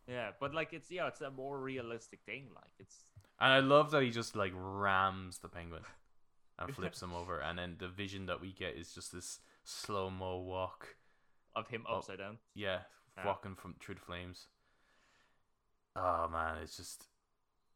Yeah, 0.09 0.31
but 0.41 0.53
like 0.53 0.73
it's 0.73 0.91
yeah, 0.91 1.07
it's 1.07 1.21
a 1.21 1.31
more 1.31 1.61
realistic 1.61 2.21
thing. 2.27 2.49
Like 2.53 2.73
it's 2.81 2.97
And 3.39 3.53
I 3.53 3.61
love 3.61 3.93
that 3.93 4.03
he 4.03 4.11
just 4.11 4.35
like 4.35 4.53
rams 4.57 5.39
the 5.39 5.49
penguin 5.49 5.85
and 6.59 6.75
flips 6.75 7.01
him 7.01 7.13
over, 7.15 7.39
and 7.39 7.57
then 7.57 7.77
the 7.79 7.87
vision 7.89 8.27
that 8.27 8.41
we 8.41 8.53
get 8.53 8.75
is 8.75 8.93
just 8.93 9.13
this 9.13 9.39
slow 9.63 10.11
mo 10.11 10.39
walk. 10.41 10.97
of 11.55 11.69
him 11.69 11.85
Oh. 11.89 11.99
upside 11.99 12.19
down. 12.19 12.39
Yeah, 12.55 12.81
Yeah. 13.17 13.27
walking 13.27 13.55
from 13.55 13.75
through 13.75 13.97
the 13.97 14.01
flames. 14.01 14.49
Oh 15.95 16.29
man, 16.33 16.57
it's 16.63 16.77
just 16.77 17.07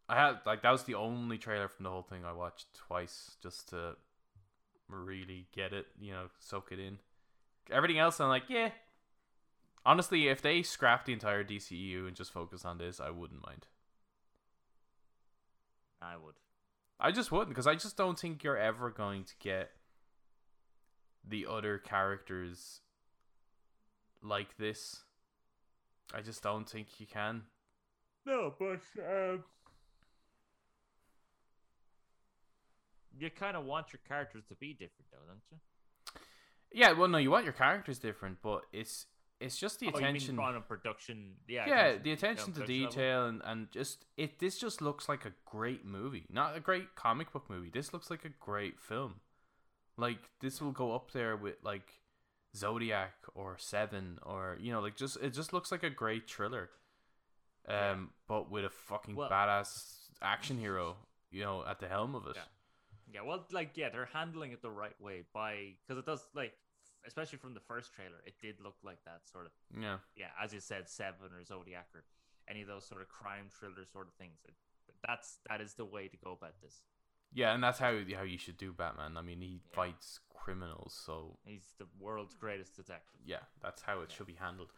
I 0.08 0.16
had 0.16 0.36
like 0.46 0.62
that 0.62 0.70
was 0.70 0.84
the 0.84 0.94
only 0.94 1.38
trailer 1.38 1.68
from 1.68 1.84
the 1.84 1.90
whole 1.90 2.02
thing 2.02 2.24
I 2.24 2.32
watched 2.32 2.66
twice 2.74 3.36
just 3.42 3.68
to 3.70 3.96
really 4.88 5.46
get 5.54 5.72
it, 5.72 5.86
you 6.00 6.12
know, 6.12 6.26
soak 6.38 6.70
it 6.72 6.78
in. 6.78 6.98
Everything 7.70 7.98
else 7.98 8.20
I'm 8.20 8.28
like, 8.28 8.44
yeah. 8.48 8.70
Honestly, 9.84 10.28
if 10.28 10.42
they 10.42 10.62
scrap 10.62 11.04
the 11.04 11.12
entire 11.12 11.44
DCEU 11.44 12.06
and 12.08 12.16
just 12.16 12.32
focus 12.32 12.64
on 12.64 12.78
this, 12.78 13.00
I 13.00 13.10
wouldn't 13.10 13.44
mind. 13.44 13.66
I 16.02 16.16
would. 16.16 16.34
I 16.98 17.12
just 17.12 17.30
wouldn't 17.30 17.50
because 17.50 17.66
I 17.66 17.74
just 17.74 17.96
don't 17.96 18.18
think 18.18 18.42
you're 18.42 18.56
ever 18.56 18.90
going 18.90 19.24
to 19.24 19.34
get 19.38 19.70
the 21.28 21.46
other 21.48 21.78
characters 21.78 22.80
like 24.22 24.56
this. 24.56 25.02
I 26.14 26.20
just 26.20 26.42
don't 26.42 26.68
think 26.68 26.88
you 26.98 27.06
can. 27.06 27.42
No, 28.26 28.52
but 28.58 28.80
um, 28.98 29.44
you 33.18 33.30
kind 33.30 33.56
of 33.56 33.64
want 33.64 33.92
your 33.92 34.00
characters 34.06 34.44
to 34.48 34.54
be 34.56 34.72
different, 34.72 35.06
though, 35.10 35.18
don't 35.26 35.40
you? 35.50 35.58
Yeah, 36.72 36.92
well, 36.92 37.08
no, 37.08 37.18
you 37.18 37.30
want 37.30 37.44
your 37.44 37.52
characters 37.54 37.98
different, 37.98 38.38
but 38.42 38.62
it's 38.72 39.06
it's 39.38 39.56
just 39.58 39.80
the 39.80 39.86
Oh, 39.86 39.90
you 39.98 40.04
mean 40.06 40.16
attention. 40.16 40.38
on 40.38 40.56
a 40.56 40.60
production? 40.60 41.34
Yeah, 41.46 41.66
yeah, 41.68 41.74
attention- 41.86 42.02
the 42.02 42.12
attention 42.12 42.44
yeah, 42.48 42.54
to 42.54 42.60
production 42.60 42.80
level. 42.82 42.90
detail 42.90 43.26
and, 43.26 43.42
and 43.44 43.70
just 43.70 44.04
it. 44.16 44.38
This 44.38 44.58
just 44.58 44.82
looks 44.82 45.08
like 45.08 45.24
a 45.24 45.32
great 45.44 45.84
movie, 45.84 46.24
not 46.30 46.56
a 46.56 46.60
great 46.60 46.94
comic 46.96 47.32
book 47.32 47.48
movie. 47.48 47.70
This 47.72 47.92
looks 47.92 48.10
like 48.10 48.24
a 48.24 48.30
great 48.40 48.80
film. 48.80 49.20
Like 49.96 50.18
this 50.40 50.60
will 50.60 50.72
go 50.72 50.94
up 50.94 51.12
there 51.12 51.36
with 51.36 51.54
like 51.62 52.00
Zodiac 52.56 53.14
or 53.34 53.56
Seven 53.58 54.18
or 54.22 54.58
you 54.60 54.72
know 54.72 54.80
like 54.80 54.96
just 54.96 55.16
it 55.22 55.30
just 55.32 55.52
looks 55.52 55.70
like 55.70 55.82
a 55.84 55.90
great 55.90 56.28
thriller. 56.28 56.70
Um, 57.68 58.12
but 58.28 58.50
with 58.50 58.64
a 58.64 58.70
fucking 58.70 59.16
Well- 59.16 59.30
badass 59.30 60.08
action 60.22 60.58
hero, 60.58 60.96
you 61.30 61.42
know, 61.42 61.64
at 61.66 61.78
the 61.80 61.88
helm 61.88 62.14
of 62.14 62.26
it. 62.26 62.36
Yeah. 62.36 62.44
Yeah, 63.08 63.20
well, 63.22 63.46
like 63.52 63.76
yeah, 63.76 63.88
they're 63.90 64.06
handling 64.06 64.52
it 64.52 64.62
the 64.62 64.70
right 64.70 64.98
way 65.00 65.22
by 65.32 65.76
because 65.86 65.98
it 65.98 66.06
does 66.06 66.26
like, 66.34 66.52
especially 67.06 67.38
from 67.38 67.54
the 67.54 67.60
first 67.60 67.92
trailer, 67.94 68.20
it 68.26 68.34
did 68.40 68.60
look 68.60 68.76
like 68.82 69.02
that 69.04 69.26
sort 69.28 69.46
of 69.46 69.52
Yeah. 69.76 69.98
yeah, 70.16 70.30
as 70.40 70.52
you 70.52 70.60
said, 70.60 70.88
Seven 70.88 71.32
or 71.32 71.42
Zodiac 71.44 71.88
or 71.94 72.04
any 72.48 72.62
of 72.62 72.68
those 72.68 72.84
sort 72.86 73.00
of 73.02 73.08
crime 73.08 73.48
thriller 73.50 73.84
sort 73.84 74.08
of 74.08 74.14
things. 74.14 74.38
It, 74.44 74.54
that's 75.06 75.38
that 75.48 75.60
is 75.60 75.74
the 75.74 75.84
way 75.84 76.08
to 76.08 76.16
go 76.16 76.32
about 76.32 76.60
this. 76.60 76.82
Yeah, 77.32 77.52
and 77.54 77.62
that's 77.62 77.78
how 77.78 77.92
how 78.14 78.22
you 78.22 78.38
should 78.38 78.56
do 78.56 78.72
Batman. 78.72 79.16
I 79.16 79.22
mean, 79.22 79.40
he 79.40 79.60
Yeah. 79.70 79.74
fights 79.74 80.20
criminals, 80.34 80.94
so 80.94 81.38
He's 81.44 81.74
the 81.78 81.86
world's 81.98 82.34
greatest 82.34 82.74
detective. 82.76 83.20
yeah, 83.24 83.42
that's 83.60 83.82
how 83.82 84.00
it 84.00 84.10
Yeah. 84.10 84.16
should 84.16 84.26
be 84.26 84.34
handled. 84.34 84.72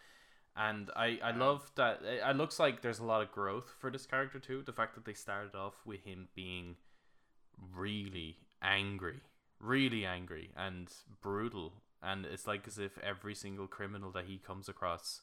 And 0.61 0.91
I, 0.97 1.21
I 1.23 1.31
love 1.31 1.71
that 1.77 2.01
it, 2.03 2.21
it 2.27 2.37
looks 2.37 2.59
like 2.59 2.83
there's 2.83 2.99
a 2.99 3.05
lot 3.05 3.23
of 3.23 3.31
growth 3.31 3.73
for 3.79 3.93
this 3.93 4.07
character 4.07 4.41
too. 4.41 4.63
The 4.67 4.73
fact 4.73 4.97
that 4.97 5.05
they 5.05 5.15
started 5.15 5.55
off 5.55 5.75
with 5.87 6.03
him 6.05 6.27
being 6.35 6.75
really 7.75 8.39
angry, 8.61 9.21
really 9.61 10.05
angry 10.05 10.51
and 10.57 10.93
brutal, 11.23 11.75
and 12.03 12.27
it's 12.27 12.49
like 12.49 12.67
as 12.67 12.77
if 12.77 12.99
every 12.99 13.37
single 13.37 13.69
criminal 13.69 14.11
that 14.13 14.25
he 14.25 14.39
comes 14.39 14.69
across, 14.69 15.23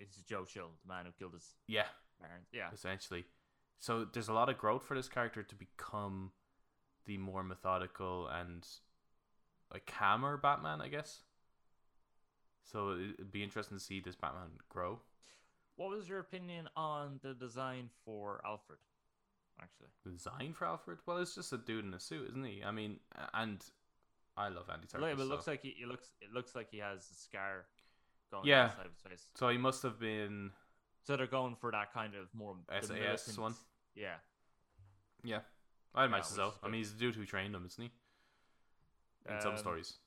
It's 0.00 0.16
Joe 0.16 0.44
Chill, 0.44 0.70
the 0.82 0.92
man 0.92 1.06
who 1.06 1.12
killed 1.12 1.34
his 1.34 1.54
yeah, 1.68 1.86
parents. 2.20 2.48
Yeah, 2.52 2.70
essentially. 2.72 3.26
So 3.78 4.04
there's 4.04 4.28
a 4.28 4.32
lot 4.32 4.48
of 4.48 4.58
growth 4.58 4.84
for 4.84 4.96
this 4.96 5.08
character 5.08 5.44
to 5.44 5.54
become 5.54 6.32
the 7.06 7.18
more 7.18 7.44
methodical 7.44 8.28
and 8.28 8.66
like 9.72 9.86
calmer 9.86 10.36
Batman, 10.36 10.80
I 10.80 10.88
guess. 10.88 11.20
So 12.70 12.90
it- 12.90 13.14
it'd 13.14 13.32
be 13.32 13.42
interesting 13.42 13.76
to 13.78 13.82
see 13.82 14.00
this 14.00 14.14
Batman 14.16 14.58
grow. 14.68 15.02
What 15.76 15.90
was 15.90 16.08
your 16.08 16.18
opinion 16.20 16.68
on 16.76 17.18
the 17.22 17.34
design 17.34 17.90
for 18.04 18.40
Alfred? 18.44 18.78
Actually, 19.60 19.88
The 20.04 20.10
design 20.10 20.54
for 20.54 20.66
Alfred? 20.66 21.00
Well, 21.06 21.18
it's 21.18 21.34
just 21.34 21.52
a 21.52 21.58
dude 21.58 21.84
in 21.84 21.92
a 21.94 22.00
suit, 22.00 22.28
isn't 22.30 22.44
he? 22.44 22.62
I 22.64 22.70
mean, 22.70 23.00
and 23.34 23.64
I 24.36 24.48
love 24.48 24.70
Andy 24.70 24.86
Look, 24.94 25.02
Serkis. 25.02 25.12
it 25.14 25.18
so. 25.18 25.24
looks 25.24 25.46
like 25.46 25.62
he 25.62 25.68
it 25.70 25.88
looks 25.88 26.12
it 26.20 26.32
looks 26.32 26.54
like 26.54 26.70
he 26.70 26.78
has 26.78 27.10
a 27.10 27.14
scar 27.14 27.66
going 28.30 28.46
Yeah. 28.46 28.68
down 28.68 28.68
the 28.70 28.74
side 28.76 28.86
of 28.86 28.92
his 28.92 29.00
face. 29.02 29.30
so 29.34 29.48
he 29.48 29.58
must 29.58 29.82
have 29.82 29.98
been. 29.98 30.52
So 31.02 31.16
they're 31.16 31.26
going 31.26 31.56
for 31.56 31.70
that 31.72 31.92
kind 31.92 32.14
of 32.14 32.32
more 32.34 32.56
SAS 32.68 33.36
one? 33.36 33.54
Yeah, 33.94 34.20
Yeah, 35.22 35.42
I'd 35.94 36.04
imagine 36.04 36.20
which 36.20 36.54
so. 36.54 36.54
I 36.62 36.68
mean, 36.68 36.78
he's 36.78 36.92
the 36.92 36.98
dude 36.98 37.16
who 37.16 37.26
trained 37.26 37.54
him, 37.54 37.66
isn't 37.66 37.82
he? 37.82 37.90
In 39.30 39.40
some 39.40 39.52
Um, 39.52 39.58
stories, 39.58 39.98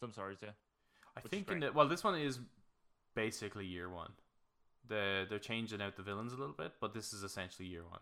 some 0.00 0.12
stories. 0.12 0.42
Yeah, 0.42 0.52
I 1.16 1.20
which 1.20 1.30
think 1.30 1.50
in 1.50 1.60
the 1.60 1.72
well, 1.72 1.88
this 1.88 2.04
one 2.04 2.18
is 2.18 2.40
basically 3.14 3.66
year 3.66 3.88
one. 3.88 4.12
The 4.88 5.26
they're 5.28 5.38
changing 5.38 5.80
out 5.82 5.96
the 5.96 6.02
villains 6.02 6.32
a 6.32 6.36
little 6.36 6.54
bit, 6.54 6.72
but 6.80 6.94
this 6.94 7.12
is 7.12 7.22
essentially 7.22 7.68
year 7.68 7.84
one. 7.88 8.00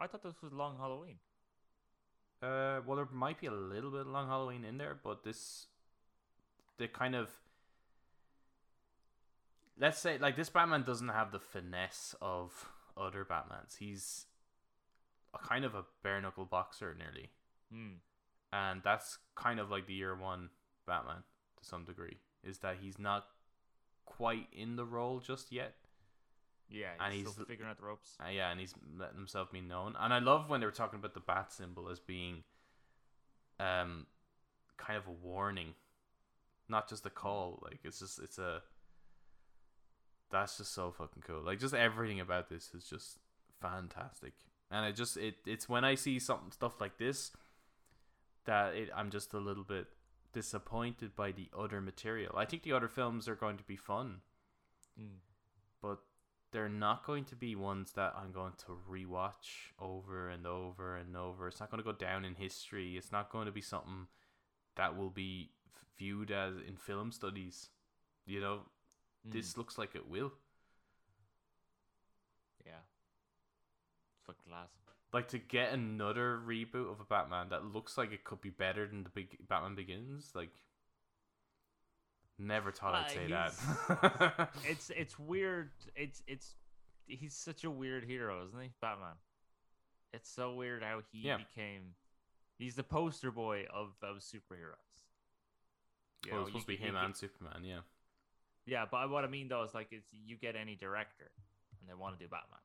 I 0.00 0.06
thought 0.06 0.22
this 0.22 0.40
was 0.42 0.52
Long 0.52 0.76
Halloween. 0.78 1.16
Uh, 2.40 2.80
well, 2.86 2.96
there 2.96 3.08
might 3.12 3.40
be 3.40 3.48
a 3.48 3.52
little 3.52 3.90
bit 3.90 4.02
of 4.02 4.06
Long 4.06 4.28
Halloween 4.28 4.64
in 4.64 4.78
there, 4.78 4.96
but 5.02 5.24
this, 5.24 5.66
the 6.78 6.86
kind 6.86 7.16
of, 7.16 7.28
let's 9.78 9.98
say, 9.98 10.18
like 10.18 10.36
this 10.36 10.48
Batman 10.48 10.82
doesn't 10.84 11.08
have 11.08 11.32
the 11.32 11.40
finesse 11.40 12.14
of 12.20 12.68
other 12.96 13.24
Batmans. 13.24 13.78
He's 13.78 14.26
a 15.34 15.38
kind 15.38 15.64
of 15.64 15.74
a 15.74 15.84
bare 16.02 16.20
knuckle 16.20 16.44
boxer 16.44 16.96
nearly, 16.96 17.30
Hmm. 17.72 17.94
and 18.52 18.82
that's 18.84 19.18
kind 19.34 19.58
of 19.60 19.70
like 19.70 19.86
the 19.86 19.94
year 19.94 20.14
one 20.16 20.50
Batman 20.86 21.24
to 21.58 21.64
some 21.64 21.84
degree. 21.84 22.18
Is 22.48 22.58
that 22.58 22.76
he's 22.80 22.98
not 22.98 23.26
quite 24.04 24.48
in 24.52 24.76
the 24.76 24.84
role 24.84 25.20
just 25.20 25.52
yet. 25.52 25.74
Yeah, 26.70 26.88
And 27.00 27.12
he's, 27.14 27.22
he's 27.22 27.32
still 27.32 27.44
figuring 27.46 27.70
out 27.70 27.78
the 27.78 27.86
ropes. 27.86 28.16
Uh, 28.20 28.28
yeah, 28.30 28.50
and 28.50 28.60
he's 28.60 28.74
letting 28.98 29.16
himself 29.16 29.50
be 29.50 29.60
known. 29.60 29.94
And 29.98 30.12
I 30.12 30.18
love 30.18 30.50
when 30.50 30.60
they 30.60 30.66
were 30.66 30.72
talking 30.72 30.98
about 30.98 31.14
the 31.14 31.20
bat 31.20 31.52
symbol 31.52 31.88
as 31.88 31.98
being 32.00 32.42
um 33.60 34.06
kind 34.76 34.98
of 34.98 35.06
a 35.06 35.10
warning. 35.10 35.74
Not 36.68 36.88
just 36.88 37.06
a 37.06 37.10
call. 37.10 37.60
Like 37.62 37.80
it's 37.84 38.00
just 38.00 38.18
it's 38.18 38.38
a 38.38 38.62
that's 40.30 40.58
just 40.58 40.74
so 40.74 40.90
fucking 40.90 41.22
cool. 41.26 41.42
Like 41.42 41.58
just 41.58 41.74
everything 41.74 42.20
about 42.20 42.50
this 42.50 42.70
is 42.74 42.84
just 42.84 43.18
fantastic. 43.62 44.34
And 44.70 44.84
I 44.84 44.92
just 44.92 45.16
it 45.16 45.36
it's 45.46 45.68
when 45.68 45.84
I 45.84 45.94
see 45.94 46.18
something 46.18 46.52
stuff 46.52 46.80
like 46.80 46.98
this 46.98 47.30
that 48.44 48.74
it 48.74 48.90
I'm 48.94 49.10
just 49.10 49.32
a 49.32 49.38
little 49.38 49.64
bit 49.64 49.86
disappointed 50.32 51.14
by 51.16 51.32
the 51.32 51.48
other 51.56 51.80
material. 51.80 52.34
I 52.36 52.44
think 52.44 52.62
the 52.62 52.72
other 52.72 52.88
films 52.88 53.28
are 53.28 53.34
going 53.34 53.56
to 53.58 53.64
be 53.64 53.76
fun 53.76 54.20
Hmm. 54.96 55.18
but 55.80 55.98
they're 56.50 56.68
not 56.68 57.04
going 57.04 57.24
to 57.26 57.36
be 57.36 57.54
ones 57.54 57.92
that 57.92 58.14
I'm 58.16 58.32
going 58.32 58.54
to 58.66 58.78
rewatch 58.90 59.72
over 59.78 60.28
and 60.28 60.46
over 60.46 60.96
and 60.96 61.16
over. 61.16 61.46
It's 61.46 61.60
not 61.60 61.70
going 61.70 61.82
to 61.82 61.92
go 61.92 61.96
down 61.96 62.24
in 62.24 62.34
history. 62.34 62.96
It's 62.96 63.12
not 63.12 63.30
going 63.30 63.46
to 63.46 63.52
be 63.52 63.60
something 63.60 64.08
that 64.76 64.96
will 64.96 65.10
be 65.10 65.50
viewed 65.96 66.30
as 66.30 66.54
in 66.66 66.76
film 66.76 67.12
studies. 67.12 67.68
You 68.26 68.40
know, 68.40 68.60
Hmm. 69.24 69.30
this 69.30 69.56
looks 69.56 69.78
like 69.78 69.94
it 69.94 70.08
will. 70.08 70.32
Yeah. 72.66 72.80
It's 74.16 74.26
fucking 74.26 74.50
class. 74.50 74.70
Like 75.12 75.28
to 75.28 75.38
get 75.38 75.72
another 75.72 76.38
reboot 76.46 76.90
of 76.90 77.00
a 77.00 77.04
Batman 77.04 77.48
that 77.50 77.64
looks 77.64 77.96
like 77.96 78.12
it 78.12 78.24
could 78.24 78.40
be 78.40 78.50
better 78.50 78.86
than 78.86 79.04
the 79.04 79.08
big 79.10 79.38
Batman 79.48 79.74
Begins. 79.74 80.30
Like, 80.34 80.50
never 82.38 82.70
thought 82.70 82.94
I'd 82.94 83.06
Uh, 83.06 83.08
say 83.08 83.26
that. 83.28 84.50
It's 84.64 84.90
it's 84.90 85.18
weird. 85.18 85.70
It's 85.96 86.22
it's 86.26 86.54
he's 87.06 87.34
such 87.34 87.64
a 87.64 87.70
weird 87.70 88.04
hero, 88.04 88.44
isn't 88.46 88.60
he, 88.60 88.70
Batman? 88.80 89.14
It's 90.12 90.28
so 90.30 90.54
weird 90.54 90.82
how 90.82 91.00
he 91.12 91.20
Yeah. 91.20 91.38
became. 91.38 91.94
He's 92.58 92.74
the 92.74 92.82
poster 92.84 93.30
boy 93.30 93.66
of 93.72 93.94
of 94.02 94.18
superheroes. 94.18 94.76
You 96.26 96.32
well, 96.32 96.40
know, 96.40 96.40
it's 96.42 96.48
supposed 96.50 96.66
to 96.66 96.72
be 96.72 96.76
him 96.76 96.94
get- 96.94 97.04
and 97.04 97.16
Superman. 97.16 97.64
Yeah. 97.64 97.80
Yeah, 98.66 98.84
but 98.90 99.08
what 99.08 99.24
I 99.24 99.28
mean 99.28 99.48
though 99.48 99.62
is 99.62 99.72
like 99.74 99.88
it's 99.92 100.12
you 100.12 100.36
get 100.36 100.54
any 100.54 100.74
director 100.76 101.30
and 101.80 101.88
they 101.88 101.94
want 101.94 102.18
to 102.18 102.22
do 102.24 102.28
Batman. 102.28 102.60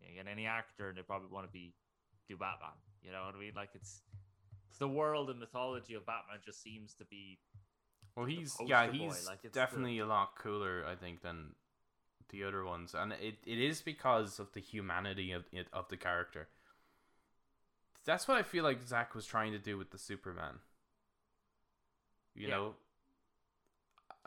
You 0.00 0.14
get 0.14 0.30
any 0.30 0.46
actor 0.46 0.88
and 0.90 0.96
they 0.98 1.02
probably 1.02 1.28
want 1.28 1.46
to 1.46 1.52
be 1.52 1.74
do 2.28 2.36
Batman. 2.36 2.76
You 3.02 3.12
know 3.12 3.24
what 3.26 3.34
I 3.34 3.38
mean? 3.38 3.52
Like 3.56 3.70
it's 3.74 4.02
it's 4.68 4.78
the 4.78 4.88
world 4.88 5.30
and 5.30 5.38
mythology 5.40 5.94
of 5.94 6.04
Batman 6.06 6.38
just 6.44 6.62
seems 6.62 6.94
to 6.94 7.04
be 7.04 7.38
Well, 8.16 8.26
he's 8.26 8.56
yeah, 8.66 8.90
he's 8.90 9.26
like, 9.26 9.38
it's 9.44 9.54
the- 9.54 9.60
definitely 9.60 9.98
a 9.98 10.06
lot 10.06 10.36
cooler, 10.36 10.84
I 10.86 10.94
think, 10.94 11.22
than 11.22 11.54
the 12.30 12.44
other 12.44 12.64
ones, 12.64 12.94
and 12.94 13.12
it, 13.12 13.36
it 13.46 13.58
is 13.58 13.80
because 13.80 14.38
of 14.38 14.52
the 14.52 14.60
humanity 14.60 15.32
of 15.32 15.44
it, 15.52 15.66
of 15.72 15.88
the 15.88 15.96
character. 15.96 16.48
That's 18.04 18.28
what 18.28 18.36
I 18.38 18.42
feel 18.42 18.64
like 18.64 18.86
Zack 18.86 19.14
was 19.14 19.26
trying 19.26 19.52
to 19.52 19.58
do 19.58 19.76
with 19.78 19.90
the 19.90 19.98
Superman. 19.98 20.58
You 22.34 22.48
Yeah. 22.48 22.54
know, 22.56 22.74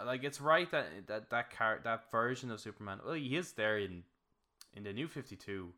like 0.04 0.24
it's 0.24 0.42
right 0.42 0.70
that 0.72 1.08
that 1.08 1.30
that 1.30 1.52
car 1.56 1.80
that 1.84 2.10
version 2.12 2.52
of 2.52 2.60
Superman. 2.60 3.00
Well, 3.06 3.14
he 3.14 3.36
is 3.36 3.54
there 3.54 3.78
in 3.78 4.04
in 4.74 4.84
the 4.84 4.94
new 4.94 5.08
Fifty 5.08 5.36
Two. 5.36 5.74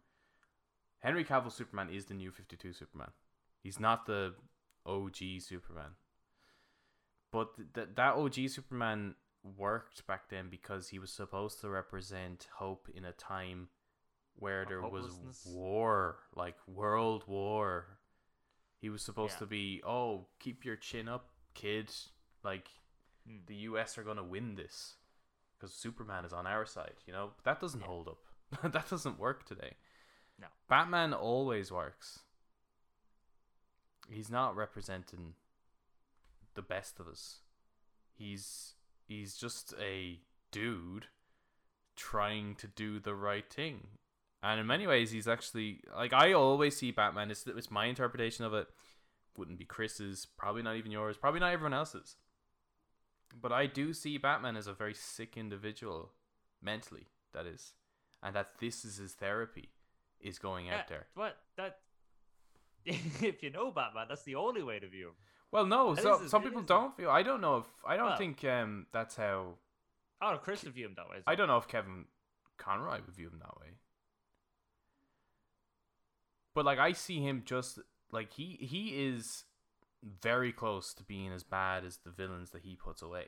Henry 1.04 1.24
Cavill 1.26 1.52
Superman 1.52 1.90
is 1.90 2.06
the 2.06 2.14
new 2.14 2.32
Fifty 2.32 2.56
Two 2.56 2.74
Superman. 2.74 3.12
He's 3.62 3.80
not 3.80 4.06
the 4.06 4.34
OG 4.86 5.18
Superman. 5.40 5.92
But 7.32 7.56
th- 7.56 7.68
th- 7.74 7.88
that 7.96 8.16
OG 8.16 8.48
Superman 8.50 9.16
worked 9.58 10.06
back 10.08 10.30
then 10.30 10.50
because 10.50 10.90
he 10.90 11.00
was 11.00 11.12
supposed 11.12 11.60
to 11.62 11.70
represent 11.70 12.48
hope 12.56 12.88
in 12.94 13.04
a 13.06 13.12
time 13.12 13.68
where 14.36 14.66
there 14.66 14.82
was 14.82 15.12
war, 15.46 16.18
like 16.36 16.56
world 16.68 17.24
war. 17.28 18.00
He 18.80 18.90
was 18.90 19.02
supposed 19.02 19.34
Yeah. 19.36 19.40
to 19.40 19.46
be, 19.48 19.82
oh, 19.86 20.28
keep 20.40 20.64
your 20.66 20.76
chin 20.76 21.08
up, 21.10 21.30
kid. 21.54 21.94
Like 22.44 22.70
Hmm. 23.26 23.38
the 23.46 23.56
US 23.70 23.98
are 23.98 24.04
going 24.04 24.18
to 24.18 24.24
win 24.24 24.56
this 24.56 24.98
because 25.58 25.74
Superman 25.74 26.26
is 26.26 26.34
on 26.34 26.46
our 26.46 26.66
side, 26.66 26.96
you 27.06 27.14
know? 27.14 27.32
But 27.38 27.44
that 27.46 27.60
doesn't 27.62 27.80
Yeah. 27.82 27.88
hold 27.88 28.08
up. 28.10 28.26
that 28.74 28.90
doesn't 28.90 29.18
work 29.20 29.46
today. 29.46 29.76
No. 30.40 30.48
Batman 30.70 31.14
always 31.14 31.72
works. 31.72 32.20
He's 34.10 34.30
not 34.30 34.56
representing 34.56 35.34
the 36.56 36.62
best 36.62 37.00
of 37.00 37.08
us. 37.08 37.40
He's 38.14 38.74
he's 39.08 39.36
just 39.36 39.74
a 39.80 40.20
dude 40.52 41.08
trying 41.96 42.56
to 42.56 42.68
do 42.68 43.00
the 43.00 43.16
right 43.16 43.52
thing. 43.52 43.88
And 44.42 44.60
in 44.60 44.68
many 44.68 44.88
ways 44.88 45.12
he's 45.12 45.28
actually 45.28 45.82
like 45.96 46.14
I 46.14 46.34
always 46.34 46.76
see 46.76 46.92
Batman 46.92 47.32
it's, 47.32 47.46
it's 47.48 47.72
my 47.72 47.86
interpretation 47.86 48.46
of 48.46 48.54
it. 48.54 48.68
Wouldn't 49.38 49.58
be 49.58 49.66
Kris's, 49.66 50.28
probably 50.38 50.62
not 50.62 50.76
even 50.76 50.92
yours, 50.92 51.18
probably 51.18 51.40
not 51.40 51.54
everyone 51.54 51.74
else's. 51.74 52.18
But 53.42 53.52
I 53.52 53.66
do 53.66 53.94
see 53.94 54.20
Batman 54.20 54.56
as 54.56 54.68
a 54.68 54.74
very 54.74 54.94
sick 54.94 55.38
individual 55.38 56.12
mentally, 56.62 57.08
that 57.34 57.48
is. 57.48 57.74
And 58.22 58.36
that 58.36 58.60
this 58.60 58.86
is 58.86 58.98
his 58.98 59.14
therapy 59.14 59.70
is 60.24 60.40
going 60.40 60.70
out 60.70 60.88
there. 60.88 61.08
What 61.16 61.38
that 61.58 61.78
if 62.86 63.44
you 63.44 63.50
know 63.52 63.72
Batman, 63.72 64.08
that's 64.10 64.24
the 64.24 64.36
only 64.36 64.64
way 64.64 64.80
to 64.80 64.88
view 64.88 65.08
him. 65.08 65.14
Well, 65.52 65.66
no, 65.66 65.94
That 65.94 66.02
so, 66.02 66.26
some 66.28 66.42
people 66.42 66.64
don't 66.64 66.96
feel. 66.98 67.10
I 67.10 67.22
don't 67.22 67.40
know 67.42 67.58
if 67.58 67.66
I 67.88 67.96
don't 67.96 68.08
Well- 68.08 68.18
think 68.18 68.44
um 68.46 68.88
that's 68.92 69.16
how. 69.16 69.56
Oh, 70.22 70.38
Kris 70.42 70.64
would 70.64 70.74
view 70.74 70.86
him 70.86 70.94
that 70.96 71.10
way. 71.10 71.18
I 71.28 71.36
don't 71.36 71.48
know 71.48 71.58
if 71.58 71.68
Kevin 71.68 72.06
Conroy 72.58 73.00
would 73.06 73.16
view 73.16 73.28
him 73.28 73.40
that 73.40 73.60
way. 73.60 73.68
But 76.56 76.66
like 76.66 76.80
I 76.80 76.94
see 76.94 77.20
him 77.22 77.44
just 77.46 77.80
like 78.12 78.32
he 78.34 78.58
he 78.62 79.06
is 79.06 79.44
very 80.22 80.52
close 80.52 80.94
to 80.94 81.04
being 81.04 81.32
as 81.32 81.44
bad 81.44 81.84
as 81.86 81.98
the 81.98 82.12
villains 82.12 82.52
that 82.52 82.62
he 82.62 82.76
puts 82.76 83.02
away. 83.02 83.28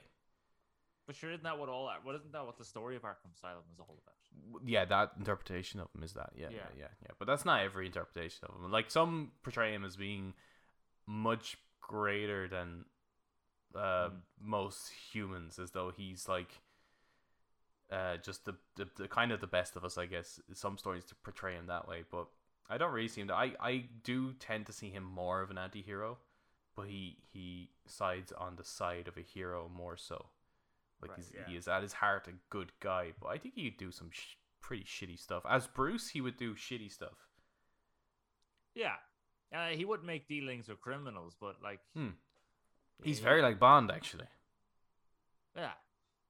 But 1.07 1.15
sure, 1.15 1.31
isn't 1.31 1.43
that 1.43 1.59
what 1.59 1.69
all? 1.69 1.89
What 2.03 2.15
isn't 2.15 2.31
that 2.31 2.45
what 2.45 2.57
the 2.57 2.65
story 2.65 2.95
of 2.95 3.03
Arkham 3.03 3.33
Asylum 3.35 3.63
is 3.73 3.79
all 3.79 3.97
about? 4.03 4.65
Yeah, 4.67 4.85
that 4.85 5.11
interpretation 5.19 5.79
of 5.79 5.87
him 5.95 6.03
is 6.03 6.13
that. 6.13 6.31
Yeah, 6.35 6.47
yeah, 6.49 6.57
Yeah. 6.57 6.79
yeah, 6.79 6.87
yeah. 7.03 7.11
But 7.19 7.27
that's 7.27 7.45
not 7.45 7.61
every 7.61 7.85
interpretation 7.85 8.47
of 8.49 8.55
him. 8.55 8.71
Like 8.71 8.89
some 8.89 9.31
portray 9.43 9.73
him 9.73 9.83
as 9.85 9.95
being 9.95 10.33
much 11.05 11.57
greater 11.81 12.47
than 12.47 12.85
uh, 13.75 14.09
Mm. 14.09 14.21
most 14.41 14.89
humans, 15.13 15.59
as 15.59 15.71
though 15.71 15.91
he's 15.91 16.27
like 16.29 16.59
uh, 17.91 18.17
just 18.17 18.45
the, 18.45 18.55
the 18.75 18.87
the 18.95 19.07
kind 19.07 19.31
of 19.31 19.41
the 19.41 19.47
best 19.47 19.75
of 19.75 19.83
us. 19.85 19.97
I 19.97 20.05
guess 20.07 20.39
some 20.53 20.77
stories 20.77 21.03
to 21.05 21.15
portray 21.15 21.53
him 21.55 21.67
that 21.67 21.87
way, 21.87 22.03
but 22.09 22.27
I 22.69 22.77
don't 22.79 22.91
really 22.93 23.07
see 23.09 23.21
him. 23.21 23.27
That. 23.27 23.35
I 23.35 23.53
I 23.59 23.83
do 24.03 24.33
tend 24.33 24.65
to 24.67 24.73
see 24.73 24.89
him 24.89 25.03
more 25.03 25.41
of 25.41 25.51
an 25.51 25.57
anti-hero, 25.57 26.17
but 26.75 26.87
he 26.87 27.17
he 27.31 27.69
sides 27.85 28.31
on 28.31 28.55
the 28.55 28.63
side 28.63 29.07
of 29.07 29.17
a 29.17 29.21
hero 29.21 29.69
more 29.71 29.97
so. 29.97 30.27
Like 31.01 31.11
Right, 31.11 31.17
he's, 31.19 31.31
yeah. 31.35 31.41
he 31.47 31.55
is 31.55 31.67
at 31.67 31.81
his 31.83 31.93
heart 31.93 32.27
a 32.27 32.31
good 32.49 32.71
guy, 32.79 33.11
but 33.21 33.27
I 33.27 33.37
think 33.37 33.55
he 33.55 33.69
could 33.69 33.77
do 33.79 33.91
some 33.91 34.09
sh- 34.11 34.35
pretty 34.61 34.83
shitty 34.85 35.19
stuff. 35.19 35.43
As 35.49 35.67
Bruce, 35.67 36.09
he 36.09 36.21
would 36.21 36.37
do 36.37 36.55
shitty 36.55 36.91
stuff. 36.91 37.27
Yeah, 38.73 38.95
uh, 39.55 39.67
he 39.69 39.85
wouldn't 39.85 40.07
make 40.07 40.27
dealings 40.27 40.67
with 40.67 40.81
criminals, 40.81 41.35
but 41.39 41.61
like, 41.61 41.79
Hmm. 41.95 42.09
He's 43.03 43.17
he- 43.19 43.23
very 43.23 43.41
like 43.41 43.59
Bond, 43.59 43.91
actually. 43.91 44.25
yeah. 45.55 45.73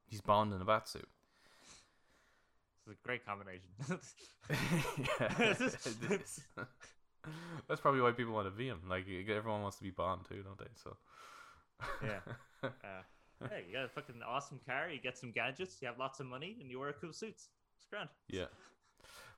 He's 0.07 0.21
Bond 0.21 0.53
in 0.53 0.61
a 0.61 0.65
bat 0.65 0.85
batsuit. 0.85 1.05
It's 2.87 2.99
a 2.99 3.07
great 3.07 3.25
combination. 3.25 3.69
yeah. 5.19 5.53
That's 7.67 7.81
probably 7.81 8.01
why 8.01 8.11
people 8.11 8.33
want 8.33 8.45
to 8.47 8.51
be 8.51 8.67
him. 8.67 8.81
Like 8.87 9.05
everyone 9.09 9.63
wants 9.63 9.77
to 9.77 9.83
be 9.83 9.89
Bond 9.89 10.21
too, 10.29 10.43
don't 10.43 10.57
they? 10.59 10.71
So 10.83 10.95
Yeah. 12.03 12.19
uh, 12.63 13.01
hey, 13.49 13.65
you 13.67 13.73
got 13.73 13.85
a 13.85 13.89
fucking 13.89 14.15
awesome 14.27 14.59
car. 14.67 14.89
You 14.89 14.99
get 14.99 15.17
some 15.17 15.31
gadgets. 15.31 15.77
You 15.81 15.87
have 15.87 15.97
lots 15.97 16.19
of 16.19 16.25
money, 16.25 16.57
and 16.59 16.69
you 16.69 16.79
wear 16.79 16.93
cool 16.93 17.13
suits. 17.13 17.49
It's 17.77 17.85
grand. 17.89 18.09
yeah. 18.29 18.45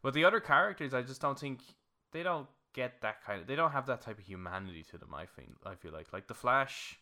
But 0.01 0.13
the 0.13 0.25
other 0.25 0.39
characters, 0.39 0.93
I 0.93 1.01
just 1.01 1.21
don't 1.21 1.39
think 1.39 1.59
they 2.11 2.23
don't 2.23 2.47
get 2.73 3.01
that 3.01 3.23
kind 3.25 3.41
of. 3.41 3.47
They 3.47 3.55
don't 3.55 3.71
have 3.71 3.87
that 3.87 4.01
type 4.01 4.19
of 4.19 4.25
humanity 4.25 4.83
to 4.91 4.97
them. 4.97 5.13
I 5.13 5.25
think 5.25 5.49
I 5.65 5.75
feel 5.75 5.91
like 5.91 6.13
like 6.13 6.27
the 6.27 6.33
Flash. 6.33 6.99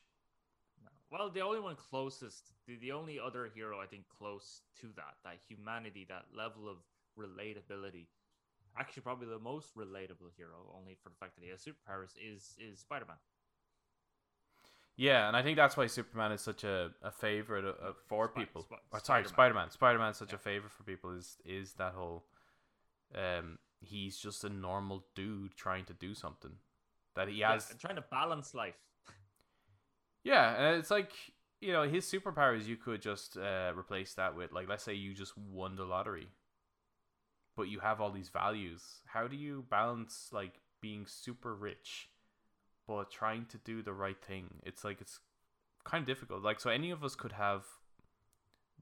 Well, 1.12 1.30
the 1.30 1.42
only 1.42 1.60
one 1.60 1.76
closest, 1.76 2.52
the, 2.68 2.78
the 2.78 2.92
only 2.92 3.20
other 3.20 3.50
hero 3.54 3.80
I 3.80 3.86
think 3.86 4.04
close 4.18 4.62
to 4.82 4.88
that, 4.96 5.16
that 5.24 5.38
humanity, 5.48 6.06
that 6.10 6.26
level 6.36 6.68
of 6.68 6.78
relatability, 7.18 8.08
actually 8.78 9.04
probably 9.04 9.28
the 9.28 9.40
most 9.40 9.76
relatable 9.78 10.34
hero, 10.36 10.74
only 10.76 10.98
for 11.02 11.10
the 11.10 11.16
fact 11.16 11.36
that 11.36 11.44
he 11.44 11.52
has 11.52 11.62
superpowers, 11.64 12.16
is 12.20 12.56
is 12.60 12.80
Spider 12.80 13.06
Man. 13.08 13.18
Yeah, 14.98 15.28
and 15.28 15.36
I 15.36 15.44
think 15.44 15.58
that's 15.58 15.76
why 15.76 15.88
Superman 15.88 16.32
is 16.32 16.42
such 16.42 16.64
a, 16.64 16.92
a 17.04 17.12
favorite 17.12 17.66
uh, 17.66 17.92
for 18.08 18.30
Spi- 18.30 18.42
people. 18.42 18.64
Spi- 18.64 18.76
or, 18.94 19.00
sorry, 19.04 19.26
Spider-Man. 19.26 19.70
Spider 19.72 20.00
Man. 20.00 20.12
Is 20.12 20.18
such 20.18 20.30
Yeah. 20.30 20.36
a 20.36 20.40
favorite 20.40 20.72
for 20.72 20.84
people. 20.84 21.12
Is 21.12 21.38
is 21.46 21.74
that 21.74 21.94
whole? 21.94 22.26
Um, 23.14 23.60
he's 23.82 24.18
just 24.18 24.44
a 24.46 24.50
normal 24.50 25.06
dude 25.14 25.56
trying 25.56 25.86
to 25.86 25.94
do 25.94 26.14
something 26.14 26.54
that 27.16 27.28
he 27.28 27.42
has. 27.42 27.70
and 27.72 27.80
trying 27.80 27.96
to 27.98 28.06
balance 28.10 28.54
life. 28.54 28.76
Yeah, 30.24 30.56
and 30.56 30.78
it's 30.80 30.90
like 30.92 31.12
you 31.62 31.72
know 31.74 31.84
his 31.84 32.06
superpowers. 32.06 32.66
You 32.66 32.78
could 32.78 33.02
just 33.02 33.38
uh, 33.38 33.74
replace 33.78 34.14
that 34.16 34.36
with 34.36 34.52
like 34.54 34.70
let's 34.70 34.84
say 34.84 34.94
you 34.94 35.14
just 35.14 35.38
won 35.38 35.76
the 35.76 35.84
lottery, 35.86 36.30
but 37.56 37.64
you 37.64 37.80
have 37.80 38.02
all 38.02 38.12
these 38.12 38.30
values. 38.30 39.02
How 39.06 39.28
do 39.28 39.36
you 39.36 39.66
balance 39.70 40.30
like 40.32 40.54
being 40.82 41.06
super 41.06 41.54
rich, 41.54 42.10
but 42.88 43.12
trying 43.12 43.46
to 43.46 43.58
do 43.58 43.82
the 43.82 43.94
right 43.94 44.22
thing? 44.22 44.56
It's 44.64 44.84
like 44.84 45.02
it's 45.02 45.20
kind 45.84 46.02
of 46.02 46.08
difficult. 46.08 46.44
Like 46.44 46.60
so, 46.60 46.70
any 46.70 46.92
of 46.92 47.04
us 47.04 47.16
could 47.16 47.34
have 47.34 47.64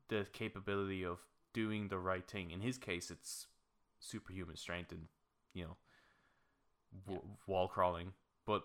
the 0.09 0.25
capability 0.33 1.03
of 1.03 1.19
doing 1.53 1.87
the 1.87 1.97
right 1.97 2.27
thing. 2.27 2.51
In 2.51 2.61
his 2.61 2.77
case, 2.77 3.09
it's 3.11 3.47
superhuman 3.99 4.57
strength 4.57 4.91
and 4.91 5.07
you 5.53 5.63
know 5.63 5.77
w- 7.05 7.27
wall 7.47 7.67
crawling, 7.67 8.13
but 8.45 8.63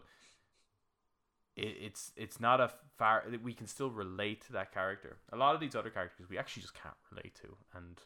it, 1.56 1.76
it's 1.80 2.12
it's 2.16 2.40
not 2.40 2.60
a 2.60 2.70
far 2.96 3.24
we 3.42 3.52
can 3.52 3.66
still 3.66 3.90
relate 3.90 4.44
to 4.46 4.52
that 4.52 4.72
character. 4.72 5.18
A 5.32 5.36
lot 5.36 5.54
of 5.54 5.60
these 5.60 5.74
other 5.74 5.90
characters 5.90 6.26
we 6.28 6.38
actually 6.38 6.62
just 6.62 6.74
can't 6.74 6.94
relate 7.10 7.34
to, 7.42 7.56
and 7.74 8.00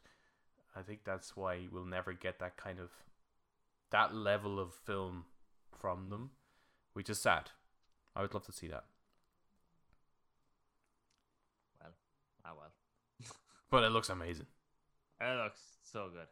I 0.74 0.82
think 0.82 1.00
that's 1.04 1.36
why 1.36 1.68
we'll 1.70 1.84
never 1.84 2.12
get 2.12 2.38
that 2.40 2.56
kind 2.56 2.78
of 2.78 2.90
that 3.90 4.14
level 4.14 4.59
of 4.59 4.72
film 4.72 5.24
from 5.78 6.09
them, 6.09 6.30
which 6.93 7.09
is 7.10 7.19
sad. 7.20 7.51
I 8.14 8.23
would 8.23 8.35
love 8.35 8.44
to 8.47 8.52
see 8.52 8.69
that, 8.69 8.85
Well, 11.81 11.93
ah 12.44 12.52
well. 12.56 12.73
but 13.70 13.85
it 13.85 13.90
looks 13.90 14.09
amazing. 14.10 14.47
It 15.20 15.36
looks 15.43 15.60
so 15.82 16.09
good. 16.12 16.27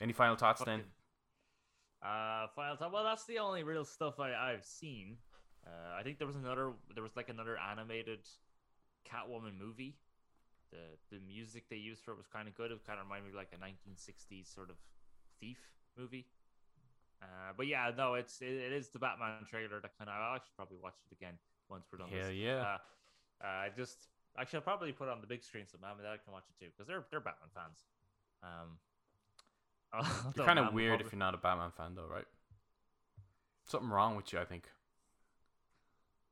Any 0.00 0.12
final 0.12 0.36
thoughts 0.36 0.62
then? 0.64 0.78
Fucking- 0.80 0.92
Uh, 2.00 2.46
Final 2.54 2.76
thought. 2.76 2.92
Well, 2.92 3.02
that's 3.04 3.26
the 3.26 3.40
only 3.40 3.64
real 3.64 3.84
stuff 3.84 4.20
I 4.20 4.32
I've 4.34 4.64
seen. 4.64 5.16
Uh, 5.66 5.96
I 5.98 6.02
think 6.04 6.18
there 6.18 6.26
was 6.28 6.36
another. 6.36 6.72
There 6.94 7.02
was 7.02 7.16
like 7.16 7.28
another 7.28 7.58
animated 7.58 8.20
Catwoman 9.04 9.58
movie. 9.58 9.96
The 10.70 10.96
the 11.10 11.20
music 11.26 11.64
they 11.68 11.76
used 11.76 12.04
for 12.04 12.12
it 12.12 12.16
was 12.16 12.28
kind 12.28 12.46
of 12.46 12.54
good. 12.54 12.70
It 12.70 12.86
kind 12.86 13.00
of 13.00 13.06
reminded 13.06 13.24
me 13.24 13.30
of 13.30 13.36
like 13.36 13.52
a 13.52 13.58
1960s 13.58 14.46
sort 14.54 14.70
of 14.70 14.76
thief 15.40 15.58
movie. 15.96 16.26
Uh, 17.22 17.52
but 17.56 17.66
yeah, 17.66 17.90
no, 17.96 18.14
it's 18.14 18.40
it, 18.40 18.46
it 18.52 18.72
is 18.72 18.90
the 18.90 18.98
Batman 18.98 19.44
trailer 19.50 19.80
that 19.80 19.90
kind 19.98 20.08
of. 20.08 20.14
I 20.14 20.36
should 20.36 20.54
probably 20.56 20.78
watch 20.82 20.94
it 21.10 21.14
again 21.14 21.34
once 21.68 21.86
we're 21.92 21.98
done. 21.98 22.08
Yeah, 22.12 22.28
this. 22.28 22.36
yeah. 22.36 22.76
Uh, 23.42 23.46
uh, 23.46 23.64
just 23.76 23.96
actually, 24.38 24.58
I'll 24.58 24.62
probably 24.62 24.92
put 24.92 25.08
it 25.08 25.10
on 25.10 25.20
the 25.20 25.26
big 25.26 25.42
screen 25.42 25.64
so 25.66 25.78
mom 25.80 25.98
and 25.98 26.02
dad 26.02 26.18
can 26.24 26.32
watch 26.32 26.44
it 26.48 26.64
too 26.64 26.70
because 26.70 26.86
they're 26.86 27.04
they're 27.10 27.20
Batman 27.20 27.50
fans. 27.54 27.78
Um, 28.42 28.78
You're 30.36 30.46
kind 30.46 30.58
of 30.58 30.72
weird 30.74 31.00
if 31.00 31.10
you're 31.12 31.18
not 31.18 31.34
a 31.34 31.38
Batman 31.38 31.70
fan, 31.76 31.94
though, 31.94 32.06
right? 32.06 32.26
Something 33.66 33.88
wrong 33.90 34.16
with 34.16 34.32
you, 34.32 34.38
I 34.38 34.44
think. 34.44 34.68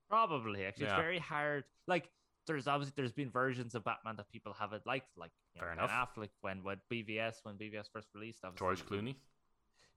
Probably, 0.09 0.65
actually, 0.65 0.85
Yeah. 0.87 0.95
it's 0.95 1.01
very 1.03 1.19
hard. 1.19 1.65
Like, 1.87 2.11
there's 2.47 2.67
obviously 2.69 2.93
there's 2.97 3.13
been 3.13 3.31
versions 3.31 3.75
of 3.75 3.83
Batman 3.85 4.17
that 4.17 4.29
people 4.31 4.53
haven't 4.53 4.87
liked, 4.87 5.17
like 5.17 5.33
you 5.55 5.61
know, 5.61 5.67
Fair 5.67 5.75
Ben 5.77 5.85
enough. 5.85 6.15
Affleck 6.15 6.29
when 6.43 6.63
when 6.63 6.77
BVS 6.93 7.37
when 7.43 7.57
BVS 7.57 7.87
first 7.93 8.09
released. 8.15 8.45
Obviously, 8.45 8.65
George 8.65 8.87
Clooney. 8.87 9.17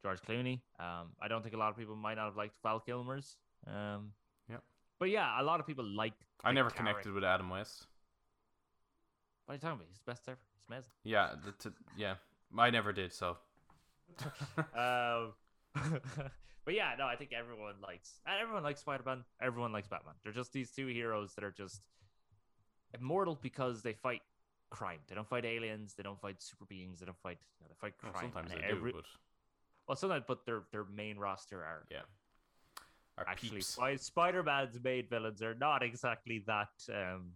George 0.01 0.19
Clooney. 0.21 0.61
Um, 0.79 1.09
I 1.21 1.27
don't 1.27 1.41
think 1.43 1.55
a 1.55 1.57
lot 1.57 1.69
of 1.69 1.77
people 1.77 1.95
might 1.95 2.15
not 2.15 2.25
have 2.25 2.35
liked 2.37 2.55
Val 2.63 2.79
Kilmer's. 2.79 3.37
Um, 3.67 4.13
Yep. 4.49 4.63
But 4.99 5.09
yeah, 5.09 5.39
a 5.39 5.43
lot 5.43 5.59
of 5.59 5.67
people 5.67 5.85
like. 5.85 6.13
I 6.43 6.51
never 6.51 6.69
character. 6.69 6.77
connected 6.91 7.13
with 7.13 7.23
Adam 7.23 7.49
West. 7.49 7.85
What 9.45 9.53
are 9.53 9.55
you 9.55 9.59
talking 9.61 9.75
about? 9.75 9.87
He's 9.89 9.99
the 10.05 10.11
best 10.11 10.23
ever. 10.27 10.37
He's 10.55 10.65
amazing. 10.69 10.91
Yeah, 11.03 11.33
the, 11.43 11.51
t- 11.69 11.75
yeah. 11.97 12.15
I 12.57 12.69
never 12.69 12.91
did, 12.93 13.13
so. 13.13 13.37
um, 14.75 15.33
but 16.65 16.73
yeah, 16.73 16.95
no, 16.97 17.05
I 17.05 17.15
think 17.15 17.31
everyone 17.31 17.75
likes 17.81 18.19
and 18.25 18.39
everyone 18.41 18.63
likes 18.63 18.81
Spider 18.81 19.03
Man. 19.05 19.23
Everyone 19.41 19.71
likes 19.71 19.87
Batman. 19.87 20.15
They're 20.23 20.33
just 20.33 20.51
these 20.51 20.71
two 20.71 20.87
heroes 20.87 21.33
that 21.35 21.43
are 21.43 21.51
just 21.51 21.81
immortal 22.99 23.37
because 23.41 23.81
they 23.83 23.93
fight 23.93 24.21
crime. 24.71 24.99
They 25.07 25.15
don't 25.15 25.27
fight 25.27 25.45
aliens. 25.45 25.93
They 25.95 26.03
don't 26.03 26.19
fight 26.19 26.41
super 26.41 26.65
beings. 26.65 26.99
They 26.99 27.05
don't 27.05 27.17
fight. 27.21 27.37
You 27.59 27.65
know, 27.65 27.69
they 27.69 27.75
fight 27.87 27.93
Well, 28.03 28.11
crime. 28.13 28.23
sometimes 28.33 28.51
and 28.51 28.61
they 28.61 28.65
every- 28.65 28.91
do, 28.91 28.97
but 28.97 29.05
Well, 29.89 29.95
sometimes, 29.95 30.25
but 30.27 30.45
their 30.45 30.61
their 30.71 30.85
main 30.85 31.17
roster 31.17 31.63
are 31.63 31.83
yeah. 31.89 32.01
Our 33.17 33.27
actually 33.27 33.57
peeps. 33.57 34.05
Spider-Man's 34.05 34.79
main 34.83 35.07
villains 35.09 35.41
are 35.41 35.55
not 35.55 35.81
exactly 35.81 36.43
that 36.45 36.69
um 36.93 37.31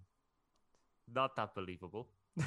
not 1.12 1.36
that 1.36 1.56
believable 1.56 2.10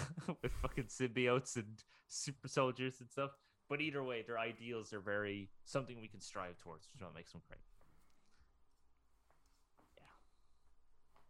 with 0.42 0.52
fucking 0.62 0.84
symbiotes 0.84 1.56
and 1.56 1.82
super 2.06 2.46
soldiers 2.46 3.00
and 3.00 3.10
stuff. 3.10 3.32
But 3.68 3.80
either 3.80 4.04
way, 4.04 4.22
their 4.24 4.38
ideals 4.38 4.92
are 4.92 5.00
very 5.00 5.50
something 5.64 6.00
we 6.00 6.06
can 6.06 6.20
strive 6.20 6.56
towards, 6.58 6.86
which 6.92 7.00
is 7.00 7.02
what 7.04 7.14
makes 7.16 7.32
them 7.32 7.42
great. 7.48 7.58
Yeah, 9.98 10.04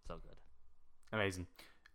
so 0.07 0.21
good. 0.23 0.37
Amazing. 1.15 1.47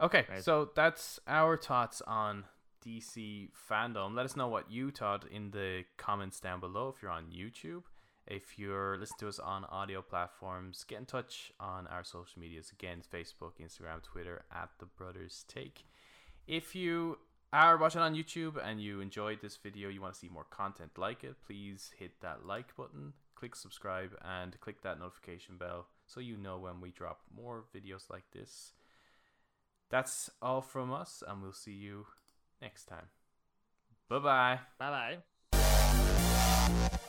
Okay, 0.02 0.26
Right. 0.28 0.44
so 0.44 0.72
that's 0.76 1.20
our 1.28 1.58
thoughts 1.58 2.02
on 2.08 2.46
DC 2.86 3.50
Fandome. 3.70 4.16
Let 4.16 4.26
us 4.26 4.36
know 4.36 4.48
what 4.48 4.72
you 4.72 4.92
thought 4.92 5.26
in 5.32 5.52
the 5.52 5.84
comments 5.98 6.40
down 6.40 6.60
below 6.60 6.94
if 6.96 7.02
you're 7.02 7.12
on 7.12 7.26
YouTube. 7.26 7.84
If 8.28 8.58
you're 8.58 8.98
listening 8.98 9.20
to 9.20 9.28
us 9.30 9.40
on 9.40 9.66
audio 9.66 10.02
platforms, 10.02 10.84
get 10.84 11.00
in 11.00 11.06
touch 11.06 11.52
on 11.60 11.88
our 11.88 12.04
social 12.04 12.40
medias. 12.40 12.72
Again, 12.72 13.02
Facebook, 13.12 13.54
Instagram, 13.62 14.02
Twitter, 14.04 14.44
at 14.52 14.70
The 14.80 14.86
Brothers 14.86 15.46
Take. 15.48 15.86
If 16.48 16.76
you 16.76 17.18
are 17.54 17.78
watching 17.78 18.02
on 18.02 18.16
YouTube 18.16 18.58
and 18.64 18.82
you 18.82 19.02
enjoyed 19.02 19.40
this 19.42 19.58
video, 19.58 19.90
you 19.90 20.02
want 20.02 20.14
to 20.14 20.20
see 20.20 20.30
more 20.30 20.46
content 20.50 20.92
like 20.98 21.24
it, 21.24 21.36
please 21.46 21.92
hit 21.98 22.22
that 22.22 22.46
like 22.46 22.76
button, 22.76 23.14
click 23.36 23.56
subscribe, 23.56 24.12
and 24.24 24.60
click 24.62 24.82
that 24.84 25.00
notification 25.00 25.58
bell 25.58 25.88
so 26.06 26.20
you 26.20 26.38
know 26.38 26.58
when 26.58 26.80
we 26.80 26.92
drop 26.92 27.22
more 27.36 27.66
videos 27.76 28.10
like 28.10 28.26
this. 28.34 28.74
That's 29.90 30.30
all 30.42 30.62
from 30.62 30.94
us, 30.94 31.22
and 31.28 31.42
we'll 31.42 31.52
see 31.52 31.74
you 31.74 32.06
next 32.62 32.86
time. 32.86 33.10
Bye 34.10 34.20
bye. 34.20 34.60
Bye 34.80 35.18
bye. 35.52 37.02